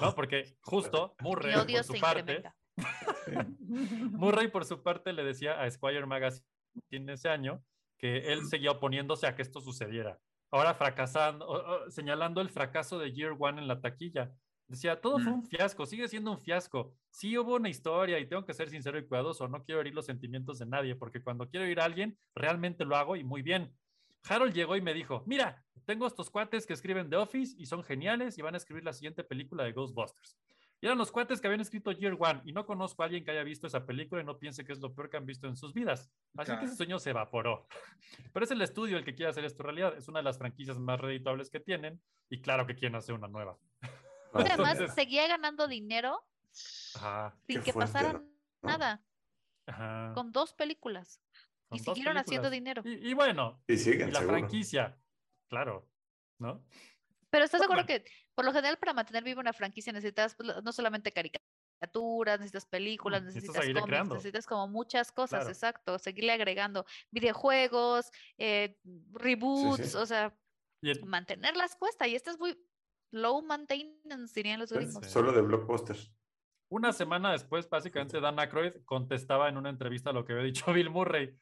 No, 0.00 0.14
porque 0.14 0.56
justo 0.62 1.14
Murray, 1.20 1.54
por 1.54 1.84
su 1.84 2.00
parte. 2.00 2.42
Murray, 3.58 4.48
por 4.48 4.64
su 4.64 4.82
parte, 4.82 5.12
le 5.12 5.24
decía 5.24 5.60
a 5.60 5.70
Squire 5.70 6.06
Magazine 6.06 6.42
ese 6.90 7.28
año 7.28 7.62
que 7.98 8.32
él 8.32 8.46
seguía 8.46 8.72
oponiéndose 8.72 9.26
a 9.26 9.34
que 9.34 9.42
esto 9.42 9.60
sucediera. 9.60 10.20
Ahora 10.50 10.74
fracasando, 10.74 11.90
señalando 11.90 12.40
el 12.40 12.48
fracaso 12.48 12.98
de 12.98 13.12
Year 13.12 13.36
One 13.38 13.60
en 13.60 13.68
la 13.68 13.80
taquilla. 13.80 14.32
Decía, 14.68 15.00
todo 15.00 15.18
fue 15.18 15.32
Mm. 15.32 15.34
un 15.36 15.46
fiasco, 15.46 15.86
sigue 15.86 16.06
siendo 16.08 16.30
un 16.32 16.40
fiasco. 16.40 16.94
Sí 17.10 17.36
hubo 17.38 17.54
una 17.56 17.70
historia 17.70 18.18
y 18.18 18.26
tengo 18.28 18.44
que 18.44 18.52
ser 18.52 18.68
sincero 18.68 18.98
y 18.98 19.06
cuidadoso, 19.06 19.48
no 19.48 19.64
quiero 19.64 19.80
herir 19.80 19.94
los 19.94 20.04
sentimientos 20.06 20.58
de 20.58 20.66
nadie, 20.66 20.94
porque 20.94 21.22
cuando 21.22 21.48
quiero 21.48 21.66
ir 21.66 21.80
a 21.80 21.84
alguien, 21.86 22.18
realmente 22.34 22.84
lo 22.84 22.94
hago 22.96 23.16
y 23.16 23.24
muy 23.24 23.40
bien. 23.42 23.74
Harold 24.28 24.52
llegó 24.52 24.76
y 24.76 24.82
me 24.82 24.92
dijo, 24.92 25.22
mira, 25.26 25.64
tengo 25.86 26.06
estos 26.06 26.28
cuates 26.28 26.66
que 26.66 26.74
escriben 26.74 27.08
The 27.08 27.16
Office 27.16 27.54
y 27.58 27.64
son 27.64 27.82
geniales 27.82 28.36
y 28.36 28.42
van 28.42 28.54
a 28.54 28.58
escribir 28.58 28.84
la 28.84 28.92
siguiente 28.92 29.24
película 29.24 29.64
de 29.64 29.72
Ghostbusters. 29.72 30.36
Y 30.80 30.86
eran 30.86 30.98
los 30.98 31.10
cuates 31.10 31.40
que 31.40 31.46
habían 31.48 31.60
escrito 31.62 31.90
Year 31.90 32.16
One 32.20 32.42
y 32.44 32.52
no 32.52 32.64
conozco 32.66 33.02
a 33.02 33.06
alguien 33.06 33.24
que 33.24 33.30
haya 33.32 33.42
visto 33.42 33.66
esa 33.66 33.84
película 33.86 34.20
y 34.20 34.24
no 34.24 34.38
piense 34.38 34.64
que 34.64 34.72
es 34.72 34.78
lo 34.80 34.94
peor 34.94 35.08
que 35.10 35.16
han 35.16 35.26
visto 35.26 35.48
en 35.48 35.56
sus 35.56 35.72
vidas. 35.72 36.12
Así 36.36 36.46
Claro. 36.46 36.60
que 36.60 36.66
ese 36.66 36.76
sueño 36.76 36.98
se 36.98 37.10
evaporó. 37.10 37.66
Pero 38.34 38.44
es 38.44 38.50
el 38.50 38.60
estudio 38.62 38.98
el 38.98 39.04
que 39.04 39.14
quiere 39.14 39.30
hacer 39.30 39.44
esto 39.44 39.62
realidad. 39.62 39.96
Es 39.96 40.08
una 40.08 40.18
de 40.20 40.24
las 40.24 40.36
franquicias 40.38 40.78
más 40.78 41.00
redituables 41.00 41.48
que 41.50 41.58
tienen 41.58 42.00
y 42.28 42.40
claro 42.42 42.66
que 42.66 42.74
quieren 42.76 42.94
hacer 42.96 43.14
una 43.14 43.26
nueva. 43.28 43.56
Y 44.34 44.40
además 44.42 44.72
Entonces- 44.72 44.94
seguía 44.94 45.26
ganando 45.28 45.66
dinero 45.68 46.24
Ajá, 46.96 47.36
sin 47.46 47.62
que 47.62 47.72
fuerte, 47.72 47.92
pasara 47.92 48.12
¿no? 48.14 48.24
nada, 48.62 49.04
ajá. 49.66 50.12
con 50.14 50.32
dos 50.32 50.52
películas. 50.54 51.20
Y 51.70 51.78
dos 51.80 51.94
siguieron 51.94 52.16
haciendo 52.16 52.48
dinero. 52.50 52.82
Y, 52.84 53.10
y 53.10 53.14
bueno, 53.14 53.62
Y 53.66 53.74
y 53.74 53.78
siguen, 53.78 54.12
la 54.12 54.20
seguro. 54.20 54.38
franquicia, 54.38 54.98
claro, 55.48 55.88
¿no? 56.38 56.64
Pero 57.30 57.44
estás 57.44 57.60
de 57.60 57.66
acuerdo 57.66 57.84
Bueno. 57.84 58.04
que 58.04 58.10
por 58.34 58.44
lo 58.46 58.52
general 58.52 58.78
para 58.78 58.94
mantener 58.94 59.22
viva 59.22 59.40
una 59.40 59.52
franquicia 59.52 59.92
necesitas 59.92 60.34
pues, 60.34 60.48
no 60.62 60.72
solamente 60.72 61.12
caricaturas, 61.12 62.38
necesitas 62.40 62.64
películas, 62.66 63.22
Mm, 63.22 63.26
necesitas 63.26 63.56
cómics, 63.66 63.82
creando. 63.84 64.14
necesitas 64.14 64.46
como 64.46 64.66
muchas 64.68 65.12
cosas, 65.12 65.40
Claro. 65.40 65.50
exacto, 65.50 65.98
seguirle 65.98 66.32
agregando 66.32 66.86
videojuegos, 67.10 68.10
eh, 68.38 68.78
reboots, 69.12 69.94
o 69.94 70.06
sea, 70.06 70.34
el- 70.82 71.04
mantenerlas 71.04 71.76
cuesta 71.76 72.06
y 72.06 72.14
esta 72.14 72.30
es 72.30 72.38
muy 72.38 72.58
low 73.10 73.42
maintenance, 73.42 74.32
dirían 74.34 74.60
los 74.60 74.72
gringos. 74.72 75.04
Sí. 75.04 75.10
Solo 75.10 75.32
de 75.32 75.42
blockbusters. 75.42 76.12
Una 76.70 76.92
semana 76.92 77.32
después, 77.32 77.68
básicamente, 77.68 78.20
Dan 78.20 78.38
Aykroyd 78.38 78.84
contestaba 78.84 79.48
en 79.48 79.56
una 79.56 79.70
entrevista 79.70 80.12
lo 80.12 80.24
que 80.24 80.32
había 80.34 80.44
dicho 80.44 80.66
Bill 80.72 80.90
Murray. 80.90 81.34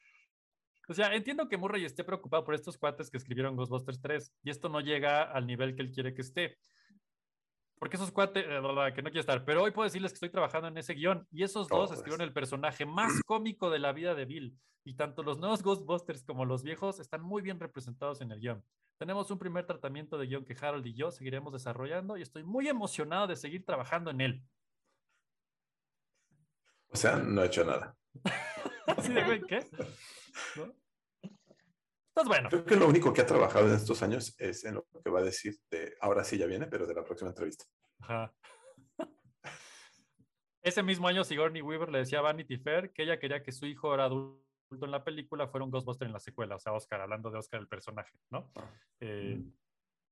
O 0.89 0.93
sea, 0.93 1.13
entiendo 1.13 1.49
que 1.49 1.57
Murray 1.57 1.83
esté 1.83 2.05
preocupado 2.05 2.45
por 2.45 2.53
estos 2.55 2.77
cuates 2.77 3.09
que 3.09 3.17
escribieron 3.17 3.57
Ghostbusters 3.57 3.99
3 3.99 4.33
y 4.43 4.49
esto 4.49 4.69
no 4.69 4.79
llega 4.79 5.23
al 5.23 5.45
nivel 5.45 5.75
que 5.75 5.81
él 5.81 5.91
quiere 5.91 6.13
que 6.13 6.21
esté. 6.21 6.57
Porque 7.77 7.97
esos 7.97 8.11
cuates, 8.11 8.45
eh, 8.47 8.93
que 8.95 9.01
no 9.01 9.09
quiere 9.09 9.19
estar. 9.19 9.43
Pero 9.43 9.63
hoy 9.63 9.71
puedo 9.71 9.83
decirles 9.83 10.11
que 10.11 10.15
estoy 10.15 10.29
trabajando 10.29 10.69
en 10.69 10.77
ese 10.77 10.93
guion 10.93 11.27
y 11.29 11.43
esos 11.43 11.67
Oh, 11.69 11.77
dos 11.79 11.89
pues. 11.89 11.99
escribieron 11.99 12.25
el 12.25 12.33
personaje 12.33 12.85
más 12.85 13.11
cómico 13.25 13.69
de 13.69 13.79
la 13.79 13.91
vida 13.91 14.15
de 14.15 14.25
Bill. 14.25 14.57
Y 14.85 14.95
tanto 14.95 15.21
los 15.23 15.37
nuevos 15.39 15.61
Ghostbusters 15.61 16.23
como 16.23 16.45
los 16.45 16.63
viejos 16.63 17.01
están 17.01 17.21
muy 17.21 17.41
bien 17.41 17.59
representados 17.59 18.21
en 18.21 18.31
el 18.31 18.39
guion. 18.39 18.63
Tenemos 18.97 19.29
un 19.29 19.37
primer 19.37 19.65
tratamiento 19.65 20.17
de 20.17 20.25
guion 20.25 20.43
que 20.43 20.57
Harold 20.59 20.85
y 20.87 20.95
yo 20.95 21.11
seguiremos 21.11 21.53
desarrollando 21.53 22.17
y 22.17 22.23
estoy 22.23 22.43
muy 22.43 22.67
emocionado 22.67 23.27
de 23.27 23.35
seguir 23.35 23.63
trabajando 23.63 24.09
en 24.09 24.21
él. 24.21 24.43
O 26.89 26.95
sea, 26.95 27.17
no 27.17 27.43
he 27.43 27.45
hecho 27.45 27.63
nada. 27.63 27.95
Así 28.87 29.13
de, 29.13 29.23
güey, 29.23 29.41
¿qué? 29.41 29.59
¿No? 30.55 30.73
Entonces, 31.21 32.27
bueno, 32.27 32.49
Creo 32.49 32.65
que 32.65 32.75
lo 32.75 32.87
único 32.87 33.13
que 33.13 33.21
ha 33.21 33.27
trabajado 33.27 33.67
en 33.67 33.75
estos 33.75 34.01
años 34.01 34.35
es 34.39 34.65
en 34.65 34.75
lo 34.75 34.87
que 35.03 35.11
va 35.11 35.19
a 35.19 35.23
decir 35.23 35.55
de 35.69 35.95
ahora 36.01 36.23
sí 36.23 36.35
ya 36.37 36.47
viene, 36.47 36.65
pero 36.65 36.87
de 36.87 36.95
la 36.95 37.03
próxima 37.03 37.29
entrevista. 37.29 37.65
ajá. 37.99 38.33
Ese 40.63 40.81
mismo 40.81 41.07
año 41.07 41.23
Sigourney 41.23 41.61
Weaver 41.61 41.89
le 41.89 41.99
decía 41.99 42.19
a 42.19 42.23
Vanity 42.23 42.57
Fair 42.57 42.91
que 42.91 43.03
ella 43.03 43.19
quería 43.19 43.43
que 43.43 43.51
su 43.51 43.67
hijo 43.67 43.93
era 43.93 44.05
adulto 44.05 44.46
en 44.71 44.91
la 44.91 45.03
película 45.03 45.47
fuera 45.47 45.63
un 45.65 45.71
Ghostbuster 45.71 46.07
en 46.07 46.13
la 46.13 46.19
secuela, 46.19 46.55
o 46.55 46.59
sea, 46.59 46.73
Oscar, 46.73 47.01
hablando 47.01 47.31
de 47.31 47.37
Oscar 47.37 47.59
el 47.59 47.67
personaje, 47.67 48.17
¿no? 48.29 48.51
Ah. 48.55 48.69
Eh, 48.99 49.41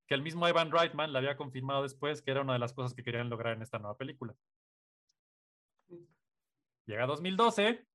que 0.07 0.13
el 0.13 0.21
mismo 0.21 0.47
Evan 0.47 0.71
Reitman 0.71 1.11
le 1.11 1.17
había 1.17 1.35
confirmado 1.35 1.83
después 1.83 2.21
que 2.21 2.31
era 2.31 2.41
una 2.41 2.53
de 2.53 2.59
las 2.59 2.73
cosas 2.73 2.93
que 2.93 3.03
querían 3.03 3.29
lograr 3.29 3.55
en 3.55 3.61
esta 3.61 3.79
nueva 3.79 3.97
película. 3.97 4.35
Llega 6.85 7.07
2012 7.07 7.85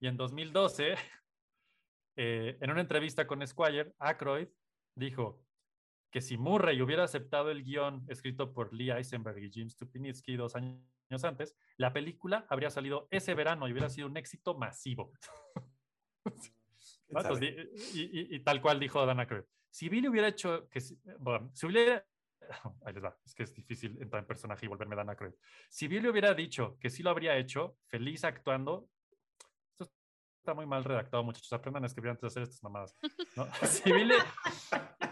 y 0.00 0.06
en 0.06 0.16
2012, 0.16 0.94
eh, 2.16 2.58
en 2.60 2.70
una 2.70 2.80
entrevista 2.80 3.26
con 3.26 3.44
Squire, 3.46 3.92
Aykroyd 3.98 4.48
dijo 4.94 5.42
que 6.10 6.20
si 6.20 6.38
Murray 6.38 6.80
hubiera 6.80 7.04
aceptado 7.04 7.50
el 7.50 7.64
guion 7.64 8.04
escrito 8.08 8.52
por 8.52 8.72
Lee 8.72 8.90
Eisenberg 8.90 9.38
y 9.38 9.50
Jim 9.50 9.68
Stupinitsky 9.68 10.36
dos 10.36 10.54
años 10.54 11.24
antes, 11.24 11.56
la 11.76 11.92
película 11.92 12.46
habría 12.48 12.70
salido 12.70 13.08
ese 13.10 13.34
verano 13.34 13.68
y 13.68 13.72
hubiera 13.72 13.90
sido 13.90 14.06
un 14.06 14.16
éxito 14.16 14.54
masivo. 14.54 15.12
¿Quién 16.24 16.34
¿no? 17.10 17.20
Entonces, 17.20 17.54
y, 17.94 18.00
y- 18.02 18.36
y 18.36 18.40
tal 18.40 18.60
cual 18.60 18.78
dijo 18.80 19.04
Dan 19.06 19.20
Aykroyd. 19.20 19.44
Si 19.70 19.88
Billy 19.88 20.08
hubiera 20.08 20.28
hecho 20.28 20.68
que, 20.68 20.80
bueno, 21.18 21.50
si 21.54 21.66
hubiera, 21.66 22.04
ahí 22.84 22.94
les 22.94 23.04
va, 23.04 23.16
es 23.24 23.34
que 23.34 23.42
es 23.44 23.54
difícil 23.54 24.00
entrar 24.00 24.22
en 24.22 24.26
personaje 24.26 24.66
y 24.66 24.68
volverme 24.68 24.96
Dan 24.96 25.10
Aykroyd. 25.10 25.34
Si 25.68 25.88
Billy 25.88 26.08
hubiera 26.08 26.34
dicho 26.34 26.76
que 26.80 26.90
sí 26.90 27.02
lo 27.02 27.10
habría 27.10 27.36
hecho, 27.36 27.76
feliz 27.86 28.24
actuando, 28.24 28.88
esto 29.72 29.92
está 30.40 30.54
muy 30.54 30.66
mal 30.66 30.84
redactado, 30.84 31.22
muchachos. 31.24 31.52
Aprendan 31.52 31.84
a 31.84 31.86
escribir 31.86 32.10
antes 32.10 32.22
de 32.22 32.26
hacer 32.28 32.42
estas 32.42 32.62
mamadas. 32.62 32.96
¿no? 33.36 33.46
Si, 33.66 33.92
Billy, 33.92 34.14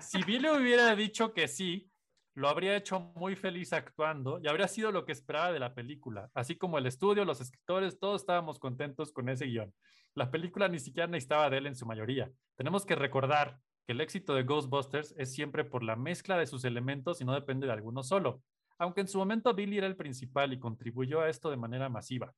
si 0.00 0.22
Billy 0.24 0.48
hubiera 0.48 0.94
dicho 0.96 1.32
que 1.32 1.48
sí, 1.48 1.90
lo 2.36 2.50
habría 2.50 2.76
hecho 2.76 3.00
muy 3.16 3.34
feliz 3.34 3.72
actuando 3.72 4.38
y 4.42 4.46
habría 4.46 4.68
sido 4.68 4.92
lo 4.92 5.06
que 5.06 5.12
esperaba 5.12 5.52
de 5.52 5.58
la 5.58 5.74
película. 5.74 6.30
Así 6.34 6.56
como 6.56 6.76
el 6.76 6.84
estudio, 6.84 7.24
los 7.24 7.40
escritores, 7.40 7.98
todos 7.98 8.20
estábamos 8.20 8.58
contentos 8.58 9.10
con 9.10 9.30
ese 9.30 9.46
guion. 9.46 9.72
La 10.14 10.30
película 10.30 10.68
ni 10.68 10.78
siquiera 10.78 11.06
necesitaba 11.06 11.48
de 11.48 11.56
él 11.56 11.66
en 11.66 11.76
su 11.76 11.86
mayoría. 11.86 12.30
Tenemos 12.54 12.84
que 12.84 12.94
recordar 12.94 13.58
que 13.86 13.94
el 13.94 14.02
éxito 14.02 14.34
de 14.34 14.42
Ghostbusters 14.42 15.14
es 15.16 15.32
siempre 15.32 15.64
por 15.64 15.82
la 15.82 15.96
mezcla 15.96 16.36
de 16.36 16.46
sus 16.46 16.64
elementos 16.66 17.22
y 17.22 17.24
no 17.24 17.32
depende 17.32 17.66
de 17.66 17.72
alguno 17.72 18.02
solo. 18.02 18.42
Aunque 18.76 19.00
en 19.00 19.08
su 19.08 19.16
momento 19.16 19.54
Billy 19.54 19.78
era 19.78 19.86
el 19.86 19.96
principal 19.96 20.52
y 20.52 20.58
contribuyó 20.58 21.22
a 21.22 21.30
esto 21.30 21.48
de 21.48 21.56
manera 21.56 21.88
masiva. 21.88 22.34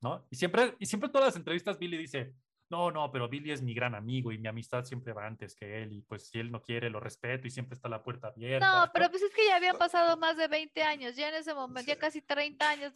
¿no? 0.00 0.26
Y 0.28 0.34
siempre, 0.34 0.74
y 0.80 0.86
siempre 0.86 1.06
en 1.06 1.12
todas 1.12 1.28
las 1.28 1.36
entrevistas 1.36 1.78
Billy 1.78 1.96
dice, 1.96 2.34
no, 2.70 2.90
no, 2.90 3.10
pero 3.12 3.28
Billy 3.28 3.52
es 3.52 3.62
mi 3.62 3.74
gran 3.74 3.94
amigo 3.94 4.32
y 4.32 4.38
mi 4.38 4.48
amistad 4.48 4.84
siempre 4.84 5.12
va 5.12 5.26
antes 5.26 5.54
que 5.54 5.82
él 5.82 5.92
y 5.92 6.02
pues 6.02 6.28
si 6.28 6.38
él 6.38 6.50
no 6.50 6.62
quiere 6.62 6.90
lo 6.90 7.00
respeto 7.00 7.46
y 7.46 7.50
siempre 7.50 7.74
está 7.74 7.88
la 7.88 8.02
puerta 8.02 8.28
abierta. 8.28 8.66
No, 8.86 8.90
pero 8.92 9.08
pues 9.10 9.22
es 9.22 9.32
que 9.34 9.46
ya 9.46 9.56
habían 9.56 9.78
pasado 9.78 10.16
más 10.16 10.36
de 10.36 10.48
20 10.48 10.82
años, 10.82 11.14
ya 11.16 11.28
en 11.28 11.36
ese 11.36 11.54
momento, 11.54 11.88
ya 11.88 11.98
casi 11.98 12.20
30 12.22 12.68
años. 12.68 12.92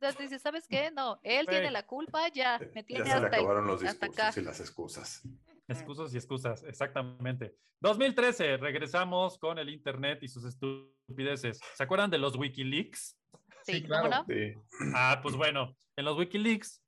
Entonces 0.00 0.30
dice, 0.30 0.38
¿sabes 0.38 0.66
qué? 0.66 0.90
No, 0.90 1.20
él 1.22 1.46
tiene 1.46 1.70
la 1.70 1.84
culpa, 1.86 2.28
ya, 2.28 2.58
me 2.74 2.82
Ya 2.82 2.82
tiene 2.82 3.04
se 3.04 3.08
le 3.08 3.12
hasta, 3.26 3.36
ahí, 3.36 3.42
acabaron 3.42 3.66
los 3.66 3.84
hasta 3.84 4.06
discursos 4.06 4.30
acá. 4.30 4.40
y 4.40 4.44
las 4.44 4.60
excusas. 4.60 5.22
Excusas 5.68 6.14
y 6.14 6.16
excusas, 6.16 6.62
exactamente. 6.64 7.54
2013, 7.80 8.56
regresamos 8.56 9.38
con 9.38 9.58
el 9.58 9.68
Internet 9.68 10.20
y 10.22 10.28
sus 10.28 10.44
estupideces. 10.44 11.60
¿Se 11.74 11.82
acuerdan 11.82 12.10
de 12.10 12.18
los 12.18 12.36
Wikileaks? 12.36 13.16
Sí, 13.62 13.72
Sí, 13.74 13.82
¿cómo 13.82 14.00
claro. 14.08 14.24
no? 14.26 14.34
Sí. 14.34 14.54
Ah, 14.94 15.20
pues 15.22 15.36
bueno, 15.36 15.76
en 15.96 16.04
los 16.06 16.16
Wikileaks, 16.16 16.82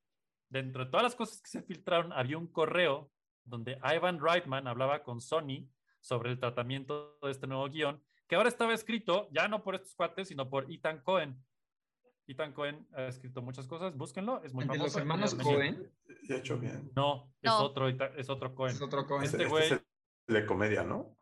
dentro 0.52 0.84
de 0.84 0.90
todas 0.90 1.02
las 1.04 1.16
cosas 1.16 1.40
que 1.40 1.48
se 1.48 1.62
filtraron, 1.62 2.12
había 2.12 2.36
un 2.38 2.46
correo 2.46 3.10
donde 3.44 3.78
Ivan 3.82 4.20
Reitman 4.20 4.68
hablaba 4.68 5.02
con 5.02 5.20
Sony 5.20 5.66
sobre 6.00 6.30
el 6.30 6.38
tratamiento 6.38 7.18
de 7.22 7.30
este 7.30 7.46
nuevo 7.46 7.68
guion, 7.68 8.02
que 8.28 8.36
ahora 8.36 8.48
estaba 8.48 8.74
escrito 8.74 9.28
ya 9.32 9.48
no 9.48 9.62
por 9.62 9.74
estos 9.74 9.94
cuates, 9.94 10.28
sino 10.28 10.48
por 10.48 10.70
Ethan 10.70 11.00
Cohen. 11.02 11.42
Ethan 12.26 12.52
Cohen 12.52 12.86
ha 12.94 13.04
escrito 13.06 13.42
muchas 13.42 13.66
cosas, 13.66 13.96
búsquenlo, 13.96 14.42
es 14.44 14.52
muy 14.54 14.62
¿El 14.64 14.68
de 14.70 14.74
famoso. 14.78 14.84
los 14.98 15.02
hermanos. 15.02 15.34
Cohen? 15.34 15.90
Ya 16.28 16.36
hecho 16.36 16.58
bien. 16.58 16.92
No, 16.94 17.32
es 17.42 17.50
No. 17.50 17.62
otro, 17.64 17.88
Ethan- 17.88 18.12
es 18.16 18.28
otro 18.30 18.54
Cohen. 18.54 18.74
Es 18.74 18.82
otro 18.82 19.06
Cohen. 19.06 19.24
Este 19.24 19.38
Este, 19.38 19.48
güey- 19.48 19.62
es 19.62 19.72
el 19.72 20.34
de 20.34 20.46
comedia, 20.46 20.84
¿no? 20.84 21.16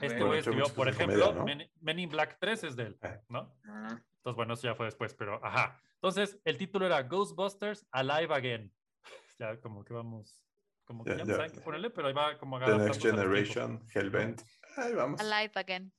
Este 0.00 0.22
güey 0.22 0.38
escribió, 0.40 0.60
muchas 0.64 0.76
por 0.76 0.86
de 0.86 0.92
ejemplo, 0.92 1.24
comedia, 1.26 1.38
¿no? 1.38 1.44
Men, 1.44 1.70
Men 1.80 1.98
in 1.98 2.08
Black 2.10 2.36
3 2.40 2.64
es 2.64 2.76
de 2.76 2.84
él, 2.84 2.98
Eh. 3.02 3.20
¿no? 3.28 3.56
ah, 3.66 3.88
Entonces, 4.16 4.36
bueno, 4.36 4.54
eso 4.54 4.62
ya 4.68 4.74
fue 4.74 4.86
después, 4.86 5.14
pero 5.14 5.44
ajá. 5.44 5.80
Entonces, 6.04 6.38
el 6.44 6.58
título 6.58 6.84
era 6.84 7.02
Ghostbusters 7.02 7.86
Alive 7.90 8.34
Again. 8.34 8.70
Ya 9.38 9.58
como 9.58 9.82
que 9.84 9.94
vamos, 9.94 10.44
como 10.84 11.02
que 11.02 11.10
Ya, 11.10 11.16
ya, 11.16 11.24
no 11.24 11.30
ya. 11.30 11.36
saben 11.36 11.52
qué 11.52 11.60
ponerle, 11.62 11.88
pero 11.90 12.08
ahí 12.08 12.14
va 12.14 12.36
como 12.36 12.60
The 12.60 12.76
Next 12.76 13.00
Generation, 13.02 13.82
Hellbent. 13.92 14.42
Ahí 14.76 14.92
vamos. 14.94 15.18
Alive 15.20 15.52
again. 15.54 15.92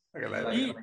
Y-. 0.53 0.74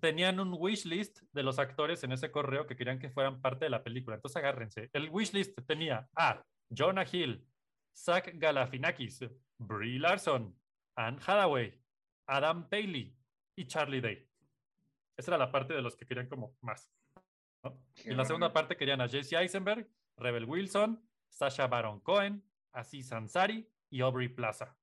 Tenían 0.00 0.40
un 0.40 0.52
wish 0.58 0.84
list 0.84 1.20
de 1.32 1.44
los 1.44 1.60
actores 1.60 2.02
en 2.02 2.10
ese 2.10 2.32
correo 2.32 2.66
que 2.66 2.74
querían 2.74 2.98
que 2.98 3.08
fueran 3.08 3.40
parte 3.40 3.66
de 3.66 3.70
la 3.70 3.84
película. 3.84 4.16
Entonces, 4.16 4.36
agárrense. 4.36 4.90
El 4.92 5.10
wish 5.10 5.32
list 5.32 5.56
tenía 5.66 6.08
a 6.16 6.44
Jonah 6.68 7.06
Hill, 7.10 7.48
Zach 7.96 8.32
Galafinakis, 8.34 9.20
Brie 9.58 10.00
Larson, 10.00 10.58
Anne 10.96 11.18
Hathaway, 11.24 11.80
Adam 12.26 12.68
Paley 12.68 13.16
y 13.56 13.66
Charlie 13.68 14.00
Day. 14.00 14.28
Esa 15.16 15.30
era 15.30 15.38
la 15.38 15.52
parte 15.52 15.72
de 15.72 15.82
los 15.82 15.96
que 15.96 16.04
querían 16.04 16.28
como 16.28 16.58
más. 16.60 16.92
¿No? 17.62 17.78
Y 18.04 18.10
en 18.10 18.16
la 18.16 18.24
segunda 18.24 18.52
parte 18.52 18.76
querían 18.76 19.00
a 19.00 19.08
Jesse 19.08 19.32
Eisenberg, 19.34 19.88
Rebel 20.16 20.44
Wilson, 20.44 21.02
Sasha 21.28 21.66
Baron 21.66 22.00
Cohen, 22.00 22.42
Aziz 22.72 23.12
Ansari 23.12 23.68
y 23.90 24.00
Aubrey 24.00 24.28
Plaza. 24.28 24.76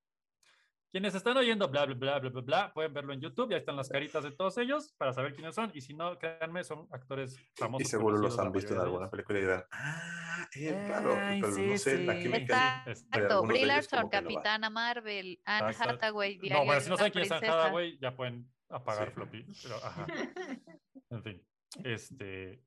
Quienes 0.91 1.15
están 1.15 1.35
oyendo 1.37 1.67
bla, 1.69 1.85
bla, 1.85 1.95
bla, 1.95 2.19
bla, 2.19 2.29
bla, 2.29 2.41
bla, 2.41 2.73
pueden 2.73 2.93
verlo 2.93 3.13
en 3.13 3.19
YouTube, 3.21 3.49
ya 3.49 3.57
están 3.57 3.75
las 3.75 3.89
caritas 3.89 4.23
de 4.23 4.29
todos 4.31 4.55
ellos 4.59 4.93
para 4.95 5.11
saber 5.11 5.33
quiénes 5.33 5.55
son. 5.55 5.71
Y 5.73 5.81
si 5.81 5.95
no, 5.95 6.19
créanme, 6.19 6.63
son 6.63 6.87
actores 6.91 7.35
famosos. 7.55 7.87
Y 7.87 7.89
seguro 7.89 8.17
los 8.17 8.37
la 8.37 8.43
han 8.43 8.51
visto 8.51 8.75
en 8.75 8.79
alguna 8.81 9.09
película 9.09 9.39
y 9.39 9.41
dirán, 9.41 9.65
ah, 9.71 10.47
Ay, 10.53 11.41
pero 11.41 11.51
sí, 11.55 11.65
no 11.65 11.77
sé, 11.79 11.97
la 12.03 12.13
sí. 12.13 12.21
química. 12.21 12.43
Está- 12.45 12.83
Hay 12.85 12.91
Exacto, 13.23 13.41
Brie 13.47 13.65
Larson, 13.65 14.01
no. 14.03 14.09
Capitana 14.11 14.69
Marvel, 14.69 15.41
Anne 15.45 15.71
Exacto. 15.71 15.93
Hathaway, 15.95 16.35
No, 16.35 16.41
Diario 16.43 16.73
de 16.73 16.81
si 16.81 16.89
no 16.91 16.97
saben 16.97 17.11
quién 17.11 17.25
es 17.25 17.31
Anne. 17.31 17.47
Hathaway, 17.49 17.97
ya 17.99 18.15
pueden 18.15 18.51
apagar 18.69 19.07
Sí. 19.07 19.13
floppy. 19.15 19.45
Pero, 19.63 19.75
ajá. 19.77 20.05
En 21.09 21.23
fin, 21.23 21.43
este. 21.83 22.61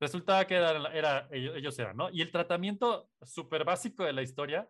Resultaba 0.00 0.46
que 0.46 0.54
era, 0.54 1.28
ellos, 1.30 1.78
eran, 1.78 1.96
¿no? 1.96 2.08
Y 2.10 2.22
el 2.22 2.30
tratamiento 2.30 3.10
súper 3.22 3.64
básico 3.64 4.04
de 4.04 4.12
la 4.14 4.22
historia 4.22 4.68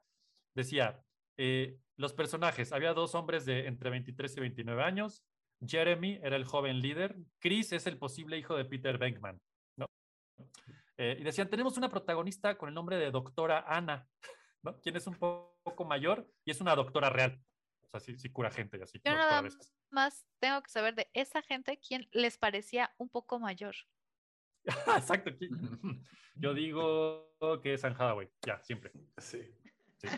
decía: 0.57 1.05
eh, 1.37 1.79
los 1.97 2.13
personajes, 2.13 2.73
había 2.73 2.95
dos 2.95 3.15
hombres 3.15 3.45
de 3.45 3.67
entre 3.67 3.91
23 3.91 4.37
y 4.37 4.41
29 4.41 4.83
años. 4.83 5.25
Jeremy 5.65 6.19
era 6.23 6.37
el 6.37 6.45
joven 6.45 6.81
líder. 6.81 7.17
Chris 7.39 7.73
es 7.73 7.87
el 7.87 7.99
posible 7.99 8.39
hijo 8.39 8.57
de 8.57 8.65
Peter 8.65 8.99
Venkman, 8.99 9.41
¿no? 9.77 9.87
Eh, 10.97 11.19
y 11.21 11.23
decían: 11.23 11.49
tenemos 11.49 11.77
una 11.77 11.89
protagonista 11.89 12.57
con 12.59 12.69
el 12.69 12.75
nombre 12.75 12.97
de 12.97 13.11
doctora 13.11 13.65
Ana. 13.69 14.09
Quien 14.83 14.97
es 14.97 15.07
un 15.07 15.15
po- 15.15 15.59
poco 15.63 15.85
mayor 15.85 16.29
y 16.45 16.51
es 16.51 16.61
una 16.61 16.75
doctora 16.75 17.09
real. 17.09 17.41
O 17.93 17.99
sea, 17.99 18.01
sí, 18.01 18.17
sí 18.17 18.31
cura 18.31 18.51
gente 18.53 18.79
y 18.79 18.83
así. 18.83 19.01
Yo 19.05 19.13
nada 19.13 19.43
más 19.91 20.25
tengo 20.39 20.63
que 20.63 20.71
saber 20.71 20.95
de 20.95 21.11
esa 21.13 21.43
gente 21.43 21.79
quién 21.79 22.09
les 22.13 22.39
parecía 22.39 22.95
un 22.99 23.09
poco 23.09 23.41
mayor. 23.41 23.75
Exacto. 24.97 25.31
aquí. 25.31 25.49
Yo 26.37 26.55
digo 26.55 27.35
que 27.63 27.75
es 27.75 27.85
Anne 27.85 27.97
Hathaway, 27.99 28.31
ya, 28.47 28.63
siempre. 28.63 28.93
Sí. 29.19 29.43
sí. 29.99 30.09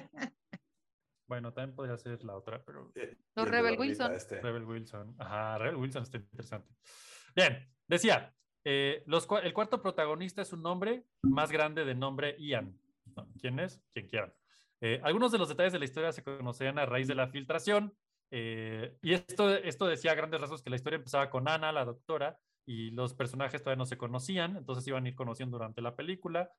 Bueno, 1.27 1.53
también 1.55 1.75
podría 1.75 1.97
ser 1.97 2.23
la 2.25 2.37
otra, 2.37 2.63
pero 2.63 2.93
el 2.95 3.17
de 3.35 3.45
Rebel 3.45 3.79
Wilson. 3.79 4.13
este. 4.13 4.41
Rebel 4.41 4.65
Wilson. 4.65 5.17
Ajá, 5.19 5.57
Rebel 5.57 5.77
Wilson 5.77 6.03
está 6.03 6.19
interesante. 6.19 6.71
Bien, 7.35 7.73
decía, 7.89 8.35
eh, 8.65 9.03
los, 9.07 9.27
el 9.43 9.55
cuarto 9.55 9.81
protagonista 9.81 10.43
es 10.43 10.53
un 10.53 10.63
nombre 10.63 11.07
más 11.23 11.51
grande 11.51 11.87
de 11.87 11.95
nombre 11.95 12.37
Ian. 12.39 12.79
¿no? 13.17 13.27
¿Quién 13.41 13.59
es? 13.61 13.83
Quien 13.95 14.09
quieran. 14.09 14.35
Eh, 14.85 15.01
algunos 15.05 15.31
de 15.31 15.39
los 15.39 15.49
detalles 15.49 15.73
de 15.73 15.79
la 15.79 15.85
historia 15.85 16.13
se 16.13 16.25
conocerían 16.25 16.79
a 16.79 16.87
raíz 16.87 17.07
de 17.07 17.15
la 17.15 17.29
filtración. 17.29 17.95
eh, 18.33 18.97
y 19.01 19.13
esto, 19.13 19.55
esto 19.55 19.87
decía 19.87 20.13
a 20.13 20.15
grandes 20.15 20.41
rasgos 20.41 20.63
que 20.63 20.71
la 20.71 20.77
historia 20.77 20.97
empezaba 20.97 21.31
con 21.31 21.49
Ana, 21.49 21.71
la 21.71 21.85
doctora, 21.85 22.39
y 22.67 22.91
los 22.91 23.15
personajes 23.15 23.63
todavía 23.63 23.79
no 23.79 23.87
se 23.87 23.97
conocían, 23.97 24.57
entonces 24.57 24.87
iban 24.89 25.05
a 25.05 25.09
ir 25.09 25.15
conociendo 25.15 25.57
durante 25.59 25.83
la 25.83 25.95
película, 25.95 26.51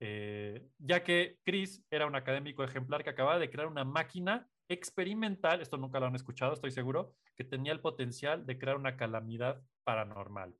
eh, 0.00 0.68
ya 0.78 1.02
que 1.02 1.38
Chris 1.44 1.84
era 1.90 2.06
un 2.06 2.14
académico 2.14 2.62
ejemplar 2.62 3.02
que 3.02 3.10
acababa 3.10 3.38
de 3.38 3.50
crear 3.50 3.66
una 3.66 3.84
máquina 3.84 4.48
experimental, 4.68 5.60
esto 5.60 5.76
nunca 5.76 5.98
lo 6.00 6.06
han 6.06 6.14
escuchado, 6.14 6.52
estoy 6.52 6.70
seguro, 6.70 7.14
que 7.36 7.44
tenía 7.44 7.72
el 7.72 7.80
potencial 7.80 8.46
de 8.46 8.58
crear 8.58 8.76
una 8.76 8.96
calamidad 8.96 9.62
paranormal, 9.84 10.54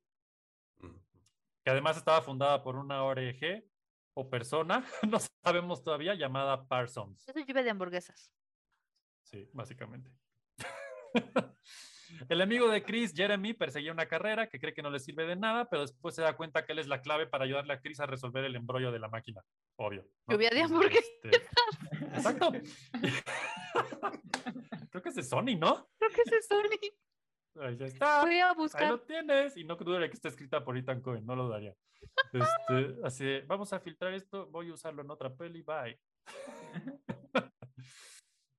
que 0.79 1.71
además 1.71 1.97
estaba 1.97 2.21
fundada 2.21 2.63
por 2.63 2.75
una 2.75 3.03
ORG 3.03 3.63
o 4.15 4.29
persona, 4.29 4.85
no 5.09 5.17
sabemos 5.43 5.83
todavía, 5.83 6.15
llamada 6.15 6.67
Parsons. 6.67 7.27
Eso 7.27 7.39
lluvia 7.39 7.63
de 7.63 7.69
hamburguesas. 7.69 8.31
Sí, 9.23 9.49
básicamente. 9.53 10.11
El 12.29 12.41
amigo 12.41 12.69
de 12.69 12.83
Chris, 12.83 13.13
Jeremy, 13.15 13.53
perseguía 13.53 13.91
una 13.91 14.05
carrera 14.05 14.47
que 14.47 14.59
cree 14.59 14.73
que 14.73 14.83
no 14.83 14.89
le 14.89 14.99
sirve 14.99 15.25
de 15.25 15.35
nada, 15.35 15.69
pero 15.69 15.81
después 15.81 16.15
se 16.15 16.21
da 16.21 16.35
cuenta 16.35 16.65
que 16.65 16.73
él 16.73 16.79
es 16.79 16.87
la 16.87 17.01
clave 17.01 17.27
para 17.27 17.45
ayudarle 17.45 17.73
a 17.73 17.81
Chris 17.81 17.99
a 17.99 18.05
resolver 18.05 18.45
el 18.45 18.55
embrollo 18.55 18.91
de 18.91 18.99
la 18.99 19.07
máquina. 19.07 19.43
Obvio. 19.77 20.05
¿no? 20.27 20.35
Lluvia 20.35 20.51
de 20.51 20.61
hamburguesas. 20.61 21.09
Este, 21.23 21.47
Exacto. 22.13 22.51
Creo 24.91 25.01
que 25.01 25.09
es 25.09 25.15
de 25.15 25.23
Sony, 25.23 25.57
¿no? 25.57 25.89
Creo 25.97 26.11
que 26.11 26.21
es 26.21 26.47
Sony. 26.47 26.93
Ahí 27.59 27.77
ya 27.77 27.85
está. 27.85 28.21
Voy 28.23 28.39
a 28.39 28.49
Ahí 28.49 28.55
buscar. 28.55 28.89
lo 28.89 28.99
tienes. 29.01 29.57
Y 29.57 29.63
no 29.63 29.75
dudaría 29.75 30.07
que 30.09 30.15
esté 30.15 30.29
escrita 30.29 30.63
por 30.63 30.77
Ethan 30.77 31.01
Cohen, 31.01 31.25
no 31.25 31.35
lo 31.35 31.49
daría. 31.49 31.73
Este, 32.31 32.41
así, 33.03 33.25
de, 33.25 33.41
vamos 33.41 33.71
a 33.73 33.79
filtrar 33.79 34.13
esto, 34.13 34.47
voy 34.47 34.69
a 34.69 34.73
usarlo 34.73 35.01
en 35.01 35.11
otra 35.11 35.33
peli, 35.33 35.61
bye. 35.61 35.99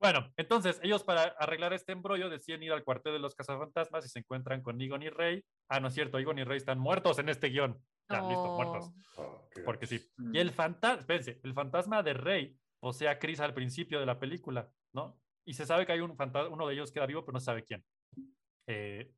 Bueno, 0.01 0.31
entonces 0.37 0.79
ellos 0.83 1.03
para 1.03 1.23
arreglar 1.39 1.73
este 1.73 1.93
embrollo 1.93 2.29
deciden 2.29 2.63
ir 2.63 2.73
al 2.73 2.85
cuartel 2.85 3.15
de 3.15 3.21
los 3.21 3.35
cazafantasmas 3.35 4.05
y 4.05 4.11
se 4.11 4.19
encuentran 4.19 4.61
con 4.61 4.79
Egon 4.79 5.03
y 5.03 5.09
Rey. 5.09 5.43
Ah, 5.71 5.81
no 5.81 5.89
es 5.89 5.95
cierto, 5.95 6.19
Egon 6.19 6.39
y 6.39 6.45
Rey 6.45 6.59
están 6.59 6.79
muertos 6.79 7.19
en 7.21 7.31
este 7.31 7.49
guion. 7.49 7.81
Ya, 8.11 8.21
listo, 8.21 8.45
No. 8.45 8.55
muertos. 8.55 8.93
Oh, 9.17 9.49
qué 9.51 9.63
Porque 9.63 9.87
sí. 9.87 10.07
Mm. 10.19 10.35
Y 10.35 10.39
el 10.41 10.51
fantasma, 10.51 11.01
espérense, 11.01 11.41
el 11.43 11.55
fantasma 11.55 12.03
de 12.03 12.13
Rey 12.13 12.55
posee 12.81 13.09
a 13.09 13.19
Chris 13.19 13.41
al 13.41 13.55
principio 13.55 13.99
de 13.99 14.05
la 14.05 14.19
película, 14.19 14.69
¿no? 14.93 15.19
Y 15.47 15.55
se 15.55 15.65
sabe 15.65 15.87
que 15.87 15.93
hay 15.93 16.01
un 16.01 16.15
fantasma, 16.19 16.51
uno 16.51 16.67
de 16.69 16.75
ellos 16.75 16.93
queda 16.93 17.07
vivo, 17.07 17.25
pero 17.25 17.33
no 17.33 17.41
se 17.41 17.47
sabe 17.47 17.65
quién. 17.65 17.83
Eh, 18.67 19.13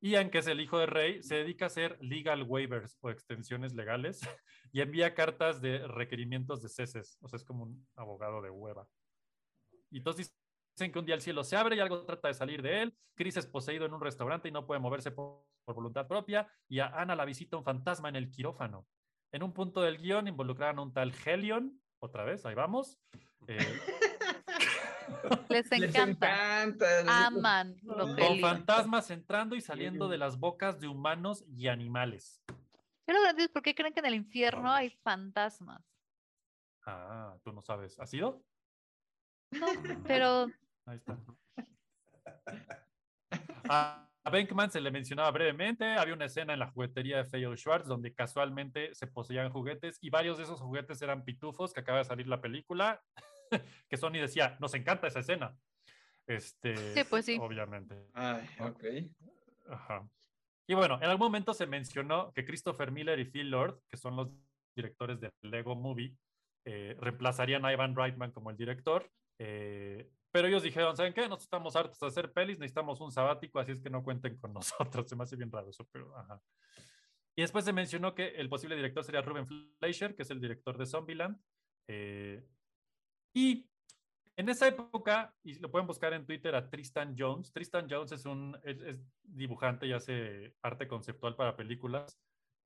Ian, 0.00 0.30
que 0.30 0.38
es 0.38 0.48
el 0.48 0.60
hijo 0.60 0.78
de 0.78 0.86
Rey, 0.86 1.22
se 1.22 1.36
dedica 1.36 1.66
a 1.66 1.68
hacer 1.68 1.96
legal 2.00 2.42
waivers 2.42 2.98
o 3.02 3.10
extensiones 3.10 3.72
legales 3.74 4.20
y 4.72 4.80
envía 4.80 5.14
cartas 5.14 5.60
de 5.60 5.86
requerimientos 5.86 6.60
de 6.60 6.68
ceses. 6.68 7.18
O 7.20 7.28
sea, 7.28 7.36
es 7.36 7.44
como 7.44 7.62
un 7.62 7.86
abogado 7.94 8.42
de 8.42 8.50
hueva. 8.50 8.88
Y 9.90 9.98
entonces 9.98 10.34
dicen 10.74 10.90
que 10.90 10.98
un 10.98 11.06
día 11.06 11.14
el 11.14 11.20
cielo 11.20 11.44
se 11.44 11.56
abre 11.56 11.76
y 11.76 11.80
algo 11.80 12.04
trata 12.04 12.28
de 12.28 12.34
salir 12.34 12.62
de 12.62 12.82
él. 12.82 12.94
Chris 13.14 13.36
es 13.36 13.46
poseído 13.46 13.86
en 13.86 13.94
un 13.94 14.00
restaurante 14.00 14.48
y 14.48 14.52
no 14.52 14.66
puede 14.66 14.80
moverse 14.80 15.12
por, 15.12 15.44
voluntad 15.66 16.08
propia. 16.08 16.48
Y 16.68 16.80
a 16.80 16.86
Ana 16.88 17.14
la 17.14 17.24
visita 17.24 17.56
un 17.56 17.64
fantasma 17.64 18.08
en 18.08 18.16
el 18.16 18.30
quirófano. 18.30 18.88
En 19.30 19.44
un 19.44 19.52
punto 19.52 19.82
del 19.82 19.98
guion 19.98 20.26
involucraron 20.26 20.80
a 20.80 20.82
un 20.82 20.92
tal 20.92 21.14
Helion, 21.24 21.80
otra 22.00 22.24
vez, 22.24 22.44
ahí 22.44 22.56
vamos. 22.56 22.98
Eh, 23.46 23.58
Les 25.48 25.70
Les 25.70 25.90
encanta. 25.94 26.62
encanta. 26.62 27.02
les- 27.02 27.08
Aman 27.08 27.76
los 27.82 28.16
Con 28.16 28.40
fantasmas 28.40 29.10
entrando 29.10 29.54
y 29.56 29.60
saliendo 29.60 30.08
de 30.08 30.18
las 30.18 30.38
bocas 30.38 30.80
de 30.80 30.88
humanos 30.88 31.44
y 31.48 31.68
animales. 31.68 32.42
Pero 33.04 33.20
grandes, 33.22 33.48
¿por 33.48 33.62
qué 33.62 33.74
creen 33.74 33.92
que 33.92 34.00
en 34.00 34.06
el 34.06 34.14
infierno 34.14 34.72
hay 34.72 34.90
fantasmas? 35.02 35.82
Ah, 36.86 37.36
tú 37.44 37.52
no 37.52 37.62
sabes. 37.62 37.98
¿Ha 38.00 38.06
sido? 38.06 38.42
No, 39.52 39.66
pero 40.06 40.46
Ahí 40.86 40.96
está. 40.96 41.18
A 43.68 44.08
a 44.24 44.30
Venkman 44.30 44.70
se 44.70 44.80
le 44.80 44.92
mencionaba 44.92 45.32
brevemente, 45.32 45.84
había 45.96 46.14
una 46.14 46.26
escena 46.26 46.52
en 46.52 46.60
la 46.60 46.70
juguetería 46.70 47.16
de 47.16 47.24
Feo 47.24 47.56
Schwartz 47.56 47.88
donde 47.88 48.14
casualmente 48.14 48.94
se 48.94 49.08
poseían 49.08 49.50
juguetes 49.50 49.98
y 50.00 50.10
varios 50.10 50.38
de 50.38 50.44
esos 50.44 50.60
juguetes 50.60 51.02
eran 51.02 51.24
pitufos 51.24 51.72
que 51.72 51.80
acaba 51.80 51.98
de 51.98 52.04
salir 52.04 52.28
la 52.28 52.40
película, 52.40 53.02
que 53.88 53.96
Sony 53.96 54.12
decía, 54.20 54.56
nos 54.60 54.74
encanta 54.74 55.06
esa 55.06 55.20
escena. 55.20 55.56
Este, 56.26 56.94
Sí, 56.94 57.04
pues 57.08 57.24
sí. 57.24 57.38
Obviamente. 57.40 58.08
Ay, 58.14 58.46
ok. 58.60 58.84
Ajá. 59.68 60.08
Y 60.66 60.74
bueno, 60.74 60.96
en 60.96 61.04
algún 61.10 61.26
momento 61.26 61.52
se 61.54 61.66
mencionó 61.66 62.32
que 62.32 62.44
Christopher 62.44 62.92
Miller 62.92 63.18
y 63.18 63.24
Phil 63.24 63.50
Lord, 63.50 63.80
que 63.88 63.96
son 63.96 64.16
los 64.16 64.30
directores 64.76 65.20
de 65.20 65.32
Lego 65.42 65.74
Movie, 65.74 66.16
eh, 66.64 66.96
reemplazarían 67.00 67.64
a 67.64 67.72
Ivan 67.72 67.96
Reitman 67.96 68.30
como 68.32 68.50
el 68.50 68.56
director. 68.56 69.10
eh, 69.38 70.08
pero 70.30 70.48
ellos 70.48 70.62
dijeron, 70.62 70.96
¿saben 70.96 71.12
qué? 71.12 71.22
Nosotros 71.22 71.42
estamos 71.44 71.76
hartos 71.76 71.98
de 72.00 72.06
hacer 72.06 72.32
pelis, 72.32 72.58
necesitamos 72.58 73.02
un 73.02 73.12
sabático, 73.12 73.58
así 73.58 73.72
es 73.72 73.80
que 73.82 73.90
no 73.90 74.02
cuenten 74.02 74.38
con 74.38 74.54
nosotros. 74.54 75.06
Se 75.06 75.14
me 75.14 75.24
hace 75.24 75.36
bien 75.36 75.52
raro 75.52 75.68
eso, 75.68 75.86
pero 75.92 76.16
ajá. 76.16 76.40
Y 77.36 77.42
después 77.42 77.64
se 77.66 77.72
mencionó 77.74 78.14
que 78.14 78.28
el 78.28 78.48
posible 78.48 78.76
director 78.76 79.04
sería 79.04 79.20
Ruben 79.20 79.46
Fleischer, 79.78 80.14
que 80.14 80.22
es 80.22 80.30
el 80.30 80.40
director 80.40 80.78
de 80.78 80.86
Zombieland. 80.86 81.38
eh, 81.88 82.42
y 83.34 83.68
en 84.36 84.48
esa 84.48 84.66
época, 84.66 85.34
y 85.42 85.58
lo 85.58 85.70
pueden 85.70 85.86
buscar 85.86 86.12
en 86.14 86.24
Twitter 86.24 86.54
a 86.54 86.68
Tristan 86.70 87.14
Jones. 87.18 87.52
Tristan 87.52 87.86
Jones 87.88 88.12
es 88.12 88.24
un 88.24 88.58
es, 88.64 88.80
es 88.80 88.98
dibujante 89.22 89.86
y 89.86 89.92
hace 89.92 90.56
arte 90.62 90.88
conceptual 90.88 91.36
para 91.36 91.54
películas. 91.56 92.18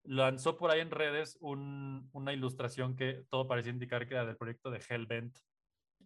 Lanzó 0.05 0.57
por 0.57 0.71
ahí 0.71 0.81
en 0.81 0.93
redes 0.93 1.37
un- 1.41 2.09
una 2.13 2.33
ilustración 2.33 2.95
que 2.95 3.25
todo 3.29 3.49
parecía 3.49 3.73
indicar 3.73 4.07
que 4.07 4.15
era 4.15 4.25
del 4.25 4.37
proyecto 4.37 4.71
de 4.71 4.81
Hellbent. 4.89 5.37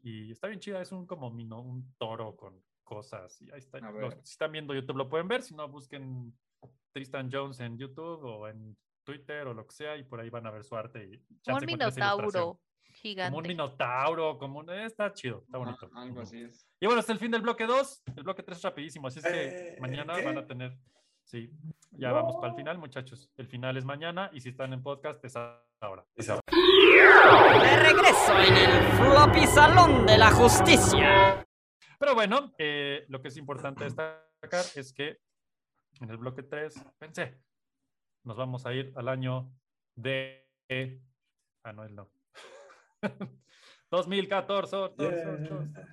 Y 0.03 0.31
está 0.33 0.49
bien 0.49 0.61
chida, 0.61 0.81
es 0.81 0.93
un 0.93 1.07
como 1.07 1.31
mino, 1.31 1.61
un 1.61 1.95
toro 1.99 2.35
con 2.37 2.65
cosas. 2.83 3.41
Y 3.43 3.51
ahí 3.53 3.59
está. 3.59 3.79
Los- 4.01 4.15
si 4.25 4.33
están 4.33 4.53
viendo 4.53 4.73
YouTube 4.75 4.97
lo 4.97 5.11
pueden 5.11 5.29
ver, 5.29 5.43
si 5.43 5.55
no 5.55 5.69
busquen 5.69 6.35
Tristan 6.93 7.29
Jones 7.31 7.61
en 7.61 7.77
YouTube 7.77 8.25
o 8.25 8.49
en 8.49 8.75
Twitter 9.05 9.47
o 9.47 9.53
lo 9.55 9.67
que 9.67 9.75
sea 9.75 9.97
y 9.99 10.05
por 10.05 10.21
ahí 10.21 10.31
van 10.31 10.47
a 10.47 10.51
ver 10.51 10.65
su 10.65 10.75
arte. 10.75 11.05
Y 11.05 11.17
un 11.59 11.69
encuentran 12.25 12.49
minotauro 13.03 13.29
Como 13.31 13.39
un 13.39 13.45
gigante. 13.45 13.49
minotauro, 13.49 14.39
como 14.39 14.59
un... 14.61 14.71
eh, 14.71 14.85
Está 14.87 15.13
chido, 15.13 15.43
está 15.45 15.59
bonito. 15.59 15.91
algo 15.95 16.21
así 16.21 16.43
es. 16.43 16.67
Y 16.81 16.87
bueno, 16.87 17.01
hasta 17.01 17.13
el 17.13 17.19
fin 17.19 17.31
del 17.31 17.43
bloque 17.43 17.67
2. 17.67 18.03
El 18.17 18.23
bloque 18.25 18.43
3 18.43 18.59
es 18.59 18.65
rapidísimo, 18.65 19.09
así 19.09 19.19
es 19.21 19.25
que 19.25 19.47
Eh, 19.75 19.77
mañana 19.81 20.15
¿qué? 20.17 20.25
van 20.25 20.39
a 20.39 20.47
tener. 20.47 20.77
Sí, 21.25 21.51
ya 21.93 22.11
vamos 22.13 22.37
para 22.37 22.49
el 22.49 22.55
final, 22.57 22.79
muchachos. 22.79 23.31
El 23.37 23.47
final 23.47 23.77
es 23.77 23.85
mañana 23.85 24.31
y 24.33 24.41
si 24.41 24.49
están 24.49 24.73
en 24.73 24.83
podcast 24.83 25.25
es 25.25 25.37
ahora. 25.37 26.05
Y 26.17 26.23
se- 26.23 26.33
De 26.33 27.77
regreso 27.77 28.33
en 28.41 28.55
el 28.57 28.83
floppy 28.97 29.47
salón 29.47 30.07
de 30.07 30.19
la 30.19 30.31
justicia. 30.33 31.47
Pero 31.99 32.15
bueno, 32.15 32.53
eh, 32.59 33.05
lo 33.09 33.21
que 33.23 33.29
es 33.29 33.37
importante 33.37 33.85
destacar 33.85 34.65
es 34.75 34.93
que 34.93 35.19
en 36.01 36.11
el 36.11 36.17
bloque 36.17 36.43
3, 36.43 36.75
pensé, 36.99 37.39
nos 38.25 38.37
vamos 38.37 38.67
a 38.67 38.73
ir 38.73 38.93
al 38.97 39.09
año 39.09 39.53
de. 39.97 40.49
Ah, 41.65 41.73
no, 41.73 41.85
él 41.85 41.95
no. 41.95 42.11
2014. 43.91 44.77
tor- 44.77 44.95
tor- 44.97 45.11
Yeah. 45.15 45.25
tor- 45.25 45.49
tor- 45.49 45.87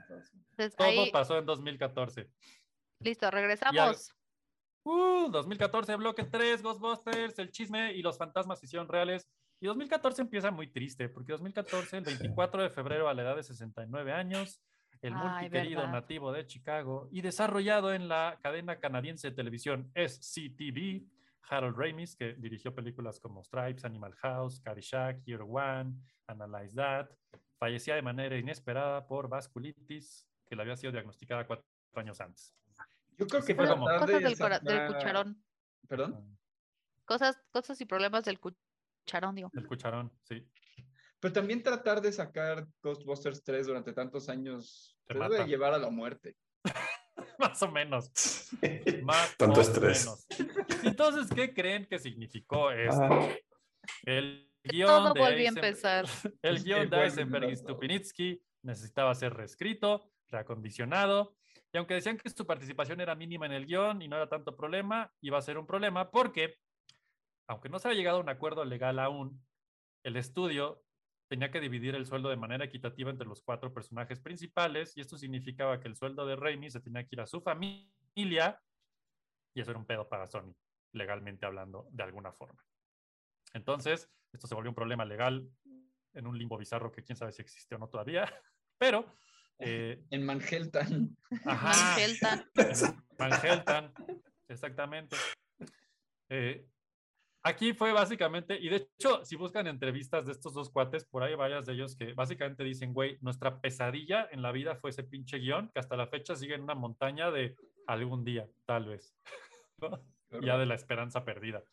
Entonces, 0.52 0.76
Todo 0.76 0.88
ahí, 0.88 1.12
pasó 1.12 1.38
en 1.38 1.46
2014. 1.46 2.30
listo, 3.00 3.30
regresamos. 3.32 4.14
Uh, 4.84 5.30
2014, 5.30 5.96
bloque 5.98 6.24
3, 6.24 6.62
Ghostbusters, 6.64 7.38
el 7.40 7.52
chisme 7.52 7.94
y 7.94 8.02
los 8.02 8.18
fantasmas 8.18 8.60
se 8.60 8.66
hicieron 8.68 8.88
reales. 8.88 9.28
Y 9.60 9.66
2014 9.68 10.22
empieza 10.22 10.50
muy 10.52 10.72
triste, 10.72 11.10
porque 11.10 11.34
2014, 11.34 11.98
el 11.98 12.04
24 12.06 12.62
de 12.64 12.70
febrero, 12.70 13.10
a 13.10 13.14
la 13.14 13.24
edad 13.24 13.36
de 13.36 13.44
69 13.44 14.14
años, 14.14 14.62
el 15.02 15.14
Ay, 15.14 15.20
multiquerido 15.20 15.82
verdad. 15.82 15.94
nativo 15.94 16.32
de 16.32 16.46
Chicago 16.46 17.10
y 17.12 17.22
desarrollado 17.22 17.94
en 17.94 18.08
la 18.08 18.40
cadena 18.42 18.80
canadiense 18.80 19.30
de 19.30 19.36
televisión 19.36 19.92
SCTV, 19.96 21.04
Harold 21.50 21.78
Ramis, 21.78 22.16
que 22.16 22.34
dirigió 22.34 22.74
películas 22.76 23.20
como 23.20 23.44
Stripes, 23.44 23.86
Animal 23.86 24.14
House, 24.16 24.60
Caddyshack, 24.60 25.24
Year 25.26 25.42
One, 25.42 25.94
Analyze 26.28 26.76
That, 26.76 27.10
fallecía 27.58 27.96
de 27.96 28.02
manera 28.02 28.38
inesperada 28.38 29.08
por 29.08 29.30
vasculitis, 29.30 30.28
que 30.48 30.56
le 30.56 30.62
había 30.62 30.76
sido 30.76 30.92
diagnosticada 30.92 31.46
cuatro 31.48 31.66
años 31.96 32.20
antes. 32.22 32.54
Yo 33.18 33.26
creo 33.28 33.44
que 33.44 33.56
fue 33.56 33.68
como- 33.68 33.86
Cosas 33.86 34.08
de 34.08 34.20
del, 34.20 34.38
cora- 34.38 34.60
del 34.60 34.78
sacar- 34.78 34.88
cucharón. 34.94 35.44
¿Perdón? 35.88 36.38
Cosas, 37.06 37.42
cosas 37.52 37.80
y 37.82 37.86
problemas 37.86 38.26
del 38.26 38.40
cucharón, 38.40 39.36
digo. 39.36 39.50
El 39.54 39.66
cucharón, 39.68 40.12
sí. 40.24 40.46
Pero 41.20 41.34
también 41.34 41.64
tratar 41.64 42.02
de 42.02 42.12
sacar 42.12 42.68
Ghostbusters 42.84 43.44
3 43.44 43.66
durante 43.68 43.94
tantos 43.94 44.30
años 44.30 45.00
Te 45.08 45.16
te 45.16 45.20
debe 45.20 45.48
llevar 45.48 45.74
a 45.74 45.78
la 45.80 45.90
muerte. 45.90 46.36
Más 47.40 47.62
o 47.62 47.72
menos. 47.72 48.12
Más 49.04 49.38
Tanto 49.38 49.60
o 49.60 49.64
estrés. 49.64 50.06
menos. 50.06 50.28
Entonces, 50.84 51.30
¿qué 51.34 51.54
creen 51.54 51.86
que 51.86 52.00
significó 52.00 52.72
esto? 52.72 53.04
Ah. 53.04 53.30
El 54.04 54.52
guion 54.64 54.88
Todo 54.88 55.14
de 55.14 55.20
volvió 55.20 55.46
a 55.46 55.50
empezar. 55.50 56.06
El 56.42 56.64
guion 56.64 56.90
de 56.90 57.04
Eisenberg 57.04 57.50
y. 57.50 57.56
Stupinitsky 57.56 58.42
necesitaba 58.64 59.14
ser 59.16 59.34
reescrito, 59.34 60.12
reacondicionado, 60.28 61.38
y 61.74 61.78
aunque 61.78 61.96
decían 61.96 62.18
que 62.18 62.30
su 62.30 62.46
participación 62.46 63.02
era 63.02 63.16
mínima 63.16 63.46
en 63.46 63.52
el 63.52 63.66
guion 63.66 64.02
y 64.02 64.08
no 64.08 64.16
era 64.16 64.28
tanto 64.28 64.56
problema, 64.56 65.14
iba 65.22 65.38
a 65.38 65.42
ser 65.42 65.58
un 65.58 65.68
problema 65.68 66.10
porque, 66.10 66.56
aunque 67.48 67.70
no 67.70 67.80
se 67.80 67.88
había 67.88 68.00
llegado 68.00 68.18
a 68.18 68.22
un 68.22 68.30
acuerdo 68.30 68.64
legal 68.66 69.00
aún, 69.00 69.46
el 70.04 70.16
estudio 70.16 70.84
tenía 71.28 71.52
que 71.52 71.60
dividir 71.60 71.96
el 71.96 72.06
sueldo 72.06 72.30
de 72.30 72.38
manera 72.38 72.66
equitativa 72.66 73.10
entre 73.12 73.28
los 73.28 73.42
cuatro 73.42 73.74
personajes 73.74 74.20
principales, 74.20 74.96
y 74.96 75.02
esto 75.02 75.18
significaba 75.18 75.80
que 75.80 75.88
el 75.88 75.96
sueldo 75.96 76.26
de 76.26 76.36
Raimi 76.36 76.70
se 76.70 76.80
tenía 76.80 77.04
que 77.04 77.16
ir 77.16 77.22
a 77.22 77.28
su 77.28 77.42
familia, 77.42 78.62
y 79.54 79.62
eso 79.62 79.72
era 79.72 79.80
un 79.80 79.86
pedo 79.86 80.08
para 80.08 80.28
Sony, 80.28 80.56
legalmente 80.94 81.46
hablando, 81.46 81.88
de 81.92 82.04
alguna 82.04 82.32
forma. 82.32 82.64
Entonces, 83.54 84.10
esto 84.32 84.48
se 84.48 84.56
volvió 84.56 84.72
un 84.72 84.76
problema 84.76 85.06
legal 85.06 85.50
en 86.14 86.28
un 86.28 86.38
limbo 86.38 86.58
bizarro 86.58 86.92
que 86.92 87.04
quién 87.04 87.16
sabe 87.16 87.32
si 87.32 87.42
existe 87.42 87.76
o 87.76 87.78
no 87.78 87.90
todavía, 87.90 88.26
pero... 88.78 89.14
eh, 89.60 90.04
En 90.12 90.26
Manhattan. 90.26 91.16
ajá, 91.46 91.98
Manhattan. 91.98 92.50
en 92.56 93.04
Manhattan, 93.18 93.94
exactamente. 94.48 95.16
Eh, 96.30 96.68
aquí 97.48 97.74
fue 97.74 97.92
básicamente, 97.94 98.58
y 98.60 98.70
de 98.70 98.88
hecho, 98.98 99.24
si 99.26 99.36
buscan 99.36 99.68
entrevistas 99.68 100.26
de 100.26 100.32
estos 100.34 100.54
dos 100.54 100.70
cuates, 100.70 101.06
por 101.06 101.24
ahí 101.24 101.36
varias 101.36 101.66
de 101.66 101.74
ellos 101.74 101.96
que 101.96 102.14
básicamente 102.14 102.64
dicen, 102.64 102.94
güey, 102.94 103.18
nuestra 103.22 103.60
pesadilla 103.62 104.28
en 104.32 104.42
la 104.42 104.52
vida 104.52 104.76
fue 104.76 104.90
ese 104.92 105.04
pinche 105.04 105.38
guion 105.40 105.70
que 105.74 105.80
hasta 105.80 105.96
la 105.98 106.08
fecha 106.08 106.36
sigue 106.36 106.56
en 106.56 106.62
una 106.64 106.76
montaña 106.76 107.32
de 107.32 107.56
algún 107.88 108.24
día, 108.24 108.48
tal 108.66 108.86
vez. 108.86 109.16
ya 110.42 110.58
de 110.58 110.66
la 110.66 110.76
esperanza 110.76 111.24
perdida. 111.24 111.64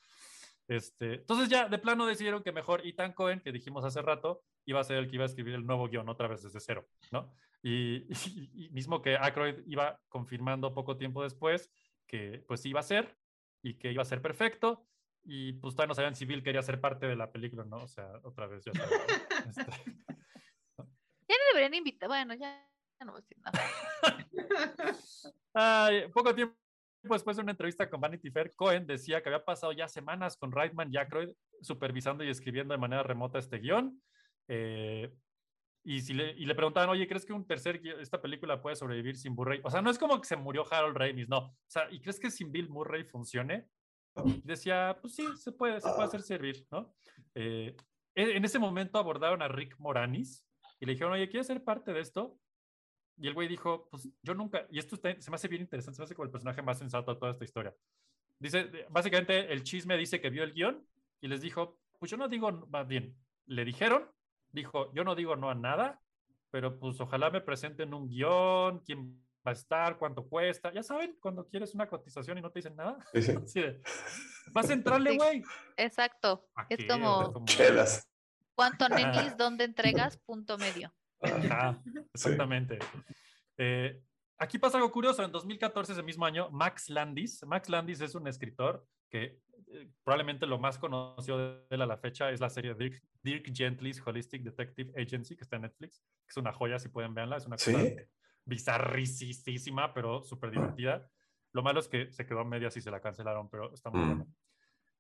Este, 0.67 1.15
entonces 1.17 1.49
ya 1.49 1.69
de 1.69 1.79
plano 1.79 2.07
decidieron 2.07 2.43
que 2.43 2.53
mejor 2.53 2.87
Ethan 2.87 3.13
Cohen, 3.13 3.41
que 3.41 3.53
dijimos 3.53 3.85
hace 3.85 4.01
rato, 4.01 4.43
iba 4.65 4.81
a 4.81 4.85
ser 4.85 4.97
el 4.97 5.09
que 5.09 5.17
iba 5.17 5.25
a 5.25 5.27
escribir 5.27 5.55
el 5.55 5.67
nuevo 5.67 5.89
guion 5.89 6.09
otra 6.09 6.27
vez 6.29 6.43
desde 6.43 6.61
cero, 6.61 6.87
¿no? 7.13 7.35
Y, 7.63 8.07
y- 8.55 8.67
y 8.67 8.69
mismo 8.71 9.03
que 9.03 9.17
Aykroyd 9.17 9.57
iba 9.67 10.01
confirmando 10.09 10.73
poco 10.73 10.97
tiempo 10.97 11.23
después 11.23 11.71
que 12.07 12.45
pues 12.47 12.65
iba 12.67 12.81
a 12.81 12.85
ser 12.85 13.17
y 13.63 13.75
que 13.75 13.93
iba 13.93 14.03
a 14.03 14.07
ser 14.07 14.23
perfecto 14.23 14.87
y 15.25 15.55
pues 15.55 15.75
todavía 15.75 15.89
no 15.89 15.95
sabían 15.95 16.15
si 16.15 16.25
Bill 16.27 16.43
quería 16.43 16.63
ser 16.63 16.81
parte 16.81 17.07
de 17.07 17.17
la 17.17 17.31
película, 17.33 17.65
¿no? 17.65 17.85
O 17.85 17.89
sea, 17.89 18.09
otra 18.23 18.47
vez 18.47 18.65
ya 18.65 18.73
¿no? 18.73 18.85
Este, 19.49 19.65
Ya 21.27 21.37
no 21.37 21.45
deberían 21.55 21.75
invitar. 21.75 22.09
Bueno, 22.09 22.35
ya, 22.35 22.69
ya 23.01 23.07
no 23.07 23.13
voy 23.13 23.21
a 23.21 23.23
decir 23.23 23.39
nada. 23.39 23.61
Ay, 25.55 26.09
poco 26.13 26.35
tiempo 26.35 26.55
después 27.03 27.37
de 27.37 27.43
una 27.43 27.53
entrevista 27.53 27.89
con 27.89 28.01
Vanity 28.01 28.31
Fair, 28.31 28.55
Cohen 28.55 28.87
decía 28.87 29.23
que 29.23 29.29
había 29.29 29.45
pasado 29.45 29.73
ya 29.73 29.89
semanas 29.89 30.37
con 30.37 30.53
Reitman 30.53 30.93
y 30.93 30.97
Aykroyd 30.97 31.31
supervisando 31.61 32.25
y 32.25 32.31
escribiendo 32.31 32.73
de 32.73 32.79
manera 32.79 33.03
remota 33.03 33.39
este 33.39 33.59
guion. 33.59 34.01
eh, 34.49 35.13
y, 35.87 36.01
si 36.01 36.15
le, 36.15 36.31
y 36.33 36.47
le 36.47 36.55
preguntaban, 36.55 36.89
oye, 36.89 37.07
¿crees 37.07 37.27
que 37.27 37.35
un 37.35 37.47
tercer 37.47 37.83
esta 38.01 38.21
película 38.21 38.63
puede 38.63 38.75
sobrevivir 38.75 39.17
sin 39.17 39.35
Murray? 39.35 39.61
O 39.65 39.71
sea, 39.71 39.83
no 39.83 39.91
es 39.91 39.99
como 39.99 40.19
que 40.19 40.27
se 40.27 40.37
murió 40.37 40.65
Harold 40.71 40.97
Ramis, 40.97 41.29
no. 41.29 41.39
O 41.39 41.55
sea, 41.67 41.91
¿y 41.91 42.01
crees 42.01 42.19
que 42.19 42.31
sin 42.31 42.51
Bill 42.51 42.71
Murray 42.71 43.05
funcione? 43.05 43.69
Decía, 44.45 44.97
pues 45.01 45.15
sí, 45.15 45.27
se 45.37 45.53
puede, 45.53 45.81
se 45.81 45.89
puede 45.89 46.05
hacer 46.05 46.23
servir, 46.23 46.67
¿no? 46.71 46.95
Eh, 47.35 47.77
en 48.15 48.45
ese 48.45 48.59
momento 48.59 48.99
abordaron 48.99 49.43
a 49.43 49.49
Rick 49.49 49.77
Moranis 49.79 50.47
y 50.79 50.87
le 50.87 50.93
dijeron, 50.93 51.13
oye, 51.13 51.29
¿quieres 51.29 51.49
ser 51.49 51.65
parte 51.65 51.93
de 51.93 52.01
esto? 52.01 52.39
Y 53.17 53.27
el 53.27 53.35
güey 53.35 53.49
dijo, 53.49 53.89
pues 53.91 54.09
yo 54.23 54.35
nunca, 54.35 54.67
y 54.71 54.79
esto 54.79 54.95
está- 54.97 55.21
se 55.21 55.31
me 55.31 55.35
hace 55.37 55.49
bien 55.49 55.63
interesante, 55.63 55.97
se 55.97 56.03
me 56.03 56.05
hace 56.05 56.15
como 56.15 56.27
el 56.27 56.31
personaje 56.33 56.63
más 56.63 56.79
sensato 56.79 57.13
de 57.13 57.19
toda 57.19 57.33
esta 57.33 57.45
historia. 57.45 57.75
Dice, 58.39 58.87
básicamente 58.91 59.53
el 59.53 59.63
chisme 59.63 59.97
dice 59.97 60.21
que 60.21 60.31
vio 60.31 60.45
el 60.45 60.53
guion 60.53 60.87
y 61.21 61.29
les 61.29 61.41
dijo, 61.41 61.81
pues 61.99 62.11
yo 62.11 62.17
no 62.17 62.29
digo, 62.29 62.51
más 62.69 62.87
bien, 62.87 63.17
le 63.47 63.65
dijeron, 63.65 64.11
dijo, 64.51 64.93
yo 64.95 65.05
no 65.05 65.15
digo 65.15 65.37
no 65.37 65.51
a 65.51 65.55
nada, 65.55 66.01
pero 66.51 66.79
pues 66.79 67.01
ojalá 67.01 67.31
me 67.31 67.41
presenten 67.41 67.95
un 67.95 68.09
guion, 68.09 68.81
quién 68.81 69.25
va 69.47 69.51
a 69.51 69.53
estar, 69.53 69.99
cuánto 69.99 70.27
cuesta. 70.27 70.73
Ya 70.73 70.83
saben, 70.83 71.17
cuando 71.21 71.47
quieres 71.47 71.75
una 71.75 71.87
cotización 71.89 72.39
y 72.39 72.41
no 72.41 72.51
te 72.51 72.61
dicen 72.61 72.77
nada. 72.77 72.99
Sí, 73.13 73.23
sí. 73.47 73.63
Vas 74.53 74.71
a 74.71 74.73
entrarle, 74.73 75.11
Sí. 75.13 75.17
güey. 75.17 75.43
Exacto. 75.77 76.47
Aquí, 76.55 76.75
Es 76.79 76.85
como, 76.87 77.33
como- 77.33 77.47
Chelas. 77.47 78.09
¿cuánto 78.55 78.89
nenis? 79.29 79.37
¿Dónde 79.37 79.65
entregas? 79.65 80.17
Punto 80.17 80.57
medio. 80.59 80.93
Ajá, 81.21 81.81
exactamente. 82.15 82.79
Eh, 83.57 84.01
aquí 84.39 84.59
pasa 84.59 84.77
algo 84.79 84.91
curioso. 84.91 85.23
En 85.23 85.33
2014, 85.33 85.93
ese 85.93 86.03
mismo 86.03 86.25
año, 86.25 86.51
Max 86.51 86.89
Landis, 86.89 87.43
Max 87.47 87.69
Landis 87.69 88.01
es 88.01 88.15
un 88.15 88.27
escritor 88.29 88.87
que 89.11 89.41
eh, 89.69 89.89
probablemente 90.05 90.47
lo 90.47 90.59
más 90.59 90.79
conocido 90.79 91.39
de 91.39 91.67
él 91.71 91.83
a 91.83 91.87
la 91.87 91.97
fecha 91.97 92.31
es 92.31 92.41
la 92.41 92.51
serie 92.51 92.75
Dirk, 92.75 93.03
Dirk 93.23 93.51
Gently's 93.55 94.01
Holistic 94.05 94.43
Detective 94.43 94.93
Agency, 95.01 95.37
que 95.37 95.43
está 95.45 95.57
en 95.57 95.63
Netflix, 95.63 96.01
que 96.27 96.31
es 96.31 96.37
una 96.37 96.53
joya, 96.53 96.79
si 96.79 96.89
pueden 96.89 97.15
verla, 97.15 97.37
es 97.37 97.47
una 97.47 97.57
cosa 97.57 97.71
Sí. 97.73 97.97
Bizarricísima, 98.45 99.93
pero 99.95 100.23
súper 100.23 100.51
divertida. 100.51 101.11
Lo 101.53 101.63
malo 101.63 101.81
es 101.81 101.89
que 101.89 102.11
se 102.13 102.27
quedó 102.27 102.41
a 102.41 102.45
medias 102.45 102.77
y 102.77 102.81
se 102.81 102.91
la 102.91 103.01
cancelaron, 103.01 103.49
pero 103.49 103.73
está 103.73 103.91
muy 103.91 104.01
Mm. 104.01 104.07
buena. 104.07 104.27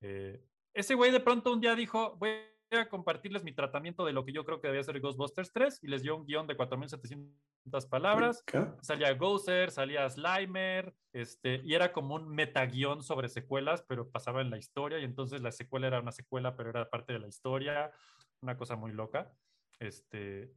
Eh, 0.00 0.44
ese 0.72 0.94
güey 0.94 1.10
de 1.10 1.20
pronto 1.20 1.52
un 1.52 1.60
día 1.60 1.74
dijo, 1.74 2.16
voy 2.16 2.30
a 2.70 2.88
compartirles 2.88 3.44
mi 3.44 3.52
tratamiento 3.52 4.04
de 4.04 4.12
lo 4.12 4.24
que 4.24 4.32
yo 4.32 4.44
creo 4.44 4.60
que 4.60 4.66
debía 4.68 4.82
ser 4.82 5.00
Ghostbusters 5.00 5.52
3 5.52 5.80
y 5.82 5.86
les 5.88 6.02
dio 6.02 6.16
un 6.16 6.26
guion 6.26 6.46
de 6.46 6.56
4.700 6.56 7.86
palabras. 7.88 8.42
¿Qué? 8.46 8.64
Salía 8.82 9.14
Gozer, 9.14 9.70
salía 9.70 10.08
Slimer, 10.10 10.94
este, 11.12 11.60
y 11.64 11.74
era 11.74 11.92
como 11.92 12.14
un 12.16 12.28
metaguión 12.28 13.02
sobre 13.02 13.28
secuelas, 13.28 13.82
pero 13.82 14.10
pasaba 14.10 14.40
en 14.40 14.50
la 14.50 14.58
historia, 14.58 14.98
y 14.98 15.04
entonces 15.04 15.40
la 15.42 15.52
secuela 15.52 15.86
era 15.86 16.00
una 16.00 16.12
secuela, 16.12 16.56
pero 16.56 16.70
era 16.70 16.90
parte 16.90 17.12
de 17.12 17.20
la 17.20 17.28
historia, 17.28 17.92
una 18.40 18.56
cosa 18.56 18.74
muy 18.76 18.92
loca. 18.92 19.32
Este, 19.78 20.52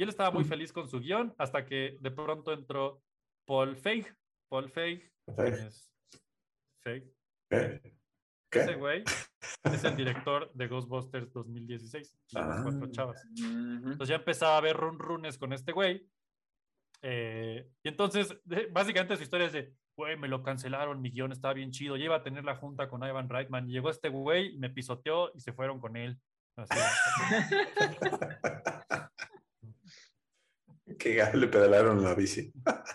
y 0.00 0.02
él 0.02 0.08
estaba 0.08 0.30
muy 0.30 0.44
Mm. 0.44 0.48
feliz 0.48 0.72
con 0.72 0.88
su 0.88 0.98
guion, 0.98 1.34
hasta 1.36 1.66
que 1.66 1.98
de 2.00 2.10
pronto 2.10 2.54
entró 2.54 3.02
Paul 3.46 3.76
Feig. 3.76 4.06
Paul 4.48 4.70
Feig, 4.70 5.12
¿quién 5.26 5.36
Feig. 5.36 5.54
es? 5.66 5.92
Feig. 6.82 7.04
¿Qué? 7.50 7.82
Ese 8.60 8.70
¿Qué? 8.70 8.74
güey 8.76 9.04
es 9.64 9.84
el 9.84 9.96
director 9.96 10.50
de 10.54 10.68
Ghostbusters 10.68 11.30
2016, 11.34 12.18
de 12.32 12.40
las 12.40 12.62
cuatro 12.62 12.86
Ah. 12.86 12.90
chavas. 12.90 13.22
Entonces 13.36 14.08
ya 14.08 14.14
empezaba 14.16 14.54
a 14.54 14.58
haber 14.58 14.74
run 14.78 14.98
runes 14.98 15.36
con 15.36 15.52
este 15.52 15.72
güey. 15.72 16.08
Eh, 17.02 17.68
y 17.82 17.88
entonces, 17.88 18.34
básicamente 18.72 19.16
su 19.18 19.22
historia 19.22 19.48
es 19.48 19.52
de, 19.52 19.74
güey, 19.98 20.16
me 20.16 20.28
lo 20.28 20.42
cancelaron, 20.42 21.02
mi 21.02 21.10
guion 21.10 21.32
estaba 21.32 21.52
bien 21.52 21.72
chido, 21.72 21.96
ya 21.98 22.04
iba 22.06 22.16
a 22.16 22.22
tener 22.22 22.44
la 22.44 22.56
junta 22.56 22.88
con 22.88 23.04
Ivan 23.04 23.28
Reitman, 23.28 23.68
y 23.68 23.72
llegó 23.72 23.90
este 23.90 24.08
güey 24.08 24.54
y 24.54 24.58
me 24.58 24.70
pisoteó 24.70 25.30
y 25.34 25.40
se 25.40 25.52
fueron 25.52 25.78
con 25.78 25.96
él. 25.96 26.18
Así, 26.56 26.74
Que 31.00 31.24
le 31.34 31.48
pedalaron 31.48 32.02
la 32.04 32.14
bici. 32.14 32.52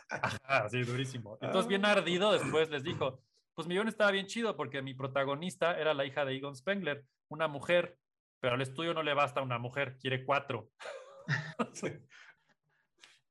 ajá, 0.09 0.65
así, 0.65 0.83
durísimo. 0.83 1.37
Entonces, 1.41 1.67
bien 1.67 1.83
Ah. 1.85 1.93
ardido, 1.93 2.31
después 2.31 2.69
les 2.69 2.83
dijo, 2.83 3.23
pues 3.55 3.67
mi 3.67 3.73
guion 3.73 3.87
estaba 3.87 4.11
bien 4.11 4.27
chido 4.27 4.55
porque 4.55 4.81
mi 4.83 4.93
protagonista 4.93 5.79
era 5.79 5.93
la 5.95 6.05
hija 6.05 6.23
de 6.23 6.35
Egon 6.35 6.55
Spengler, 6.55 7.03
una 7.29 7.47
mujer, 7.47 7.97
pero 8.39 8.53
al 8.53 8.61
estudio 8.61 8.93
no 8.93 9.01
le 9.01 9.13
basta 9.15 9.41
una 9.41 9.57
mujer, 9.57 9.97
quiere 9.99 10.23
cuatro. 10.23 10.69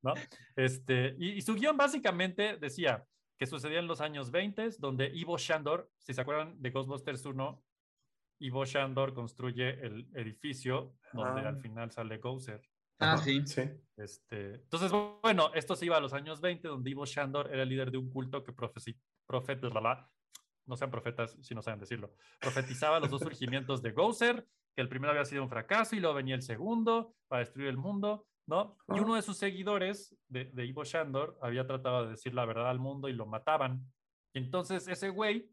¿no? 0.02 0.14
Este, 0.56 1.14
y, 1.18 1.30
y 1.32 1.42
su 1.42 1.55
guion 1.55 1.76
básicamente 1.76 2.56
decía 2.56 3.05
que 3.38 3.46
sucedía 3.46 3.78
en 3.78 3.86
los 3.86 4.01
años 4.01 4.30
20, 4.30 4.70
donde 4.78 5.06
Ivo 5.14 5.38
Shandor, 5.38 5.90
si 5.98 6.14
se 6.14 6.20
acuerdan 6.20 6.60
de 6.60 6.70
Ghostbusters 6.70 7.24
1, 7.24 7.62
Ivo 8.40 8.64
Shandor 8.64 9.14
construye 9.14 9.70
el 9.84 10.09
edificio 10.14 10.94
donde 11.12 11.42
Ah. 11.42 11.48
al 11.48 11.60
final 11.60 11.90
sale 11.90 12.18
Gozer. 12.18 12.60
Ah, 13.00 13.14
Ajá, 13.14 13.18
sí. 13.24 13.42
Sí. 13.46 13.62
Este, 13.96 14.54
entonces, 14.56 14.90
bueno, 15.22 15.50
esto 15.54 15.76
se 15.76 15.86
iba 15.86 15.96
a 15.96 16.00
los 16.00 16.12
años 16.12 16.40
20, 16.40 16.66
donde 16.68 16.90
Ivo 16.90 17.04
Shandor 17.06 17.48
era 17.52 17.62
el 17.62 17.68
líder 17.68 17.90
de 17.90 17.98
un 17.98 18.10
culto 18.10 18.42
que 18.42 18.52
profeci- 18.52 18.98
profet- 19.28 19.60
bla, 19.60 19.80
bla, 19.80 20.10
no 20.66 20.76
sean 20.76 20.90
profetas 20.90 21.36
si 21.40 21.54
no 21.54 21.62
saben 21.62 21.78
decirlo, 21.80 22.14
profetizaba 22.40 22.98
los 22.98 23.10
dos 23.10 23.22
surgimientos 23.38 23.82
de 23.82 23.92
Gozer, 23.92 24.46
que 24.74 24.82
el 24.82 24.88
primero 24.88 25.12
había 25.12 25.24
sido 25.24 25.42
un 25.44 25.48
fracaso 25.48 25.94
y 25.94 26.00
luego 26.00 26.16
venía 26.16 26.34
el 26.34 26.42
segundo 26.42 27.14
para 27.28 27.40
destruir 27.40 27.68
el 27.68 27.76
mundo, 27.76 28.26
¿no? 28.48 28.76
Y 28.88 28.98
uno 28.98 29.14
de 29.14 29.22
sus 29.22 29.36
seguidores 29.38 30.16
de, 30.28 30.46
de 30.46 30.66
Ivo 30.66 30.82
Shandor 30.84 31.38
había 31.40 31.66
tratado 31.66 32.04
de 32.04 32.10
decir 32.10 32.34
la 32.34 32.44
verdad 32.44 32.68
al 32.68 32.80
mundo 32.80 33.08
y 33.08 33.12
lo 33.12 33.26
mataban. 33.26 33.86
Y 34.34 34.38
entonces 34.38 34.88
ese 34.88 35.10
güey 35.10 35.50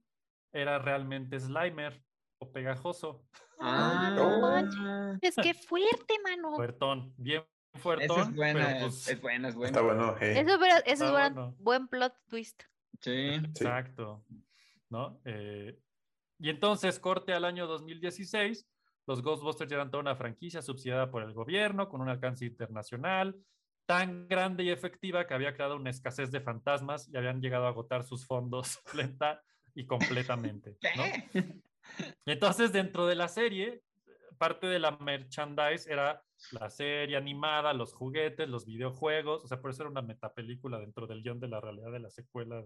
era 0.51 0.79
realmente 0.79 1.39
Slimer 1.39 2.03
o 2.41 2.51
pegajoso, 2.51 3.23
Ah, 3.63 5.15
Es 5.21 5.35
que 5.35 5.53
fuerte, 5.53 6.15
mano. 6.23 6.55
fuertón, 6.55 7.13
bien 7.15 7.43
fuertón, 7.75 8.29
es 8.31 8.35
buena, 8.35 8.67
pero 8.67 8.79
pues, 8.81 9.07
es 9.07 9.21
buena, 9.21 9.47
es 9.49 9.55
buena. 9.55 9.69
Está 9.69 9.81
bueno. 9.81 10.15
hey. 10.19 10.33
Eso 10.37 10.57
hubiera, 10.57 10.77
eso 10.79 10.91
Está 10.91 11.05
hubiera 11.11 11.29
bueno. 11.29 11.55
buen 11.59 11.87
plot 11.87 12.13
twist. 12.27 12.63
Sí. 12.99 13.37
Sí. 13.39 13.45
Exacto. 13.45 14.25
¿No? 14.89 15.21
Eh, 15.25 15.79
y 16.39 16.49
entonces, 16.49 16.99
corte 16.99 17.33
al 17.33 17.45
año 17.45 17.67
2016, 17.67 18.67
los 19.05 19.21
Ghostbusters 19.21 19.69
ya 19.69 19.75
eran 19.75 19.91
toda 19.91 20.01
una 20.01 20.15
franquicia 20.15 20.61
subsidiada 20.63 21.11
por 21.11 21.21
el 21.21 21.33
gobierno, 21.33 21.87
con 21.87 22.01
un 22.01 22.09
alcance 22.09 22.45
internacional, 22.45 23.39
tan 23.85 24.27
grande 24.27 24.63
y 24.63 24.71
efectiva 24.71 25.27
que 25.27 25.35
había 25.35 25.53
creado 25.53 25.75
una 25.75 25.91
escasez 25.91 26.31
de 26.31 26.41
fantasmas 26.41 27.07
y 27.09 27.15
habían 27.15 27.41
llegado 27.41 27.65
a 27.67 27.69
agotar 27.69 28.03
sus 28.03 28.25
fondos 28.25 28.79
lenta 28.95 29.43
y 29.75 29.85
completamente. 29.85 30.77
¿no? 30.97 31.03
Entonces, 32.25 32.71
dentro 32.71 33.07
de 33.07 33.15
la 33.15 33.27
serie, 33.27 33.83
parte 34.37 34.67
de 34.67 34.79
la 34.79 34.97
merchandise 34.97 35.91
era 35.91 36.23
la 36.51 36.69
serie 36.69 37.15
animada, 37.15 37.73
los 37.73 37.93
juguetes, 37.93 38.49
los 38.49 38.65
videojuegos, 38.65 39.43
o 39.43 39.47
sea, 39.47 39.61
por 39.61 39.71
eso 39.71 39.83
era 39.83 39.91
una 39.91 40.01
metapelícula 40.01 40.79
dentro 40.79 41.05
del 41.05 41.21
guion 41.21 41.39
de 41.39 41.47
la 41.47 41.61
realidad 41.61 41.91
de 41.91 41.99
la 41.99 42.09
secuela, 42.09 42.63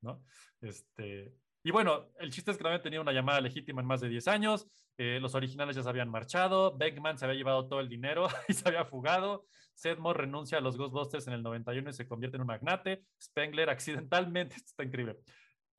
¿no? 0.00 0.24
Este, 0.62 1.34
y 1.62 1.70
bueno, 1.72 2.08
el 2.18 2.30
chiste 2.30 2.50
es 2.50 2.56
que 2.56 2.66
habían 2.66 2.82
tenido 2.82 3.02
una 3.02 3.12
llamada 3.12 3.40
legítima 3.42 3.82
en 3.82 3.86
más 3.86 4.00
de 4.00 4.08
10 4.08 4.28
años, 4.28 4.66
eh, 4.96 5.18
los 5.20 5.34
originales 5.34 5.76
ya 5.76 5.82
se 5.82 5.88
habían 5.90 6.08
marchado, 6.08 6.76
Beckman 6.76 7.18
se 7.18 7.26
había 7.26 7.36
llevado 7.36 7.68
todo 7.68 7.80
el 7.80 7.88
dinero 7.90 8.26
y 8.48 8.54
se 8.54 8.66
había 8.66 8.86
fugado, 8.86 9.44
Sedmore 9.74 10.20
renuncia 10.20 10.56
a 10.56 10.60
los 10.62 10.78
Ghostbusters 10.78 11.26
en 11.26 11.34
el 11.34 11.42
91 11.42 11.90
y 11.90 11.92
se 11.92 12.08
convierte 12.08 12.38
en 12.38 12.42
un 12.42 12.46
magnate, 12.46 13.04
Spengler 13.22 13.68
accidentalmente, 13.68 14.56
esto 14.56 14.70
está 14.70 14.84
increíble, 14.84 15.18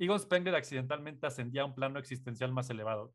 Egon 0.04 0.20
Spengler 0.20 0.56
accidentalmente 0.56 1.28
ascendía 1.28 1.62
a 1.62 1.66
un 1.66 1.76
plano 1.76 2.00
existencial 2.00 2.52
más 2.52 2.70
elevado. 2.72 3.14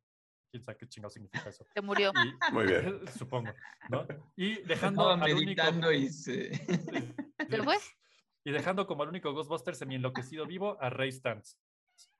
¿Quién 0.52 0.62
sabe 0.62 0.78
qué 0.78 0.86
chingado 0.88 1.10
significa 1.10 1.48
eso? 1.48 1.66
Se 1.74 1.82
murió. 1.82 2.12
Y- 2.24 2.52
Muy 2.54 2.64
bien. 2.66 3.00
Supongo, 3.18 3.52
¿no? 3.90 4.06
Y 4.36 4.62
dejando 4.62 5.10
al 5.10 5.20
único, 5.20 5.36
meditando 5.40 5.92
y 5.92 6.08
se... 6.10 6.54
¿Se 6.54 7.62
fue? 7.62 7.76
y 8.44 8.52
dejando 8.52 8.86
como 8.86 9.02
el 9.02 9.08
único 9.08 9.32
Ghostbuster 9.32 9.74
semi 9.74 9.96
enloquecido 9.96 10.46
vivo 10.46 10.80
a 10.80 10.88
Ray 10.88 11.10
Stantz, 11.10 11.58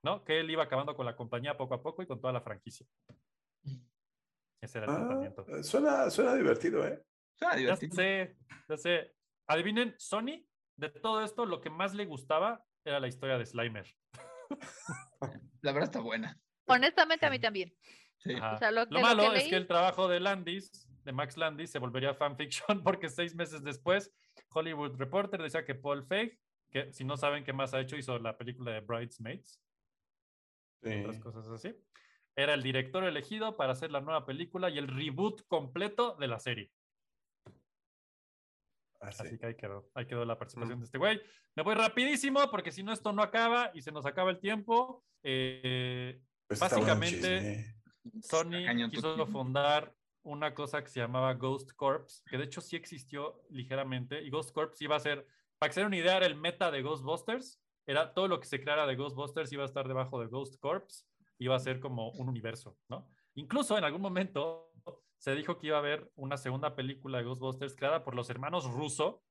¿no? 0.03 0.25
Que 0.25 0.41
él 0.41 0.51
iba 0.51 0.65
acabando 0.65 0.97
con 0.97 1.07
la 1.07 1.15
compañía 1.15 1.57
poco 1.57 1.75
a 1.75 1.83
poco 1.85 2.03
y 2.03 2.07
con 2.09 2.21
toda 2.21 2.33
la 2.33 2.41
franquicia. 2.41 2.85
Ese 4.61 4.79
era 4.79 4.87
el 4.87 4.91
Ah, 4.93 4.97
tratamiento. 5.07 5.63
suena, 5.63 6.11
suena 6.11 6.35
divertido, 6.35 6.85
¿eh? 6.85 7.01
Suena 7.39 7.55
Ya 7.55 7.61
divertido. 7.61 7.95
sé, 7.95 8.37
ya 8.69 8.77
sé. 8.77 9.15
Adivinen, 9.47 9.95
Sony, 9.99 10.45
de 10.77 10.89
todo 10.91 11.23
esto, 11.23 11.47
lo 11.47 11.61
que 11.61 11.71
más 11.71 11.95
le 11.95 12.07
gustaba 12.07 12.65
era 12.85 12.99
la 12.99 13.07
historia 13.07 13.39
de 13.39 13.47
Slimer. 13.47 13.87
La 15.63 15.73
verdad 15.73 15.91
está 15.91 16.01
buena. 16.01 16.39
Honestamente, 16.67 17.27
a 17.27 17.31
mí 17.31 17.39
también. 17.39 17.73
Sí. 18.19 18.35
Ajá. 18.35 18.55
O 18.55 18.59
sea, 18.59 18.71
lo, 18.71 18.87
de 18.87 18.93
Lo 18.93 19.01
lo 19.01 19.07
malo 19.07 19.33
es 19.35 19.45
que 19.45 19.57
el 19.57 19.67
trabajo 19.67 20.09
de 20.09 20.21
Landis, 20.21 20.89
de 21.05 21.13
Max 21.13 21.37
Landis, 21.37 21.71
se 21.71 21.79
volvería 21.79 22.15
fanfiction 22.15 22.83
porque 22.85 23.09
seis 23.09 23.35
meses 23.35 23.63
después, 23.63 24.13
Hollywood 24.51 24.97
Reporter 24.97 25.43
decía 25.43 25.65
que 25.65 25.75
Paul 25.75 26.05
Feig, 26.05 26.39
que 26.71 26.93
si 26.93 27.05
no 27.05 27.17
saben 27.17 27.45
qué 27.45 27.53
más 27.53 27.75
ha 27.75 27.81
hecho, 27.81 27.97
hizo 27.97 28.19
la 28.19 28.37
película 28.37 28.73
de 28.73 28.81
Bridesmaids, 28.81 29.63
Sí. 30.83 31.01
otras 31.01 31.19
cosas 31.21 31.49
así, 31.49 31.75
era 32.37 32.55
el 32.55 32.63
director 32.63 33.03
elegido 33.05 33.57
para 33.57 33.73
hacer 33.73 33.91
la 33.91 34.01
nueva 34.01 34.27
película 34.27 34.69
y 34.71 34.79
el 34.79 34.89
reboot 34.89 35.47
completo 35.49 36.17
de 36.17 36.29
la 36.29 36.39
serie. 36.39 36.71
Ah, 39.09 39.13
sí. 39.13 39.23
Así 39.27 39.39
que 39.39 39.47
ahí 39.47 39.55
quedó, 39.55 39.89
ahí 39.95 40.07
quedó 40.07 40.25
la 40.25 40.39
participación 40.39 40.79
Mm. 40.79 40.81
de 40.81 40.85
este 40.87 40.99
güey. 40.99 41.21
Me 41.55 41.63
voy 41.63 41.75
rapidísimo 41.75 42.51
porque 42.51 42.73
si 42.73 42.83
no 42.83 42.93
esto 42.93 43.13
no 43.13 43.23
acaba 43.23 43.71
y 43.75 43.83
se 43.83 43.93
nos 43.93 44.05
acaba 44.07 44.31
el 44.31 44.39
tiempo. 44.41 45.05
Eh, 45.23 46.21
Pues 46.49 46.61
básicamente-. 46.61 47.75
Sony 48.23 48.89
quiso 48.91 49.27
fundar 49.27 49.93
una 50.23 50.55
cosa 50.55 50.83
que 50.83 50.89
se 50.89 51.01
llamaba 51.01 51.35
Ghost 51.35 51.73
Corps, 51.75 52.23
que 52.29 52.37
de 52.39 52.45
hecho 52.45 52.61
sí 52.61 52.77
existió 52.77 53.43
ligeramente, 53.51 54.23
y 54.23 54.31
Ghost 54.31 54.53
Corps 54.53 54.81
iba 54.83 54.97
a 54.97 55.01
ser, 55.01 55.27
para 55.59 55.71
que 55.71 55.75
se 55.75 55.81
den 55.81 55.89
una 55.89 55.97
idea, 55.97 56.17
era 56.17 56.27
el 56.27 56.35
meta 56.37 56.71
de 56.71 56.83
Ghostbusters, 56.83 57.61
era 57.87 58.13
todo 58.13 58.27
lo 58.29 58.41
que 58.41 58.47
se 58.47 58.61
creara 58.61 58.87
de 58.87 58.97
Ghostbusters 58.97 59.53
iba 59.53 59.63
a 59.63 59.67
estar 59.67 59.87
debajo 59.89 60.21
de 60.21 60.27
Ghost 60.27 60.57
Corps, 60.61 61.07
iba 61.39 61.55
a 61.57 61.61
ser 61.61 61.79
como 61.81 62.11
un 62.11 62.29
universo, 62.29 62.77
¿no? 62.89 63.09
Incluso 63.35 63.77
en 63.79 63.85
algún 63.85 64.03
momento 64.03 64.73
se 65.19 65.35
dijo 65.35 65.59
que 65.59 65.69
iba 65.69 65.77
a 65.77 65.81
haber 65.81 66.11
una 66.17 66.37
segunda 66.37 66.75
película 66.75 67.19
de 67.19 67.25
Ghostbusters 67.25 67.75
creada 67.75 68.05
por 68.05 68.15
los 68.15 68.29
hermanos 68.31 68.71
Russo, 68.71 69.23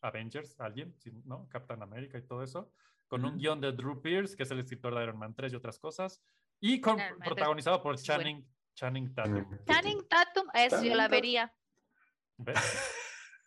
Avengers, 0.00 0.58
alguien, 0.60 0.94
sí, 0.98 1.10
¿no? 1.24 1.48
Captain 1.48 1.82
America 1.82 2.18
y 2.18 2.22
todo 2.22 2.42
eso, 2.42 2.70
con 3.08 3.24
un 3.24 3.38
guion 3.38 3.60
de 3.60 3.72
Drew 3.72 4.00
Pierce, 4.02 4.36
que 4.36 4.42
es 4.42 4.50
el 4.50 4.58
escritor 4.60 4.94
de 4.94 5.02
Iron 5.02 5.18
Man 5.18 5.34
3 5.34 5.52
y 5.52 5.56
otras 5.56 5.78
cosas, 5.78 6.22
y 6.60 6.80
con, 6.80 6.96
Man 6.96 7.14
3 7.18 7.26
protagonizado 7.28 7.82
por 7.82 7.94
bueno. 7.94 8.02
Channing, 8.04 8.48
Channing 8.74 9.14
Tatum. 9.14 9.58
Channing 9.66 10.08
Tatum, 10.08 10.48
eso 10.54 10.82
yo 10.82 10.94
la 10.94 11.08
vería. 11.08 11.54
¿Ves? 12.38 12.58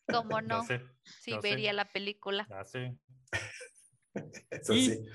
¿Cómo 0.08 0.42
no? 0.42 0.64
sé, 0.64 0.82
Sí, 1.04 1.32
sé. 1.32 1.40
vería 1.42 1.74
la 1.74 1.86
película. 1.86 2.46
ya 2.50 2.64
sé. 2.66 2.98
Eso 4.50 4.74
Y- 4.74 4.86
sí. 4.90 5.06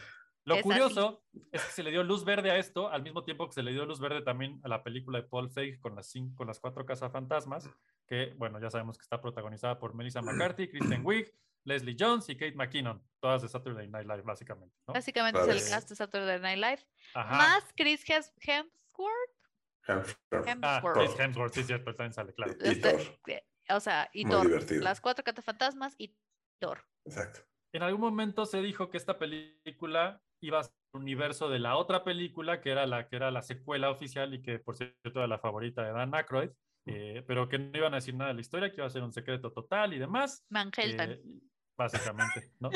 Lo 0.46 0.56
Es 0.56 0.62
curioso 0.62 1.24
es 1.52 1.62
que 1.64 1.72
se 1.72 1.82
le 1.82 1.90
dio 1.90 2.02
luz 2.02 2.24
verde 2.24 2.50
a 2.50 2.58
esto, 2.58 2.90
al 2.90 3.02
mismo 3.02 3.24
tiempo 3.24 3.46
que 3.46 3.54
se 3.54 3.62
le 3.62 3.72
dio 3.72 3.86
luz 3.86 3.98
verde 4.00 4.20
también 4.22 4.60
a 4.62 4.68
la 4.68 4.82
película 4.82 5.20
de 5.20 5.26
Paul 5.26 5.50
Feig 5.50 5.80
con 5.80 5.94
las, 5.96 6.06
cinco, 6.08 6.36
con 6.36 6.46
las 6.46 6.60
cuatro 6.60 6.84
cazafantasmas, 6.84 7.70
que, 8.06 8.34
bueno, 8.36 8.60
ya 8.60 8.68
sabemos 8.70 8.98
que 8.98 9.02
está 9.02 9.20
protagonizada 9.22 9.78
por 9.78 9.94
Melissa 9.94 10.20
McCarthy, 10.20 10.68
Kristen 10.98 11.00
Wiig, 11.04 11.32
Leslie 11.64 11.96
Jones 11.98 12.28
y 12.28 12.36
Kate 12.36 12.52
McKinnon, 12.54 13.02
todas 13.20 13.40
de 13.40 13.48
Saturday 13.48 13.88
Night 13.88 14.06
Live, 14.06 14.20
básicamente. 14.22 14.76
¿no? 14.86 14.92
Básicamente 14.92 15.40
Vale. 15.40 15.56
es 15.56 15.64
el 15.66 15.72
cast 15.72 15.88
de 15.88 15.96
Saturday 15.96 16.38
Night 16.40 16.58
Live. 16.58 16.86
Ajá. 17.14 17.36
Más 17.38 17.64
Chris 17.74 18.04
Hems- 18.06 18.32
Hemsworth. 18.38 19.30
Hamster. 19.86 20.42
Ah, 20.62 20.76
Hemsworth. 20.76 20.96
Chris 20.98 21.20
Hemsworth, 21.20 21.54
sí, 21.54 21.60
es 21.60 21.66
cierto, 21.66 21.94
también 21.94 22.12
sale, 22.12 22.34
claro. 22.34 22.52
Y 22.60 22.68
Este, 22.68 22.92
Thor. 22.92 23.00
eh, 23.28 23.46
o 23.70 23.80
sea, 23.80 24.10
y 24.12 24.24
Muy 24.26 24.32
Thor. 24.34 24.46
divertido. 24.46 24.82
Las 24.82 25.00
cuatro 25.00 25.24
catafantasmas 25.24 25.94
y 25.96 26.14
Thor. 26.58 26.84
Exacto. 27.06 27.40
En 27.72 27.82
algún 27.82 28.00
momento 28.02 28.46
se 28.46 28.60
dijo 28.62 28.88
que 28.90 28.98
esta 28.98 29.18
película 29.18 30.22
iba 30.46 30.60
a 30.60 30.64
ser 30.64 30.74
el 30.92 31.00
universo 31.00 31.48
de 31.48 31.58
la 31.58 31.76
otra 31.76 32.04
película, 32.04 32.60
que 32.60 32.70
era 32.70 32.86
la, 32.86 33.08
que 33.08 33.16
era 33.16 33.30
la 33.30 33.42
secuela 33.42 33.90
oficial 33.90 34.34
y 34.34 34.42
que, 34.42 34.58
por 34.58 34.76
cierto, 34.76 34.96
era 35.04 35.26
la 35.26 35.38
favorita 35.38 35.82
de 35.82 35.92
Dan 35.92 36.14
Aykroyd, 36.14 36.50
eh, 36.86 37.24
pero 37.26 37.48
que 37.48 37.58
no 37.58 37.76
iban 37.76 37.94
a 37.94 37.96
decir 37.96 38.14
nada 38.14 38.28
de 38.28 38.34
la 38.34 38.40
historia, 38.40 38.70
que 38.70 38.76
iba 38.76 38.86
a 38.86 38.90
ser 38.90 39.02
un 39.02 39.12
secreto 39.12 39.52
total 39.52 39.94
y 39.94 39.98
demás. 39.98 40.44
Manhattan. 40.50 41.12
Eh, 41.12 41.22
básicamente, 41.76 42.52
¿no? 42.60 42.70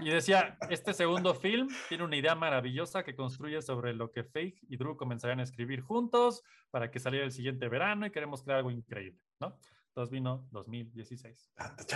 Y 0.00 0.10
decía, 0.10 0.56
este 0.70 0.94
segundo 0.94 1.34
film 1.34 1.68
tiene 1.88 2.04
una 2.04 2.16
idea 2.16 2.34
maravillosa 2.34 3.02
que 3.02 3.16
construye 3.16 3.60
sobre 3.62 3.94
lo 3.94 4.12
que 4.12 4.22
Faith 4.22 4.58
y 4.68 4.76
Drew 4.76 4.96
comenzarían 4.96 5.40
a 5.40 5.42
escribir 5.42 5.80
juntos 5.80 6.44
para 6.70 6.90
que 6.90 7.00
saliera 7.00 7.24
el 7.24 7.32
siguiente 7.32 7.68
verano 7.68 8.06
y 8.06 8.10
queremos 8.10 8.42
crear 8.42 8.58
algo 8.58 8.70
increíble, 8.70 9.20
¿no? 9.40 9.58
Entonces 9.98 10.12
vino 10.12 10.46
2016. 10.52 11.50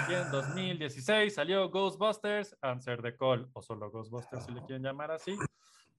Y 0.09 0.13
en 0.13 0.31
2016 0.33 1.35
salió 1.35 1.71
Ghostbusters, 1.71 2.59
Answer 2.61 3.01
the 3.01 3.17
Call, 3.17 3.49
o 3.53 3.63
solo 3.63 3.93
Ghostbusters 3.93 4.45
si 4.45 4.51
le 4.51 4.61
quieren 4.63 4.83
llamar 4.83 5.13
así. 5.13 5.37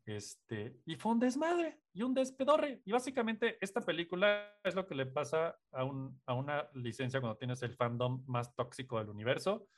Este, 0.05 0.81
y 0.85 0.97
fue 0.97 1.13
un 1.13 1.21
desmadre 1.21 1.79
y 1.93 2.03
un 2.03 2.13
despedorre. 2.13 2.81
Y 2.83 2.91
básicamente 2.91 3.57
esta 3.61 3.79
película 3.79 4.53
es 4.65 4.75
lo 4.75 4.85
que 4.85 4.95
le 4.95 5.05
pasa 5.05 5.57
a, 5.71 5.85
un, 5.85 6.21
a 6.25 6.33
una 6.33 6.67
licencia 6.73 7.21
cuando 7.21 7.37
tienes 7.37 7.63
el 7.63 7.73
fandom 7.73 8.21
más 8.27 8.53
tóxico 8.53 8.99
del 8.99 9.07
universo. 9.07 9.69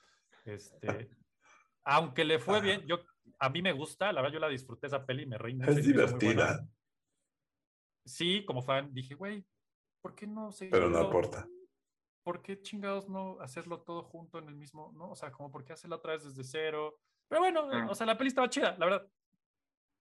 Este, 0.44 1.08
aunque 1.84 2.24
le 2.24 2.40
fue 2.40 2.60
bien, 2.60 2.84
yo, 2.88 3.04
a 3.38 3.50
mí 3.50 3.62
me 3.62 3.72
gusta, 3.72 4.12
la 4.12 4.20
verdad 4.20 4.34
yo 4.34 4.40
la 4.40 4.48
disfruté 4.48 4.88
esa 4.88 5.06
peli, 5.06 5.26
me 5.26 5.38
reí 5.38 5.56
Es 5.64 5.76
se 5.76 5.82
divertida, 5.82 6.68
Sí, 8.04 8.44
como 8.44 8.62
fan, 8.62 8.92
dije, 8.92 9.14
güey, 9.14 9.46
¿por 10.00 10.16
qué 10.16 10.26
no 10.26 10.50
pero 10.72 10.90
no 10.90 10.98
aporta. 10.98 11.46
¿Por 12.26 12.42
qué 12.42 12.60
chingados 12.60 13.08
no 13.08 13.38
hacerlo 13.40 13.82
todo 13.82 14.02
junto 14.02 14.40
en 14.40 14.48
el 14.48 14.56
mismo, 14.56 14.90
no? 14.96 15.10
O 15.12 15.14
sea, 15.14 15.30
como 15.30 15.48
por 15.52 15.64
qué 15.64 15.74
hacerlo 15.74 15.94
otra 15.94 16.14
vez 16.14 16.24
desde 16.24 16.42
cero. 16.42 16.98
Pero 17.28 17.40
bueno, 17.40 17.68
Ah. 17.72 17.86
o 17.88 17.94
sea, 17.94 18.04
la 18.04 18.18
peli 18.18 18.26
estaba 18.28 18.50
chida, 18.50 18.76
la 18.78 18.84
verdad. 18.86 19.08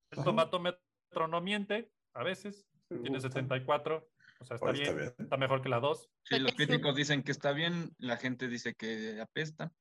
El 0.09 0.23
tomatómetro 0.23 1.27
no 1.29 1.39
miente, 1.41 1.91
a 2.15 2.23
veces, 2.23 2.67
tiene 3.03 3.21
74, 3.21 4.09
o 4.39 4.43
sea, 4.45 4.55
está 4.55 4.71
bien, 4.71 4.87
está 4.99 5.03
está, 5.23 5.25
bien. 5.35 5.39
mejor 5.39 5.61
que 5.61 5.69
la 5.69 5.79
2. 5.79 6.09
Sí, 6.23 6.39
los 6.39 6.53
críticos 6.53 6.95
dicen 6.95 7.21
que 7.21 7.31
está 7.31 7.51
bien, 7.51 7.93
la 7.99 8.17
gente 8.17 8.47
dice 8.47 8.73
que 8.73 9.21
apesta. 9.21 9.71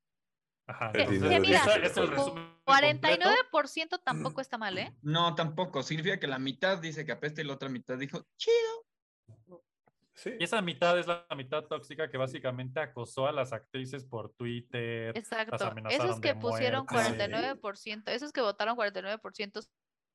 Ajá, 0.67 0.91
El 0.91 1.01
entonces, 1.01 1.23
dinero 1.23 1.41
mira, 1.41 1.59
ese 1.61 1.87
es 1.87 1.97
el 1.97 2.05
por- 2.09 2.15
resumen 2.15 2.45
completo. 2.65 3.25
49% 3.25 3.99
tampoco 4.05 4.41
está 4.43 4.59
mal, 4.59 4.77
¿eh? 4.77 4.95
No, 5.01 5.35
tampoco. 5.35 5.83
Significa 5.83 6.21
que 6.21 6.27
la 6.27 6.39
mitad 6.39 6.77
dice 6.79 7.07
que 7.07 7.13
apesta 7.13 7.41
y 7.41 7.45
la 7.45 7.55
otra 7.55 7.71
mitad 7.71 7.97
dijo, 7.97 8.23
chido. 8.37 8.85
Sí. 10.15 10.31
Y 10.39 10.45
esa 10.45 10.63
mitad 10.63 10.99
es 10.99 11.07
la 11.07 11.27
mitad 11.37 11.65
tóxica 11.65 12.09
que 12.09 12.17
básicamente 12.17 12.81
acosó 12.81 13.27
a 13.27 13.33
las 13.33 13.53
actrices 13.53 14.05
por 14.05 14.33
Twitter. 14.35 15.17
Exacto. 15.17 15.65
amenazaron 15.65 16.07
Esos 16.07 16.21
que 16.21 16.35
de 16.35 16.41
pusieron 16.41 16.87
muerte. 16.89 17.29
49%, 17.29 18.09
esos 18.09 18.33
que 18.33 18.41
votaron 18.41 18.77
49% 18.77 19.67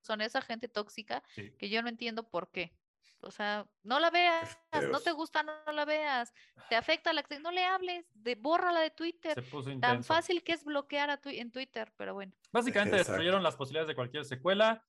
son 0.01 0.21
esa 0.21 0.41
gente 0.41 0.69
tóxica 0.69 1.21
Sí. 1.35 1.51
que 1.57 1.69
yo 1.69 1.81
no 1.81 1.89
entiendo 1.89 2.29
por 2.29 2.49
qué. 2.49 2.73
O 3.21 3.31
sea, 3.31 3.67
no 3.83 3.99
la 3.99 4.09
veas, 4.09 4.57
no 4.89 5.01
te 5.01 5.11
gusta, 5.11 5.43
no, 5.43 5.51
no 5.65 5.73
la 5.73 5.83
veas, 5.83 6.33
te 6.69 6.77
afecta 6.77 7.11
la 7.11 7.19
actriz, 7.19 7.41
no 7.41 7.51
le 7.51 7.65
hables, 7.65 8.05
de, 8.13 8.35
bórrala 8.35 8.79
de 8.79 8.91
Twitter. 8.91 9.33
Se 9.33 9.41
puso 9.41 9.77
Tan 9.79 10.05
fácil 10.05 10.41
que 10.43 10.53
es 10.53 10.63
bloquear 10.63 11.09
a 11.09 11.19
en 11.25 11.51
Twitter, 11.51 11.91
pero 11.97 12.13
bueno. 12.13 12.31
Básicamente 12.51 12.95
Exacto. 12.95 13.11
destruyeron 13.11 13.43
las 13.43 13.57
posibilidades 13.57 13.89
de 13.89 13.95
cualquier 13.95 14.23
secuela. 14.23 14.85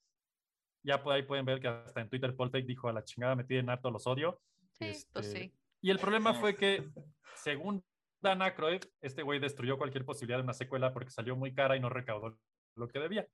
Ya 0.82 1.02
por 1.02 1.12
ahí 1.12 1.24
pueden 1.24 1.44
ver 1.44 1.60
que 1.60 1.68
hasta 1.68 2.00
en 2.00 2.08
Twitter 2.08 2.34
Paul 2.36 2.50
Feig 2.50 2.64
dijo 2.66 2.88
a 2.88 2.92
la 2.92 3.04
chingada 3.04 3.34
me 3.34 3.44
tienen 3.44 3.68
harto 3.68 3.90
los 3.90 4.06
odio. 4.06 4.40
Sí, 4.80 5.06
pues 5.12 5.26
Este, 5.26 5.38
sí. 5.40 5.54
Y 5.82 5.90
el 5.90 5.98
problema 5.98 6.34
fue 6.34 6.56
que, 6.56 6.88
según 7.36 7.84
Dan 8.22 8.42
Aykroyd, 8.42 8.82
este 9.00 9.22
güey 9.22 9.38
destruyó 9.40 9.78
cualquier 9.78 10.04
posibilidad 10.04 10.38
de 10.38 10.44
una 10.44 10.54
secuela 10.54 10.92
porque 10.92 11.10
salió 11.10 11.36
muy 11.36 11.54
cara 11.54 11.76
y 11.76 11.80
no 11.80 11.88
recaudó 11.88 12.38
lo 12.76 12.88
que 12.88 12.98
debía. 12.98 13.26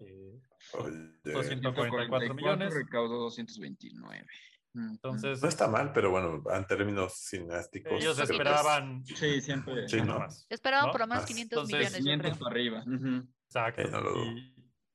Eh, 0.00 0.40
Oye, 0.74 1.12
244 1.22 2.34
millones. 2.34 2.74
recaudó 2.74 3.18
229. 3.20 4.26
Mm. 4.74 4.90
entonces, 4.90 5.40
no 5.42 5.48
está 5.48 5.66
mal, 5.68 5.92
pero 5.92 6.10
bueno, 6.10 6.42
en 6.52 6.66
términos 6.66 7.14
cineásticos. 7.14 7.92
ellos 7.92 8.16
creo 8.16 8.16
que 8.16 8.22
es- 8.22 8.30
esperaban 8.40 9.04
Sí, 9.06 9.40
siempre. 9.40 9.88
Sí, 9.88 10.00
¿no? 10.02 10.18
más. 10.18 10.46
Esperaban 10.50 10.86
¿no? 10.86 10.92
por 10.92 11.00
lo 11.00 11.06
menos 11.06 11.22
Más. 11.22 11.28
500 11.28 11.56
Entonces, 11.70 11.78
millones, 11.78 11.98
yo 11.98 12.04
500 12.04 12.30
creo. 12.30 12.38
para 12.40 12.50
arriba. 12.52 12.84
ujú. 12.86 13.28
Exacto. 13.46 13.80
Eh, 13.82 13.90
no 13.90 14.24
y, 14.24 14.54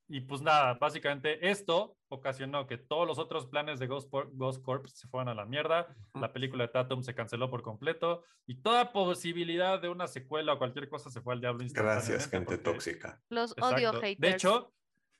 y 0.09 0.21
pues 0.21 0.41
nada, 0.41 0.73
básicamente 0.75 1.49
esto 1.49 1.97
ocasionó 2.13 2.67
que 2.67 2.77
todos 2.77 3.07
los 3.07 3.19
otros 3.19 3.45
planes 3.47 3.79
de 3.79 3.87
Ghost, 3.87 4.09
Por- 4.09 4.35
Ghost 4.35 4.63
Corp 4.63 4.87
se 4.87 5.07
fueran 5.07 5.29
a 5.29 5.35
la 5.35 5.45
mierda. 5.45 5.95
La 6.13 6.31
película 6.33 6.65
de 6.65 6.69
Tatum 6.73 7.03
se 7.03 7.13
canceló 7.15 7.49
por 7.49 7.61
completo 7.61 8.23
y 8.47 8.55
toda 8.61 8.91
posibilidad 8.91 9.81
de 9.81 9.89
una 9.89 10.07
secuela 10.07 10.53
o 10.53 10.57
cualquier 10.57 10.89
cosa 10.89 11.09
se 11.09 11.21
fue 11.21 11.33
al 11.33 11.41
diablo 11.41 11.65
Gracias, 11.73 12.27
gente 12.29 12.57
porque- 12.57 12.63
tóxica. 12.63 13.21
Los 13.29 13.53
odio 13.61 13.93
haters. 13.93 14.19
De 14.19 14.29
hecho, 14.31 14.73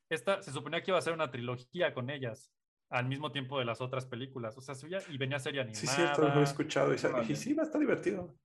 esta 0.10 0.42
se 0.42 0.52
suponía 0.52 0.84
que 0.84 0.92
iba 0.92 0.98
a 0.98 1.02
ser 1.02 1.14
una 1.14 1.32
trilogía 1.32 1.94
con 1.94 2.10
ellas 2.10 2.52
al 2.90 3.08
mismo 3.08 3.32
tiempo 3.32 3.58
de 3.58 3.66
las 3.66 3.82
otras 3.82 4.06
películas. 4.06 4.56
O 4.58 4.62
sea, 4.62 4.76
se 4.76 4.88
veía- 4.88 5.02
y 5.10 5.18
venía 5.18 5.40
serie 5.40 5.62
animada. 5.62 5.80
Sí, 5.82 5.88
cierto, 5.88 6.28
lo 6.30 6.40
he 6.40 6.44
escuchado 6.44 6.94
y, 6.94 7.32
y 7.32 7.36
sí, 7.36 7.54
va 7.54 7.64
a 7.64 7.66
estar 7.66 7.80
divertido. 7.82 8.36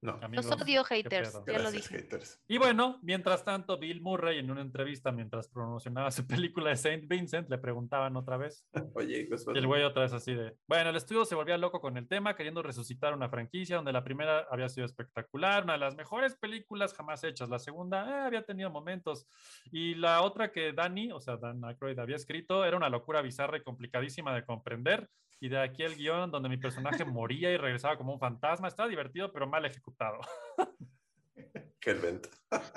No. 0.00 0.12
Los 0.12 0.22
amigos, 0.22 0.46
odio 0.52 0.84
qué 0.84 0.96
haters, 0.96 1.40
ya 1.46 1.58
lo 1.58 1.70
dije. 1.70 1.98
haters. 1.98 2.40
Y 2.46 2.58
bueno, 2.58 2.98
mientras 3.02 3.44
tanto, 3.44 3.78
Bill 3.78 4.00
Murray 4.00 4.38
en 4.38 4.50
una 4.50 4.60
entrevista 4.60 5.10
mientras 5.10 5.48
promocionaba 5.48 6.10
su 6.10 6.26
película 6.26 6.70
de 6.70 6.76
Saint 6.76 7.08
Vincent 7.08 7.50
le 7.50 7.58
preguntaban 7.58 8.16
otra 8.16 8.36
vez 8.36 8.64
Oye, 8.94 9.26
pues, 9.28 9.44
Y 9.52 9.58
el 9.58 9.66
güey 9.66 9.82
otra 9.82 10.02
vez 10.02 10.12
así 10.12 10.34
de, 10.34 10.56
bueno, 10.66 10.90
el 10.90 10.96
estudio 10.96 11.24
se 11.24 11.34
volvía 11.34 11.58
loco 11.58 11.80
con 11.80 11.96
el 11.96 12.06
tema, 12.06 12.36
queriendo 12.36 12.62
resucitar 12.62 13.14
una 13.14 13.28
franquicia 13.28 13.76
donde 13.76 13.92
la 13.92 14.04
primera 14.04 14.46
había 14.50 14.68
sido 14.68 14.86
espectacular, 14.86 15.64
una 15.64 15.74
de 15.74 15.80
las 15.80 15.96
mejores 15.96 16.36
películas 16.36 16.94
jamás 16.94 17.24
hechas, 17.24 17.48
la 17.48 17.58
segunda 17.58 18.08
eh, 18.08 18.26
había 18.26 18.44
tenido 18.44 18.70
momentos, 18.70 19.26
y 19.70 19.94
la 19.94 20.22
otra 20.22 20.52
que 20.52 20.72
Danny, 20.72 21.10
o 21.12 21.20
sea, 21.20 21.36
Dan 21.36 21.64
Aykroyd 21.64 21.98
había 21.98 22.16
escrito, 22.16 22.64
era 22.64 22.76
una 22.76 22.88
locura 22.88 23.22
bizarra 23.22 23.56
y 23.56 23.62
complicadísima 23.62 24.34
de 24.34 24.44
comprender, 24.44 25.08
y 25.40 25.48
de 25.48 25.60
aquí 25.60 25.82
el 25.82 25.94
guion 25.96 26.30
donde 26.30 26.48
mi 26.48 26.56
personaje 26.56 27.04
moría 27.04 27.50
y 27.52 27.56
regresaba 27.56 27.96
como 27.96 28.12
un 28.12 28.18
fantasma, 28.20 28.68
estaba 28.68 28.88
divertido 28.88 29.32
pero 29.32 29.46
mal 29.46 29.64
ejecutado, 29.64 30.18
que 31.80 31.90
el 31.90 32.00
venta. 32.00 32.28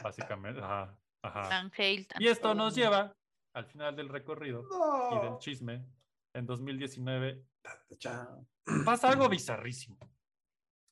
básicamente. 0.04 0.62
Ajá, 0.62 0.98
ajá. 1.24 1.70
Y 2.20 2.28
esto 2.28 2.54
nos 2.54 2.76
lleva 2.76 3.16
al 3.54 3.66
final 3.66 3.96
del 3.96 4.10
recorrido 4.10 4.64
y 5.12 5.16
del 5.20 5.32
No. 5.32 5.40
chisme. 5.40 5.86
En 6.34 6.46
2019 6.46 7.44
Chao. 7.98 8.48
pasa 8.86 9.10
algo 9.10 9.28
bizarrísimo. 9.28 9.98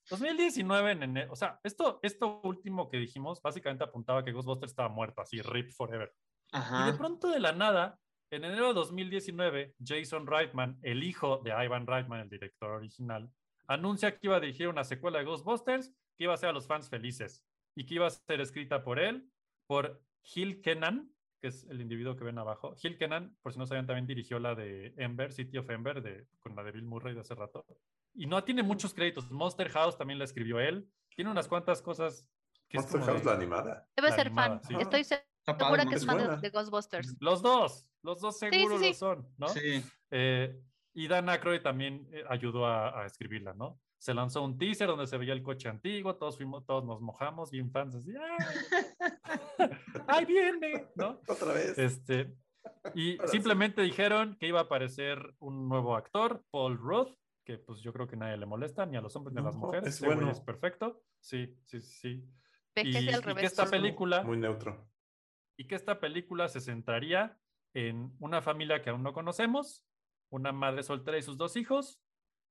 2019 0.09 0.91
en 0.91 1.03
enero, 1.03 1.31
o 1.31 1.35
sea, 1.35 1.59
esto, 1.63 1.99
esto 2.01 2.41
último 2.43 2.89
que 2.89 2.97
dijimos 2.97 3.41
básicamente 3.41 3.83
apuntaba 3.83 4.23
que 4.25 4.31
Ghostbusters 4.31 4.71
estaba 4.71 4.89
muerto, 4.89 5.21
así, 5.21 5.41
RIP 5.41 5.71
forever. 5.71 6.13
Y 6.51 6.57
de 6.57 6.59
Ajá. 6.63 6.97
pronto 6.97 7.29
de 7.29 7.39
la 7.39 7.51
nada, 7.53 7.99
en 8.31 8.43
enero 8.43 8.69
de 8.69 8.73
2019, 8.75 9.75
Jason 9.83 10.27
Reitman, 10.27 10.79
el 10.83 11.03
hijo 11.03 11.41
de 11.43 11.51
Ivan 11.51 11.87
Reitman, 11.87 12.21
el 12.21 12.29
director 12.29 12.69
original, 12.71 13.31
anuncia 13.67 14.11
que 14.17 14.27
iba 14.27 14.37
a 14.37 14.39
dirigir 14.39 14.67
una 14.67 14.83
secuela 14.83 15.19
de 15.19 15.25
Ghostbusters 15.25 15.93
que 16.15 16.25
iba 16.25 16.33
a 16.33 16.35
hacer 16.35 16.49
a 16.49 16.53
los 16.53 16.67
fans 16.67 16.89
felices 16.89 17.43
y 17.75 17.85
que 17.85 17.95
iba 17.95 18.07
a 18.07 18.11
ser 18.11 18.41
escrita 18.41 18.83
por 18.83 18.99
él, 18.99 19.29
por 19.67 20.03
Gil 20.23 20.61
Kenan, 20.61 21.11
que 21.41 21.47
es 21.47 21.63
el 21.69 21.81
individuo 21.81 22.15
que 22.15 22.23
ven 22.23 22.37
abajo. 22.37 22.75
Gil 22.75 22.97
Kenan, 22.97 23.35
por 23.41 23.53
si 23.53 23.59
no 23.59 23.65
sabían, 23.65 23.87
también 23.87 24.05
dirigió 24.05 24.39
la 24.39 24.53
de 24.55 24.93
Ember, 24.97 25.31
City 25.31 25.57
of 25.57 25.69
Ember, 25.69 26.01
de, 26.01 26.27
con 26.39 26.55
la 26.55 26.63
de 26.63 26.71
Bill 26.71 26.83
Murray 26.83 27.13
de 27.13 27.21
hace 27.21 27.35
rato. 27.35 27.65
Y 28.13 28.25
no 28.25 28.43
tiene 28.43 28.63
muchos 28.63 28.93
créditos. 28.93 29.31
Monster 29.31 29.69
House 29.69 29.97
también 29.97 30.19
la 30.19 30.25
escribió 30.25 30.59
él. 30.59 30.89
Tiene 31.15 31.31
unas 31.31 31.47
cuantas 31.47 31.81
cosas 31.81 32.27
que 32.67 32.77
Monster 32.77 33.01
House, 33.01 33.19
de- 33.19 33.25
la 33.25 33.33
animada. 33.33 33.87
Debe 33.95 34.09
la 34.09 34.15
ser 34.15 34.27
animada, 34.27 34.59
fan. 34.59 34.67
sí. 34.67 34.75
Estoy 34.79 35.03
segura 35.03 35.85
que 35.85 35.95
es 35.95 36.05
fan 36.05 36.41
de 36.41 36.49
Ghostbusters. 36.49 37.15
Los 37.21 37.41
dos, 37.41 37.88
los 38.03 38.19
dos 38.21 38.37
seguro 38.39 38.77
sí, 38.77 38.83
lo 38.85 38.89
sí. 38.89 38.93
son, 38.93 39.27
¿no? 39.37 39.47
Sí. 39.49 39.83
Eh, 40.11 40.59
y 40.93 41.07
Dan 41.07 41.29
Aykroyd 41.29 41.61
también 41.61 42.07
eh, 42.11 42.23
ayudó 42.29 42.65
a, 42.65 43.01
a 43.01 43.05
escribirla, 43.05 43.53
¿no? 43.53 43.79
Se 43.97 44.13
lanzó 44.13 44.41
un 44.43 44.57
teaser 44.57 44.87
donde 44.87 45.07
se 45.07 45.17
veía 45.17 45.33
el 45.33 45.43
coche 45.43 45.67
antiguo, 45.69 46.15
todos 46.15 46.37
fuimos, 46.37 46.65
todos 46.65 46.85
nos 46.85 47.01
mojamos, 47.01 47.51
bien 47.51 47.69
fans, 47.71 47.95
así, 47.95 48.11
¡ay! 48.15 49.69
¡Ay, 50.07 50.25
viene! 50.25 50.87
¿No? 50.95 51.19
Otra 51.27 51.53
vez. 51.53 51.77
Este, 51.77 52.33
y 52.93 53.17
Ahora 53.17 53.27
sí. 53.27 53.31
simplemente 53.37 53.81
dijeron 53.81 54.37
que 54.39 54.47
iba 54.47 54.59
a 54.59 54.63
aparecer 54.63 55.35
un 55.39 55.67
nuevo 55.67 55.95
actor, 55.95 56.43
Paul 56.49 56.77
Rudd, 56.77 57.09
que 57.43 57.57
pues 57.57 57.81
yo 57.81 57.91
creo 57.91 58.07
que 58.07 58.15
nadie 58.15 58.37
le 58.37 58.45
molesta, 58.45 58.85
ni 58.85 58.95
a 58.95 59.01
los 59.01 59.15
hombres 59.15 59.33
ni 59.33 59.41
a 59.41 59.45
las 59.45 59.55
No, 59.55 59.61
mujeres. 59.61 59.87
es 59.95 60.01
bueno. 60.05 60.29
es 60.31 60.39
perfecto. 60.39 61.03
Sí, 61.19 61.57
sí, 61.65 61.81
sí. 61.81 62.23
Y, 62.75 62.97
y 62.97 63.07
que 63.35 63.45
esta 63.45 63.65
película 63.65 64.23
Muy 64.23 64.37
neutro. 64.37 64.87
y 65.57 65.67
que 65.67 65.75
esta 65.75 65.99
película 65.99 66.47
se 66.47 66.61
centraría 66.61 67.37
en 67.73 68.15
una 68.19 68.41
familia 68.41 68.81
que 68.81 68.89
aún 68.89 69.03
no 69.03 69.13
conocemos, 69.13 69.85
una 70.31 70.51
madre 70.51 70.83
soltera 70.83 71.17
y 71.17 71.21
sus 71.21 71.37
dos 71.37 71.55
hijos, 71.55 72.01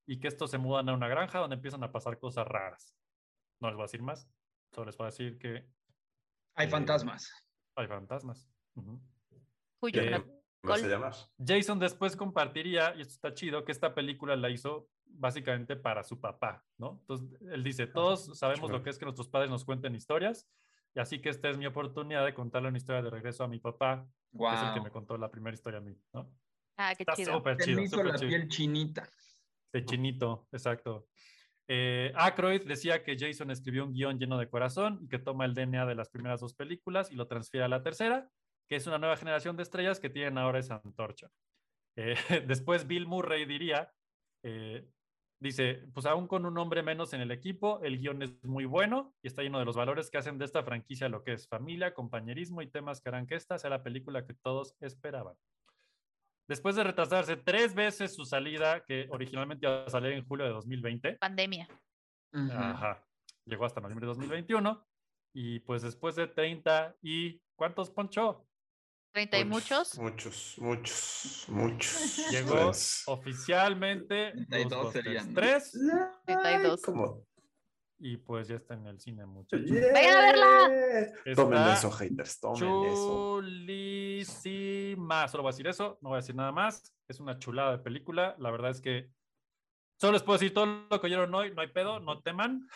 y 0.07 0.21
que 0.21 0.29
estos 0.29 0.51
se 0.51 0.59
mudan 0.59 0.89
a 0.89 0.95
una 0.95 1.09
granja 1.09 1.39
donde 1.39 1.57
empiezan 1.57 1.83
a 1.85 1.93
pasar 1.93 2.19
cosas 2.19 2.47
raras. 2.47 2.97
No 3.61 3.69
les 3.69 3.77
voy 3.77 3.83
a 3.83 3.87
decir 3.87 4.03
más, 4.03 4.31
solo 4.73 4.87
les 4.87 4.97
voy 4.97 5.05
a 5.07 5.11
decir 5.11 5.39
que 5.39 5.69
Hay 6.55 6.67
Eh, 6.67 6.71
fantasmas. 6.71 7.31
hay 7.77 7.87
fantasmas. 7.87 8.51
Ujú. 8.75 9.01
Cuyo 9.79 10.03
¿Qué 10.03 10.11
no- 10.11 10.19
vas 10.65 10.79
a 10.81 10.83
Col- 10.83 10.91
llamar? 10.91 11.13
Jason 11.45 11.79
después 11.79 12.17
compartiría, 12.17 12.95
y 12.97 13.03
esto 13.03 13.15
está 13.15 13.33
chido, 13.35 13.65
que 13.65 13.71
esta 13.73 13.95
película 13.95 14.35
la 14.35 14.51
hizo 14.51 14.89
básicamente 15.05 15.77
para 15.77 16.03
su 16.03 16.21
papá, 16.21 16.67
¿no? 16.79 16.99
Entonces, 17.01 17.41
él 17.43 17.63
dice, 17.63 17.87
todos 17.87 18.37
sabemos 18.39 18.71
lo 18.71 18.83
que 18.83 18.91
es 18.91 18.99
que 18.99 19.05
nuestros 19.05 19.29
padres 19.29 19.51
nos 19.51 19.65
cuenten 19.65 19.95
historias, 19.95 20.49
y 20.95 21.01
así 21.01 21.21
que 21.21 21.29
esta 21.31 21.49
es 21.51 21.57
mi 21.59 21.67
oportunidad 21.67 22.25
de 22.25 22.35
contarle 22.35 22.69
una 22.69 22.79
historia 22.79 23.03
de 23.03 23.11
regreso 23.11 23.45
a 23.45 23.49
mi 23.49 23.59
papá, 23.61 24.09
que 24.33 24.39
es 24.55 24.63
el 24.63 24.75
que 24.75 24.81
me 24.81 24.91
Wow. 24.91 24.93
contó 24.93 25.17
la 25.19 25.31
primera 25.31 25.55
historia 25.55 25.79
a 25.79 25.83
mí, 25.83 25.97
¿no? 26.13 26.33
Ah, 26.77 26.95
qué 26.97 27.03
Está 27.03 27.15
chido. 27.15 27.35
súper 27.35 27.57
chido, 27.59 27.81
hizo 27.83 27.97
súper 27.97 28.07
la 28.13 28.19
chido. 28.19 28.29
piel 28.29 28.49
chinita. 28.49 29.09
De 29.73 29.85
chinito, 29.85 30.49
exacto. 30.53 31.09
Eh, 31.69 32.13
Aykroyd 32.17 32.63
decía 32.67 33.03
que 33.03 33.17
Jason 33.19 33.51
escribió 33.51 33.85
un 33.85 33.93
guion 33.93 34.19
lleno 34.19 34.39
de 34.39 34.49
corazón 34.49 35.01
y 35.03 35.09
que 35.09 35.19
toma 35.19 35.45
el 35.45 35.55
DNA 35.55 35.85
de 35.87 35.95
las 35.95 36.09
primeras 36.09 36.41
dos 36.41 36.55
películas 36.55 37.11
y 37.13 37.15
lo 37.17 37.27
transfiere 37.27 37.65
a 37.65 37.69
la 37.69 37.83
tercera, 37.83 38.31
que 38.69 38.77
es 38.77 38.87
una 38.87 38.99
nueva 38.99 39.17
generación 39.17 39.57
de 39.57 39.65
estrellas 39.65 40.01
que 40.01 40.09
tienen 40.09 40.39
ahora 40.39 40.59
esa 40.61 40.81
antorcha. 40.83 41.31
Eh, 41.97 42.15
después 42.49 42.87
Bill 42.87 43.07
Murray 43.07 43.45
diría, 43.45 43.93
eh, 44.43 44.89
dice, 45.41 45.85
pues 45.95 46.07
aún 46.07 46.27
con 46.27 46.47
un 46.47 46.59
hombre 46.59 46.83
menos 46.83 47.13
en 47.13 47.21
el 47.21 47.31
equipo, 47.31 47.81
el 47.83 47.99
guion 47.99 48.23
es 48.23 48.45
muy 48.45 48.65
bueno 48.65 49.15
y 49.23 49.29
está 49.29 49.43
lleno 49.43 49.59
de 49.59 49.65
los 49.65 49.77
valores 49.77 50.11
que 50.11 50.19
hacen 50.19 50.39
de 50.39 50.45
esta 50.45 50.63
franquicia 50.63 51.09
lo 51.09 51.23
que 51.23 51.33
es 51.33 51.49
familia, 51.49 51.95
compañerismo 51.95 52.63
y 52.63 52.71
temas 52.71 53.01
que 53.01 53.09
harán 53.09 53.27
que 53.27 53.35
esta 53.35 53.59
sea 53.59 53.71
la 53.71 53.83
película 53.83 54.27
que 54.27 54.35
todos 54.35 54.77
esperaban. 54.81 55.35
Después 56.49 56.77
de 56.77 56.85
retrasarse 56.85 57.37
tres 57.37 57.75
veces 57.75 58.15
su 58.15 58.25
salida, 58.25 58.85
que 58.85 59.07
originalmente 59.11 59.67
iba 59.67 59.85
a 59.85 59.91
salir 59.91 60.13
en 60.13 60.27
julio 60.27 60.47
de 60.47 60.53
2020, 60.53 61.13
Pandemia. 61.17 61.69
Ajá, 62.33 63.05
llegó 63.45 63.67
hasta 63.67 63.81
noviembre 63.81 64.07
de 64.07 64.15
2021, 64.15 64.87
y 65.35 65.61
pues 65.61 65.83
después 65.83 66.17
de 66.17 66.27
30 66.27 66.97
y... 67.03 67.41
¿Cuántos 67.59 67.91
ponchó? 67.91 68.48
30 69.27 69.39
y 69.41 69.45
muchos. 69.45 69.99
Muchos, 69.99 70.55
muchos, 70.59 71.45
muchos. 71.49 72.17
Llegó 72.31 72.67
Pues, 72.67 73.03
oficialmente 73.07 74.33
32 74.49 74.71
Ghostbusters 74.71 75.05
serían, 75.05 75.29
¿no? 75.35 75.41
3 75.41 75.73
32. 76.27 76.83
como- 76.83 77.27
y 78.01 78.17
pues 78.17 78.47
ya 78.47 78.55
está 78.55 78.75
en 78.75 78.87
el 78.87 79.01
cine, 79.01 79.27
muchachos. 79.27 79.69
¡Vayan 79.69 80.17
a 80.17 80.21
verla! 80.21 81.13
Tomen 81.35 81.67
eso, 81.73 81.91
haters, 81.91 82.39
tomen 82.39 82.63
eso. 82.85 83.41
Chulísima. 83.41 85.27
Solo 85.27 85.43
voy 85.43 85.51
a 85.51 85.53
decir 85.53 85.67
eso, 85.67 85.99
no 86.01 86.11
voy 86.11 86.19
a 86.19 86.21
decir 86.21 86.37
nada 86.37 86.53
más. 86.53 86.95
Es 87.09 87.19
una 87.19 87.41
chulada 87.41 87.73
de 87.73 87.79
película. 87.83 88.37
La 88.39 88.53
verdad 88.53 88.71
es 88.71 88.81
que 88.81 89.11
solo 89.97 90.13
les 90.13 90.23
puedo 90.23 90.39
decir 90.39 90.55
todo 90.55 90.67
lo 90.89 91.01
que 91.01 91.07
oyeron 91.09 91.35
hoy. 91.35 91.53
No 91.53 91.61
hay 91.61 91.69
pedo, 91.73 91.99
no 91.99 92.23
teman. 92.23 92.69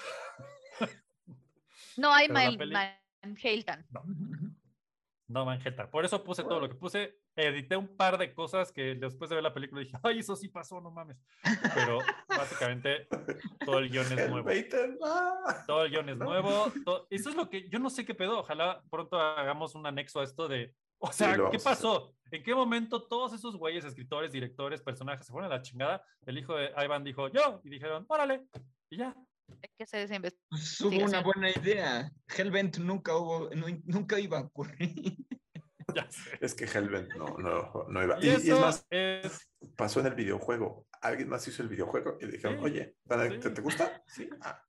No 1.99 2.13
hay 2.13 2.27
la 2.27 2.35
Mal- 2.35 2.59
peli- 2.59 2.73
Manhattan. 2.75 4.52
No 5.33 5.47
manjeta. 5.47 5.91
Por 5.91 6.05
eso 6.05 6.23
puse 6.23 6.43
todo 6.43 6.61
lo 6.61 6.69
que 6.69 6.75
puse. 6.75 7.19
Edité 7.35 7.75
un 7.75 7.97
par 7.97 8.19
de 8.19 8.35
cosas 8.35 8.71
que 8.71 8.95
después 8.95 9.31
de 9.31 9.37
ver 9.37 9.43
la 9.43 9.55
película 9.55 9.81
dije, 9.81 9.97
ay, 10.03 10.19
eso 10.19 10.37
sí 10.37 10.49
pasó, 10.49 10.79
no 10.79 10.91
mames. 10.91 11.17
Pero 11.75 11.99
básicamente 12.29 13.09
todo 13.65 13.79
el 13.79 13.89
guion 13.89 14.07
es 14.19 14.29
nuevo. 14.29 14.51
Todo 15.67 15.85
el 15.85 15.91
guion 15.91 16.09
es 16.11 16.19
nuevo. 16.19 16.71
Eso 17.09 17.31
es 17.31 17.35
lo 17.35 17.49
que 17.49 17.67
yo 17.71 17.79
no 17.79 17.89
sé 17.89 18.05
qué 18.05 18.15
pedo. 18.15 18.41
Ojalá 18.41 18.83
pronto 18.91 19.19
hagamos 19.19 19.75
un 19.75 19.87
anexo 19.87 20.21
a 20.21 20.25
esto 20.25 20.49
de. 20.49 20.75
O 20.99 21.11
sea, 21.11 21.35
¿qué 21.51 21.59
pasó? 21.59 22.15
¿En 22.31 22.43
qué 22.43 22.55
momento 22.55 23.03
todos 23.03 23.33
esos 23.33 23.57
güeyes, 23.57 23.87
escritores, 23.87 24.33
directores, 24.33 24.83
personajes 24.83 25.27
se 25.27 25.33
fueron 25.33 25.51
a 25.51 25.57
la 25.57 25.63
chingada? 25.63 26.05
El 26.27 26.39
hijo 26.39 26.55
de 26.57 26.73
Ivan 26.77 27.05
dijo 27.05 27.29
yo 27.29 27.61
y 27.65 27.71
dijeron, 27.71 28.05
órale, 28.09 28.47
y 28.91 28.99
ya. 28.99 29.15
Hay 29.49 29.71
que 29.77 29.85
hacer 29.85 30.01
esa 30.03 30.17
investigación. 30.17 30.49
Pues 30.51 30.81
hubo 30.81 31.05
una 31.07 31.23
buena 31.23 31.51
idea. 31.51 32.11
Hellbent 32.37 32.79
nunca 32.79 33.17
hubo, 33.17 33.51
nu- 33.55 33.83
nunca 33.85 34.19
iba 34.19 34.39
a 34.39 34.43
ocurrir. 34.43 35.17
Ya 35.95 36.11
sé. 36.11 36.39
Es 36.41 36.55
que 36.55 36.65
Hellbent 36.65 37.13
no, 37.17 37.37
no, 37.37 37.85
no 37.89 38.03
iba. 38.03 38.17
Y, 38.23 38.27
Y, 38.29 38.31
es 38.31 38.49
más, 38.59 38.87
es. 38.89 39.51
pasó 39.77 40.01
en 40.01 40.07
el 40.07 40.15
videojuego. 40.15 40.87
Alguien 41.03 41.29
más 41.29 41.47
hizo 41.49 41.63
el 41.63 41.69
videojuego 41.69 42.17
y 42.19 42.27
le 42.27 42.33
dijeron, 42.33 42.59
Sí, 42.59 42.65
oye, 42.65 42.97
¿te, 43.07 43.43
sí. 43.43 43.55
te- 43.55 43.61
gusta? 43.61 44.03
Sí. 44.07 44.31
Ah, 44.41 44.65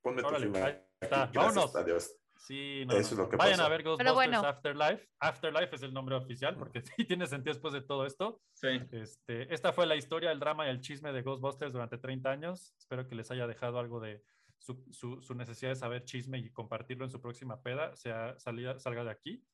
ponme 0.00 0.22
tu 0.22 0.28
Órale, 0.28 0.44
firma. 0.44 0.68
está, 1.00 1.22
aquí, 1.24 1.32
gracias, 1.32 1.34
vámonos. 1.34 1.74
Adiós. 1.74 2.16
Sí, 2.38 2.84
no, 2.86 2.94
Eso 2.94 3.14
no. 3.16 3.22
es 3.22 3.26
lo 3.26 3.28
que 3.28 3.36
Vayan 3.36 3.56
pasó. 3.58 3.66
a 3.66 3.68
ver 3.68 3.82
Ghostbusters 3.82 4.14
bueno. 4.14 4.40
Afterlife. 4.40 5.08
Afterlife 5.20 5.74
es 5.76 5.82
el 5.82 5.92
nombre 5.92 6.14
oficial 6.14 6.56
porque 6.56 6.80
sí 6.96 7.04
tiene 7.04 7.26
sentido 7.26 7.52
después 7.52 7.74
de 7.74 7.82
todo 7.82 8.06
esto. 8.06 8.40
Sí. 8.54 8.68
Este, 8.92 9.52
esta 9.52 9.72
fue 9.72 9.86
la 9.86 9.96
historia, 9.96 10.30
el 10.30 10.38
drama 10.38 10.66
y 10.66 10.70
el 10.70 10.80
chisme 10.80 11.12
de 11.12 11.22
Ghostbusters 11.22 11.72
durante 11.72 11.98
30 11.98 12.30
años. 12.30 12.74
Espero 12.78 13.06
que 13.08 13.14
les 13.16 13.30
haya 13.30 13.46
dejado 13.46 13.78
algo 13.78 14.00
de 14.00 14.22
su, 14.58 14.84
su- 14.90 15.20
su 15.20 15.34
necesidad 15.34 15.70
de 15.70 15.76
saber 15.76 16.04
chisme 16.04 16.38
y 16.38 16.50
compartirlo 16.50 17.04
en 17.04 17.10
su 17.10 17.20
próxima 17.20 17.60
peda, 17.62 17.94
sea 17.96 18.38
salida, 18.38 18.78
salga 18.78 19.04
de 19.04 19.10
aquí, 19.10 19.44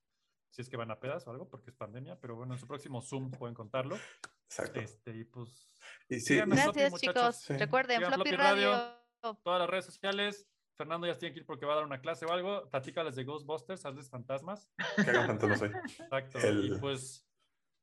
si 0.51 0.62
es 0.62 0.69
que 0.69 0.77
van 0.77 0.90
a 0.90 1.01
pedas 1.01 1.27
o 1.27 1.31
algo, 1.31 1.48
porque 1.48 1.70
es 1.70 1.77
pandemia, 1.77 2.19
pero 2.20 2.36
bueno, 2.36 2.55
en 2.55 2.61
su 2.61 2.66
próximo 2.66 3.02
Zoom 3.02 3.31
pueden 3.32 3.55
contarlo. 3.55 3.97
Exacto. 4.48 4.81
Este, 4.81 5.16
y 5.16 5.24
pues 5.24 5.69
Y 6.09 6.20
sí, 6.20 6.36
Floppy, 6.36 6.51
Gracias, 6.52 6.90
muchachos. 6.93 7.01
chicos. 7.01 7.36
Sí. 7.40 7.52
Recuerden, 7.56 7.98
Floppy 8.01 8.15
Floppy 8.15 8.31
Radio. 8.36 8.70
Radio. 8.73 9.40
todas 9.43 9.59
las 9.61 9.69
redes 9.70 9.85
sociales. 9.86 10.47
Fernando 10.77 11.07
ya 11.07 11.17
tiene 11.17 11.33
que 11.35 11.41
ir 11.41 11.47
porque 11.47 11.67
va 11.67 11.75
a 11.75 11.77
dar 11.77 11.85
una 11.85 12.01
clase 12.01 12.27
o 12.27 12.33
algo. 12.33 12.69
Platícales 12.69 13.15
de 13.17 13.25
Ghostbusters, 13.25 13.85
hazles 13.87 14.11
fantasmas. 14.11 14.71
que 14.97 15.11
hagan 15.11 15.27
fantasmas 15.29 15.63
hoy. 15.63 15.71
Exacto. 16.01 16.39
El- 16.41 16.65
Y 16.75 16.79
pues, 16.79 17.29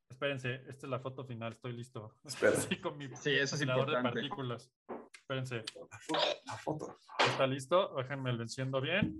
espérense, 0.10 0.56
esta 0.68 0.86
es 0.88 0.90
la 0.90 1.00
foto 1.00 1.24
final, 1.26 1.54
estoy 1.54 1.74
listo. 1.74 2.14
Espera. 2.24 2.54
Sí, 2.76 2.82
con 2.82 2.98
mi 2.98 3.08
Sí, 3.16 3.32
eso 3.32 3.56
es 3.56 3.60
ventilador 3.62 3.86
de 3.90 3.94
importante. 3.98 4.20
partículas. 4.20 4.72
Espérense, 5.22 5.64
La 5.90 6.00
foto. 6.00 6.42
La 6.46 6.58
foto. 6.58 6.98
¿está 7.20 7.48
listo? 7.48 7.96
Déjenme 7.96 8.34
lo 8.34 8.42
enciendo 8.44 8.82
bien. 8.82 9.20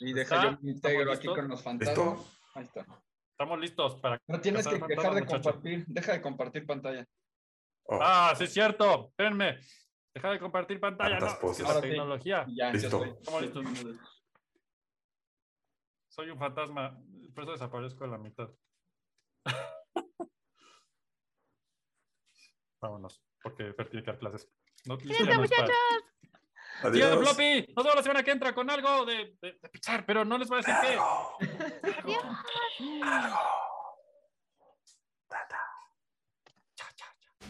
Y 0.00 0.12
deja 0.14 0.42
yo 0.42 0.58
me 0.62 0.72
integro 0.72 1.12
¿Estamos 1.12 1.18
aquí 1.18 1.26
listos? 1.28 1.36
con 1.36 1.48
los 1.48 1.62
fantasmas. 1.62 1.96
¿Listo? 2.16 2.30
Ahí 2.54 2.64
está. 2.64 2.86
Estamos 3.32 3.60
listos 3.60 3.96
para. 3.96 4.20
No 4.26 4.40
tienes 4.40 4.66
que 4.66 4.78
dejar 4.78 5.14
de 5.14 5.20
muchacho. 5.22 5.42
compartir. 5.42 5.84
Deja 5.88 6.12
de 6.12 6.22
compartir 6.22 6.66
pantalla. 6.66 7.06
Oh, 7.84 7.98
Ah, 8.00 8.34
sí 8.36 8.44
es 8.44 8.52
cierto. 8.52 9.08
Espérenme. 9.08 9.58
Deja 10.14 10.30
de 10.30 10.38
compartir 10.40 10.78
pantalla. 10.80 11.18
Tantas 11.18 11.34
No, 11.34 11.40
poses. 11.40 11.66
la 11.66 11.74
sí. 11.74 11.80
tecnología. 11.82 12.46
Ya, 12.54 12.70
Listo. 12.70 13.04
estoy. 13.04 13.16
Soy 16.08 16.28
un 16.30 16.38
fantasma. 16.38 16.98
Por 17.34 17.44
eso 17.44 17.52
desaparezco 17.52 18.04
a 18.04 18.08
la 18.08 18.18
mitad. 18.18 18.50
Vámonos, 22.80 23.22
porque 23.42 23.72
Fer 23.72 23.88
tiene 23.88 24.04
que 24.04 24.10
dar 24.10 24.18
clases. 24.20 24.50
No, 24.84 24.96
listo, 24.96 25.08
¡Cuídense, 25.08 25.30
ya 25.30 25.36
no 25.38 25.44
es 25.44 25.50
para- 25.50 25.62
muchachos! 25.62 26.04
Tío 26.80 26.88
Adiós. 27.06 27.18
Floppy, 27.20 27.72
nos 27.76 27.84
vemos 27.84 27.94
la 27.96 28.02
semana 28.02 28.22
que 28.24 28.30
entra 28.32 28.52
con 28.54 28.68
algo 28.68 29.04
de, 29.04 29.36
de, 29.40 29.52
de 29.62 29.68
Pixar, 29.68 30.04
pero 30.04 30.24
no 30.24 30.36
les 30.36 30.48
voy 30.48 30.58
a 30.58 30.62
decir 30.62 30.74
qué. 30.82 30.98